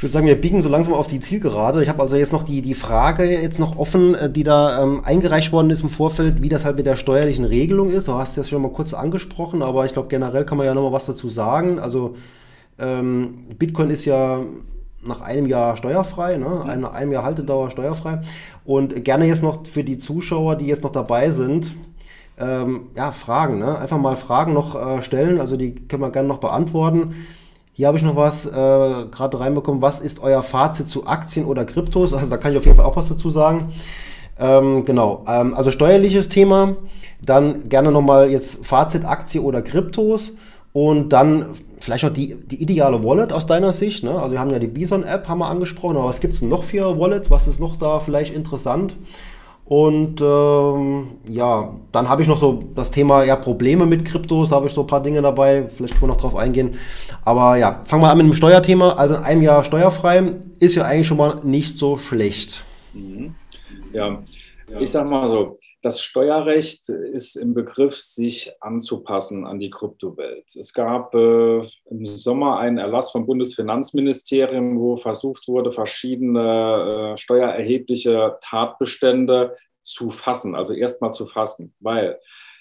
Würde 0.05 0.13
sagen, 0.13 0.27
wir 0.27 0.39
biegen 0.39 0.61
so 0.61 0.69
langsam 0.69 0.93
auf 0.93 1.07
die 1.07 1.19
Zielgerade. 1.19 1.81
Ich 1.81 1.89
habe 1.89 1.99
also 1.99 2.15
jetzt 2.15 2.31
noch 2.31 2.43
die, 2.43 2.61
die 2.61 2.75
Frage 2.75 3.25
jetzt 3.25 3.57
noch 3.57 3.75
offen, 3.75 4.13
äh, 4.13 4.29
die 4.29 4.43
da 4.43 4.83
ähm, 4.83 5.01
eingereicht 5.03 5.51
worden 5.51 5.71
ist 5.71 5.81
im 5.81 5.89
Vorfeld, 5.89 6.43
wie 6.43 6.49
das 6.49 6.63
halt 6.63 6.77
mit 6.77 6.85
der 6.85 6.95
steuerlichen 6.95 7.43
Regelung 7.43 7.89
ist. 7.89 8.07
Du 8.07 8.13
hast 8.13 8.37
das 8.37 8.47
schon 8.47 8.61
mal 8.61 8.71
kurz 8.71 8.93
angesprochen, 8.93 9.63
aber 9.63 9.83
ich 9.85 9.93
glaube, 9.93 10.07
generell 10.07 10.45
kann 10.45 10.59
man 10.59 10.67
ja 10.67 10.75
noch 10.75 10.83
mal 10.83 10.91
was 10.91 11.07
dazu 11.07 11.27
sagen. 11.27 11.79
Also 11.79 12.15
ähm, 12.77 13.33
Bitcoin 13.57 13.89
ist 13.89 14.05
ja 14.05 14.41
nach 15.03 15.21
einem 15.21 15.47
Jahr 15.47 15.75
steuerfrei, 15.75 16.37
ne? 16.37 16.63
Ein, 16.63 16.81
nach 16.81 16.93
einem 16.93 17.11
Jahr 17.11 17.23
Haltedauer 17.23 17.71
steuerfrei. 17.71 18.21
Und 18.63 19.03
gerne 19.03 19.25
jetzt 19.25 19.41
noch 19.41 19.65
für 19.65 19.83
die 19.83 19.97
Zuschauer, 19.97 20.55
die 20.55 20.67
jetzt 20.67 20.83
noch 20.83 20.91
dabei 20.91 21.31
sind, 21.31 21.75
ähm, 22.37 22.87
ja, 22.95 23.11
Fragen, 23.11 23.59
ne? 23.59 23.79
einfach 23.79 23.97
mal 23.97 24.15
Fragen 24.15 24.53
noch 24.53 24.75
äh, 24.75 25.01
stellen, 25.01 25.39
also 25.39 25.55
die 25.55 25.73
können 25.73 26.01
wir 26.01 26.11
gerne 26.11 26.27
noch 26.27 26.39
beantworten. 26.39 27.15
Hier 27.77 27.87
habe 27.87 27.97
ich 27.97 28.03
noch 28.05 28.15
was 28.15 28.45
äh, 28.45 28.49
gerade 28.49 29.37
reinbekommen. 29.37 29.81
Was 29.81 29.99
ist 29.99 30.21
euer 30.23 30.41
Fazit 30.41 30.87
zu 30.87 31.07
Aktien 31.07 31.45
oder 31.45 31.65
Kryptos? 31.65 32.13
Also 32.13 32.29
da 32.29 32.37
kann 32.37 32.53
ich 32.53 32.57
auf 32.57 32.63
jeden 32.63 32.77
Fall 32.77 32.85
auch 32.85 32.95
was 32.95 33.09
dazu 33.09 33.29
sagen. 33.29 33.73
Ähm, 34.39 34.85
genau, 34.85 35.25
ähm, 35.27 35.53
also 35.53 35.71
steuerliches 35.71 36.29
Thema. 36.29 36.77
Dann 37.21 37.67
gerne 37.67 37.91
nochmal 37.91 38.31
jetzt 38.31 38.65
Fazit 38.65 39.03
Aktie 39.03 39.41
oder 39.41 39.61
Kryptos. 39.61 40.31
Und 40.71 41.09
dann 41.09 41.47
vielleicht 41.81 42.05
noch 42.05 42.13
die, 42.13 42.35
die 42.35 42.61
ideale 42.61 43.03
Wallet 43.03 43.33
aus 43.33 43.45
deiner 43.45 43.73
Sicht. 43.73 44.05
Ne? 44.05 44.11
Also 44.11 44.31
wir 44.31 44.39
haben 44.39 44.51
ja 44.51 44.59
die 44.59 44.67
Bison-App, 44.67 45.27
haben 45.27 45.39
wir 45.39 45.49
angesprochen. 45.49 45.97
Aber 45.97 46.07
was 46.07 46.21
gibt 46.21 46.33
es 46.33 46.41
noch 46.41 46.63
für 46.63 46.97
Wallets? 46.97 47.29
Was 47.29 47.45
ist 47.45 47.59
noch 47.59 47.75
da 47.75 47.99
vielleicht 47.99 48.33
interessant? 48.33 48.95
Und 49.67 50.21
ähm, 50.21 51.07
ja, 51.27 51.73
dann 51.91 52.07
habe 52.07 52.21
ich 52.21 52.27
noch 52.27 52.37
so 52.37 52.63
das 52.75 52.91
Thema 52.91 53.23
ja, 53.23 53.35
Probleme 53.35 53.87
mit 53.87 54.05
Kryptos, 54.05 54.49
da 54.49 54.57
habe 54.57 54.67
ich 54.67 54.73
so 54.73 54.81
ein 54.81 54.87
paar 54.87 55.01
Dinge 55.01 55.23
dabei, 55.23 55.67
vielleicht 55.69 55.93
können 55.93 56.03
wir 56.03 56.13
noch 56.13 56.21
drauf 56.21 56.35
eingehen. 56.35 56.77
Aber 57.23 57.57
ja, 57.57 57.81
fangen 57.83 58.03
wir 58.03 58.11
an 58.11 58.17
mit 58.17 58.27
dem 58.27 58.33
Steuerthema. 58.33 58.93
Also 58.93 59.15
in 59.15 59.23
einem 59.23 59.41
Jahr 59.41 59.63
steuerfrei 59.63 60.33
ist 60.59 60.75
ja 60.75 60.83
eigentlich 60.83 61.07
schon 61.07 61.17
mal 61.17 61.39
nicht 61.43 61.79
so 61.79 61.97
schlecht. 61.97 62.63
Mhm. 62.93 63.33
Ja, 63.91 64.23
ich 64.79 64.91
sag 64.91 65.09
mal 65.09 65.27
so, 65.27 65.57
das 65.85 66.01
Steuerrecht 66.01 66.89
ist 66.89 67.35
im 67.35 67.53
Begriff, 67.53 67.95
sich 67.95 68.51
anzupassen 68.59 69.45
an 69.45 69.59
die 69.59 69.69
Kryptowelt. 69.69 70.55
Es 70.55 70.73
gab 70.73 71.13
äh, 71.13 71.59
im 71.59 72.05
Sommer 72.07 72.57
einen 72.57 72.79
Erlass 72.79 73.11
vom 73.11 73.27
Bundesfinanzministerium, 73.27 74.79
wo 74.79 74.97
versucht 74.97 75.47
wurde, 75.47 75.71
verschiedene 75.71 77.13
äh, 77.13 77.17
steuererhebliche 77.17 78.39
Tatbestände 78.41 79.55
zu 79.83 80.09
fassen, 80.09 80.55
also 80.55 80.73
erstmal 80.73 81.11
zu 81.11 81.27
fassen, 81.27 81.75
weil 81.79 82.19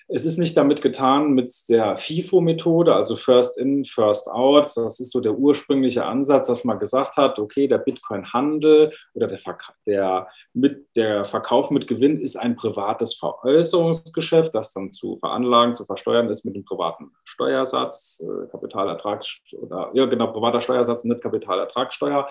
es 0.08 0.26
ist 0.26 0.36
nicht 0.36 0.56
damit 0.56 0.82
getan 0.82 1.32
mit 1.32 1.50
der 1.68 1.96
FIFO-Methode, 1.96 2.94
also 2.94 3.16
First 3.16 3.56
In, 3.56 3.84
First 3.84 4.28
Out. 4.28 4.72
Das 4.76 5.00
ist 5.00 5.12
so 5.12 5.20
der 5.20 5.34
ursprüngliche 5.34 6.04
Ansatz, 6.04 6.46
dass 6.46 6.64
man 6.64 6.78
gesagt 6.78 7.16
hat, 7.16 7.38
okay, 7.38 7.68
der 7.68 7.78
Bitcoin-Handel 7.78 8.92
oder 9.14 9.26
der, 9.26 9.38
Verk 9.38 9.62
der, 9.86 10.28
mit, 10.52 10.88
der 10.94 11.24
Verkauf 11.24 11.70
mit 11.70 11.86
Gewinn 11.86 12.20
ist 12.20 12.36
ein 12.36 12.54
privates 12.54 13.14
Veräußerungsgeschäft, 13.14 14.54
das 14.54 14.74
dann 14.74 14.92
zu 14.92 15.16
veranlagen, 15.16 15.72
zu 15.72 15.86
versteuern 15.86 16.28
ist 16.28 16.44
mit 16.44 16.54
dem 16.54 16.64
privaten 16.64 17.10
Steuersatz, 17.24 18.22
äh, 18.22 18.46
Kapitalertrags 18.48 19.40
oder 19.58 19.90
ja 19.94 20.04
genau, 20.04 20.26
privater 20.28 20.60
Steuersatz, 20.60 21.04
nicht 21.04 21.22
Kapitalertragssteuer. 21.22 22.28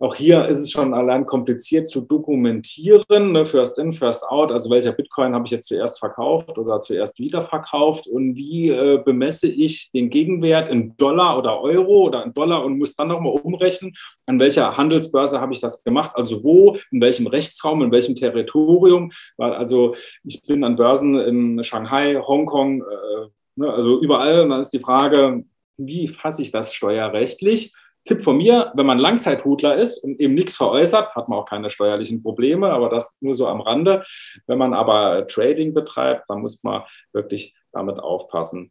Auch 0.00 0.14
hier 0.14 0.46
ist 0.46 0.58
es 0.58 0.70
schon 0.70 0.94
allein 0.94 1.26
kompliziert 1.26 1.86
zu 1.86 2.00
dokumentieren, 2.00 3.32
ne? 3.32 3.44
First 3.44 3.78
In, 3.78 3.92
First 3.92 4.26
Out, 4.26 4.50
also 4.50 4.70
welcher 4.70 4.92
Bitcoin 4.92 5.34
habe 5.34 5.44
ich 5.44 5.50
jetzt 5.50 5.68
zuerst 5.68 5.98
verkauft 5.98 6.56
oder 6.56 6.80
zuerst 6.80 6.93
zuerst 6.94 7.18
wiederverkauft 7.18 8.06
und 8.06 8.36
wie 8.36 8.70
äh, 8.70 9.02
bemesse 9.04 9.48
ich 9.48 9.90
den 9.92 10.10
Gegenwert 10.10 10.68
in 10.68 10.96
Dollar 10.96 11.38
oder 11.38 11.60
Euro 11.60 12.04
oder 12.04 12.24
in 12.24 12.32
Dollar 12.32 12.64
und 12.64 12.78
muss 12.78 12.94
dann 12.94 13.08
nochmal 13.08 13.32
umrechnen, 13.42 13.94
an 14.26 14.38
welcher 14.38 14.76
Handelsbörse 14.76 15.40
habe 15.40 15.52
ich 15.52 15.60
das 15.60 15.82
gemacht, 15.82 16.12
also 16.14 16.44
wo, 16.44 16.76
in 16.90 17.00
welchem 17.00 17.26
Rechtsraum, 17.26 17.82
in 17.82 17.92
welchem 17.92 18.14
Territorium. 18.14 19.10
Also 19.38 19.94
ich 20.22 20.42
bin 20.42 20.62
an 20.64 20.76
Börsen 20.76 21.18
in 21.18 21.64
Shanghai, 21.64 22.20
Hongkong, 22.20 22.82
äh, 22.82 23.26
ne, 23.56 23.72
also 23.72 24.00
überall. 24.00 24.42
Und 24.42 24.50
dann 24.50 24.60
ist 24.60 24.70
die 24.70 24.78
Frage, 24.78 25.44
wie 25.76 26.06
fasse 26.08 26.42
ich 26.42 26.52
das 26.52 26.72
steuerrechtlich? 26.72 27.74
Tipp 28.04 28.22
von 28.22 28.36
mir, 28.36 28.70
wenn 28.74 28.84
man 28.84 28.98
Langzeithudler 28.98 29.76
ist 29.76 30.04
und 30.04 30.20
eben 30.20 30.34
nichts 30.34 30.56
veräußert, 30.56 31.14
hat 31.14 31.28
man 31.28 31.38
auch 31.38 31.46
keine 31.46 31.70
steuerlichen 31.70 32.22
Probleme, 32.22 32.70
aber 32.70 32.90
das 32.90 33.16
nur 33.20 33.34
so 33.34 33.46
am 33.46 33.62
Rande. 33.62 34.02
Wenn 34.46 34.58
man 34.58 34.74
aber 34.74 35.26
Trading 35.26 35.72
betreibt, 35.72 36.28
dann 36.28 36.42
muss 36.42 36.62
man 36.62 36.82
wirklich 37.12 37.54
damit 37.72 37.98
aufpassen. 37.98 38.70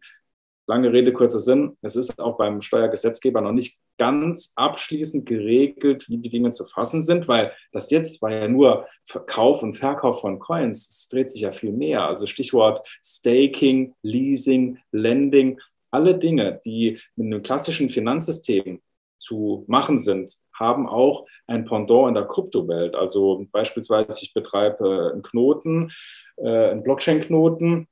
Lange 0.68 0.94
Rede, 0.94 1.12
kurzer 1.12 1.40
Sinn. 1.40 1.78
Es 1.82 1.96
ist 1.96 2.22
auch 2.22 2.38
beim 2.38 2.62
Steuergesetzgeber 2.62 3.42
noch 3.42 3.52
nicht 3.52 3.80
ganz 3.98 4.54
abschließend 4.56 5.26
geregelt, 5.26 6.08
wie 6.08 6.20
die 6.20 6.30
Dinge 6.30 6.52
zu 6.52 6.64
fassen 6.64 7.02
sind, 7.02 7.28
weil 7.28 7.52
das 7.72 7.90
jetzt 7.90 8.22
war 8.22 8.32
ja 8.32 8.48
nur 8.48 8.88
Verkauf 9.04 9.62
und 9.64 9.74
Verkauf 9.74 10.22
von 10.22 10.40
Coins. 10.40 10.88
Es 10.88 11.08
dreht 11.10 11.32
sich 11.32 11.42
ja 11.42 11.52
viel 11.52 11.74
mehr. 11.74 12.06
Also 12.06 12.28
Stichwort 12.28 12.88
Staking, 13.04 13.96
Leasing, 14.04 14.78
Lending. 14.92 15.60
Alle 15.92 16.18
Dinge, 16.18 16.62
die 16.64 17.00
mit 17.16 17.26
einem 17.26 17.44
klassischen 17.44 17.90
Finanzsystem 17.90 18.82
zu 19.24 19.64
machen 19.68 19.98
sind, 19.98 20.32
haben 20.54 20.88
auch 20.88 21.26
ein 21.48 21.66
Pendant 21.66 22.10
in 22.10 22.14
der 22.14 22.26
Kryptowelt. 22.26 22.96
Also 22.96 23.46
beispielsweise, 23.52 24.20
ich 24.22 24.34
betreibe 24.34 25.12
einen 25.14 25.24
Knoten, 25.24 25.90
äh, 26.38 26.72
einen 26.72 26.84
Blockchain-Knoten, 26.84 27.88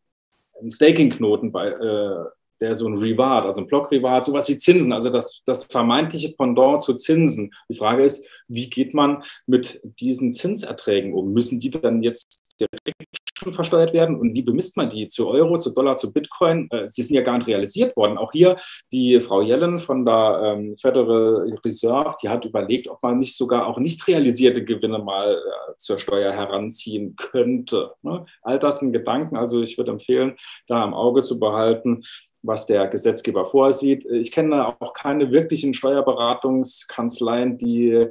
einen 0.59 0.69
Staking-Knoten, 0.69 1.53
äh, 1.55 2.25
der 2.61 2.75
so 2.75 2.87
ein 2.87 2.97
Reward, 2.97 3.45
also 3.45 3.61
ein 3.61 3.67
Block-Reward, 3.67 4.23
sowas 4.23 4.47
wie 4.47 4.57
Zinsen, 4.57 4.93
also 4.93 5.09
das, 5.09 5.41
das 5.45 5.63
vermeintliche 5.65 6.35
Pendant 6.37 6.83
zu 6.83 6.93
Zinsen. 6.93 7.51
Die 7.67 7.75
Frage 7.75 8.03
ist, 8.03 8.27
wie 8.47 8.69
geht 8.69 8.93
man 8.93 9.23
mit 9.47 9.81
diesen 9.83 10.31
Zinserträgen 10.31 11.13
um? 11.13 11.33
Müssen 11.33 11.59
die 11.59 11.71
dann 11.71 12.03
jetzt 12.03 12.41
direkt 12.59 13.20
schon 13.41 13.53
versteuert 13.53 13.93
werden 13.93 14.15
und 14.19 14.35
wie 14.35 14.41
bemisst 14.41 14.77
man 14.77 14.89
die 14.89 15.07
zu 15.07 15.27
Euro, 15.27 15.57
zu 15.57 15.71
Dollar, 15.71 15.95
zu 15.95 16.13
Bitcoin? 16.13 16.67
Äh, 16.71 16.87
sie 16.87 17.01
sind 17.01 17.15
ja 17.15 17.23
gar 17.23 17.37
nicht 17.37 17.47
realisiert 17.47 17.95
worden. 17.97 18.17
Auch 18.17 18.31
hier 18.31 18.57
die 18.91 19.19
Frau 19.19 19.41
Yellen 19.41 19.79
von 19.79 20.05
der 20.05 20.41
ähm, 20.43 20.77
Federal 20.77 21.57
Reserve, 21.65 22.15
die 22.21 22.29
hat 22.29 22.45
überlegt, 22.45 22.87
ob 22.87 23.01
man 23.01 23.17
nicht 23.17 23.35
sogar 23.35 23.67
auch 23.67 23.79
nicht 23.79 24.07
realisierte 24.07 24.63
Gewinne 24.63 24.99
mal 24.99 25.33
äh, 25.33 25.73
zur 25.77 25.97
Steuer 25.97 26.31
heranziehen 26.31 27.15
könnte. 27.15 27.91
Ne? 28.03 28.25
All 28.43 28.59
das 28.59 28.79
sind 28.79 28.93
Gedanken. 28.93 29.35
Also 29.35 29.61
ich 29.61 29.77
würde 29.77 29.91
empfehlen, 29.91 30.37
da 30.67 30.83
im 30.83 30.93
Auge 30.93 31.23
zu 31.23 31.39
behalten, 31.39 32.03
was 32.43 32.65
der 32.65 32.87
Gesetzgeber 32.87 33.45
vorsieht. 33.45 34.05
Ich 34.05 34.31
kenne 34.31 34.67
auch 34.79 34.93
keine 34.93 35.31
wirklichen 35.31 35.73
Steuerberatungskanzleien, 35.73 37.57
die 37.57 38.07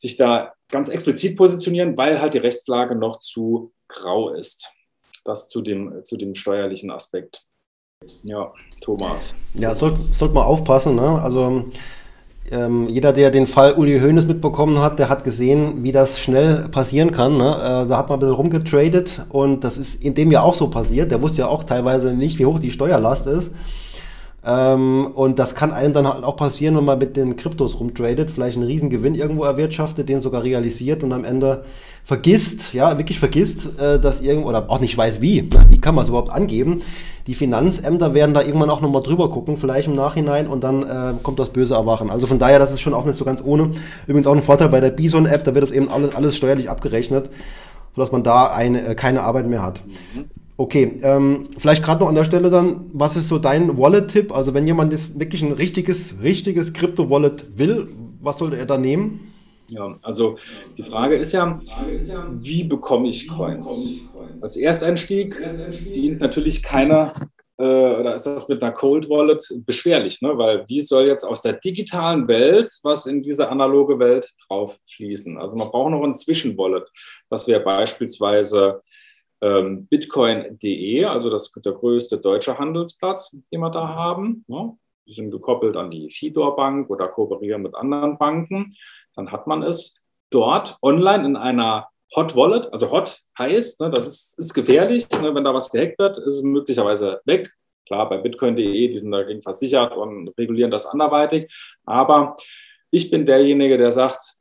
sich 0.00 0.16
da 0.16 0.54
ganz 0.70 0.88
explizit 0.88 1.36
positionieren, 1.36 1.96
weil 1.96 2.20
halt 2.20 2.34
die 2.34 2.38
Rechtslage 2.38 2.94
noch 2.94 3.18
zu 3.18 3.72
grau 3.88 4.30
ist. 4.30 4.72
Das 5.24 5.48
zu 5.48 5.60
dem, 5.60 6.02
zu 6.02 6.16
dem 6.16 6.34
steuerlichen 6.34 6.90
Aspekt. 6.90 7.44
Ja, 8.22 8.50
Thomas. 8.80 9.34
Ja, 9.52 9.74
sollte 9.74 9.98
sollt 10.12 10.32
man 10.32 10.44
aufpassen. 10.44 10.94
Ne? 10.94 11.20
Also 11.22 11.70
ähm, 12.50 12.88
jeder, 12.88 13.12
der 13.12 13.30
den 13.30 13.46
Fall 13.46 13.74
Uli 13.74 14.00
Hoeneß 14.00 14.26
mitbekommen 14.26 14.78
hat, 14.78 14.98
der 14.98 15.10
hat 15.10 15.22
gesehen, 15.22 15.84
wie 15.84 15.92
das 15.92 16.18
schnell 16.18 16.70
passieren 16.70 17.12
kann. 17.12 17.36
Ne? 17.36 17.50
Äh, 17.50 17.88
da 17.88 17.98
hat 17.98 18.08
man 18.08 18.16
ein 18.16 18.20
bisschen 18.20 18.34
rumgetradet 18.34 19.26
und 19.28 19.64
das 19.64 19.76
ist 19.76 20.02
in 20.02 20.14
dem 20.14 20.32
ja 20.32 20.40
auch 20.40 20.54
so 20.54 20.70
passiert. 20.70 21.10
Der 21.10 21.20
wusste 21.20 21.42
ja 21.42 21.48
auch 21.48 21.64
teilweise 21.64 22.14
nicht, 22.14 22.38
wie 22.38 22.46
hoch 22.46 22.58
die 22.58 22.70
Steuerlast 22.70 23.26
ist. 23.26 23.52
Ähm, 24.44 25.08
und 25.14 25.38
das 25.38 25.54
kann 25.54 25.72
einem 25.72 25.92
dann 25.92 26.08
halt 26.08 26.24
auch 26.24 26.36
passieren, 26.36 26.76
wenn 26.76 26.84
man 26.84 26.98
mit 26.98 27.16
den 27.16 27.36
Kryptos 27.36 27.78
rumtradet, 27.78 28.30
vielleicht 28.30 28.56
einen 28.56 28.66
riesen 28.66 28.88
Gewinn 28.88 29.14
irgendwo 29.14 29.44
erwirtschaftet, 29.44 30.08
den 30.08 30.22
sogar 30.22 30.42
realisiert 30.42 31.04
und 31.04 31.12
am 31.12 31.24
Ende 31.24 31.64
vergisst, 32.04 32.72
ja, 32.72 32.96
wirklich 32.96 33.18
vergisst, 33.18 33.78
äh, 33.78 34.00
dass 34.00 34.22
irgendwo, 34.22 34.48
oder 34.48 34.70
auch 34.70 34.80
nicht 34.80 34.96
weiß 34.96 35.20
wie, 35.20 35.50
wie 35.68 35.78
kann 35.78 35.94
man 35.94 36.02
es 36.02 36.08
überhaupt 36.08 36.30
angeben. 36.30 36.80
Die 37.26 37.34
Finanzämter 37.34 38.14
werden 38.14 38.32
da 38.32 38.40
irgendwann 38.40 38.70
auch 38.70 38.80
nochmal 38.80 39.02
drüber 39.02 39.30
gucken, 39.30 39.58
vielleicht 39.58 39.88
im 39.88 39.94
Nachhinein 39.94 40.46
und 40.46 40.64
dann 40.64 40.82
äh, 40.82 41.12
kommt 41.22 41.38
das 41.38 41.50
böse 41.50 41.74
Erwachen. 41.74 42.10
Also 42.10 42.26
von 42.26 42.38
daher, 42.38 42.58
das 42.58 42.72
ist 42.72 42.80
schon 42.80 42.94
auch 42.94 43.04
nicht 43.04 43.16
so 43.16 43.26
ganz 43.26 43.42
ohne. 43.44 43.72
Übrigens 44.06 44.26
auch 44.26 44.34
ein 44.34 44.42
Vorteil 44.42 44.70
bei 44.70 44.80
der 44.80 44.90
Bison-App, 44.90 45.44
da 45.44 45.54
wird 45.54 45.62
das 45.62 45.70
eben 45.70 45.90
alles, 45.90 46.14
alles 46.14 46.36
steuerlich 46.36 46.70
abgerechnet, 46.70 47.30
sodass 47.94 48.10
man 48.10 48.22
da 48.22 48.46
eine, 48.46 48.86
äh, 48.86 48.94
keine 48.94 49.22
Arbeit 49.22 49.46
mehr 49.46 49.62
hat. 49.62 49.82
Okay, 50.60 50.98
ähm, 51.02 51.48
vielleicht 51.56 51.82
gerade 51.82 52.00
noch 52.00 52.10
an 52.10 52.14
der 52.14 52.24
Stelle 52.24 52.50
dann, 52.50 52.90
was 52.92 53.16
ist 53.16 53.28
so 53.28 53.38
dein 53.38 53.78
Wallet-Tipp? 53.78 54.30
Also 54.30 54.52
wenn 54.52 54.66
jemand 54.66 54.92
jetzt 54.92 55.18
wirklich 55.18 55.42
ein 55.42 55.52
richtiges, 55.52 56.16
richtiges 56.22 56.74
Krypto-Wallet 56.74 57.56
will, 57.56 57.88
was 58.20 58.36
sollte 58.36 58.58
er 58.58 58.66
da 58.66 58.76
nehmen? 58.76 59.32
Ja, 59.68 59.96
also 60.02 60.36
die 60.76 60.82
Frage 60.82 61.16
ist 61.16 61.32
ja, 61.32 61.58
wie 62.32 62.64
bekomme 62.64 63.08
ich 63.08 63.26
Coins? 63.26 63.90
Als 64.42 64.58
Ersteinstieg 64.58 65.34
dient 65.94 66.20
natürlich 66.20 66.62
keiner, 66.62 67.14
äh, 67.56 67.64
oder 67.64 68.14
ist 68.14 68.26
das 68.26 68.46
mit 68.50 68.62
einer 68.62 68.72
Cold 68.72 69.08
Wallet 69.08 69.42
beschwerlich, 69.64 70.20
ne? 70.20 70.36
weil 70.36 70.66
wie 70.68 70.82
soll 70.82 71.06
jetzt 71.06 71.24
aus 71.24 71.40
der 71.40 71.54
digitalen 71.54 72.28
Welt 72.28 72.70
was 72.82 73.06
in 73.06 73.22
diese 73.22 73.48
analoge 73.48 73.98
Welt 73.98 74.28
drauf 74.46 74.78
fließen? 74.94 75.38
Also 75.38 75.56
man 75.56 75.70
braucht 75.70 75.92
noch 75.92 76.04
ein 76.04 76.12
Zwischenwallet. 76.12 76.86
Das 77.30 77.48
wäre 77.48 77.60
beispielsweise 77.60 78.82
ähm, 79.40 79.86
Bitcoin.de, 79.86 81.04
also 81.04 81.30
das 81.30 81.52
der 81.52 81.72
größte 81.72 82.18
deutsche 82.18 82.58
Handelsplatz, 82.58 83.36
den 83.52 83.60
wir 83.60 83.70
da 83.70 83.88
haben. 83.88 84.44
Ne? 84.48 84.76
Die 85.06 85.12
sind 85.14 85.30
gekoppelt 85.30 85.76
an 85.76 85.90
die 85.90 86.10
Fidor 86.10 86.56
Bank 86.56 86.90
oder 86.90 87.08
kooperieren 87.08 87.62
mit 87.62 87.74
anderen 87.74 88.18
Banken. 88.18 88.76
Dann 89.16 89.32
hat 89.32 89.46
man 89.46 89.62
es 89.62 90.00
dort 90.30 90.78
online 90.82 91.24
in 91.24 91.36
einer 91.36 91.88
Hot 92.16 92.34
Wallet, 92.34 92.72
also 92.72 92.90
Hot 92.90 93.20
heißt, 93.38 93.80
ne, 93.80 93.90
das 93.90 94.06
ist, 94.06 94.38
ist 94.38 94.54
gefährlich, 94.54 95.06
ne, 95.22 95.32
wenn 95.34 95.44
da 95.44 95.54
was 95.54 95.70
gehackt 95.70 95.98
wird, 95.98 96.18
ist 96.18 96.38
es 96.38 96.42
möglicherweise 96.42 97.20
weg. 97.24 97.52
Klar, 97.86 98.08
bei 98.08 98.18
bitcoin.de, 98.18 98.88
die 98.88 98.98
sind 98.98 99.12
dagegen 99.12 99.42
versichert 99.42 99.96
und 99.96 100.28
regulieren 100.36 100.70
das 100.70 100.86
anderweitig. 100.86 101.52
Aber 101.84 102.36
ich 102.90 103.10
bin 103.10 103.26
derjenige, 103.26 103.76
der 103.76 103.92
sagt, 103.92 104.38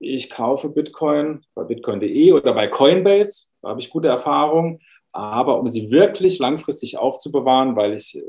ich 0.00 0.30
kaufe 0.30 0.68
Bitcoin 0.68 1.44
bei 1.54 1.64
bitcoin.de 1.64 2.32
oder 2.32 2.54
bei 2.54 2.68
Coinbase, 2.68 3.47
da 3.62 3.70
habe 3.70 3.80
ich 3.80 3.90
gute 3.90 4.08
Erfahrungen. 4.08 4.80
Aber 5.12 5.58
um 5.58 5.68
sie 5.68 5.90
wirklich 5.90 6.38
langfristig 6.38 6.98
aufzubewahren, 6.98 7.76
weil 7.76 7.94
ich 7.94 8.16
äh, 8.16 8.22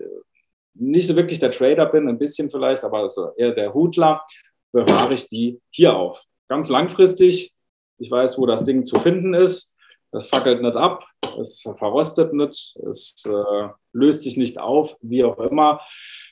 nicht 0.74 1.08
so 1.08 1.16
wirklich 1.16 1.40
der 1.40 1.52
Trader 1.52 1.86
bin, 1.86 2.08
ein 2.08 2.18
bisschen 2.18 2.50
vielleicht, 2.50 2.84
aber 2.84 3.10
so 3.10 3.32
eher 3.36 3.52
der 3.52 3.74
Hutler, 3.74 4.26
bewahre 4.72 5.14
ich 5.14 5.28
die 5.28 5.60
hier 5.72 5.96
auf. 5.96 6.24
Ganz 6.48 6.70
langfristig. 6.70 7.54
Ich 7.98 8.10
weiß, 8.10 8.38
wo 8.38 8.46
das 8.46 8.66
Ding 8.66 8.86
zu 8.86 9.00
finden 9.00 9.34
ist. 9.34 9.76
Das 10.12 10.28
fackelt 10.28 10.62
nicht 10.62 10.76
ab, 10.76 11.04
es 11.40 11.62
verrostet 11.76 12.34
nicht, 12.34 12.76
es 12.90 13.24
äh, 13.28 13.70
löst 13.94 14.24
sich 14.24 14.38
nicht 14.38 14.60
auf, 14.60 14.98
wie 15.02 15.24
auch 15.24 15.38
immer. 15.38 15.82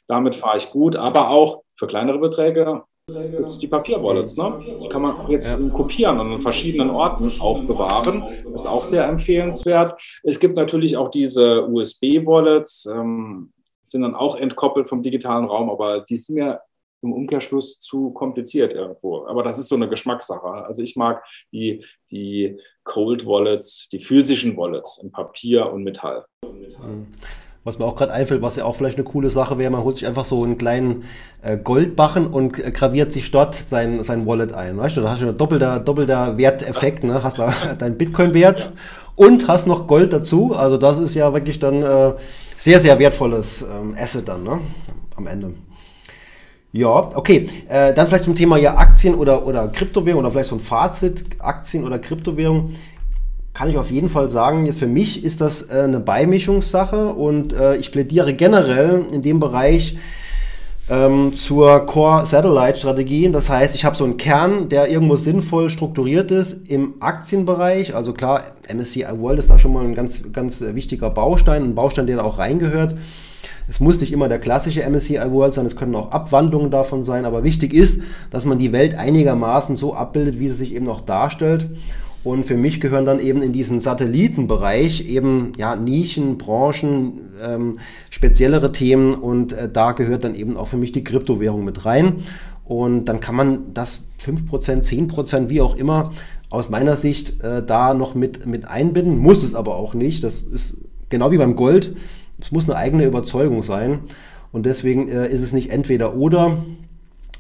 Damit 0.08 0.36
fahre 0.36 0.58
ich 0.58 0.72
gut, 0.72 0.96
aber 0.96 1.30
auch 1.30 1.64
für 1.78 1.86
kleinere 1.86 2.18
Beträge 2.18 2.84
es 3.48 3.58
die 3.58 3.68
Papierwallets. 3.68 4.36
Ne? 4.36 4.78
Die 4.82 4.90
kann 4.90 5.02
man 5.02 5.30
jetzt 5.30 5.50
ja. 5.50 5.70
kopieren 5.70 6.20
und 6.20 6.34
an 6.34 6.42
verschiedenen 6.42 6.90
Orten 6.90 7.40
aufbewahren. 7.40 8.24
Das 8.52 8.62
ist 8.62 8.68
auch 8.68 8.84
sehr 8.84 9.06
empfehlenswert. 9.06 9.96
Es 10.24 10.40
gibt 10.40 10.58
natürlich 10.58 10.98
auch 10.98 11.10
diese 11.10 11.68
USB-Wallets, 11.68 12.86
ähm, 12.88 13.54
sind 13.84 14.02
dann 14.02 14.16
auch 14.16 14.36
entkoppelt 14.36 14.90
vom 14.90 15.02
digitalen 15.02 15.46
Raum, 15.46 15.70
aber 15.70 16.02
die 16.02 16.18
sind 16.18 16.36
mir 16.36 16.60
im 17.02 17.14
Umkehrschluss 17.14 17.80
zu 17.80 18.12
kompliziert 18.12 18.74
irgendwo. 18.74 19.26
Aber 19.28 19.44
das 19.44 19.58
ist 19.58 19.70
so 19.70 19.76
eine 19.76 19.88
Geschmackssache. 19.88 20.66
Also 20.66 20.84
ich 20.84 20.98
mag 20.98 21.24
die, 21.54 21.86
die 22.12 22.60
Cold 22.84 23.26
Wallets, 23.26 23.88
die 23.90 24.02
physischen 24.02 24.58
Wallets 24.58 25.02
in 25.02 25.12
Papier 25.12 25.72
und 25.72 25.84
Metall. 25.84 26.26
Und 26.44 26.60
Metall. 26.60 26.88
Mhm. 26.88 27.08
Was 27.68 27.80
mir 27.80 27.84
auch 27.84 27.98
gerade 27.98 28.14
einfällt, 28.14 28.42
was 28.42 28.56
ja 28.56 28.64
auch 28.64 28.78
vielleicht 28.78 28.96
eine 28.96 29.04
coole 29.04 29.30
Sache 29.30 29.58
wäre, 29.58 29.70
man 29.70 29.84
holt 29.84 29.98
sich 29.98 30.08
einfach 30.08 30.24
so 30.24 30.42
einen 30.42 30.58
kleinen 30.58 31.04
äh, 31.42 31.58
Goldbachen 31.58 32.26
und 32.26 32.54
graviert 32.54 33.12
sich 33.12 33.30
dort 33.30 33.56
sein, 33.56 34.02
sein 34.04 34.26
Wallet 34.26 34.54
ein. 34.54 34.78
Weißt 34.78 34.96
du, 34.96 35.02
da 35.02 35.10
hast 35.10 35.22
du 35.22 35.28
einen 35.28 35.38
doppelter, 35.38 35.82
doppelter 35.82 36.38
Werteffekt, 36.38 37.04
ne? 37.04 37.22
hast 37.22 37.40
da 37.40 37.54
deinen 37.78 37.98
Bitcoin-Wert 37.98 38.72
und 39.18 39.50
hast 39.50 39.68
noch 39.68 39.86
Gold 39.86 40.14
dazu. 40.14 40.56
Also 40.56 40.78
das 40.78 40.98
ist 40.98 41.14
ja 41.14 41.34
wirklich 41.34 41.60
dann 41.60 41.84
äh, 41.84 42.14
sehr, 42.56 42.80
sehr 42.80 42.98
wertvolles 43.00 43.64
ähm, 43.64 43.98
Asset 44.00 44.30
dann 44.30 44.44
ne? 44.44 44.62
am 45.18 45.28
Ende. 45.28 45.52
Ja, 46.72 47.12
okay. 47.16 47.50
Äh, 47.68 47.94
dann 47.94 48.08
vielleicht 48.08 48.24
zum 48.24 48.36
Thema 48.36 48.56
ja 48.58 48.78
Aktien 48.78 49.14
oder, 49.14 49.46
oder 49.46 49.68
Kryptowährung 49.68 50.22
oder 50.22 50.32
vielleicht 50.32 50.52
so 50.52 50.56
ein 50.56 50.62
Fazit, 50.62 51.26
Aktien 51.40 51.84
oder 51.84 52.00
Kryptowährung 52.00 52.76
kann 53.58 53.72
ich 53.72 53.78
auf 53.80 53.90
jeden 53.90 54.08
Fall 54.08 54.30
sagen, 54.30 54.68
jetzt 54.68 54.78
für 54.78 54.86
mich 54.86 55.24
ist 55.24 55.42
das 55.42 55.64
äh, 55.64 55.82
eine 55.82 56.00
Beimischungssache 56.00 57.08
und 57.08 57.54
äh, 57.54 57.76
ich 57.78 57.92
plädiere 57.92 58.36
generell 58.36 59.08
in 59.12 59.24
dem 59.24 59.40
Bereich 59.40 59.98
ähm, 60.92 61.34
zur 61.34 61.80
Core 61.88 62.28
Satellite 62.28 62.78
Strategie. 62.78 63.32
Das 63.32 63.50
heißt, 63.50 63.74
ich 63.74 63.84
habe 63.84 63.98
so 63.98 64.04
einen 64.04 64.18
Kern, 64.18 64.70
der 64.70 64.92
irgendwo 64.92 65.16
sinnvoll 65.16 65.72
strukturiert 65.72 66.30
ist 66.30 66.70
im 66.70 67.02
Aktienbereich. 67.02 67.96
Also 67.96 68.14
klar, 68.14 68.44
MSCI 68.72 69.08
World 69.18 69.40
ist 69.40 69.50
da 69.50 69.58
schon 69.58 69.74
mal 69.74 69.84
ein 69.84 69.96
ganz, 69.96 70.22
ganz 70.32 70.62
wichtiger 70.62 71.10
Baustein, 71.10 71.64
ein 71.64 71.74
Baustein, 71.74 72.06
der 72.06 72.18
da 72.18 72.24
auch 72.26 72.38
reingehört. 72.38 72.94
Es 73.68 73.80
muss 73.80 74.00
nicht 74.00 74.14
immer 74.14 74.30
der 74.30 74.38
klassische 74.38 74.88
MSCI 74.88 75.32
World 75.32 75.56
sein, 75.56 75.66
es 75.66 75.76
können 75.76 75.96
auch 75.96 76.12
Abwandlungen 76.12 76.70
davon 76.70 77.04
sein, 77.04 77.26
aber 77.26 77.44
wichtig 77.44 77.74
ist, 77.74 78.02
dass 78.30 78.46
man 78.46 78.60
die 78.60 78.72
Welt 78.72 78.94
einigermaßen 78.94 79.76
so 79.76 79.96
abbildet, 79.96 80.38
wie 80.38 80.48
sie 80.48 80.54
sich 80.54 80.76
eben 80.76 80.88
auch 80.88 81.02
darstellt. 81.02 81.66
Und 82.28 82.46
für 82.46 82.58
mich 82.58 82.82
gehören 82.82 83.06
dann 83.06 83.22
eben 83.22 83.42
in 83.42 83.54
diesen 83.54 83.80
Satellitenbereich 83.80 85.10
eben 85.10 85.54
ja, 85.58 85.78
Nischen, 85.78 86.38
Branchen, 86.38 87.22
ähm, 87.42 87.78
speziellere 88.10 88.74
Themen 88.74 89.14
und 89.14 89.54
äh, 89.54 89.70
da 89.72 89.94
gehört 89.94 90.26
dann 90.26 90.36
eben 90.36 90.58
auch 90.58 90.68
für 90.68 90.76
mich 90.76 90.92
die 90.92 91.06
Kryptowährung 91.06 91.64
mit 91.64 91.86
rein. 91.86 92.18
Und 92.66 93.06
dann 93.06 93.22
kann 93.22 93.34
man 93.36 93.74
das 93.74 94.04
5%, 94.26 94.50
10%, 94.50 95.48
wie 95.48 95.62
auch 95.62 95.78
immer, 95.78 96.12
aus 96.50 96.70
meiner 96.70 96.98
Sicht 96.98 97.42
äh, 97.46 97.66
da 97.66 97.94
noch 97.94 98.14
mit, 98.14 98.46
mit 98.46 98.68
einbinden. 98.68 99.18
Muss 99.18 99.42
es 99.42 99.56
aber 99.56 99.78
auch 99.78 99.94
nicht. 99.94 100.22
Das 100.26 100.40
ist 100.40 100.80
genau 101.08 101.32
wie 101.32 101.38
beim 101.38 101.56
Gold. 101.56 101.96
Es 102.42 102.52
muss 102.52 102.70
eine 102.70 102.78
eigene 102.78 103.06
Überzeugung 103.06 103.64
sein. 103.64 104.00
Und 104.52 104.66
deswegen 104.66 105.08
äh, 105.08 105.30
ist 105.30 105.44
es 105.44 105.54
nicht 105.54 105.70
entweder 105.70 106.14
oder, 106.14 106.58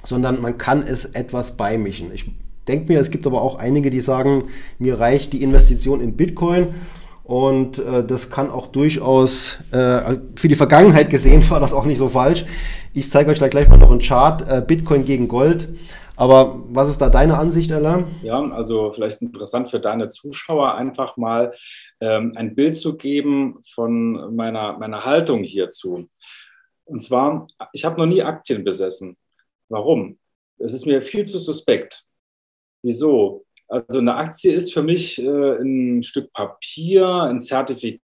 sondern 0.05 0.41
man 0.41 0.57
kann 0.57 0.81
es 0.81 1.03
etwas 1.03 1.57
beimischen. 1.57 2.13
Ich 2.13 2.31
denke 2.67 2.91
mir, 2.91 2.99
es 2.99 3.11
gibt 3.11 3.25
aber 3.25 3.41
auch 3.41 3.55
einige, 3.55 3.89
die 3.89 3.99
sagen, 3.99 4.45
mir 4.79 4.99
reicht 4.99 5.33
die 5.33 5.43
Investition 5.43 6.01
in 6.01 6.15
Bitcoin. 6.15 6.75
Und 7.23 7.79
äh, 7.79 8.05
das 8.05 8.29
kann 8.29 8.49
auch 8.49 8.67
durchaus, 8.67 9.59
äh, 9.71 10.17
für 10.35 10.47
die 10.47 10.55
Vergangenheit 10.55 11.09
gesehen, 11.09 11.47
war 11.49 11.59
das 11.59 11.73
auch 11.73 11.85
nicht 11.85 11.97
so 11.97 12.07
falsch. 12.07 12.45
Ich 12.93 13.09
zeige 13.09 13.31
euch 13.31 13.39
da 13.39 13.49
gleich 13.49 13.67
mal 13.67 13.77
noch 13.77 13.91
einen 13.91 13.99
Chart, 13.99 14.47
äh, 14.49 14.61
Bitcoin 14.65 15.03
gegen 15.03 15.27
Gold. 15.27 15.67
Aber 16.15 16.63
was 16.69 16.89
ist 16.89 16.99
da 16.99 17.09
deine 17.09 17.37
Ansicht, 17.37 17.71
Alain? 17.71 18.05
Ja, 18.23 18.39
also 18.39 18.91
vielleicht 18.91 19.21
interessant 19.21 19.69
für 19.69 19.79
deine 19.79 20.07
Zuschauer, 20.07 20.73
einfach 20.73 21.15
mal 21.15 21.53
ähm, 22.01 22.33
ein 22.35 22.55
Bild 22.55 22.75
zu 22.75 22.97
geben 22.97 23.59
von 23.69 24.35
meiner, 24.35 24.79
meiner 24.79 25.05
Haltung 25.05 25.43
hierzu. 25.43 26.07
Und 26.85 27.01
zwar, 27.01 27.47
ich 27.71 27.85
habe 27.85 27.99
noch 27.99 28.07
nie 28.07 28.23
Aktien 28.23 28.63
besessen. 28.63 29.15
Warum? 29.69 30.17
Es 30.57 30.73
ist 30.73 30.87
mir 30.87 31.03
viel 31.03 31.25
zu 31.25 31.37
suspekt. 31.37 32.06
Wieso? 32.83 33.45
Also 33.67 33.99
eine 33.99 34.15
Aktie 34.15 34.53
ist 34.53 34.73
für 34.73 34.83
mich 34.83 35.21
äh, 35.21 35.57
ein 35.61 36.03
Stück 36.03 36.31
Papier, 36.31 37.07
ein 37.07 37.41
Zertifikat. 37.41 38.01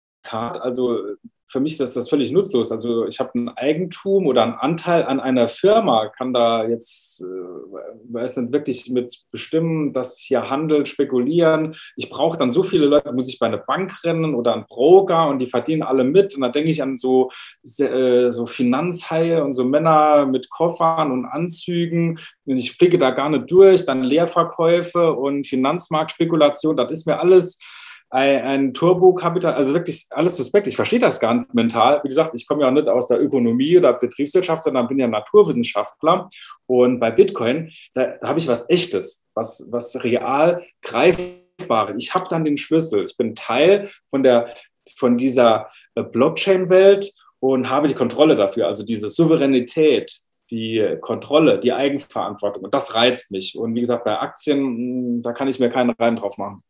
Also 0.61 1.15
für 1.49 1.61
mich 1.61 1.79
ist 1.79 1.95
das 1.95 2.09
völlig 2.09 2.31
nutzlos. 2.31 2.71
Also 2.71 3.07
ich 3.07 3.19
habe 3.19 3.31
ein 3.35 3.49
Eigentum 3.49 4.27
oder 4.27 4.43
einen 4.43 4.53
Anteil 4.53 5.03
an 5.03 5.19
einer 5.19 5.47
Firma, 5.47 6.09
kann 6.09 6.33
da 6.33 6.67
jetzt, 6.67 7.21
äh, 7.21 7.25
weiß 7.25 8.37
nicht, 8.37 8.51
wirklich 8.51 8.89
mit 8.89 9.23
bestimmen, 9.31 9.93
dass 9.93 10.19
hier 10.19 10.49
handelt, 10.49 10.89
spekulieren. 10.89 11.75
Ich 11.95 12.09
brauche 12.09 12.37
dann 12.37 12.49
so 12.49 12.63
viele 12.63 12.85
Leute, 12.85 13.13
muss 13.13 13.29
ich 13.29 13.39
bei 13.39 13.47
einer 13.47 13.57
Bank 13.57 14.03
rennen 14.03 14.35
oder 14.35 14.53
einen 14.53 14.65
Broker 14.67 15.27
und 15.29 15.39
die 15.39 15.45
verdienen 15.45 15.83
alle 15.83 16.03
mit. 16.03 16.35
Und 16.35 16.41
da 16.41 16.49
denke 16.49 16.69
ich 16.69 16.83
an 16.83 16.97
so, 16.97 17.31
äh, 17.79 18.29
so 18.29 18.45
Finanzhaie 18.45 19.41
und 19.41 19.53
so 19.53 19.63
Männer 19.63 20.25
mit 20.25 20.49
Koffern 20.49 21.11
und 21.11 21.25
Anzügen. 21.25 22.19
Und 22.45 22.57
ich 22.57 22.77
blicke 22.77 22.99
da 22.99 23.11
gar 23.11 23.29
nicht 23.29 23.49
durch. 23.49 23.85
Dann 23.85 24.03
Leerverkäufe 24.03 25.13
und 25.13 25.45
Finanzmarktspekulation, 25.45 26.75
das 26.75 26.91
ist 26.91 27.07
mir 27.07 27.19
alles 27.19 27.57
ein, 28.09 28.41
ein 28.41 28.73
Turbokapital, 28.73 29.53
also 29.53 29.73
wirklich 29.73 30.05
alles 30.11 30.37
suspekt. 30.37 30.67
Ich 30.67 30.75
verstehe 30.75 30.99
das 30.99 31.19
gar 31.19 31.33
nicht 31.33 31.53
mental. 31.53 32.01
Wie 32.03 32.07
gesagt, 32.07 32.33
ich 32.33 32.47
komme 32.47 32.61
ja 32.61 32.71
nicht 32.71 32.87
aus 32.87 33.07
der 33.07 33.21
Ökonomie 33.21 33.77
oder 33.77 33.93
Betriebswirtschaft, 33.93 34.63
sondern 34.63 34.87
bin 34.87 34.99
ja 34.99 35.07
Naturwissenschaftler. 35.07 36.29
Und 36.65 36.99
bei 36.99 37.11
Bitcoin, 37.11 37.71
da, 37.93 38.15
da 38.21 38.27
habe 38.29 38.39
ich 38.39 38.47
was 38.47 38.69
Echtes, 38.69 39.25
was, 39.33 39.67
was 39.71 40.03
real 40.03 40.63
greifbares. 40.81 41.95
Ich 41.97 42.13
habe 42.13 42.27
dann 42.29 42.45
den 42.45 42.57
Schlüssel. 42.57 43.03
Ich 43.03 43.17
bin 43.17 43.35
Teil 43.35 43.89
von, 44.09 44.23
der, 44.23 44.53
von 44.95 45.17
dieser 45.17 45.69
äh, 45.95 46.03
Blockchain-Welt 46.03 47.11
und 47.39 47.69
habe 47.69 47.87
die 47.87 47.93
Kontrolle 47.93 48.35
dafür, 48.35 48.67
also 48.67 48.83
diese 48.83 49.09
Souveränität, 49.09 50.21
die 50.49 50.97
Kontrolle, 51.01 51.59
die 51.59 51.73
Eigenverantwortung. 51.73 52.63
Und 52.63 52.73
das 52.73 52.95
reizt 52.95 53.31
mich. 53.31 53.57
Und 53.57 53.75
wie 53.75 53.81
gesagt, 53.81 54.05
bei 54.05 54.17
Aktien, 54.17 54.59
hm, 54.59 55.21
da 55.21 55.33
kann 55.33 55.49
ich 55.49 55.59
mir 55.59 55.69
keinen 55.69 55.89
Reim 55.91 56.15
drauf 56.15 56.37
machen. 56.37 56.63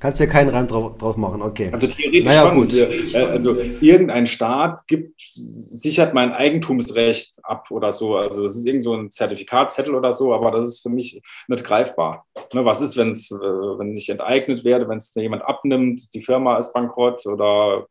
Kannst 0.00 0.18
ja 0.18 0.24
keinen 0.24 0.48
Reim 0.48 0.66
drauf, 0.66 0.96
drauf 0.96 1.18
machen, 1.18 1.42
okay. 1.42 1.68
Also 1.70 1.86
theoretisch 1.86 2.24
naja, 2.24 2.48
schon. 2.48 2.56
Gut. 2.56 2.72
Äh, 2.72 3.16
also 3.16 3.54
irgendein 3.82 4.26
Staat 4.26 4.86
gibt, 4.86 5.20
sichert 5.20 6.14
mein 6.14 6.32
Eigentumsrecht 6.32 7.38
ab 7.42 7.70
oder 7.70 7.92
so. 7.92 8.16
Also 8.16 8.42
das 8.42 8.56
ist 8.56 8.66
irgend 8.66 8.82
so 8.82 8.94
ein 8.94 9.10
Zertifikatzettel 9.10 9.94
oder 9.94 10.14
so, 10.14 10.32
aber 10.32 10.52
das 10.52 10.66
ist 10.66 10.80
für 10.80 10.88
mich 10.88 11.20
nicht 11.48 11.64
greifbar. 11.64 12.24
Ne, 12.54 12.64
was 12.64 12.80
ist, 12.80 12.96
wenn's, 12.96 13.30
äh, 13.30 13.36
wenn 13.36 13.94
ich 13.94 14.08
enteignet 14.08 14.64
werde, 14.64 14.88
wenn 14.88 14.96
es 14.96 15.14
mir 15.14 15.22
jemand 15.22 15.42
abnimmt, 15.42 16.14
die 16.14 16.22
Firma 16.22 16.56
ist 16.56 16.72
bankrott 16.72 17.26
oder 17.26 17.86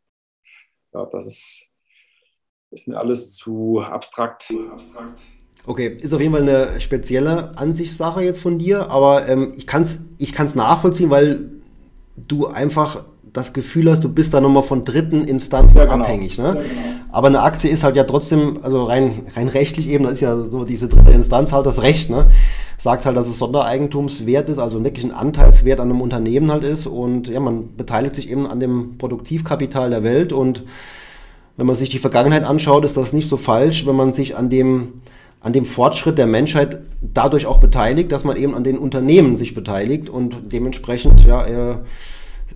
ja, 0.96 1.06
das 1.06 1.28
ist, 1.28 1.68
ist 2.72 2.88
mir 2.88 2.98
alles 2.98 3.36
zu 3.36 3.82
abstrakt. 3.82 4.52
abstrakt. 4.72 5.22
Okay, 5.68 5.96
ist 6.02 6.14
auf 6.14 6.22
jeden 6.22 6.34
Fall 6.34 6.50
eine 6.50 6.82
spezielle 6.82 7.56
Ansichtssache 7.56 8.24
jetzt 8.24 8.42
von 8.42 8.58
dir, 8.58 8.90
aber 8.90 9.28
ähm, 9.28 9.54
ich 9.56 9.68
kann 9.68 9.84
es 9.84 10.00
ich 10.18 10.34
kann's 10.34 10.56
nachvollziehen, 10.56 11.12
weil 11.12 11.59
du 12.28 12.48
einfach 12.48 13.04
das 13.34 13.54
Gefühl 13.54 13.90
hast, 13.92 14.04
du 14.04 14.10
bist 14.10 14.34
da 14.34 14.42
nochmal 14.42 14.64
von 14.64 14.84
dritten 14.84 15.24
Instanzen 15.24 15.78
ja, 15.78 15.86
genau. 15.86 16.04
abhängig. 16.04 16.38
Ne? 16.38 16.46
Ja, 16.46 16.54
genau. 16.54 16.66
Aber 17.12 17.28
eine 17.28 17.42
Aktie 17.42 17.70
ist 17.70 17.84
halt 17.84 17.96
ja 17.96 18.04
trotzdem, 18.04 18.60
also 18.62 18.84
rein, 18.84 19.24
rein 19.36 19.48
rechtlich 19.48 19.90
eben, 19.90 20.04
das 20.04 20.14
ist 20.14 20.22
ja 20.22 20.46
so 20.46 20.64
diese 20.64 20.88
dritte 20.88 21.12
Instanz 21.12 21.52
halt 21.52 21.66
das 21.66 21.82
Recht, 21.82 22.10
ne? 22.10 22.28
sagt 22.78 23.06
halt, 23.06 23.18
dass 23.18 23.28
es 23.28 23.38
Sondereigentumswert 23.38 24.50
ist, 24.50 24.58
also 24.58 24.84
wirklich 24.84 25.06
ein 25.06 25.12
Anteilswert 25.12 25.80
an 25.80 25.90
einem 25.90 26.02
Unternehmen 26.02 26.52
halt 26.52 26.64
ist 26.64 26.88
und 26.88 27.28
ja, 27.28 27.40
man 27.40 27.76
beteiligt 27.76 28.16
sich 28.16 28.32
eben 28.32 28.48
an 28.48 28.60
dem 28.60 28.98
Produktivkapital 28.98 29.90
der 29.90 30.04
Welt 30.04 30.34
und 30.34 30.64
wenn 31.58 31.66
man 31.66 31.76
sich 31.76 31.90
die 31.90 32.00
Vergangenheit 32.00 32.46
anschaut, 32.46 32.86
ist 32.86 32.96
das 32.96 33.12
nicht 33.12 33.28
so 33.28 33.36
falsch, 33.36 33.86
wenn 33.86 33.96
man 33.96 34.14
sich 34.14 34.38
an 34.38 34.50
dem 34.50 34.94
an 35.42 35.54
dem 35.54 35.66
Fortschritt 35.66 36.18
der 36.18 36.28
Menschheit 36.28 36.82
dadurch 37.02 37.46
auch 37.46 37.60
beteiligt, 37.60 38.12
dass 38.12 38.24
man 38.24 38.36
eben 38.36 38.56
an 38.56 38.64
den 38.64 38.78
Unternehmen 38.78 39.38
sich 39.38 39.54
beteiligt 39.54 40.10
und 40.10 40.52
dementsprechend 40.52 41.26
ja, 41.26 41.46
äh, 41.46 41.76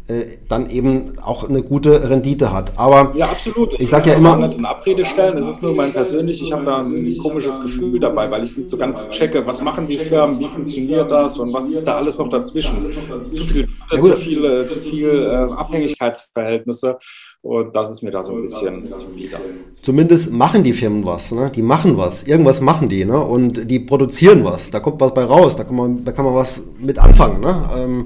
äh, 0.10 0.38
dann 0.50 0.70
eben 0.70 1.18
auch 1.20 1.48
eine 1.48 1.64
gute 1.64 2.10
Rendite 2.10 2.52
hat. 2.52 2.74
Aber 2.78 3.14
ja, 3.16 3.28
absolut. 3.28 3.74
Ich, 3.76 3.82
ich 3.82 3.90
sage 3.90 4.10
ja 4.10 4.16
immer. 4.18 4.36
nicht 4.36 4.58
in 4.58 4.66
Abrede 4.66 5.06
stellen. 5.06 5.38
Es 5.38 5.48
ist 5.48 5.64
nur 5.64 5.74
mein 5.74 5.94
persönlich, 5.94 6.42
ich 6.44 6.52
habe 6.52 6.66
da 6.66 6.80
ein 6.80 7.18
komisches 7.20 7.62
Gefühl 7.62 8.02
dabei, 8.02 8.30
weil 8.30 8.44
ich 8.44 8.58
nicht 8.58 8.68
so 8.68 8.76
ganz 8.76 9.10
checke, 9.12 9.48
was 9.48 9.62
machen 9.62 9.88
die 9.88 9.98
Firmen, 9.98 10.38
wie 10.40 10.50
funktioniert 10.50 11.10
das 11.10 11.38
und 11.40 11.54
was 11.54 11.72
ist 11.72 11.86
da 11.86 11.96
alles 11.96 12.18
noch 12.18 12.28
dazwischen. 12.28 12.86
Zu 13.32 13.46
viel, 13.46 13.70
ja, 13.92 14.02
zu 14.02 14.12
viele, 14.14 14.68
zu 14.68 14.80
viel 14.82 15.10
äh, 15.10 15.54
Abhängigkeitsverhältnisse. 15.54 16.98
Und 17.44 17.76
das 17.76 17.92
ist 17.92 18.02
mir 18.02 18.12
da 18.12 18.24
so 18.24 18.32
ein 18.32 18.42
bisschen 18.42 18.86
zuwider. 18.96 19.38
Zumindest 19.82 20.32
machen 20.32 20.64
die 20.64 20.72
Firmen 20.72 21.06
was, 21.06 21.34
ne? 21.34 21.52
Die 21.54 21.62
machen 21.62 21.98
was. 21.98 22.24
Irgendwas 22.24 22.62
machen 22.62 22.88
die, 22.88 23.04
ne? 23.04 23.20
Und 23.20 23.70
die 23.70 23.82
produzieren 23.82 24.46
was. 24.46 24.72
Da 24.72 24.80
kommt 24.80 25.02
was 25.02 25.14
bei 25.14 25.26
raus. 25.26 25.58
Da 25.58 25.66
kann 25.66 25.76
man, 25.76 26.06
da 26.06 26.14
kann 26.14 26.24
man 26.24 26.36
was 26.36 26.64
mit 26.80 26.98
anfangen, 26.98 27.42
ne? 27.42 27.70
Ähm, 27.78 28.06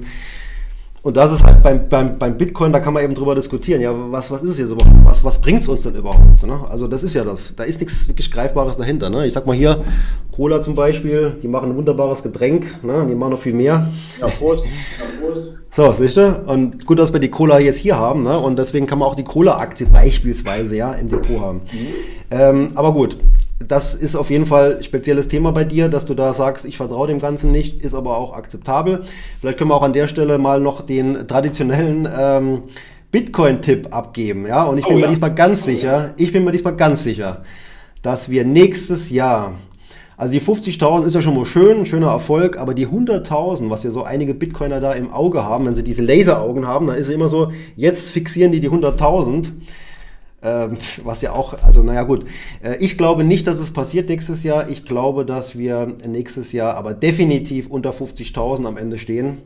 und 1.07 1.15
das 1.15 1.31
ist 1.31 1.41
halt 1.41 1.63
beim, 1.63 1.87
beim, 1.87 2.17
beim 2.17 2.37
Bitcoin, 2.37 2.73
da 2.73 2.81
kann 2.81 2.93
man 2.93 3.01
eben 3.01 3.13
drüber 3.13 3.33
diskutieren. 3.33 3.79
Ja, 3.79 3.93
was, 4.11 4.29
was 4.29 4.43
ist 4.43 4.51
es 4.51 4.57
jetzt 4.57 4.71
überhaupt? 4.71 4.93
Was, 5.05 5.23
was 5.23 5.39
bringt 5.39 5.61
es 5.61 5.69
uns 5.69 5.83
denn 5.83 5.95
überhaupt? 5.95 6.45
Ne? 6.45 6.59
Also, 6.67 6.85
das 6.85 7.01
ist 7.01 7.13
ja 7.13 7.23
das. 7.23 7.55
Da 7.55 7.63
ist 7.63 7.79
nichts 7.79 8.09
wirklich 8.09 8.29
Greifbares 8.29 8.75
dahinter. 8.75 9.09
Ne? 9.09 9.25
Ich 9.25 9.31
sag 9.31 9.45
mal 9.45 9.55
hier, 9.55 9.85
Cola 10.35 10.59
zum 10.59 10.75
Beispiel, 10.75 11.37
die 11.41 11.47
machen 11.47 11.71
ein 11.71 11.77
wunderbares 11.77 12.23
Getränk. 12.23 12.83
Ne? 12.83 13.07
Die 13.09 13.15
machen 13.15 13.29
noch 13.29 13.39
viel 13.39 13.53
mehr. 13.53 13.87
Ja, 14.19 14.27
Prost. 14.27 14.65
Ja, 14.65 15.05
Prost. 15.25 15.47
So, 15.71 15.93
siehst 15.93 16.17
du? 16.17 16.41
Und 16.45 16.85
gut, 16.85 16.99
dass 16.99 17.13
wir 17.13 17.21
die 17.21 17.31
Cola 17.31 17.57
jetzt 17.57 17.77
hier 17.77 17.97
haben. 17.97 18.23
Ne? 18.23 18.37
Und 18.37 18.59
deswegen 18.59 18.85
kann 18.85 18.99
man 18.99 19.07
auch 19.07 19.15
die 19.15 19.23
Cola-Aktie 19.23 19.87
beispielsweise 19.87 20.75
ja, 20.75 20.91
im 20.91 21.07
Depot 21.07 21.39
haben. 21.39 21.61
Mhm. 21.71 21.87
Ähm, 22.31 22.71
aber 22.75 22.91
gut, 22.91 23.15
das 23.59 23.95
ist 23.95 24.15
auf 24.15 24.29
jeden 24.29 24.45
Fall 24.45 24.77
ein 24.77 24.83
spezielles 24.83 25.27
Thema 25.27 25.51
bei 25.51 25.63
dir, 25.63 25.89
dass 25.89 26.05
du 26.05 26.13
da 26.13 26.33
sagst, 26.33 26.65
ich 26.65 26.77
vertraue 26.77 27.07
dem 27.07 27.19
Ganzen 27.19 27.51
nicht, 27.51 27.81
ist 27.81 27.95
aber 27.95 28.17
auch 28.17 28.33
akzeptabel. 28.33 29.03
Vielleicht 29.39 29.57
können 29.57 29.71
wir 29.71 29.75
auch 29.75 29.83
an 29.83 29.93
der 29.93 30.07
Stelle 30.07 30.37
mal 30.37 30.59
noch 30.59 30.81
den 30.81 31.27
traditionellen 31.27 32.07
ähm, 32.17 32.63
Bitcoin-Tipp 33.11 33.87
abgeben. 33.91 34.45
Ja? 34.45 34.63
Und 34.63 34.77
ich 34.77 34.85
bin 34.85 34.95
oh, 34.95 34.99
mir 34.99 35.05
ja. 35.05 35.09
diesmal 35.09 35.33
ganz 35.33 35.63
sicher, 35.63 36.13
ich 36.17 36.31
bin 36.31 36.43
mir 36.43 36.51
diesmal 36.51 36.75
ganz 36.75 37.03
sicher, 37.03 37.43
dass 38.03 38.29
wir 38.29 38.45
nächstes 38.45 39.09
Jahr, 39.09 39.55
also 40.17 40.31
die 40.31 40.41
50.000 40.41 41.05
ist 41.05 41.15
ja 41.15 41.23
schon 41.23 41.35
mal 41.35 41.45
schön, 41.45 41.79
ein 41.79 41.85
schöner 41.87 42.11
Erfolg, 42.11 42.57
aber 42.57 42.75
die 42.75 42.87
100.000, 42.87 43.71
was 43.71 43.83
ja 43.83 43.89
so 43.89 44.03
einige 44.03 44.35
Bitcoiner 44.35 44.79
da 44.79 44.91
im 44.91 45.11
Auge 45.11 45.43
haben, 45.43 45.65
wenn 45.65 45.75
sie 45.75 45.83
diese 45.83 46.03
Laseraugen 46.03 46.67
haben, 46.67 46.87
dann 46.87 46.95
ist 46.95 47.07
es 47.07 47.13
immer 47.13 47.27
so, 47.27 47.51
jetzt 47.75 48.11
fixieren 48.11 48.51
die 48.51 48.59
die 48.59 48.69
100.000. 48.69 49.51
Ähm, 50.43 50.77
was 51.03 51.21
ja 51.23 51.33
auch, 51.33 51.63
also 51.63 51.81
naja 51.81 52.03
gut, 52.03 52.25
äh, 52.63 52.77
ich 52.77 52.97
glaube 52.97 53.23
nicht, 53.23 53.47
dass 53.47 53.57
es 53.57 53.71
passiert 53.71 54.07
nächstes 54.07 54.43
Jahr. 54.43 54.69
Ich 54.69 54.85
glaube, 54.85 55.25
dass 55.25 55.57
wir 55.57 55.87
nächstes 56.05 56.51
Jahr 56.51 56.75
aber 56.75 56.93
definitiv 56.93 57.67
unter 57.67 57.89
50.000 57.89 58.65
am 58.65 58.77
Ende 58.77 58.99
stehen. 58.99 59.39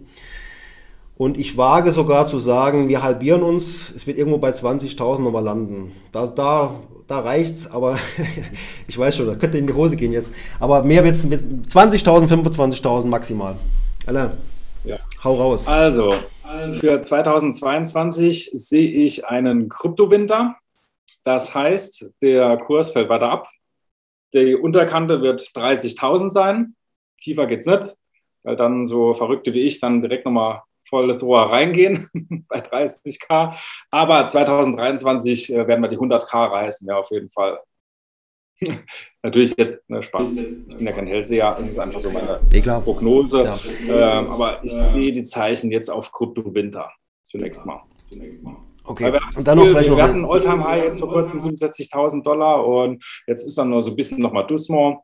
Und 1.21 1.37
ich 1.37 1.55
wage 1.55 1.91
sogar 1.91 2.25
zu 2.25 2.39
sagen, 2.39 2.89
wir 2.89 3.03
halbieren 3.03 3.43
uns, 3.43 3.93
es 3.95 4.07
wird 4.07 4.17
irgendwo 4.17 4.39
bei 4.39 4.49
20.000 4.49 5.21
nochmal 5.21 5.43
landen. 5.43 5.91
Da, 6.11 6.25
da, 6.27 6.73
da 7.07 7.19
reicht's, 7.19 7.71
aber 7.71 7.97
ich 8.87 8.97
weiß 8.97 9.15
schon, 9.15 9.27
das 9.27 9.37
könnte 9.39 9.59
in 9.59 9.67
die 9.67 9.73
Hose 9.73 9.95
gehen 9.95 10.11
jetzt. 10.11 10.31
Aber 10.59 10.83
mehr 10.83 11.03
wird 11.03 11.15
es 11.15 11.23
20.000, 11.25 12.27
25.000 12.27 13.05
maximal. 13.05 13.55
Alle, 14.07 14.31
ja. 14.83 14.97
hau 15.23 15.35
raus. 15.35 15.67
Also, 15.67 16.11
für 16.73 16.99
2022 16.99 18.51
sehe 18.53 18.89
ich 18.89 19.25
einen 19.25 19.69
Kryptowinter. 19.69 20.55
Das 21.23 21.53
heißt, 21.53 22.11
der 22.21 22.57
Kurs 22.57 22.91
fällt 22.91 23.09
weiter 23.09 23.29
ab. 23.29 23.47
Die 24.33 24.55
Unterkante 24.55 25.21
wird 25.21 25.41
30.000 25.41 26.29
sein. 26.29 26.75
Tiefer 27.21 27.45
geht 27.45 27.59
es 27.59 27.65
nicht, 27.65 27.95
weil 28.43 28.55
dann 28.55 28.85
so 28.85 29.13
Verrückte 29.13 29.53
wie 29.53 29.61
ich 29.61 29.79
dann 29.79 30.01
direkt 30.01 30.25
nochmal 30.25 30.61
volles 30.83 31.23
Rohr 31.23 31.51
reingehen 31.51 32.09
bei 32.47 32.59
30k. 32.59 33.55
Aber 33.91 34.27
2023 34.27 35.53
äh, 35.53 35.67
werden 35.67 35.81
wir 35.81 35.89
die 35.89 35.97
100k 35.97 36.51
reißen, 36.51 36.87
ja, 36.87 36.97
auf 36.97 37.11
jeden 37.11 37.29
Fall. 37.29 37.59
Natürlich 39.23 39.53
jetzt 39.57 39.87
ne, 39.89 40.01
Spaß. 40.01 40.37
Ich 40.37 40.77
bin 40.77 40.85
ja 40.85 40.91
kein 40.91 41.07
Hellseher, 41.07 41.57
es 41.59 41.69
ist 41.69 41.79
einfach 41.79 41.99
so 41.99 42.09
meine 42.11 42.39
Prognose. 42.81 43.43
Ja. 43.87 44.19
Ähm, 44.19 44.29
aber 44.29 44.63
ich 44.63 44.73
sehe 44.73 45.11
die 45.11 45.23
Zeichen 45.23 45.71
jetzt 45.71 45.89
auf 45.89 46.11
Krypto-Winter 46.11 46.91
zunächst 47.23 47.65
mal. 47.65 47.83
Zunächst 48.09 48.43
mal. 48.43 48.57
Okay, 48.91 49.17
und 49.37 49.47
dann 49.47 49.57
noch 49.57 49.67
vielleicht 49.67 49.85
wir 49.85 49.91
noch. 49.91 49.97
Wir 49.97 50.03
hatten 50.03 50.25
Alltime 50.25 50.63
High 50.65 50.83
jetzt 50.83 50.99
vor 50.99 51.09
kurzem 51.09 51.39
67.000 51.39 52.23
Dollar 52.23 52.65
und 52.65 53.01
jetzt 53.25 53.47
ist 53.47 53.57
dann 53.57 53.69
nur 53.69 53.81
so 53.81 53.91
ein 53.91 53.95
bisschen 53.95 54.21
nochmal 54.21 54.45
Dussmont. 54.45 54.99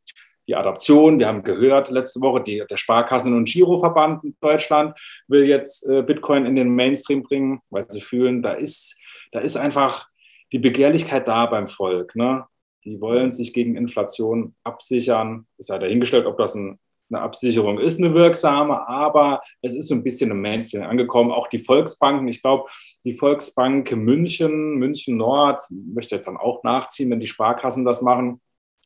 Die 0.46 0.56
Adaption, 0.56 1.20
wir 1.20 1.28
haben 1.28 1.44
gehört 1.44 1.90
letzte 1.90 2.20
Woche, 2.20 2.42
die, 2.42 2.64
der 2.70 2.78
Sparkassen- 2.78 3.36
und 3.36 3.48
Giroverband 3.48 4.24
in 4.26 4.36
Deutschland 4.42 4.98
will 5.28 5.48
jetzt 5.48 5.88
äh, 5.90 6.02
Bitcoin 6.02 6.46
in 6.46 6.56
den 6.56 6.74
Mainstream 6.74 7.24
bringen, 7.24 7.62
weil 7.70 7.86
sie 7.90 8.02
fühlen, 8.02 8.42
da 8.42 8.54
ist, 8.54 8.98
da 9.32 9.40
ist 9.40 9.56
einfach 9.56 10.08
die 10.52 10.60
Begehrlichkeit 10.60 11.28
da 11.28 11.46
beim 11.46 11.68
Volk. 11.68 12.16
Ne? 12.16 12.46
Die 12.84 13.00
wollen 13.00 13.32
sich 13.32 13.54
gegen 13.54 13.76
Inflation 13.76 14.56
absichern. 14.64 15.48
Es 15.58 15.68
sei 15.68 15.80
dahingestellt, 15.80 16.26
ob 16.26 16.38
das 16.38 16.56
ein 16.56 16.80
eine 17.10 17.22
Absicherung 17.22 17.80
ist 17.80 18.00
eine 18.00 18.14
wirksame, 18.14 18.88
aber 18.88 19.42
es 19.62 19.76
ist 19.76 19.88
so 19.88 19.96
ein 19.96 20.04
bisschen 20.04 20.32
im 20.32 20.42
Mainstream 20.42 20.84
angekommen. 20.84 21.32
Auch 21.32 21.48
die 21.48 21.60
Volksbanken, 21.60 22.28
ich 22.28 22.42
glaube, 22.42 22.70
die 23.06 23.14
Volksbank 23.14 23.96
München, 23.96 24.76
München 24.76 25.18
Nord, 25.18 25.62
möchte 25.70 26.16
jetzt 26.16 26.28
dann 26.28 26.38
auch 26.38 26.64
nachziehen, 26.64 27.10
wenn 27.10 27.20
die 27.20 27.28
Sparkassen 27.28 27.86
das 27.86 28.02
machen. 28.02 28.42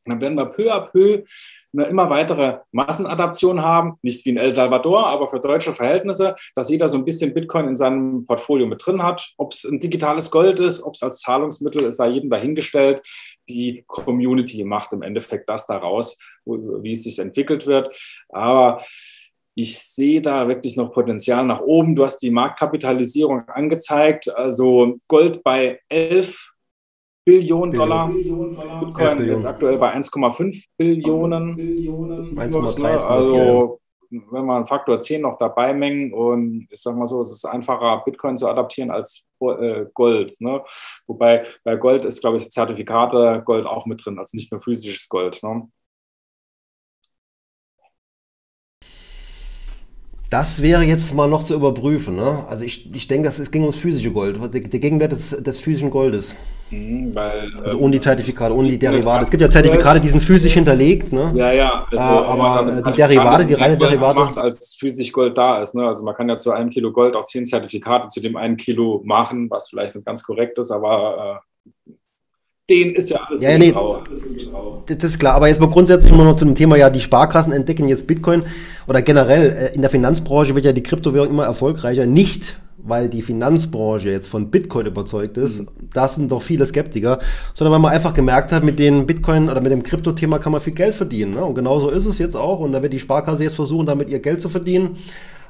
dann 0.06 0.20
werden 0.20 0.36
wir 0.36 0.46
peu 0.48 0.74
à 0.74 0.82
peu 0.82 1.24
eine 1.74 1.86
immer 1.86 2.10
weitere 2.10 2.60
Massenadaption 2.72 3.62
haben, 3.62 3.98
nicht 4.02 4.26
wie 4.26 4.32
in 4.32 4.38
El 4.38 4.52
Salvador, 4.52 5.08
aber 5.08 5.28
für 5.28 5.40
deutsche 5.40 5.74
Verhältnisse, 5.74 6.36
dass 6.56 6.70
jeder 6.70 6.90
so 6.90 6.98
ein 6.98 7.06
bisschen 7.06 7.34
Bitcoin 7.34 7.68
in 7.68 7.76
seinem 7.76 8.26
Portfolio 8.26 8.68
mit 8.68 8.86
drin 8.86 9.04
hat. 9.04 9.34
Ob 9.38 9.54
es 9.54 9.64
ein 9.64 9.80
digitales 9.80 10.32
Gold 10.32 10.60
ist, 10.60 10.84
ob 10.84 10.96
es 10.96 11.04
als 11.04 11.22
Zahlungsmittel 11.22 11.84
ist, 11.84 11.98
sei 11.98 12.10
jedem 12.10 12.30
dahingestellt. 12.30 13.02
Die 13.50 13.84
Community 13.88 14.64
macht 14.64 14.94
im 14.94 15.02
Endeffekt 15.02 15.50
das 15.50 15.68
daraus, 15.68 16.20
wie 16.46 16.92
es 16.92 17.04
sich 17.04 17.20
entwickelt 17.20 17.68
wird. 17.68 17.96
Aber 18.30 18.84
ich 19.56 19.80
sehe 19.80 20.22
da 20.22 20.48
wirklich 20.48 20.78
noch 20.78 20.94
Potenzial 20.94 21.46
nach 21.46 21.62
oben. 21.62 21.96
Du 21.96 22.04
hast 22.04 22.20
die 22.20 22.32
Marktkapitalisierung 22.32 23.48
angezeigt. 23.50 24.34
Also 24.34 24.98
Gold 25.08 25.44
bei 25.44 25.80
11 25.90 26.51
Billionen 27.32 27.72
Dollar. 27.72 28.10
Bitcoin 28.10 29.26
jetzt 29.26 29.46
aktuell 29.46 29.78
bei 29.78 29.96
1,5 29.96 30.66
Billionen. 30.78 31.56
1,3. 31.58 32.98
Also 33.06 33.80
wenn 34.10 34.46
man 34.46 34.66
Faktor 34.66 35.00
10 35.00 35.22
noch 35.22 35.38
dabei 35.38 35.74
mengen 35.74 36.14
und 36.14 36.68
ich 36.70 36.82
sag 36.82 36.98
mal 36.98 37.08
so, 37.08 37.22
es 37.22 37.32
ist 37.32 37.46
einfacher, 37.46 38.02
Bitcoin 38.04 38.36
zu 38.36 38.50
adaptieren 38.50 38.92
als 38.92 39.24
äh, 39.40 39.86
Gold. 39.94 40.36
Ne? 40.42 40.62
Wobei 41.08 41.46
bei 41.64 41.78
Gold 41.78 42.04
ist, 42.04 42.20
glaube 42.20 42.36
ich, 42.36 42.52
Zertifikate 42.52 43.42
Gold 43.46 43.66
auch 43.66 43.86
mit 43.86 44.06
drin, 44.06 44.20
also 44.20 44.36
nicht 44.36 44.52
nur 44.52 44.60
physisches 44.60 45.08
Gold. 45.08 45.42
Ne? 45.44 45.70
Das 50.32 50.62
wäre 50.62 50.82
jetzt 50.82 51.14
mal 51.14 51.28
noch 51.28 51.44
zu 51.44 51.54
überprüfen. 51.54 52.16
Ne? 52.16 52.46
Also 52.50 52.64
ich, 52.64 52.90
ich 52.96 53.06
denke, 53.06 53.28
es 53.28 53.52
ging 53.52 53.64
ums 53.64 53.76
physische 53.76 54.12
Gold, 54.12 54.38
der, 54.42 54.62
der 54.62 54.80
Gegenwert 54.80 55.12
des, 55.12 55.32
des 55.32 55.60
physischen 55.60 55.90
Goldes. 55.90 56.38
Mhm, 56.70 57.14
weil, 57.14 57.52
also 57.62 57.78
ohne 57.80 57.92
die 57.92 57.98
ähm, 57.98 58.04
Zertifikate, 58.04 58.56
ohne 58.56 58.70
die 58.70 58.80
Derivate. 58.80 59.26
Es 59.26 59.30
gibt 59.30 59.42
ja 59.42 59.50
Zertifikate, 59.50 60.00
die 60.00 60.08
sind 60.08 60.24
physisch 60.24 60.54
hinterlegt. 60.54 61.12
Ne? 61.12 61.34
Ja, 61.36 61.52
ja. 61.52 61.86
Also, 61.92 61.98
äh, 61.98 62.28
aber 62.28 62.82
die 62.82 62.94
Derivate, 62.94 63.46
die 63.46 63.56
reine 63.56 63.78
Derivate. 63.78 64.20
Macht, 64.22 64.38
als 64.38 64.74
physisch 64.74 65.12
Gold 65.12 65.38
da 65.38 65.62
ist. 65.62 65.76
Ne? 65.76 65.86
Also 65.86 66.06
man 66.06 66.16
kann 66.16 66.30
ja 66.30 66.38
zu 66.38 66.52
einem 66.54 66.70
Kilo 66.70 66.94
Gold 66.94 67.14
auch 67.18 67.26
zehn 67.26 67.46
Zertifikate 67.46 68.08
zu 68.08 68.22
dem 68.22 68.38
einen 68.38 68.56
Kilo 68.56 69.02
machen, 69.04 69.50
was 69.50 69.68
vielleicht 69.68 69.96
nicht 69.96 70.06
ganz 70.06 70.24
korrekt 70.24 70.58
ist, 70.60 70.72
aber 70.72 71.42
äh, 72.72 72.84
den 72.84 72.96
ist 72.96 73.10
ja 73.10 73.20
alles 73.28 73.42
ja, 73.42 73.58
nee, 73.58 73.74
Das 74.88 75.04
ist 75.04 75.20
klar, 75.20 75.36
aber 75.36 75.48
jetzt 75.48 75.60
mal 75.60 75.70
grundsätzlich 75.70 76.12
immer 76.12 76.24
noch 76.24 76.36
zu 76.36 76.46
dem 76.46 76.56
Thema, 76.56 76.78
ja, 76.78 76.90
die 76.90 77.00
Sparkassen 77.00 77.54
entdecken 77.54 77.88
jetzt 77.88 78.08
Bitcoin 78.08 78.44
oder 78.88 79.02
generell 79.02 79.72
äh, 79.72 79.76
in 79.76 79.82
der 79.82 79.90
Finanzbranche 79.90 80.56
wird 80.56 80.66
ja 80.66 80.74
die 80.74 80.84
Kryptowährung 80.84 81.30
immer 81.30 81.46
erfolgreicher. 81.46 82.06
Nicht, 82.06 82.58
weil 82.84 83.10
die 83.10 83.22
Finanzbranche 83.22 84.10
jetzt 84.10 84.28
von 84.28 84.50
Bitcoin 84.50 84.88
überzeugt 84.88 85.38
ist, 85.38 85.60
mhm. 85.60 85.68
das 85.94 86.16
sind 86.16 86.32
doch 86.32 86.42
viele 86.42 86.66
Skeptiker, 86.66 87.20
sondern 87.54 87.74
weil 87.74 87.80
man 87.80 87.94
einfach 87.94 88.14
gemerkt 88.14 88.52
hat, 88.52 88.64
mit 88.64 88.80
dem 88.80 89.06
Bitcoin 89.06 89.50
oder 89.50 89.62
mit 89.62 89.72
dem 89.72 89.84
Krypto-Thema 89.84 90.40
kann 90.40 90.52
man 90.52 90.62
viel 90.62 90.74
Geld 90.74 90.96
verdienen. 90.96 91.36
Ne? 91.36 91.46
Und 91.46 91.56
genauso 91.56 91.90
ist 91.90 92.06
es 92.06 92.18
jetzt 92.18 92.36
auch. 92.36 92.60
Und 92.60 92.74
da 92.74 92.82
wird 92.82 92.94
die 92.94 93.00
Sparkasse 93.00 93.44
jetzt 93.44 93.56
versuchen, 93.56 93.86
damit 93.86 94.10
ihr 94.10 94.20
Geld 94.20 94.42
zu 94.42 94.50
verdienen. 94.50 94.98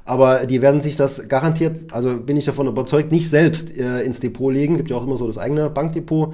Aber 0.04 0.46
die 0.48 0.62
werden 0.62 0.82
sich 0.82 0.96
das 0.96 1.28
garantiert, 1.28 1.94
also 1.94 2.18
bin 2.18 2.36
ich 2.36 2.46
davon 2.46 2.68
überzeugt, 2.68 3.12
nicht 3.12 3.30
selbst 3.30 3.78
äh, 3.78 4.02
ins 4.02 4.20
Depot 4.20 4.52
legen. 4.52 4.78
Gibt 4.78 4.90
ja 4.90 4.98
auch 4.98 5.04
immer 5.04 5.16
so 5.16 5.28
das 5.28 5.38
eigene 5.38 5.70
Bankdepot 5.70 6.34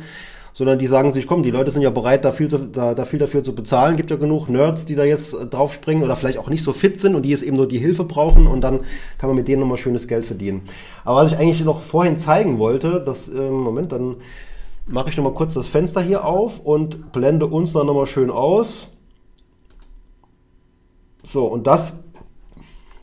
sondern 0.58 0.80
die 0.80 0.88
sagen 0.88 1.14
sich, 1.14 1.28
komm, 1.28 1.44
die 1.44 1.52
Leute 1.52 1.70
sind 1.70 1.84
ja 1.84 1.92
bereit, 1.92 2.26
da 2.26 2.32
viel, 2.32 2.48
zu, 2.48 2.58
da, 2.58 2.96
da 2.96 3.06
viel 3.06 3.20
dafür 3.20 3.44
zu 3.44 3.54
bezahlen. 3.54 3.96
Gibt 3.96 4.10
ja 4.10 4.18
genug 4.18 4.50
Nerds, 4.50 4.88
die 4.88 4.96
da 4.96 5.04
jetzt 5.04 5.36
äh, 5.36 5.46
draufspringen 5.46 6.04
oder 6.04 6.16
vielleicht 6.16 6.40
auch 6.40 6.50
nicht 6.50 6.64
so 6.64 6.74
fit 6.74 7.00
sind 7.00 7.14
und 7.14 7.22
die 7.22 7.30
jetzt 7.30 7.44
eben 7.44 7.56
nur 7.56 7.68
die 7.68 7.78
Hilfe 7.78 8.06
brauchen 8.06 8.48
und 8.48 8.62
dann 8.62 8.80
kann 9.20 9.30
man 9.30 9.36
mit 9.36 9.48
denen 9.48 9.60
nochmal 9.60 9.78
schönes 9.78 10.08
Geld 10.08 10.26
verdienen. 10.26 10.64
Aber 11.06 11.18
was 11.18 11.32
ich 11.32 11.38
eigentlich 11.38 11.64
noch 11.64 11.82
vorhin 11.82 12.18
zeigen 12.18 12.58
wollte, 12.58 13.04
das, 13.06 13.30
äh, 13.30 13.34
Moment, 13.34 13.92
dann 13.92 14.16
mache 14.88 15.10
ich 15.10 15.18
nochmal 15.18 15.36
kurz 15.36 15.54
das 15.54 15.68
Fenster 15.68 16.02
hier 16.02 16.26
auf 16.26 16.60
und 16.60 17.12
blende 17.12 17.46
uns 17.46 17.74
dann 17.74 17.86
nochmal 17.86 18.08
schön 18.08 18.32
aus. 18.32 18.88
So, 21.24 21.46
und 21.46 21.68
das 21.68 21.98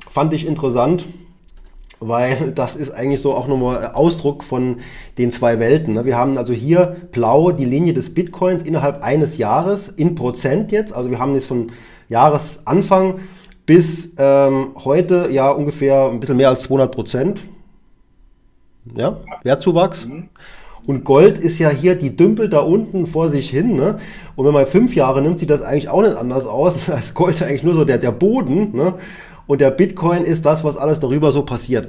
fand 0.09 0.35
ich 0.35 0.44
interessant 0.44 1.06
weil 2.09 2.52
das 2.55 2.76
ist 2.76 2.90
eigentlich 2.90 3.20
so 3.20 3.35
auch 3.35 3.48
nochmal 3.48 3.93
Ausdruck 3.93 4.44
von 4.44 4.78
den 5.18 5.31
zwei 5.31 5.59
Welten. 5.59 5.94
Ne? 5.94 6.05
Wir 6.05 6.16
haben 6.16 6.39
also 6.39 6.52
hier 6.52 6.97
blau 7.12 7.52
die 7.52 7.64
Linie 7.64 7.93
des 7.94 8.14
Bitcoins 8.14 8.62
innerhalb 8.62 9.02
eines 9.02 9.39
Jahres 9.39 9.89
in 9.89 10.14
Prozent 10.14 10.72
jetzt. 10.72 10.93
Also 10.93 11.10
wir 11.10 11.18
haben 11.18 11.35
jetzt 11.35 11.47
von 11.47 11.72
Jahresanfang 12.09 13.20
bis 13.66 14.14
ähm, 14.18 14.72
heute 14.85 15.28
ja 15.31 15.51
ungefähr 15.51 16.10
ein 16.10 16.20
bisschen 16.20 16.36
mehr 16.36 16.51
als 16.51 16.62
200 16.64 16.93
Prozent. 16.93 17.43
Ja, 18.94 19.18
Wertzuwachs. 19.43 20.06
Mhm. 20.06 20.28
Und 20.86 21.05
Gold 21.05 21.39
ist 21.39 21.59
ja 21.59 21.70
hier, 21.70 21.94
die 21.94 22.14
dümpelt 22.14 22.52
da 22.52 22.60
unten 22.60 23.06
vor 23.06 23.31
sich 23.31 23.48
hin. 23.48 23.74
Ne? 23.74 23.98
Und 24.36 24.44
wenn 24.44 24.52
man 24.52 24.66
fünf 24.66 24.94
Jahre 24.94 25.22
nimmt, 25.22 25.39
sieht 25.39 25.48
das 25.48 25.62
eigentlich 25.62 25.89
auch 25.89 26.02
nicht 26.02 26.16
anders 26.16 26.47
aus. 26.47 26.76
Da 26.86 26.98
ist 26.98 27.14
Gold 27.14 27.43
eigentlich 27.43 27.62
nur 27.62 27.74
so 27.74 27.85
der, 27.85 27.98
der 27.98 28.12
Boden. 28.12 28.76
Ne? 28.76 28.94
Und 29.46 29.60
der 29.60 29.70
Bitcoin 29.70 30.24
ist 30.24 30.46
das, 30.46 30.64
was 30.64 30.76
alles 30.76 31.00
darüber 31.00 31.32
so 31.32 31.44
passiert. 31.44 31.88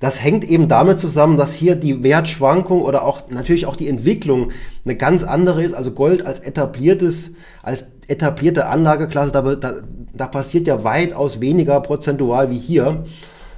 Das 0.00 0.22
hängt 0.22 0.48
eben 0.48 0.66
damit 0.66 0.98
zusammen, 0.98 1.36
dass 1.36 1.52
hier 1.52 1.76
die 1.76 2.02
Wertschwankung 2.02 2.80
oder 2.80 3.04
auch 3.04 3.28
natürlich 3.28 3.66
auch 3.66 3.76
die 3.76 3.88
Entwicklung 3.88 4.50
eine 4.84 4.96
ganz 4.96 5.24
andere 5.24 5.62
ist. 5.62 5.74
Also 5.74 5.90
Gold 5.90 6.26
als 6.26 6.38
etabliertes, 6.38 7.32
als 7.62 7.84
etablierte 8.08 8.66
Anlageklasse, 8.66 9.30
da, 9.30 9.42
da, 9.54 9.74
da 10.14 10.26
passiert 10.26 10.66
ja 10.66 10.84
weitaus 10.84 11.42
weniger 11.42 11.80
prozentual 11.80 12.50
wie 12.50 12.58
hier. 12.58 13.04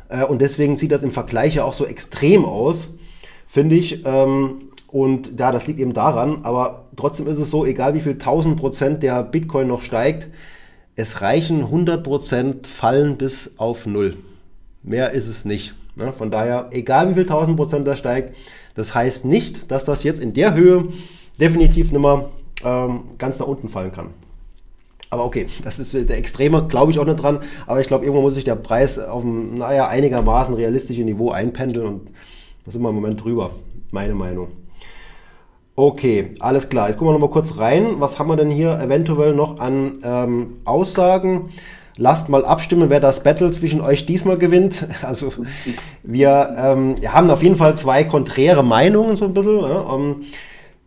Äh, 0.09 0.24
und 0.24 0.40
deswegen 0.40 0.74
sieht 0.74 0.90
das 0.90 1.02
im 1.02 1.12
Vergleich 1.12 1.55
ja 1.55 1.64
auch 1.64 1.74
so 1.74 1.86
extrem 1.86 2.44
aus, 2.44 2.89
finde 3.47 3.77
ich. 3.77 4.05
Ähm, 4.05 4.69
und 4.89 5.39
ja, 5.39 5.52
das 5.52 5.69
liegt 5.69 5.78
eben 5.78 5.93
daran. 5.93 6.40
Aber 6.43 6.86
trotzdem 6.97 7.28
ist 7.28 7.39
es 7.39 7.51
so, 7.51 7.64
egal 7.64 7.94
wie 7.94 8.01
viel 8.01 8.12
1000 8.12 8.56
Prozent 8.56 9.02
der 9.05 9.23
Bitcoin 9.23 9.69
noch 9.69 9.82
steigt, 9.82 10.28
es 10.97 11.23
reichen 11.23 11.64
100% 11.64 12.66
fallen 12.66 13.16
bis 13.16 13.52
auf 13.56 13.86
null. 13.86 14.16
Mehr 14.82 15.12
ist 15.12 15.28
es 15.28 15.44
nicht. 15.44 15.74
Ne? 15.97 16.12
Von 16.12 16.31
daher, 16.31 16.69
egal 16.70 17.10
wie 17.10 17.14
viel 17.14 17.23
1000 17.23 17.56
Prozent 17.56 17.86
da 17.86 17.97
steigt, 17.97 18.36
das 18.74 18.94
heißt 18.94 19.24
nicht, 19.24 19.70
dass 19.70 19.85
das 19.85 20.02
jetzt 20.05 20.20
in 20.20 20.32
der 20.32 20.55
Höhe 20.55 20.89
definitiv 21.40 21.93
nicht 21.93 22.01
mehr 22.01 22.28
ähm, 22.64 23.05
ganz 23.19 23.39
nach 23.39 23.47
unten 23.47 23.69
fallen 23.69 23.93
kann. 23.93 24.09
Aber 25.10 25.27
okay, 25.27 25.47
das 25.62 25.78
ist 25.78 25.93
der 25.93 26.16
Extreme, 26.16 26.66
glaube 26.69 26.90
ich 26.90 26.98
auch 26.98 27.05
nicht 27.05 27.23
dran. 27.23 27.40
Aber 27.66 27.81
ich 27.81 27.86
glaube, 27.86 28.05
irgendwo 28.05 28.23
muss 28.23 28.35
sich 28.35 28.44
der 28.44 28.55
Preis 28.55 28.98
auf 28.98 29.23
ein, 29.23 29.55
naja, 29.55 29.89
einigermaßen 29.89 30.55
realistisches 30.55 31.05
Niveau 31.05 31.31
einpendeln 31.31 31.86
und 31.86 32.10
da 32.64 32.70
sind 32.70 32.81
wir 32.81 32.89
im 32.89 32.94
Moment 32.94 33.23
drüber. 33.23 33.51
Meine 33.90 34.14
Meinung. 34.14 34.48
Okay, 35.74 36.35
alles 36.40 36.69
klar. 36.69 36.89
Jetzt 36.89 36.99
gucken 36.99 37.15
wir 37.15 37.19
noch 37.19 37.27
mal 37.27 37.32
kurz 37.32 37.57
rein. 37.57 37.94
Was 37.99 38.19
haben 38.19 38.28
wir 38.28 38.36
denn 38.36 38.51
hier 38.51 38.78
eventuell 38.78 39.35
noch 39.35 39.59
an 39.59 39.99
ähm, 40.05 40.59
Aussagen? 40.66 41.49
Lasst 41.97 42.28
mal 42.28 42.44
abstimmen, 42.44 42.90
wer 42.90 43.01
das 43.01 43.23
Battle 43.23 43.51
zwischen 43.53 43.81
euch 43.81 44.05
diesmal 44.05 44.36
gewinnt. 44.36 44.86
Also 45.03 45.32
wir 46.03 46.55
ähm, 46.59 46.97
haben 47.07 47.31
auf 47.31 47.43
jeden 47.43 47.57
Fall 47.57 47.77
zwei 47.77 48.05
konträre 48.05 48.62
Meinungen 48.62 49.16
so 49.16 49.24
ein 49.24 49.35
bisschen. 49.35 49.61
Ja. 49.61 49.94
Ähm, 49.94 50.23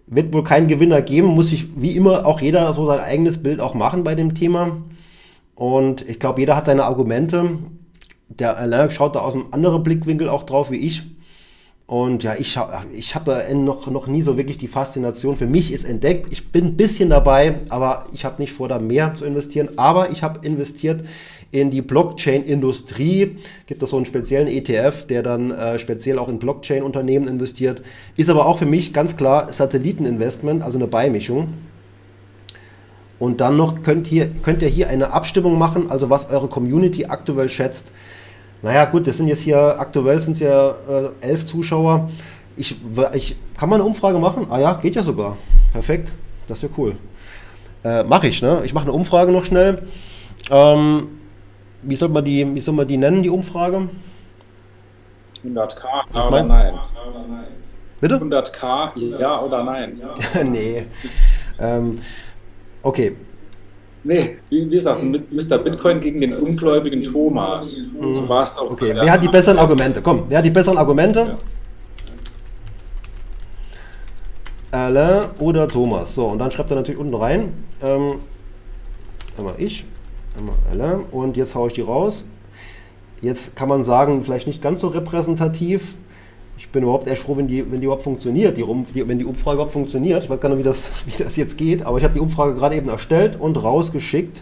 wird 0.07 0.33
wohl 0.33 0.43
keinen 0.43 0.67
Gewinner 0.67 1.01
geben, 1.01 1.29
muss 1.29 1.49
sich 1.49 1.65
wie 1.75 1.95
immer 1.95 2.27
auch 2.27 2.39
jeder 2.39 2.71
so 2.73 2.85
sein 2.85 2.99
eigenes 2.99 3.41
Bild 3.41 3.59
auch 3.59 3.73
machen 3.73 4.03
bei 4.03 4.13
dem 4.13 4.35
Thema. 4.35 4.77
Und 5.55 6.07
ich 6.07 6.19
glaube, 6.19 6.41
jeder 6.41 6.55
hat 6.55 6.65
seine 6.65 6.83
Argumente. 6.83 7.57
Der 8.29 8.57
Alain 8.57 8.91
schaut 8.91 9.15
da 9.15 9.19
aus 9.19 9.33
einem 9.33 9.47
anderen 9.51 9.81
Blickwinkel 9.81 10.29
auch 10.29 10.43
drauf 10.43 10.69
wie 10.69 10.77
ich. 10.77 11.03
Und 11.87 12.23
ja, 12.23 12.33
ich, 12.33 12.57
ich 12.93 13.13
habe 13.13 13.45
noch, 13.53 13.85
noch 13.91 14.07
nie 14.07 14.23
so 14.23 14.37
wirklich 14.37 14.57
die 14.57 14.67
Faszination 14.67 15.37
für 15.37 15.45
mich 15.45 15.71
ist 15.71 15.83
entdeckt. 15.83 16.27
Ich 16.31 16.51
bin 16.51 16.65
ein 16.65 16.77
bisschen 16.77 17.11
dabei, 17.11 17.55
aber 17.69 18.07
ich 18.11 18.25
habe 18.25 18.41
nicht 18.41 18.53
vor, 18.53 18.67
da 18.67 18.79
mehr 18.79 19.13
zu 19.13 19.23
investieren. 19.23 19.69
Aber 19.77 20.09
ich 20.09 20.23
habe 20.23 20.45
investiert 20.45 21.05
in 21.51 21.69
die 21.69 21.83
Blockchain-Industrie. 21.83 23.37
Gibt 23.67 23.83
es 23.83 23.91
so 23.91 23.97
einen 23.97 24.07
speziellen 24.07 24.47
ETF, 24.47 25.05
der 25.05 25.21
dann 25.21 25.51
äh, 25.51 25.77
speziell 25.77 26.17
auch 26.17 26.27
in 26.27 26.39
Blockchain-Unternehmen 26.39 27.27
investiert. 27.27 27.83
Ist 28.17 28.31
aber 28.31 28.47
auch 28.47 28.57
für 28.57 28.65
mich 28.65 28.91
ganz 28.91 29.15
klar 29.15 29.53
Satelliteninvestment, 29.53 30.63
also 30.63 30.79
eine 30.79 30.87
Beimischung. 30.87 31.49
Und 33.19 33.41
dann 33.41 33.57
noch 33.57 33.83
könnt 33.83 34.11
ihr, 34.11 34.27
könnt 34.41 34.63
ihr 34.63 34.67
hier 34.67 34.89
eine 34.89 35.13
Abstimmung 35.13 35.57
machen, 35.57 35.89
also 35.89 36.09
was 36.09 36.29
eure 36.31 36.47
Community 36.47 37.05
aktuell 37.05 37.47
schätzt. 37.47 37.91
Naja, 38.61 38.85
gut, 38.85 39.07
das 39.07 39.17
sind 39.17 39.27
jetzt 39.27 39.41
hier, 39.41 39.79
aktuell 39.79 40.19
sind 40.19 40.33
es 40.33 40.39
ja 40.39 40.69
äh, 40.69 41.09
elf 41.21 41.45
Zuschauer. 41.45 42.09
Ich, 42.57 42.75
ich, 43.13 43.35
kann 43.57 43.69
man 43.69 43.79
eine 43.79 43.87
Umfrage 43.87 44.17
machen? 44.17 44.47
Ah 44.49 44.59
ja, 44.59 44.73
geht 44.73 44.95
ja 44.95 45.03
sogar. 45.03 45.37
Perfekt. 45.73 46.13
Das 46.47 46.61
wäre 46.63 46.71
cool. 46.77 46.95
Äh, 47.83 48.03
mache 48.03 48.27
ich, 48.27 48.41
ne? 48.41 48.61
Ich 48.65 48.73
mache 48.73 48.85
eine 48.85 48.93
Umfrage 48.93 49.31
noch 49.31 49.45
schnell. 49.45 49.83
Ähm, 50.49 51.07
wie, 51.81 51.95
soll 51.95 52.09
man 52.09 52.23
die, 52.23 52.55
wie 52.55 52.59
soll 52.59 52.73
man 52.73 52.87
die 52.87 52.97
nennen, 52.97 53.23
die 53.23 53.29
Umfrage? 53.29 53.89
100k, 55.43 55.83
ja 56.13 56.27
oder 56.27 56.43
nein? 56.43 56.73
Bitte? 58.01 58.15
100k, 58.15 59.19
ja 59.19 59.41
oder 59.41 59.63
nein? 59.63 60.01
nee. 60.45 60.85
ähm, 61.59 61.99
okay, 62.81 63.15
Nee, 64.05 64.37
wie, 64.51 64.69
wie 64.69 64.75
ist 64.75 64.85
das? 64.85 65.01
Mr. 65.01 65.57
Bitcoin 65.57 65.99
gegen 65.99 66.19
den 66.19 66.35
ungläubigen 66.35 67.01
Thomas. 67.01 67.87
Mhm. 67.99 68.13
So 68.13 68.29
war 68.29 68.45
es 68.45 68.55
auch. 68.55 68.69
Okay, 68.69 68.93
wer 68.93 69.11
hat 69.11 69.23
die 69.23 69.27
besseren 69.27 69.57
Argumente? 69.57 69.99
Komm, 69.99 70.25
wer 70.29 70.37
hat 70.37 70.45
die 70.45 70.51
besseren 70.51 70.77
Argumente? 70.77 71.35
Alain 74.69 75.25
oder 75.39 75.67
Thomas. 75.67 76.13
So, 76.13 76.27
und 76.27 76.37
dann 76.37 76.51
schreibt 76.51 76.69
er 76.69 76.75
natürlich 76.75 76.99
unten 76.99 77.15
rein. 77.15 77.53
Ähm, 77.81 78.19
einmal 79.39 79.55
ich, 79.57 79.85
einmal 80.37 80.55
Alain. 80.71 81.05
Und 81.09 81.35
jetzt 81.35 81.55
haue 81.55 81.69
ich 81.69 81.73
die 81.73 81.81
raus. 81.81 82.25
Jetzt 83.21 83.55
kann 83.55 83.69
man 83.69 83.83
sagen, 83.83 84.23
vielleicht 84.23 84.45
nicht 84.45 84.61
ganz 84.61 84.81
so 84.81 84.89
repräsentativ. 84.89 85.95
Ich 86.57 86.69
bin 86.69 86.83
überhaupt 86.83 87.07
echt 87.07 87.21
froh, 87.21 87.35
wenn 87.35 87.47
die, 87.47 87.69
wenn 87.69 87.79
die 87.79 87.85
überhaupt 87.85 88.03
funktioniert, 88.03 88.57
die, 88.57 88.65
die, 88.93 89.07
wenn 89.07 89.19
die 89.19 89.25
Umfrage 89.25 89.55
überhaupt 89.55 89.73
funktioniert. 89.73 90.23
Ich 90.23 90.29
weiß 90.29 90.39
gar 90.39 90.49
nicht, 90.49 90.59
wie 90.59 90.63
das, 90.63 90.91
wie 91.05 91.23
das 91.23 91.35
jetzt 91.35 91.57
geht, 91.57 91.85
aber 91.85 91.97
ich 91.97 92.03
habe 92.03 92.13
die 92.13 92.19
Umfrage 92.19 92.55
gerade 92.55 92.75
eben 92.75 92.89
erstellt 92.89 93.39
und 93.39 93.61
rausgeschickt. 93.61 94.41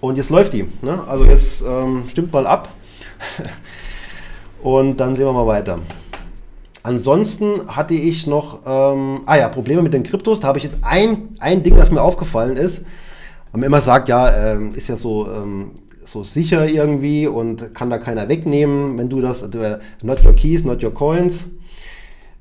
Und 0.00 0.16
jetzt 0.16 0.30
läuft 0.30 0.54
die. 0.54 0.66
Ne? 0.82 1.02
Also 1.06 1.24
jetzt 1.24 1.62
ähm, 1.66 2.04
stimmt 2.08 2.32
mal 2.32 2.46
ab. 2.46 2.70
und 4.62 4.98
dann 4.98 5.14
sehen 5.14 5.26
wir 5.26 5.32
mal 5.32 5.46
weiter. 5.46 5.78
Ansonsten 6.82 7.66
hatte 7.68 7.92
ich 7.92 8.26
noch, 8.26 8.60
ähm, 8.64 9.20
ah 9.26 9.36
ja, 9.36 9.48
Probleme 9.48 9.82
mit 9.82 9.92
den 9.92 10.02
Kryptos. 10.02 10.40
Da 10.40 10.48
habe 10.48 10.58
ich 10.58 10.64
jetzt 10.64 10.78
ein, 10.80 11.28
ein 11.38 11.62
Ding, 11.62 11.76
das 11.76 11.90
mir 11.90 12.00
aufgefallen 12.00 12.56
ist. 12.56 12.84
Man 13.52 13.62
immer 13.64 13.80
sagt, 13.80 14.08
ja, 14.08 14.52
ähm, 14.52 14.72
ist 14.74 14.88
ja 14.88 14.96
so, 14.96 15.28
ähm, 15.30 15.72
so 16.10 16.24
sicher 16.24 16.68
irgendwie 16.68 17.26
und 17.26 17.72
kann 17.72 17.88
da 17.88 17.98
keiner 17.98 18.28
wegnehmen, 18.28 18.98
wenn 18.98 19.08
du 19.08 19.20
das, 19.20 19.42
äh, 19.42 19.78
not 20.02 20.24
your 20.24 20.34
keys, 20.34 20.64
not 20.64 20.82
your 20.82 20.92
coins. 20.92 21.46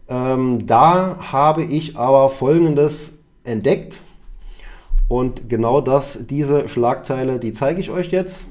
Ähm, 0.07 0.65
da 0.65 1.19
habe 1.31 1.63
ich 1.63 1.95
aber 1.95 2.29
Folgendes 2.29 3.19
entdeckt. 3.43 4.01
Und 5.07 5.49
genau 5.49 5.81
das, 5.81 6.25
diese 6.27 6.67
Schlagzeile, 6.67 7.39
die 7.39 7.51
zeige 7.51 7.79
ich 7.79 7.91
euch 7.91 8.11
jetzt. 8.11 8.45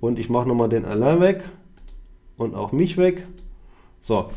Und 0.00 0.18
ich 0.18 0.28
mache 0.28 0.46
nochmal 0.46 0.68
den 0.68 0.84
Alarm 0.84 1.20
weg 1.20 1.48
und 2.36 2.54
auch 2.54 2.72
mich 2.72 2.98
weg. 2.98 3.26
So, 4.02 4.30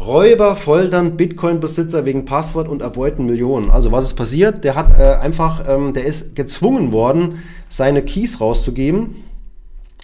Räuber 0.00 0.56
foltern 0.56 1.16
Bitcoin-Besitzer 1.16 2.04
wegen 2.04 2.24
Passwort 2.24 2.68
und 2.68 2.82
erbeuten 2.82 3.26
Millionen. 3.26 3.70
Also 3.70 3.92
was 3.92 4.04
ist 4.04 4.14
passiert? 4.14 4.64
Der 4.64 4.74
hat 4.74 4.98
äh, 4.98 5.14
einfach, 5.14 5.64
ähm, 5.68 5.94
der 5.94 6.04
ist 6.04 6.34
gezwungen 6.34 6.90
worden, 6.90 7.42
seine 7.68 8.02
Keys 8.02 8.40
rauszugeben. 8.40 9.24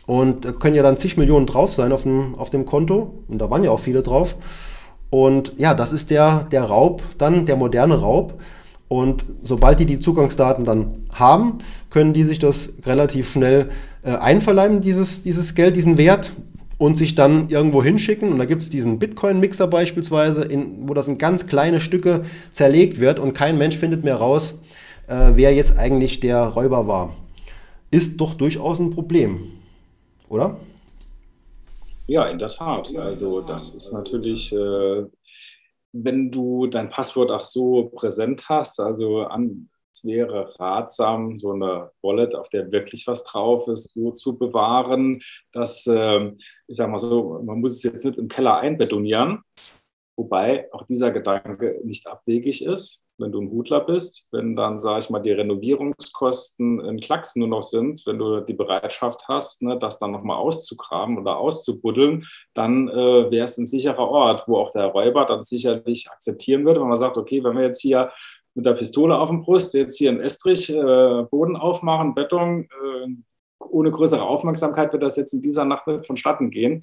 Und 0.06 0.46
äh, 0.46 0.52
können 0.52 0.76
ja 0.76 0.84
dann 0.84 0.96
zig 0.96 1.16
Millionen 1.16 1.46
drauf 1.46 1.72
sein 1.72 1.92
auf 1.92 2.04
dem, 2.04 2.36
auf 2.36 2.50
dem 2.50 2.66
Konto. 2.66 3.24
Und 3.26 3.38
da 3.38 3.50
waren 3.50 3.64
ja 3.64 3.70
auch 3.70 3.80
viele 3.80 4.02
drauf. 4.02 4.36
Und 5.10 5.54
ja, 5.58 5.74
das 5.74 5.92
ist 5.92 6.10
der, 6.10 6.44
der 6.44 6.62
Raub 6.62 7.02
dann, 7.18 7.44
der 7.44 7.56
moderne 7.56 8.00
Raub. 8.00 8.40
Und 8.86 9.24
sobald 9.42 9.80
die 9.80 9.86
die 9.86 10.00
Zugangsdaten 10.00 10.64
dann 10.64 11.04
haben, 11.12 11.58
können 11.90 12.12
die 12.12 12.24
sich 12.24 12.38
das 12.38 12.72
relativ 12.86 13.30
schnell 13.30 13.70
äh, 14.02 14.12
einverleiben, 14.12 14.80
dieses, 14.80 15.22
dieses 15.22 15.56
Geld, 15.56 15.74
diesen 15.74 15.98
Wert 15.98 16.32
und 16.80 16.96
sich 16.96 17.14
dann 17.14 17.50
irgendwo 17.50 17.82
hinschicken. 17.82 18.32
Und 18.32 18.38
da 18.38 18.46
gibt 18.46 18.62
es 18.62 18.70
diesen 18.70 18.98
Bitcoin-Mixer 18.98 19.66
beispielsweise, 19.66 20.44
in, 20.44 20.88
wo 20.88 20.94
das 20.94 21.08
in 21.08 21.18
ganz 21.18 21.46
kleine 21.46 21.78
Stücke 21.78 22.24
zerlegt 22.52 22.98
wird 22.98 23.18
und 23.18 23.34
kein 23.34 23.58
Mensch 23.58 23.76
findet 23.76 24.02
mehr 24.02 24.16
raus, 24.16 24.58
äh, 25.06 25.32
wer 25.34 25.52
jetzt 25.52 25.78
eigentlich 25.78 26.20
der 26.20 26.42
Räuber 26.42 26.88
war. 26.88 27.14
Ist 27.90 28.18
doch 28.18 28.32
durchaus 28.32 28.78
ein 28.78 28.92
Problem, 28.92 29.52
oder? 30.30 30.56
Ja, 32.06 32.26
in 32.28 32.38
der 32.38 32.48
Tat. 32.48 32.96
Also 32.96 33.42
das 33.42 33.74
ist 33.74 33.92
natürlich, 33.92 34.50
äh, 34.50 35.04
wenn 35.92 36.30
du 36.30 36.66
dein 36.66 36.88
Passwort 36.88 37.30
auch 37.30 37.44
so 37.44 37.90
präsent 37.94 38.48
hast, 38.48 38.80
also 38.80 39.24
an, 39.24 39.68
wäre 40.04 40.58
ratsam, 40.58 41.38
so 41.38 41.52
eine 41.52 41.90
Wallet, 42.02 42.34
auf 42.34 42.48
der 42.48 42.70
wirklich 42.72 43.06
was 43.06 43.24
drauf 43.24 43.68
ist, 43.68 43.92
so 43.94 44.10
zu 44.12 44.38
bewahren, 44.38 45.20
dass, 45.52 45.86
äh, 45.86 46.32
ich 46.66 46.76
sage 46.76 46.90
mal 46.90 46.98
so, 46.98 47.40
man 47.44 47.60
muss 47.60 47.72
es 47.72 47.82
jetzt 47.82 48.04
nicht 48.04 48.18
im 48.18 48.28
Keller 48.28 48.58
einbetonieren, 48.58 49.42
wobei 50.16 50.68
auch 50.72 50.84
dieser 50.84 51.10
Gedanke 51.10 51.80
nicht 51.84 52.06
abwegig 52.06 52.64
ist, 52.64 53.04
wenn 53.20 53.32
du 53.32 53.40
ein 53.40 53.50
Hutler 53.50 53.80
bist, 53.80 54.26
wenn 54.32 54.56
dann, 54.56 54.78
sage 54.78 55.00
ich 55.00 55.10
mal, 55.10 55.20
die 55.20 55.32
Renovierungskosten 55.32 56.80
in 56.80 57.00
Klacks 57.00 57.36
nur 57.36 57.48
noch 57.48 57.62
sind, 57.62 58.02
wenn 58.06 58.18
du 58.18 58.40
die 58.40 58.54
Bereitschaft 58.54 59.28
hast, 59.28 59.62
ne, 59.62 59.78
das 59.78 59.98
dann 59.98 60.10
nochmal 60.10 60.38
auszugraben 60.38 61.18
oder 61.18 61.36
auszubuddeln, 61.36 62.26
dann 62.54 62.88
äh, 62.88 63.30
wäre 63.30 63.44
es 63.44 63.58
ein 63.58 63.66
sicherer 63.66 64.08
Ort, 64.08 64.48
wo 64.48 64.56
auch 64.56 64.70
der 64.70 64.86
Räuber 64.86 65.26
dann 65.26 65.42
sicherlich 65.42 66.10
akzeptieren 66.10 66.64
würde, 66.64 66.80
wenn 66.80 66.88
man 66.88 66.96
sagt, 66.96 67.18
okay, 67.18 67.44
wenn 67.44 67.56
wir 67.56 67.64
jetzt 67.64 67.82
hier 67.82 68.10
mit 68.54 68.66
der 68.66 68.74
Pistole 68.74 69.18
auf 69.18 69.30
dem 69.30 69.42
Brust, 69.42 69.74
jetzt 69.74 69.98
hier 69.98 70.10
einen 70.10 70.20
Estrich, 70.20 70.70
äh, 70.70 71.22
Boden 71.30 71.56
aufmachen, 71.56 72.14
Beton, 72.14 72.64
äh, 72.64 73.08
ohne 73.60 73.90
größere 73.90 74.22
Aufmerksamkeit 74.22 74.92
wird 74.92 75.02
das 75.02 75.16
jetzt 75.16 75.32
in 75.32 75.42
dieser 75.42 75.64
Nacht 75.64 75.86
nicht 75.86 76.06
vonstatten 76.06 76.50
gehen 76.50 76.82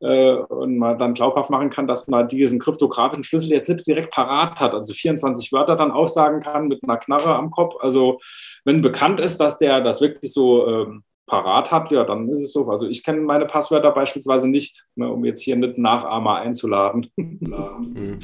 äh, 0.00 0.32
und 0.32 0.78
man 0.78 0.98
dann 0.98 1.14
glaubhaft 1.14 1.50
machen 1.50 1.70
kann, 1.70 1.86
dass 1.86 2.06
man 2.08 2.26
diesen 2.26 2.58
kryptografischen 2.58 3.24
Schlüssel 3.24 3.50
jetzt 3.50 3.68
nicht 3.68 3.86
direkt 3.86 4.12
parat 4.12 4.60
hat, 4.60 4.74
also 4.74 4.92
24 4.92 5.52
Wörter 5.52 5.76
dann 5.76 5.90
aufsagen 5.90 6.40
kann 6.40 6.68
mit 6.68 6.82
einer 6.84 6.98
Knarre 6.98 7.34
am 7.34 7.50
Kopf. 7.50 7.76
Also 7.80 8.20
wenn 8.64 8.82
bekannt 8.82 9.20
ist, 9.20 9.38
dass 9.38 9.58
der 9.58 9.80
das 9.80 10.00
wirklich 10.00 10.32
so 10.32 10.66
ähm, 10.66 11.02
parat 11.28 11.70
hat, 11.70 11.90
ja, 11.92 12.04
dann 12.04 12.28
ist 12.28 12.42
es 12.42 12.52
so. 12.52 12.68
Also 12.68 12.88
ich 12.88 13.04
kenne 13.04 13.20
meine 13.20 13.44
Passwörter 13.44 13.92
beispielsweise 13.92 14.48
nicht, 14.48 14.86
ne, 14.96 15.08
um 15.08 15.24
jetzt 15.24 15.42
hier 15.42 15.54
nicht 15.54 15.78
Nachahmer 15.78 16.36
einzuladen. 16.36 17.06
mhm. 17.16 18.18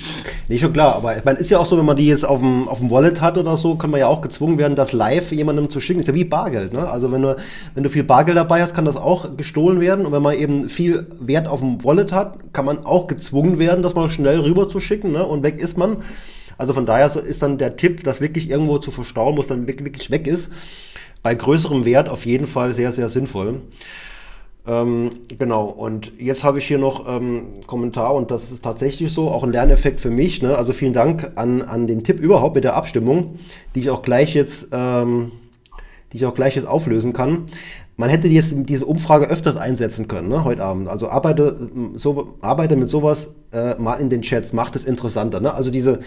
Nicht 0.48 0.62
schon 0.62 0.72
klar, 0.72 0.96
aber 0.96 1.14
man 1.24 1.36
ist 1.36 1.50
ja 1.50 1.58
auch 1.58 1.66
so, 1.66 1.78
wenn 1.78 1.84
man 1.84 1.96
die 1.96 2.08
jetzt 2.08 2.24
auf 2.24 2.40
dem, 2.40 2.66
auf 2.66 2.78
dem 2.78 2.90
Wallet 2.90 3.20
hat 3.20 3.38
oder 3.38 3.56
so, 3.56 3.76
kann 3.76 3.90
man 3.90 4.00
ja 4.00 4.08
auch 4.08 4.20
gezwungen 4.20 4.58
werden, 4.58 4.74
das 4.74 4.92
live 4.92 5.30
jemandem 5.30 5.70
zu 5.70 5.80
schicken. 5.80 6.00
Ist 6.00 6.08
ja 6.08 6.14
wie 6.14 6.24
Bargeld, 6.24 6.72
ne? 6.72 6.88
Also 6.88 7.12
wenn 7.12 7.22
du, 7.22 7.36
wenn 7.74 7.84
du 7.84 7.90
viel 7.90 8.04
Bargeld 8.04 8.36
dabei 8.36 8.62
hast, 8.62 8.74
kann 8.74 8.84
das 8.84 8.96
auch 8.96 9.36
gestohlen 9.36 9.80
werden. 9.80 10.06
Und 10.06 10.12
wenn 10.12 10.22
man 10.22 10.34
eben 10.34 10.68
viel 10.68 11.06
Wert 11.20 11.46
auf 11.46 11.60
dem 11.60 11.84
Wallet 11.84 12.10
hat, 12.10 12.52
kann 12.52 12.64
man 12.64 12.84
auch 12.84 13.06
gezwungen 13.06 13.58
werden, 13.58 13.82
das 13.82 13.94
mal 13.94 14.08
schnell 14.08 14.40
rüber 14.40 14.68
zu 14.68 14.80
schicken, 14.80 15.12
ne? 15.12 15.24
Und 15.24 15.42
weg 15.44 15.60
ist 15.60 15.78
man. 15.78 15.98
Also 16.56 16.72
von 16.72 16.86
daher 16.86 17.06
ist 17.06 17.42
dann 17.42 17.58
der 17.58 17.76
Tipp, 17.76 18.04
das 18.04 18.20
wirklich 18.20 18.48
irgendwo 18.48 18.78
zu 18.78 18.92
verstauen, 18.92 19.36
wo 19.36 19.40
es 19.40 19.48
dann 19.48 19.66
wirklich 19.66 20.10
weg 20.10 20.26
ist 20.28 20.50
bei 21.24 21.34
größerem 21.34 21.86
Wert 21.86 22.10
auf 22.10 22.26
jeden 22.26 22.46
Fall 22.46 22.74
sehr, 22.74 22.92
sehr 22.92 23.08
sinnvoll. 23.08 23.62
Ähm, 24.66 25.10
genau, 25.38 25.64
und 25.64 26.20
jetzt 26.20 26.44
habe 26.44 26.58
ich 26.58 26.66
hier 26.66 26.78
noch 26.78 27.08
ähm, 27.08 27.60
Kommentar 27.66 28.14
und 28.14 28.30
das 28.30 28.52
ist 28.52 28.62
tatsächlich 28.62 29.10
so, 29.12 29.30
auch 29.30 29.42
ein 29.42 29.50
Lerneffekt 29.50 30.00
für 30.00 30.10
mich. 30.10 30.42
Ne? 30.42 30.56
Also 30.56 30.74
vielen 30.74 30.92
Dank 30.92 31.32
an, 31.36 31.62
an 31.62 31.86
den 31.86 32.04
Tipp 32.04 32.20
überhaupt 32.20 32.54
mit 32.54 32.64
der 32.64 32.76
Abstimmung, 32.76 33.38
die 33.74 33.80
ich 33.80 33.90
auch 33.90 34.02
gleich 34.02 34.34
jetzt, 34.34 34.68
ähm, 34.72 35.32
die 36.12 36.18
ich 36.18 36.26
auch 36.26 36.34
gleich 36.34 36.56
jetzt 36.56 36.68
auflösen 36.68 37.14
kann. 37.14 37.46
Man 37.96 38.10
hätte 38.10 38.28
jetzt 38.28 38.54
diese 38.56 38.84
Umfrage 38.84 39.26
öfters 39.26 39.56
einsetzen 39.56 40.08
können, 40.08 40.28
ne, 40.28 40.44
heute 40.44 40.62
Abend. 40.62 40.88
Also 40.88 41.08
arbeite, 41.08 41.70
so, 41.94 42.34
arbeite 42.42 42.76
mit 42.76 42.90
sowas 42.90 43.34
äh, 43.52 43.76
mal 43.76 43.94
in 43.94 44.10
den 44.10 44.20
Chats, 44.20 44.52
macht 44.52 44.76
es 44.76 44.84
interessanter. 44.84 45.40
Ne? 45.40 45.54
Also 45.54 45.70
diese, 45.70 46.00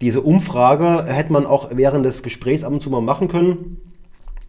diese 0.00 0.22
Umfrage 0.22 1.04
hätte 1.12 1.32
man 1.32 1.44
auch 1.44 1.70
während 1.74 2.06
des 2.06 2.22
Gesprächs 2.22 2.64
ab 2.64 2.72
und 2.72 2.82
zu 2.82 2.88
mal 2.88 3.02
machen 3.02 3.28
können 3.28 3.91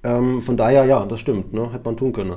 ähm, 0.04 0.42
von 0.42 0.58
daher, 0.58 0.86
ja, 0.86 1.06
das 1.06 1.20
stimmt, 1.20 1.54
ne? 1.54 1.72
hätte 1.72 1.86
man 1.86 1.98
tun 1.98 2.14
können. 2.14 2.36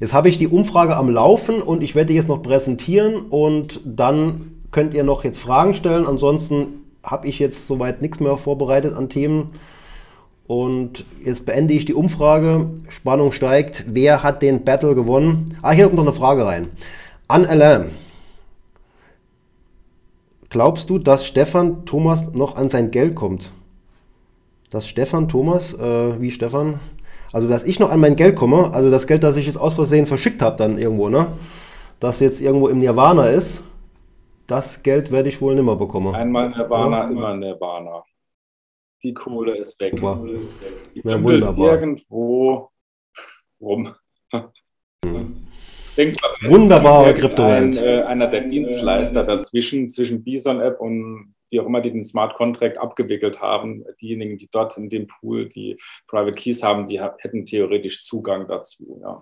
Jetzt 0.00 0.12
habe 0.12 0.28
ich 0.28 0.38
die 0.38 0.48
Umfrage 0.48 0.96
am 0.96 1.10
Laufen 1.10 1.60
und 1.60 1.82
ich 1.82 1.94
werde 1.94 2.08
die 2.08 2.14
jetzt 2.14 2.28
noch 2.28 2.42
präsentieren 2.42 3.26
und 3.30 3.80
dann 3.84 4.50
könnt 4.70 4.94
ihr 4.94 5.02
noch 5.02 5.24
jetzt 5.24 5.38
Fragen 5.38 5.74
stellen. 5.74 6.06
Ansonsten 6.06 6.84
habe 7.02 7.26
ich 7.26 7.38
jetzt 7.38 7.66
soweit 7.66 8.00
nichts 8.00 8.20
mehr 8.20 8.36
vorbereitet 8.36 8.94
an 8.94 9.08
Themen. 9.08 9.50
Und 10.46 11.04
jetzt 11.22 11.46
beende 11.46 11.74
ich 11.74 11.84
die 11.84 11.94
Umfrage. 11.94 12.70
Spannung 12.88 13.32
steigt. 13.32 13.84
Wer 13.88 14.22
hat 14.22 14.40
den 14.40 14.64
Battle 14.64 14.94
gewonnen? 14.94 15.56
Ah, 15.62 15.72
hier 15.72 15.84
kommt 15.84 15.96
noch 15.96 16.04
eine 16.04 16.12
Frage 16.12 16.46
rein. 16.46 16.68
An 17.26 17.44
Alain. 17.44 17.90
Glaubst 20.48 20.88
du, 20.88 20.98
dass 20.98 21.26
Stefan 21.26 21.84
Thomas 21.84 22.32
noch 22.32 22.56
an 22.56 22.70
sein 22.70 22.90
Geld 22.90 23.14
kommt? 23.14 23.50
Dass 24.70 24.88
Stefan 24.88 25.28
Thomas, 25.28 25.74
äh, 25.74 26.20
wie 26.20 26.30
Stefan, 26.30 26.80
also, 27.32 27.48
dass 27.48 27.64
ich 27.64 27.78
noch 27.78 27.90
an 27.90 28.00
mein 28.00 28.16
Geld 28.16 28.36
komme, 28.36 28.72
also 28.72 28.90
das 28.90 29.06
Geld, 29.06 29.22
das 29.22 29.36
ich 29.36 29.46
jetzt 29.46 29.58
aus 29.58 29.74
Versehen 29.74 30.06
verschickt 30.06 30.42
habe, 30.42 30.56
dann 30.56 30.78
irgendwo, 30.78 31.08
ne? 31.08 31.26
Das 32.00 32.20
jetzt 32.20 32.40
irgendwo 32.40 32.68
im 32.68 32.78
Nirvana 32.78 33.24
ist, 33.28 33.64
das 34.46 34.82
Geld 34.82 35.12
werde 35.12 35.28
ich 35.28 35.40
wohl 35.40 35.54
nimmer 35.54 35.76
bekommen. 35.76 36.14
Einmal 36.14 36.50
Nirvana, 36.50 37.04
ja. 37.04 37.10
immer 37.10 37.36
Nirvana. 37.36 38.02
Die 39.02 39.14
Kohle 39.14 39.56
ist 39.56 39.78
weg. 39.80 39.92
Super. 39.94 40.16
Kohle 40.16 40.32
ist 40.34 40.62
weg. 40.62 40.72
Die 40.94 41.02
ja, 41.06 41.22
wunderbar. 41.22 41.74
irgendwo 41.74 42.70
rum. 43.60 43.94
Hm. 45.04 45.46
Wunderbare 46.46 47.12
Kryptowelt. 47.14 47.78
Ein, 47.78 47.84
äh, 47.84 48.02
einer 48.02 48.28
der 48.28 48.42
Dienstleister 48.42 49.24
dazwischen, 49.24 49.88
zwischen 49.88 50.22
Bison-App 50.22 50.80
und 50.80 51.34
wie 51.50 51.60
auch 51.60 51.66
immer 51.66 51.80
die 51.80 51.90
den 51.90 52.04
Smart 52.04 52.34
Contract 52.34 52.78
abgewickelt 52.78 53.40
haben, 53.40 53.84
diejenigen, 54.00 54.38
die 54.38 54.48
dort 54.50 54.76
in 54.76 54.88
dem 54.88 55.06
Pool 55.06 55.48
die 55.48 55.78
Private 56.06 56.34
Keys 56.34 56.62
haben, 56.62 56.86
die 56.86 57.00
hätten 57.00 57.44
theoretisch 57.46 58.02
Zugang 58.02 58.46
dazu. 58.46 59.00
Ja. 59.02 59.20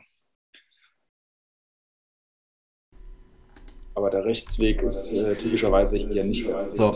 Aber 3.95 4.11
der 4.11 4.25
Rechtsweg 4.25 4.83
ist 4.83 5.13
äh, 5.13 5.35
typischerweise 5.35 5.97
hier 5.97 6.23
nicht. 6.23 6.47
So. 6.75 6.93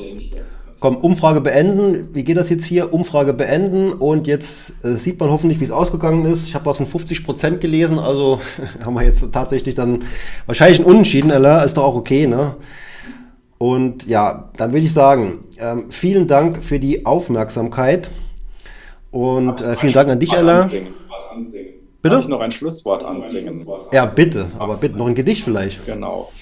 Komm, 0.81 0.97
Umfrage 0.97 1.43
beenden. 1.43 2.15
Wie 2.15 2.25
geht 2.25 2.39
das 2.39 2.49
jetzt 2.49 2.65
hier? 2.65 2.93
Umfrage 2.93 3.35
beenden 3.35 3.93
und 3.93 4.27
jetzt 4.27 4.75
äh, 4.83 4.93
sieht 4.93 5.21
man 5.21 5.31
hoffentlich, 5.31 5.61
wie 5.61 5.65
es 5.65 5.71
ausgegangen 5.71 6.25
ist. 6.27 6.47
Ich 6.47 6.55
habe 6.55 6.67
was 6.67 6.79
von 6.79 6.87
50 6.87 7.25
Prozent 7.25 7.61
gelesen, 7.61 7.99
also 7.99 8.41
haben 8.85 8.95
wir 8.95 9.05
jetzt 9.05 9.25
tatsächlich 9.33 9.75
dann 9.75 10.05
wahrscheinlich 10.47 10.79
einen 10.79 10.89
Unentschieden, 10.89 11.31
Ist 11.31 11.77
doch 11.77 11.85
auch 11.85 11.95
okay, 11.95 12.27
ne? 12.27 12.57
Und 13.63 14.07
ja, 14.07 14.51
dann 14.57 14.73
würde 14.73 14.87
ich 14.87 14.95
sagen, 14.95 15.45
ähm, 15.59 15.91
vielen 15.91 16.27
Dank 16.27 16.65
für 16.65 16.81
die 16.81 17.05
Aufmerksamkeit 17.05 18.11
und 19.11 19.61
äh, 19.61 19.77
vielen 19.77 19.93
Dank 19.93 20.09
an 20.09 20.19
dich, 20.19 20.33
Ella. 20.33 20.63
Bitte? 20.65 20.95
Kann 22.03 22.21
ich 22.21 22.29
noch 22.29 22.41
ein 22.41 22.53
Schlusswort 22.53 23.05
anbringen? 23.05 23.67
Ja, 23.93 24.07
bitte, 24.07 24.51
aber 24.59 24.79
bitte 24.79 24.97
noch 24.97 25.09
ein 25.09 25.15
Gedicht 25.15 25.45
vielleicht. 25.45 25.85
Genau. 25.85 26.33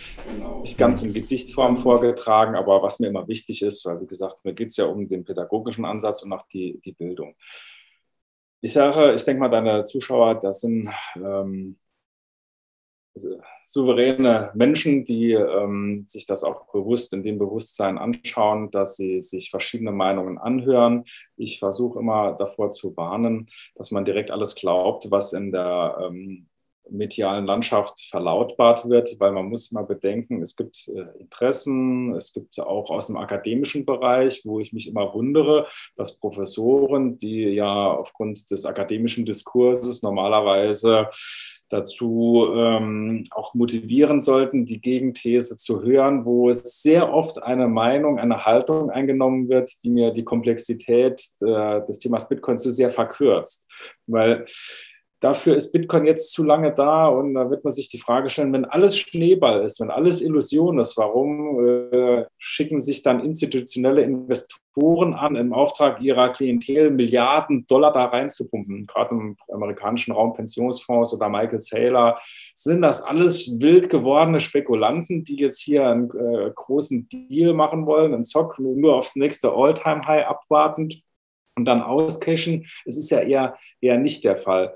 Nicht 0.63 0.79
ganz 0.79 1.03
in 1.03 1.13
Gedichtform 1.13 1.77
vorgetragen, 1.77 2.55
aber 2.55 2.85
was 2.85 3.01
mir 3.01 3.09
immer 3.09 3.27
wichtig 3.27 3.63
ist, 3.63 3.85
weil 3.85 4.01
wie 4.01 4.07
gesagt, 4.07 4.45
mir 4.45 4.55
geht 4.55 4.69
es 4.69 4.77
ja 4.77 4.85
um 4.85 5.09
den 5.09 5.25
pädagogischen 5.25 5.85
Ansatz 5.85 6.23
und 6.23 6.33
auch 6.33 6.47
die, 6.47 6.81
die 6.85 6.93
Bildung. 6.93 7.35
Ich 8.61 8.75
sage, 8.75 9.13
ich 9.13 9.25
denke 9.25 9.41
mal, 9.41 9.49
deine 9.49 9.83
Zuschauer, 9.83 10.37
das 10.37 10.61
sind 10.61 10.89
ähm, 11.17 11.79
souveräne 13.65 14.51
Menschen, 14.55 15.05
die 15.05 15.33
ähm, 15.33 16.07
sich 16.09 16.27
das 16.27 16.45
auch 16.45 16.71
bewusst 16.73 17.13
in 17.13 17.23
dem 17.23 17.39
Bewusstsein 17.39 17.99
anschauen, 17.99 18.71
dass 18.71 18.97
sie 18.97 19.19
sich 19.21 19.51
verschiedene 19.51 19.93
Meinungen 19.93 20.39
anhören. 20.39 21.05
Ich 21.37 21.59
versuche 21.59 21.99
immer 21.99 22.33
davor 22.33 22.71
zu 22.71 22.97
warnen, 22.97 23.47
dass 23.75 23.91
man 23.91 24.05
direkt 24.05 24.31
alles 24.31 24.55
glaubt, 24.55 25.11
was 25.11 25.33
in 25.33 25.53
der 25.53 25.99
ähm, 26.03 26.49
medialen 26.91 27.47
Landschaft 27.47 28.01
verlautbart 28.01 28.89
wird, 28.89 29.19
weil 29.21 29.33
man 29.33 29.47
muss 29.47 29.73
mal 29.73 29.85
bedenken, 29.85 30.43
es 30.43 30.57
gibt 30.57 30.89
äh, 30.89 31.21
Interessen, 31.21 32.15
es 32.15 32.33
gibt 32.33 32.59
auch 32.61 32.91
aus 32.91 33.09
dem 33.09 33.17
akademischen 33.17 33.85
Bereich, 33.85 34.43
wo 34.45 34.61
ich 34.61 34.73
mich 34.73 34.89
immer 34.89 35.13
wundere, 35.15 35.67
dass 35.97 36.19
Professoren, 36.19 37.17
die 37.19 37.43
ja 37.51 37.93
aufgrund 37.93 38.51
des 38.51 38.65
akademischen 38.65 39.25
Diskurses 39.25 40.03
normalerweise 40.03 41.09
dazu 41.69 42.47
ähm, 42.55 43.25
auch 43.31 43.55
motivieren 43.55 44.21
sollten, 44.21 44.65
die 44.65 44.81
Gegenthese 44.81 45.57
zu 45.57 45.83
hören, 45.83 46.25
wo 46.25 46.49
es 46.49 46.83
sehr 46.83 47.13
oft 47.13 47.43
eine 47.43 47.69
Meinung, 47.69 48.19
eine 48.19 48.45
Haltung 48.45 48.91
eingenommen 48.91 49.49
wird, 49.49 49.73
die 49.83 49.91
mir 49.91 50.13
die 50.13 50.25
Komplexität 50.25 51.23
äh, 51.41 51.85
des 51.85 51.99
Themas 51.99 52.29
Bitcoin 52.29 52.59
zu 52.59 52.71
sehr 52.71 52.91
verkürzt. 52.91 53.67
Weil 54.07 54.45
dafür 55.21 55.57
ist 55.57 55.73
Bitcoin 55.73 56.07
jetzt 56.07 56.33
zu 56.33 56.45
lange 56.45 56.73
da 56.73 57.07
und 57.09 57.35
da 57.35 57.51
wird 57.51 57.65
man 57.65 57.73
sich 57.73 57.89
die 57.89 57.99
Frage 57.99 58.31
stellen, 58.31 58.53
wenn 58.53 58.65
alles 58.65 58.97
Schneeball 58.97 59.63
ist, 59.63 59.81
wenn 59.81 59.91
alles 59.91 60.23
Illusion 60.23 60.79
ist, 60.79 60.97
warum 60.97 61.93
äh, 61.93 62.25
schicken 62.39 62.81
sich 62.81 63.03
dann 63.03 63.25
institutionelle 63.25 64.03
Investoren 64.03 65.15
an, 65.15 65.35
im 65.35 65.53
Auftrag 65.53 66.01
ihrer 66.01 66.31
Klientel 66.31 66.91
Milliarden 66.91 67.67
Dollar 67.67 67.93
da 67.93 68.05
reinzupumpen, 68.07 68.87
gerade 68.87 69.11
im 69.11 69.37
amerikanischen 69.53 70.13
Raum 70.13 70.35
Pensionsfonds 70.35 71.13
oder 71.13 71.29
Michael 71.29 71.61
Saylor, 71.61 72.19
sind 72.55 72.83
das 72.83 73.03
alles 73.03 73.59
wild 73.61 73.91
gewordene 73.91 74.39
Spekulanten, 74.39 75.25
die 75.25 75.37
jetzt 75.37 75.61
hier 75.61 75.89
einen 75.89 76.11
äh, 76.11 76.51
großen 76.55 77.09
Deal 77.09 77.55
machen 77.55 77.87
wollen, 77.87 78.15
einen 78.15 78.25
Zock 78.25 78.59
nur 78.61 78.95
aufs 78.95 79.17
nächste 79.17 79.51
All-Time-High 79.51 80.27
abwartend 80.27 81.03
und 81.59 81.65
dann 81.65 81.83
auscashen. 81.83 82.67
Es 82.87 82.97
ist 82.97 83.11
ja 83.11 83.21
eher, 83.21 83.57
eher 83.81 83.99
nicht 83.99 84.25
der 84.25 84.37
Fall. 84.37 84.75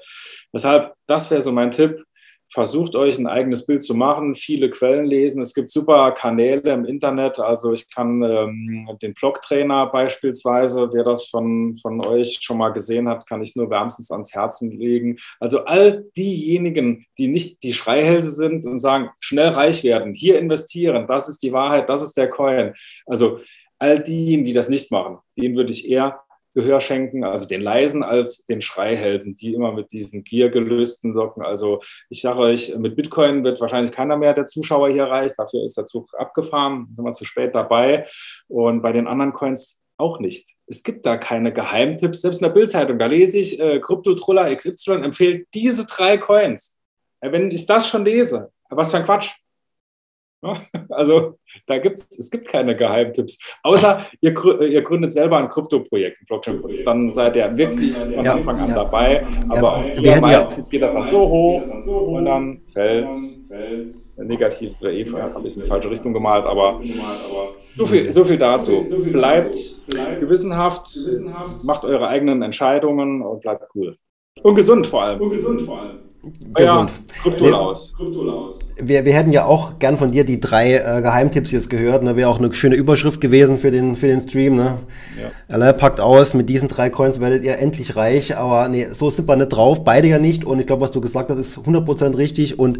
Deshalb, 0.53 0.95
das 1.07 1.31
wäre 1.31 1.41
so 1.41 1.53
mein 1.53 1.71
Tipp. 1.71 2.05
Versucht 2.53 2.97
euch 2.97 3.17
ein 3.17 3.27
eigenes 3.27 3.65
Bild 3.65 3.83
zu 3.83 3.95
machen, 3.95 4.35
viele 4.35 4.69
Quellen 4.69 5.07
lesen. 5.07 5.41
Es 5.41 5.55
gibt 5.55 5.71
super 5.71 6.13
Kanäle 6.13 6.71
im 6.71 6.85
Internet. 6.85 7.39
Also 7.39 7.73
ich 7.73 7.89
kann 7.89 8.23
ähm, 8.23 8.91
den 9.01 9.15
Blog-Trainer 9.15 9.87
beispielsweise, 9.87 10.91
wer 10.93 11.03
das 11.03 11.29
von, 11.29 11.75
von 11.77 12.05
euch 12.05 12.41
schon 12.43 12.59
mal 12.59 12.69
gesehen 12.69 13.09
hat, 13.09 13.27
kann 13.27 13.43
ich 13.43 13.57
nur 13.57 13.71
wärmstens 13.71 14.11
ans 14.11 14.35
Herzen 14.35 14.71
legen. 14.71 15.17
Also 15.41 15.65
all 15.65 16.05
diejenigen, 16.15 17.07
die 17.17 17.29
nicht 17.29 17.63
die 17.63 17.73
Schreihälse 17.73 18.33
sind 18.33 18.67
und 18.67 18.77
sagen, 18.77 19.09
schnell 19.19 19.49
reich 19.49 19.83
werden, 19.83 20.13
hier 20.13 20.39
investieren, 20.39 21.07
das 21.07 21.31
ist 21.31 21.43
die 21.43 21.55
Wahrheit, 21.55 21.89
das 21.89 22.03
ist 22.03 22.19
der 22.19 22.29
Coin. 22.29 22.75
Also 23.07 23.41
all 23.83 23.99
diejenigen, 23.99 24.45
die 24.45 24.53
das 24.53 24.69
nicht 24.69 24.93
machen, 24.93 25.19
denen 25.37 25.57
würde 25.57 25.73
ich 25.73 25.91
eher 25.91 26.22
Gehör 26.55 26.81
schenken, 26.81 27.25
also 27.25 27.47
den 27.47 27.61
leisen 27.61 28.03
als 28.03 28.45
den 28.45 28.61
Schreihälsen, 28.61 29.35
die 29.35 29.55
immer 29.55 29.73
mit 29.73 29.93
diesen 29.93 30.25
giergelösten 30.25 31.13
locken. 31.13 31.43
Also 31.43 31.81
ich 32.11 32.21
sage 32.21 32.41
euch, 32.41 32.77
mit 32.77 32.97
Bitcoin 32.97 33.45
wird 33.45 33.61
wahrscheinlich 33.61 33.93
keiner 33.93 34.17
mehr 34.17 34.35
der 34.35 34.47
Zuschauer 34.47 34.91
hier 34.91 35.05
reich. 35.05 35.33
Dafür 35.37 35.65
ist 35.65 35.77
der 35.77 35.87
Zug 35.87 36.09
abgefahren, 36.19 36.89
sind 36.91 37.05
wir 37.05 37.13
zu 37.13 37.25
spät 37.25 37.55
dabei. 37.55 38.07
Und 38.49 38.83
bei 38.83 38.93
den 38.93 39.07
anderen 39.07 39.33
Coins 39.33 39.81
auch 39.97 40.19
nicht. 40.19 40.49
Es 40.67 40.83
gibt 40.83 41.07
da 41.07 41.17
keine 41.17 41.53
Geheimtipps. 41.53 42.23
Selbst 42.23 42.43
in 42.43 42.49
der 42.49 42.55
Bildzeitung, 42.55 42.99
da 42.99 43.07
lese 43.07 43.39
ich, 43.39 43.61
äh, 43.61 43.81
Kryptotruller 43.81 44.55
XY 44.55 45.03
empfiehlt 45.05 45.47
diese 45.55 45.87
drei 45.87 46.19
Coins. 46.19 46.79
Wenn 47.21 47.51
ich 47.51 47.67
das 47.67 47.89
schon 47.89 48.05
lese, 48.05 48.51
was 48.69 48.91
für 48.91 48.99
ein 48.99 49.05
Quatsch. 49.05 49.31
Also 50.89 51.39
da 51.67 51.79
gibt's, 51.79 52.19
es 52.19 52.31
gibt 52.31 52.49
keine 52.49 52.77
Geheimtipps. 52.77 53.39
Außer 53.63 54.07
ihr, 54.21 54.61
ihr 54.61 54.83
gründet 54.83 55.13
selber 55.13 55.39
ein 55.39 55.49
Krypto-Projekt, 55.49 56.21
ein 56.21 56.27
Blockchain-Projekt. 56.27 56.87
Dann 56.87 57.11
seid 57.11 57.37
ihr 57.37 57.57
wirklich 57.57 57.95
von 57.97 58.13
ja, 58.13 58.33
Anfang 58.33 58.61
an 58.61 58.69
ja. 58.69 58.75
dabei. 58.75 59.27
Aber 59.49 59.83
ja, 60.01 60.21
meistens 60.21 60.69
geht 60.69 60.83
das 60.83 60.95
dann 60.95 61.07
so 61.07 61.29
hoch 61.29 61.63
und 61.87 62.25
dann 62.25 62.61
fällt 62.73 63.09
es 63.09 64.17
negativ 64.19 64.75
oder 64.81 64.93
eh 64.93 65.05
habe 65.05 65.49
ich 65.49 65.57
in 65.57 65.63
die 65.63 65.69
falsche 65.69 65.91
Richtung 65.91 66.13
gemalt, 66.13 66.45
aber 66.45 66.81
so 67.77 67.87
viel, 67.87 68.11
so 68.13 68.25
viel 68.25 68.39
dazu. 68.39 68.85
Bleibt 69.11 69.57
gewissenhaft, 70.21 70.97
macht 71.63 71.85
eure 71.85 72.09
eigenen 72.09 72.43
Entscheidungen 72.43 73.23
und 73.23 73.41
bleibt 73.41 73.65
cool. 73.75 73.97
Und 74.43 74.55
gesund 74.55 74.87
vor 74.87 75.05
allem. 75.05 75.21
Und 75.21 75.31
gesund 75.31 75.63
vor 75.63 75.81
allem. 75.81 76.12
Ja, 76.57 76.87
Kryptolaus. 77.23 77.95
Wir, 78.81 79.05
wir 79.05 79.13
hätten 79.13 79.33
ja 79.33 79.45
auch 79.45 79.81
gern 79.81 79.99
von 79.99 80.13
dir 80.13 80.23
die 80.25 80.39
drei 80.39 80.75
äh, 80.77 81.03
Geheimtipps 81.03 81.51
jetzt 81.51 81.69
gehört. 81.69 82.05
Ne? 82.05 82.15
Wäre 82.15 82.29
auch 82.29 82.39
eine 82.39 82.53
schöne 82.55 82.77
Überschrift 82.77 83.21
gewesen 83.21 83.59
für 83.59 83.73
den, 83.73 83.97
für 83.97 84.07
den 84.07 84.21
Stream. 84.21 84.55
Ne? 84.55 84.79
Ja. 85.21 85.31
Allein 85.53 85.77
packt 85.77 86.01
aus, 86.01 86.35
mit 86.35 86.49
diesen 86.49 86.69
drei 86.69 86.91
Coins 86.91 87.19
werdet 87.21 87.45
ihr 87.45 87.59
endlich 87.59 87.97
reich. 87.97 88.37
Aber 88.37 88.69
nee, 88.69 88.87
so 88.93 89.11
sind 89.11 89.27
wir 89.27 89.35
nicht 89.35 89.49
drauf. 89.49 89.83
Beide 89.83 90.07
ja 90.07 90.21
nicht. 90.21 90.45
Und 90.45 90.61
ich 90.61 90.67
glaube, 90.67 90.83
was 90.83 90.93
du 90.93 91.01
gesagt 91.01 91.29
hast, 91.29 91.39
ist 91.39 91.59
100% 91.59 92.17
richtig. 92.17 92.57
Und 92.57 92.79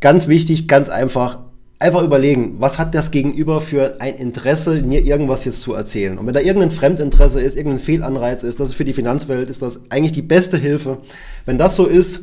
ganz 0.00 0.26
wichtig, 0.26 0.66
ganz 0.66 0.88
einfach, 0.88 1.38
einfach 1.78 2.02
überlegen, 2.02 2.56
was 2.58 2.78
hat 2.78 2.96
das 2.96 3.12
Gegenüber 3.12 3.60
für 3.60 4.00
ein 4.00 4.16
Interesse, 4.16 4.82
mir 4.82 5.04
irgendwas 5.04 5.44
jetzt 5.44 5.60
zu 5.60 5.74
erzählen. 5.74 6.18
Und 6.18 6.26
wenn 6.26 6.34
da 6.34 6.40
irgendein 6.40 6.72
Fremdinteresse 6.72 7.40
ist, 7.40 7.56
irgendein 7.56 7.78
Fehlanreiz 7.78 8.42
ist, 8.42 8.58
das 8.58 8.70
ist 8.70 8.74
für 8.74 8.84
die 8.84 8.92
Finanzwelt, 8.92 9.48
ist 9.48 9.62
das 9.62 9.80
eigentlich 9.88 10.12
die 10.12 10.22
beste 10.22 10.58
Hilfe. 10.58 10.98
Wenn 11.46 11.58
das 11.58 11.76
so 11.76 11.86
ist, 11.86 12.22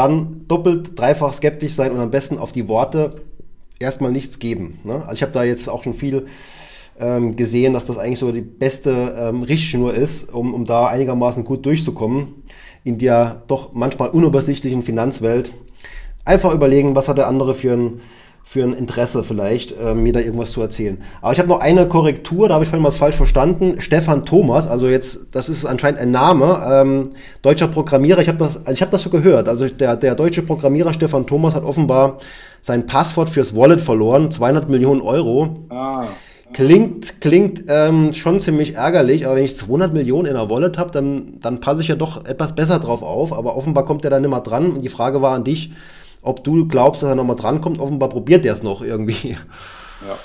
dann 0.00 0.46
doppelt, 0.48 0.98
dreifach 0.98 1.34
skeptisch 1.34 1.74
sein 1.74 1.92
und 1.92 2.00
am 2.00 2.10
besten 2.10 2.38
auf 2.38 2.52
die 2.52 2.68
Worte 2.68 3.10
erstmal 3.78 4.12
nichts 4.12 4.38
geben. 4.38 4.80
Ne? 4.84 4.94
Also 4.94 5.12
ich 5.12 5.22
habe 5.22 5.32
da 5.32 5.44
jetzt 5.44 5.68
auch 5.68 5.82
schon 5.82 5.94
viel 5.94 6.26
ähm, 6.98 7.36
gesehen, 7.36 7.72
dass 7.72 7.86
das 7.86 7.98
eigentlich 7.98 8.18
so 8.18 8.32
die 8.32 8.40
beste 8.40 9.16
ähm, 9.18 9.42
Richtschnur 9.42 9.94
ist, 9.94 10.32
um, 10.32 10.54
um 10.54 10.64
da 10.64 10.86
einigermaßen 10.86 11.44
gut 11.44 11.64
durchzukommen 11.64 12.40
in 12.84 12.98
der 12.98 13.42
doch 13.46 13.72
manchmal 13.72 14.10
unübersichtlichen 14.10 14.82
Finanzwelt. 14.82 15.52
Einfach 16.24 16.54
überlegen, 16.54 16.94
was 16.94 17.08
hat 17.08 17.18
der 17.18 17.28
andere 17.28 17.54
für 17.54 17.72
ein 17.72 18.00
für 18.44 18.64
ein 18.64 18.72
Interesse 18.72 19.22
vielleicht, 19.22 19.78
äh, 19.78 19.94
mir 19.94 20.12
da 20.12 20.20
irgendwas 20.20 20.50
zu 20.50 20.60
erzählen. 20.60 20.98
Aber 21.22 21.32
ich 21.32 21.38
habe 21.38 21.48
noch 21.48 21.60
eine 21.60 21.86
Korrektur, 21.86 22.48
da 22.48 22.54
habe 22.54 22.64
ich 22.64 22.70
vorhin 22.70 22.84
was 22.84 22.96
falsch 22.96 23.14
verstanden. 23.14 23.80
Stefan 23.80 24.24
Thomas, 24.24 24.66
also 24.66 24.88
jetzt, 24.88 25.26
das 25.30 25.48
ist 25.48 25.64
anscheinend 25.64 26.00
ein 26.00 26.10
Name, 26.10 26.60
ähm, 26.68 27.10
deutscher 27.42 27.68
Programmierer, 27.68 28.20
ich 28.20 28.28
habe 28.28 28.38
das, 28.38 28.56
also 28.56 28.72
ich 28.72 28.82
habe 28.82 28.90
das 28.90 29.02
so 29.02 29.10
gehört. 29.10 29.48
Also 29.48 29.68
der, 29.68 29.96
der 29.96 30.14
deutsche 30.14 30.42
Programmierer 30.42 30.92
Stefan 30.92 31.26
Thomas 31.26 31.54
hat 31.54 31.62
offenbar 31.62 32.18
sein 32.60 32.86
Passwort 32.86 33.28
fürs 33.28 33.54
Wallet 33.54 33.80
verloren, 33.80 34.30
200 34.30 34.68
Millionen 34.68 35.00
Euro. 35.00 35.64
Ah. 35.68 36.08
Klingt, 36.52 37.20
klingt 37.20 37.64
ähm, 37.68 38.12
schon 38.12 38.40
ziemlich 38.40 38.74
ärgerlich, 38.74 39.26
aber 39.26 39.36
wenn 39.36 39.44
ich 39.44 39.56
200 39.56 39.94
Millionen 39.94 40.26
in 40.26 40.34
der 40.34 40.50
Wallet 40.50 40.78
habe, 40.78 40.90
dann, 40.90 41.38
dann 41.40 41.60
passe 41.60 41.82
ich 41.82 41.88
ja 41.88 41.94
doch 41.94 42.24
etwas 42.24 42.56
besser 42.56 42.80
drauf 42.80 43.02
auf. 43.02 43.32
Aber 43.32 43.56
offenbar 43.56 43.84
kommt 43.84 44.04
er 44.04 44.10
dann 44.10 44.24
immer 44.24 44.40
dran. 44.40 44.72
Und 44.72 44.82
die 44.82 44.88
Frage 44.88 45.22
war 45.22 45.36
an 45.36 45.44
dich, 45.44 45.70
ob 46.22 46.44
du 46.44 46.66
glaubst, 46.66 47.02
dass 47.02 47.10
er 47.10 47.14
nochmal 47.14 47.36
drankommt. 47.36 47.80
Offenbar 47.80 48.08
probiert 48.08 48.44
er 48.44 48.54
es 48.54 48.62
noch 48.62 48.82
irgendwie. 48.82 49.30
Ja. 50.08 50.18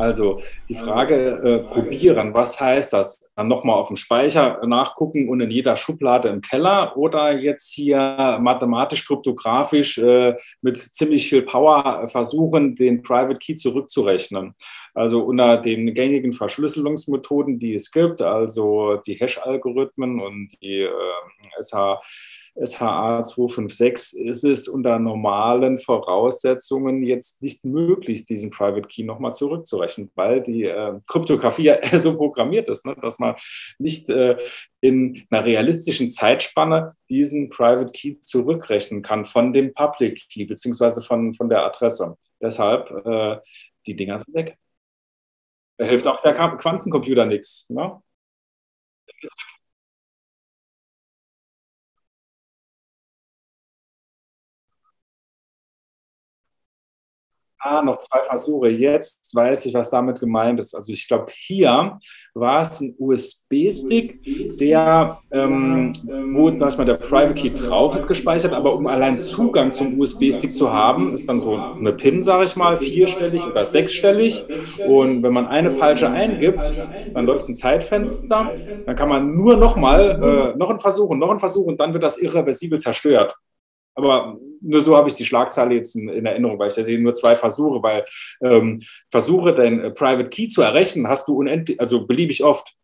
Also 0.00 0.40
die 0.66 0.76
Frage 0.76 1.14
äh, 1.14 1.58
probieren, 1.70 2.32
was 2.32 2.58
heißt 2.58 2.94
das? 2.94 3.20
Dann 3.36 3.48
nochmal 3.48 3.76
auf 3.76 3.88
dem 3.88 3.96
Speicher 3.96 4.58
nachgucken 4.66 5.28
und 5.28 5.42
in 5.42 5.50
jeder 5.50 5.76
Schublade 5.76 6.30
im 6.30 6.40
Keller 6.40 6.96
oder 6.96 7.38
jetzt 7.38 7.74
hier 7.74 8.38
mathematisch, 8.40 9.06
kryptografisch 9.06 9.98
äh, 9.98 10.36
mit 10.62 10.78
ziemlich 10.78 11.28
viel 11.28 11.42
Power 11.42 12.06
versuchen, 12.06 12.74
den 12.76 13.02
Private 13.02 13.38
Key 13.38 13.56
zurückzurechnen. 13.56 14.54
Also 14.94 15.22
unter 15.22 15.58
den 15.58 15.92
gängigen 15.92 16.32
Verschlüsselungsmethoden, 16.32 17.58
die 17.58 17.74
es 17.74 17.90
gibt, 17.90 18.22
also 18.22 18.96
die 19.06 19.16
Hash-Algorithmen 19.16 20.18
und 20.18 20.48
die 20.62 20.80
äh, 20.80 20.90
SH 21.60 22.00
SHA 22.56 23.22
256 23.22 24.20
ist 24.20 24.44
es 24.44 24.68
unter 24.68 24.98
normalen 24.98 25.78
Voraussetzungen 25.78 27.02
jetzt 27.02 27.42
nicht 27.42 27.64
möglich, 27.64 28.24
diesen 28.24 28.50
Private 28.50 28.88
Key 28.88 29.04
nochmal 29.04 29.32
zurückzurechnen, 29.32 30.10
weil 30.14 30.42
die 30.42 30.64
äh, 30.64 31.00
ja 31.58 31.78
so 31.98 32.16
programmiert 32.16 32.68
ist, 32.68 32.86
ne, 32.86 32.96
dass 33.00 33.18
man 33.18 33.36
nicht 33.78 34.08
äh, 34.08 34.36
in 34.80 35.26
einer 35.30 35.44
realistischen 35.44 36.08
Zeitspanne 36.08 36.94
diesen 37.08 37.50
Private 37.50 37.92
Key 37.92 38.18
zurückrechnen 38.20 39.02
kann 39.02 39.24
von 39.24 39.52
dem 39.52 39.72
Public 39.74 40.28
Key 40.28 40.44
beziehungsweise 40.44 41.00
von, 41.00 41.32
von 41.32 41.48
der 41.48 41.64
Adresse. 41.64 42.16
Deshalb, 42.40 42.90
äh, 43.06 43.40
die 43.86 43.96
Dinger 43.96 44.18
sind 44.18 44.34
weg. 44.34 44.56
Da 45.78 45.86
hilft 45.86 46.06
auch 46.06 46.20
der 46.20 46.34
Quantencomputer 46.34 47.24
nichts. 47.24 47.68
Ne? 47.70 48.02
Ah, 57.62 57.82
noch 57.82 57.98
zwei 57.98 58.22
Versuche. 58.22 58.70
Jetzt 58.70 59.34
weiß 59.34 59.66
ich, 59.66 59.74
was 59.74 59.90
damit 59.90 60.18
gemeint 60.18 60.58
ist. 60.60 60.74
Also 60.74 60.92
ich 60.92 61.06
glaube, 61.06 61.26
hier 61.28 61.98
war 62.32 62.62
es 62.62 62.80
ein 62.80 62.94
USB-Stick, 62.98 64.56
der, 64.58 65.18
ähm, 65.30 65.92
wo, 66.34 66.56
sag 66.56 66.70
ich 66.70 66.78
mal, 66.78 66.86
der 66.86 66.94
Private 66.94 67.34
Key 67.34 67.50
drauf 67.50 67.94
ist 67.94 68.06
gespeichert, 68.06 68.54
aber 68.54 68.74
um 68.74 68.86
allein 68.86 69.18
Zugang 69.18 69.72
zum 69.72 69.98
USB-Stick 69.98 70.54
zu 70.54 70.72
haben, 70.72 71.12
ist 71.12 71.28
dann 71.28 71.40
so 71.40 71.54
eine 71.54 71.92
PIN, 71.92 72.22
sage 72.22 72.44
ich 72.44 72.56
mal, 72.56 72.78
vierstellig 72.78 73.46
oder 73.46 73.66
sechsstellig. 73.66 74.42
Und 74.86 75.22
wenn 75.22 75.34
man 75.34 75.46
eine 75.46 75.70
falsche 75.70 76.10
eingibt, 76.10 76.72
dann 77.12 77.26
läuft 77.26 77.46
ein 77.46 77.54
Zeitfenster. 77.54 78.52
Dann 78.86 78.96
kann 78.96 79.10
man 79.10 79.34
nur 79.34 79.58
nochmal, 79.58 80.54
äh, 80.54 80.56
noch 80.56 80.70
einen 80.70 80.80
Versuch 80.80 81.10
und 81.10 81.18
noch 81.18 81.30
einen 81.30 81.40
Versuch 81.40 81.66
und 81.66 81.78
dann 81.78 81.92
wird 81.92 82.04
das 82.04 82.16
irreversibel 82.16 82.80
zerstört. 82.80 83.36
Aber 83.94 84.38
nur 84.60 84.80
so 84.80 84.96
habe 84.96 85.08
ich 85.08 85.14
die 85.14 85.24
Schlagzeile 85.24 85.74
jetzt 85.74 85.96
in, 85.96 86.08
in 86.08 86.26
Erinnerung, 86.26 86.58
weil 86.58 86.68
ich 86.68 86.74
da 86.74 86.84
sehe 86.84 87.00
nur 87.00 87.12
zwei 87.12 87.36
Versuche, 87.36 87.82
weil 87.82 88.04
ähm, 88.42 88.82
Versuche, 89.10 89.54
dein 89.54 89.80
äh, 89.80 89.90
Private 89.90 90.28
Key 90.28 90.48
zu 90.48 90.62
errechnen, 90.62 91.08
hast 91.08 91.28
du 91.28 91.36
unendlich, 91.36 91.80
also 91.80 92.06
beliebig 92.06 92.44
oft. 92.44 92.74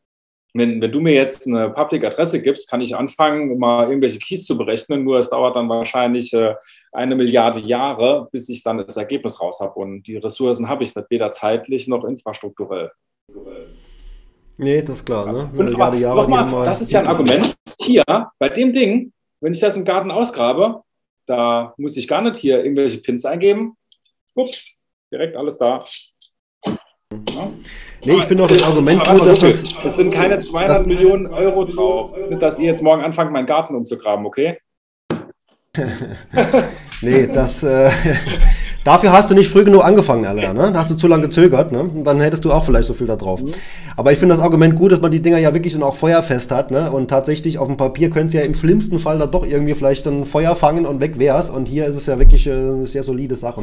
Wenn, 0.55 0.81
wenn 0.81 0.90
du 0.90 1.01
mir 1.01 1.12
jetzt 1.12 1.47
eine 1.47 1.69
Public-Adresse 1.69 2.40
gibst, 2.40 2.70
kann 2.70 2.81
ich 2.81 2.97
anfangen, 2.97 3.59
mal 3.59 3.89
irgendwelche 3.89 4.19
Keys 4.19 4.47
zu 4.47 4.57
berechnen, 4.57 5.05
nur 5.05 5.19
es 5.19 5.28
dauert 5.28 5.55
dann 5.55 5.69
wahrscheinlich 5.69 6.32
äh, 6.32 6.55
eine 6.93 7.15
Milliarde 7.15 7.59
Jahre, 7.59 8.28
bis 8.32 8.48
ich 8.48 8.62
dann 8.62 8.78
das 8.78 8.97
Ergebnis 8.97 9.39
raus 9.40 9.61
habe. 9.61 9.74
Und 9.74 10.05
die 10.05 10.16
Ressourcen 10.16 10.69
habe 10.69 10.82
ich 10.82 10.94
nicht, 10.94 11.11
weder 11.11 11.28
zeitlich 11.28 11.89
noch 11.89 12.05
infrastrukturell. 12.05 12.90
Nee, 14.57 14.81
das 14.81 14.97
ist 14.97 15.05
klar. 15.05 15.31
Ne? 15.31 15.51
Eine 15.53 15.65
Milliarde 15.65 15.98
Jahre. 15.98 16.27
Mal, 16.27 16.65
das 16.65 16.81
ist 16.81 16.90
ja 16.90 17.01
ein 17.01 17.07
Argument. 17.07 17.55
Hier, 17.78 18.05
bei 18.39 18.48
dem 18.48 18.73
Ding, 18.73 19.12
wenn 19.40 19.53
ich 19.53 19.61
das 19.61 19.77
im 19.77 19.85
Garten 19.85 20.11
ausgrabe, 20.11 20.82
da 21.27 21.74
muss 21.77 21.97
ich 21.97 22.09
gar 22.09 22.23
nicht 22.23 22.36
hier 22.36 22.62
irgendwelche 22.62 22.98
Pins 22.98 23.24
eingeben. 23.24 23.77
Ups, 24.35 24.74
direkt 25.12 25.36
alles 25.36 25.59
da. 25.59 25.81
Ja. 26.65 27.51
Nee, 28.05 28.19
ich 28.19 28.24
finde 28.24 28.44
auch 28.44 28.48
das 28.48 28.62
Argument 28.62 29.05
gut, 29.09 29.27
dass 29.27 29.43
es. 29.43 29.85
Es 29.85 29.97
sind 29.97 30.12
keine 30.12 30.39
200 30.39 30.86
Millionen 30.86 31.27
Euro 31.27 31.65
drauf. 31.65 32.15
Nicht, 32.28 32.40
dass 32.40 32.59
ihr 32.59 32.66
jetzt 32.66 32.82
morgen 32.82 33.03
anfangt, 33.03 33.32
meinen 33.32 33.47
Garten 33.47 33.74
umzugraben, 33.74 34.27
okay? 34.27 34.59
nee, 37.03 37.27
das. 37.27 37.62
Äh, 37.62 37.90
Dafür 38.86 39.12
hast 39.12 39.28
du 39.28 39.35
nicht 39.35 39.51
früh 39.51 39.65
genug 39.65 39.85
angefangen, 39.85 40.24
Alter. 40.24 40.55
Ne? 40.55 40.70
Da 40.70 40.78
hast 40.78 40.90
du 40.93 40.94
zu 40.94 41.09
lange 41.09 41.24
gezögert. 41.24 41.73
Ne? 41.73 41.81
Und 41.81 42.05
dann 42.05 42.20
hättest 42.20 42.44
du 42.44 42.53
auch 42.53 42.65
vielleicht 42.65 42.86
so 42.86 42.94
viel 42.94 43.09
da 43.09 43.16
drauf. 43.16 43.43
Mhm. 43.43 43.53
Aber 43.98 44.12
ich 44.12 44.18
finde 44.18 44.35
das 44.35 44.44
Argument 44.44 44.77
gut, 44.77 44.93
dass 44.93 45.01
man 45.01 45.10
die 45.10 45.23
Dinger 45.23 45.39
ja 45.39 45.55
wirklich 45.55 45.73
dann 45.73 45.82
auch 45.82 45.94
feuerfest 45.94 46.51
hat. 46.51 46.70
Ne? 46.70 46.90
Und 46.90 47.09
tatsächlich 47.09 47.59
auf 47.59 47.66
dem 47.66 47.78
Papier 47.78 48.10
könnte 48.10 48.28
es 48.28 48.32
ja 48.35 48.43
im 48.43 48.55
schlimmsten 48.55 48.98
Fall 48.98 49.18
da 49.18 49.27
doch 49.27 49.47
irgendwie 49.47 49.73
vielleicht 49.73 50.06
ein 50.06 50.27
Feuer 50.27 50.55
fangen 50.55 50.85
und 50.85 51.01
weg 51.01 51.18
wär's. 51.18 51.48
Und 51.48 51.66
hier 51.66 51.86
ist 51.86 51.97
es 51.97 52.05
ja 52.05 52.18
wirklich 52.18 52.47
äh, 52.47 52.85
sehr 52.85 53.02
solide 53.02 53.36
Sache. 53.36 53.62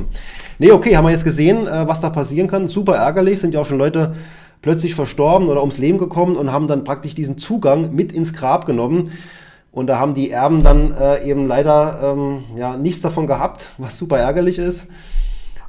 Nee, 0.58 0.72
okay, 0.72 0.98
haben 0.98 1.06
wir 1.06 1.12
jetzt 1.12 1.24
gesehen, 1.24 1.68
äh, 1.68 1.88
was 1.88 2.02
da 2.02 2.10
passieren 2.10 2.48
kann. 2.48 2.68
Super 2.68 2.96
ärgerlich, 2.96 3.40
sind 3.40 3.54
ja 3.54 3.62
auch 3.62 3.66
schon 3.68 3.78
Leute 3.78 4.16
plötzlich 4.64 4.96
verstorben 4.96 5.50
oder 5.50 5.60
ums 5.60 5.78
Leben 5.78 6.00
gekommen 6.00 6.36
und 6.36 6.52
haben 6.52 6.68
dann 6.68 6.84
praktisch 6.84 7.14
diesen 7.14 7.38
Zugang 7.38 7.94
mit 7.94 8.12
ins 8.12 8.34
Grab 8.34 8.66
genommen. 8.66 9.12
Und 9.72 9.88
da 9.88 10.00
haben 10.00 10.16
die 10.16 10.32
Erben 10.32 10.64
dann 10.64 10.96
äh, 11.00 11.24
eben 11.28 11.48
leider 11.48 12.00
ähm, 12.16 12.44
ja, 12.56 12.78
nichts 12.78 13.02
davon 13.02 13.28
gehabt, 13.28 13.70
was 13.78 13.98
super 13.98 14.18
ärgerlich 14.18 14.58
ist 14.58 14.88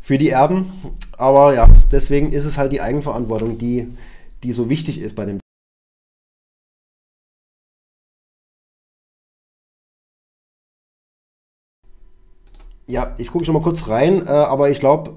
für 0.01 0.17
die 0.17 0.31
Erben. 0.31 0.73
Aber 1.17 1.55
ja, 1.55 1.67
deswegen 1.91 2.33
ist 2.33 2.45
es 2.45 2.57
halt 2.57 2.73
die 2.73 2.83
Eigenverantwortung, 2.83 3.59
die, 3.59 3.89
die 4.45 4.53
so 4.53 4.69
wichtig 4.69 5.01
ist 5.01 5.17
bei 5.17 5.25
dem. 5.25 5.41
Ja, 12.87 13.15
ich 13.17 13.29
gucke 13.33 13.47
schon 13.47 13.55
mal 13.55 13.63
kurz 13.63 13.89
rein, 13.89 14.27
äh, 14.27 14.31
aber 14.31 14.69
ich 14.71 14.79
glaube, 14.79 15.17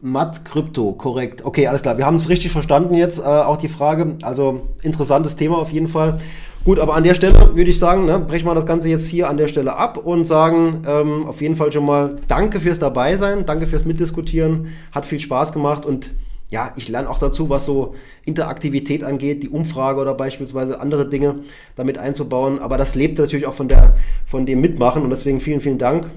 Matt 0.00 0.44
Krypto, 0.44 0.92
korrekt. 0.92 1.44
Okay, 1.44 1.66
alles 1.66 1.82
klar. 1.82 1.98
Wir 1.98 2.06
haben 2.06 2.16
es 2.16 2.28
richtig 2.28 2.52
verstanden 2.52 2.94
jetzt, 2.94 3.18
äh, 3.18 3.22
auch 3.22 3.56
die 3.56 3.68
Frage. 3.68 4.16
Also 4.22 4.68
interessantes 4.82 5.34
Thema 5.34 5.58
auf 5.58 5.72
jeden 5.72 5.88
Fall. 5.88 6.18
Gut, 6.64 6.78
aber 6.78 6.94
an 6.94 7.04
der 7.04 7.14
Stelle 7.14 7.56
würde 7.56 7.70
ich 7.70 7.78
sagen, 7.78 8.06
ne, 8.06 8.18
brechen 8.20 8.46
wir 8.46 8.54
das 8.54 8.64
Ganze 8.64 8.88
jetzt 8.88 9.08
hier 9.08 9.28
an 9.28 9.36
der 9.36 9.48
Stelle 9.48 9.76
ab 9.76 9.98
und 9.98 10.24
sagen 10.24 10.82
ähm, 10.86 11.26
auf 11.26 11.42
jeden 11.42 11.56
Fall 11.56 11.72
schon 11.72 11.84
mal 11.84 12.16
Danke 12.28 12.60
fürs 12.60 12.78
Dabeisein, 12.78 13.44
danke 13.44 13.66
fürs 13.66 13.84
Mitdiskutieren, 13.84 14.68
hat 14.92 15.04
viel 15.04 15.18
Spaß 15.18 15.52
gemacht 15.52 15.84
und 15.84 16.12
ja, 16.54 16.72
ich 16.76 16.88
lerne 16.88 17.10
auch 17.10 17.18
dazu, 17.18 17.50
was 17.50 17.66
so 17.66 17.96
Interaktivität 18.24 19.02
angeht, 19.02 19.42
die 19.42 19.48
Umfrage 19.48 20.00
oder 20.00 20.14
beispielsweise 20.14 20.80
andere 20.80 21.08
Dinge 21.08 21.40
damit 21.74 21.98
einzubauen. 21.98 22.60
Aber 22.60 22.78
das 22.78 22.94
lebt 22.94 23.18
natürlich 23.18 23.48
auch 23.48 23.54
von, 23.54 23.66
der, 23.66 23.94
von 24.24 24.46
dem 24.46 24.60
Mitmachen 24.60 25.02
und 25.02 25.10
deswegen 25.10 25.40
vielen, 25.40 25.58
vielen 25.58 25.78
Dank. 25.78 26.12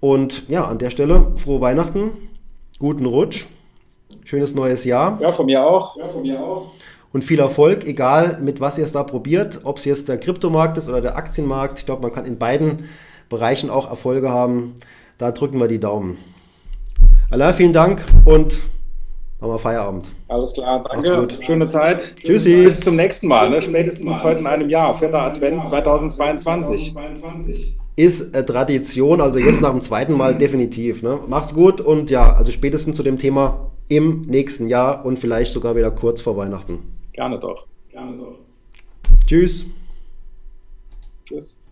Und 0.00 0.48
ja, 0.48 0.64
an 0.64 0.78
der 0.78 0.88
Stelle 0.88 1.32
frohe 1.36 1.60
Weihnachten, 1.60 2.10
guten 2.78 3.04
Rutsch, 3.04 3.48
schönes 4.24 4.54
neues 4.54 4.86
Jahr. 4.86 5.18
Ja, 5.20 5.28
von 5.30 5.44
mir 5.44 5.62
auch. 5.62 5.94
Ja, 5.98 6.08
von 6.08 6.22
mir 6.22 6.40
auch 6.40 6.72
und 7.12 7.22
viel 7.22 7.38
Erfolg, 7.38 7.86
egal 7.86 8.38
mit 8.42 8.60
was 8.60 8.76
ihr 8.76 8.84
es 8.84 8.92
da 8.92 9.02
probiert, 9.02 9.60
ob 9.64 9.78
es 9.78 9.86
jetzt 9.86 10.08
der 10.08 10.18
Kryptomarkt 10.18 10.76
ist 10.76 10.86
oder 10.86 11.00
der 11.00 11.16
Aktienmarkt. 11.16 11.78
Ich 11.78 11.86
glaube, 11.86 12.02
man 12.02 12.12
kann 12.12 12.26
in 12.26 12.36
beiden 12.36 12.90
Bereichen 13.30 13.70
auch 13.70 13.88
Erfolge 13.88 14.30
haben. 14.30 14.74
Da 15.16 15.32
drücken 15.32 15.58
wir 15.58 15.68
die 15.68 15.80
Daumen. 15.80 16.18
Allah, 17.30 17.54
vielen 17.54 17.72
Dank 17.72 18.04
und 18.26 18.60
machen 19.40 19.52
wir 19.52 19.58
Feierabend. 19.58 20.10
Alles 20.28 20.52
klar, 20.52 20.84
danke. 20.84 21.28
Schöne 21.42 21.66
Zeit. 21.66 22.16
Tschüssi. 22.16 22.64
Bis 22.64 22.80
zum 22.80 22.96
nächsten 22.96 23.28
Mal, 23.28 23.50
ne? 23.50 23.62
spätestens 23.62 24.22
heute 24.24 24.40
in 24.40 24.46
einem 24.46 24.68
Jahr, 24.68 24.94
vierter 24.94 25.22
Advent 25.22 25.66
2022. 25.66 26.94
Ist 27.96 28.34
äh, 28.34 28.42
Tradition, 28.42 29.20
also 29.20 29.38
jetzt 29.38 29.60
nach 29.62 29.70
dem 29.70 29.80
zweiten 29.80 30.12
Mal 30.12 30.34
definitiv. 30.34 31.02
Ne? 31.02 31.20
Macht's 31.28 31.54
gut 31.54 31.80
und 31.80 32.10
ja, 32.10 32.34
also 32.34 32.52
spätestens 32.52 32.96
zu 32.96 33.02
dem 33.02 33.18
Thema 33.18 33.70
im 33.88 34.22
nächsten 34.22 34.68
Jahr 34.68 35.04
und 35.04 35.18
vielleicht 35.18 35.54
sogar 35.54 35.76
wieder 35.76 35.90
kurz 35.90 36.20
vor 36.20 36.36
Weihnachten. 36.36 36.80
Gerne 37.12 37.38
doch. 37.38 37.66
Gerne 37.90 38.16
doch. 38.16 38.38
Tschüss. 39.26 39.64
Tschüss. 39.64 39.72
Tschüss. 41.26 41.65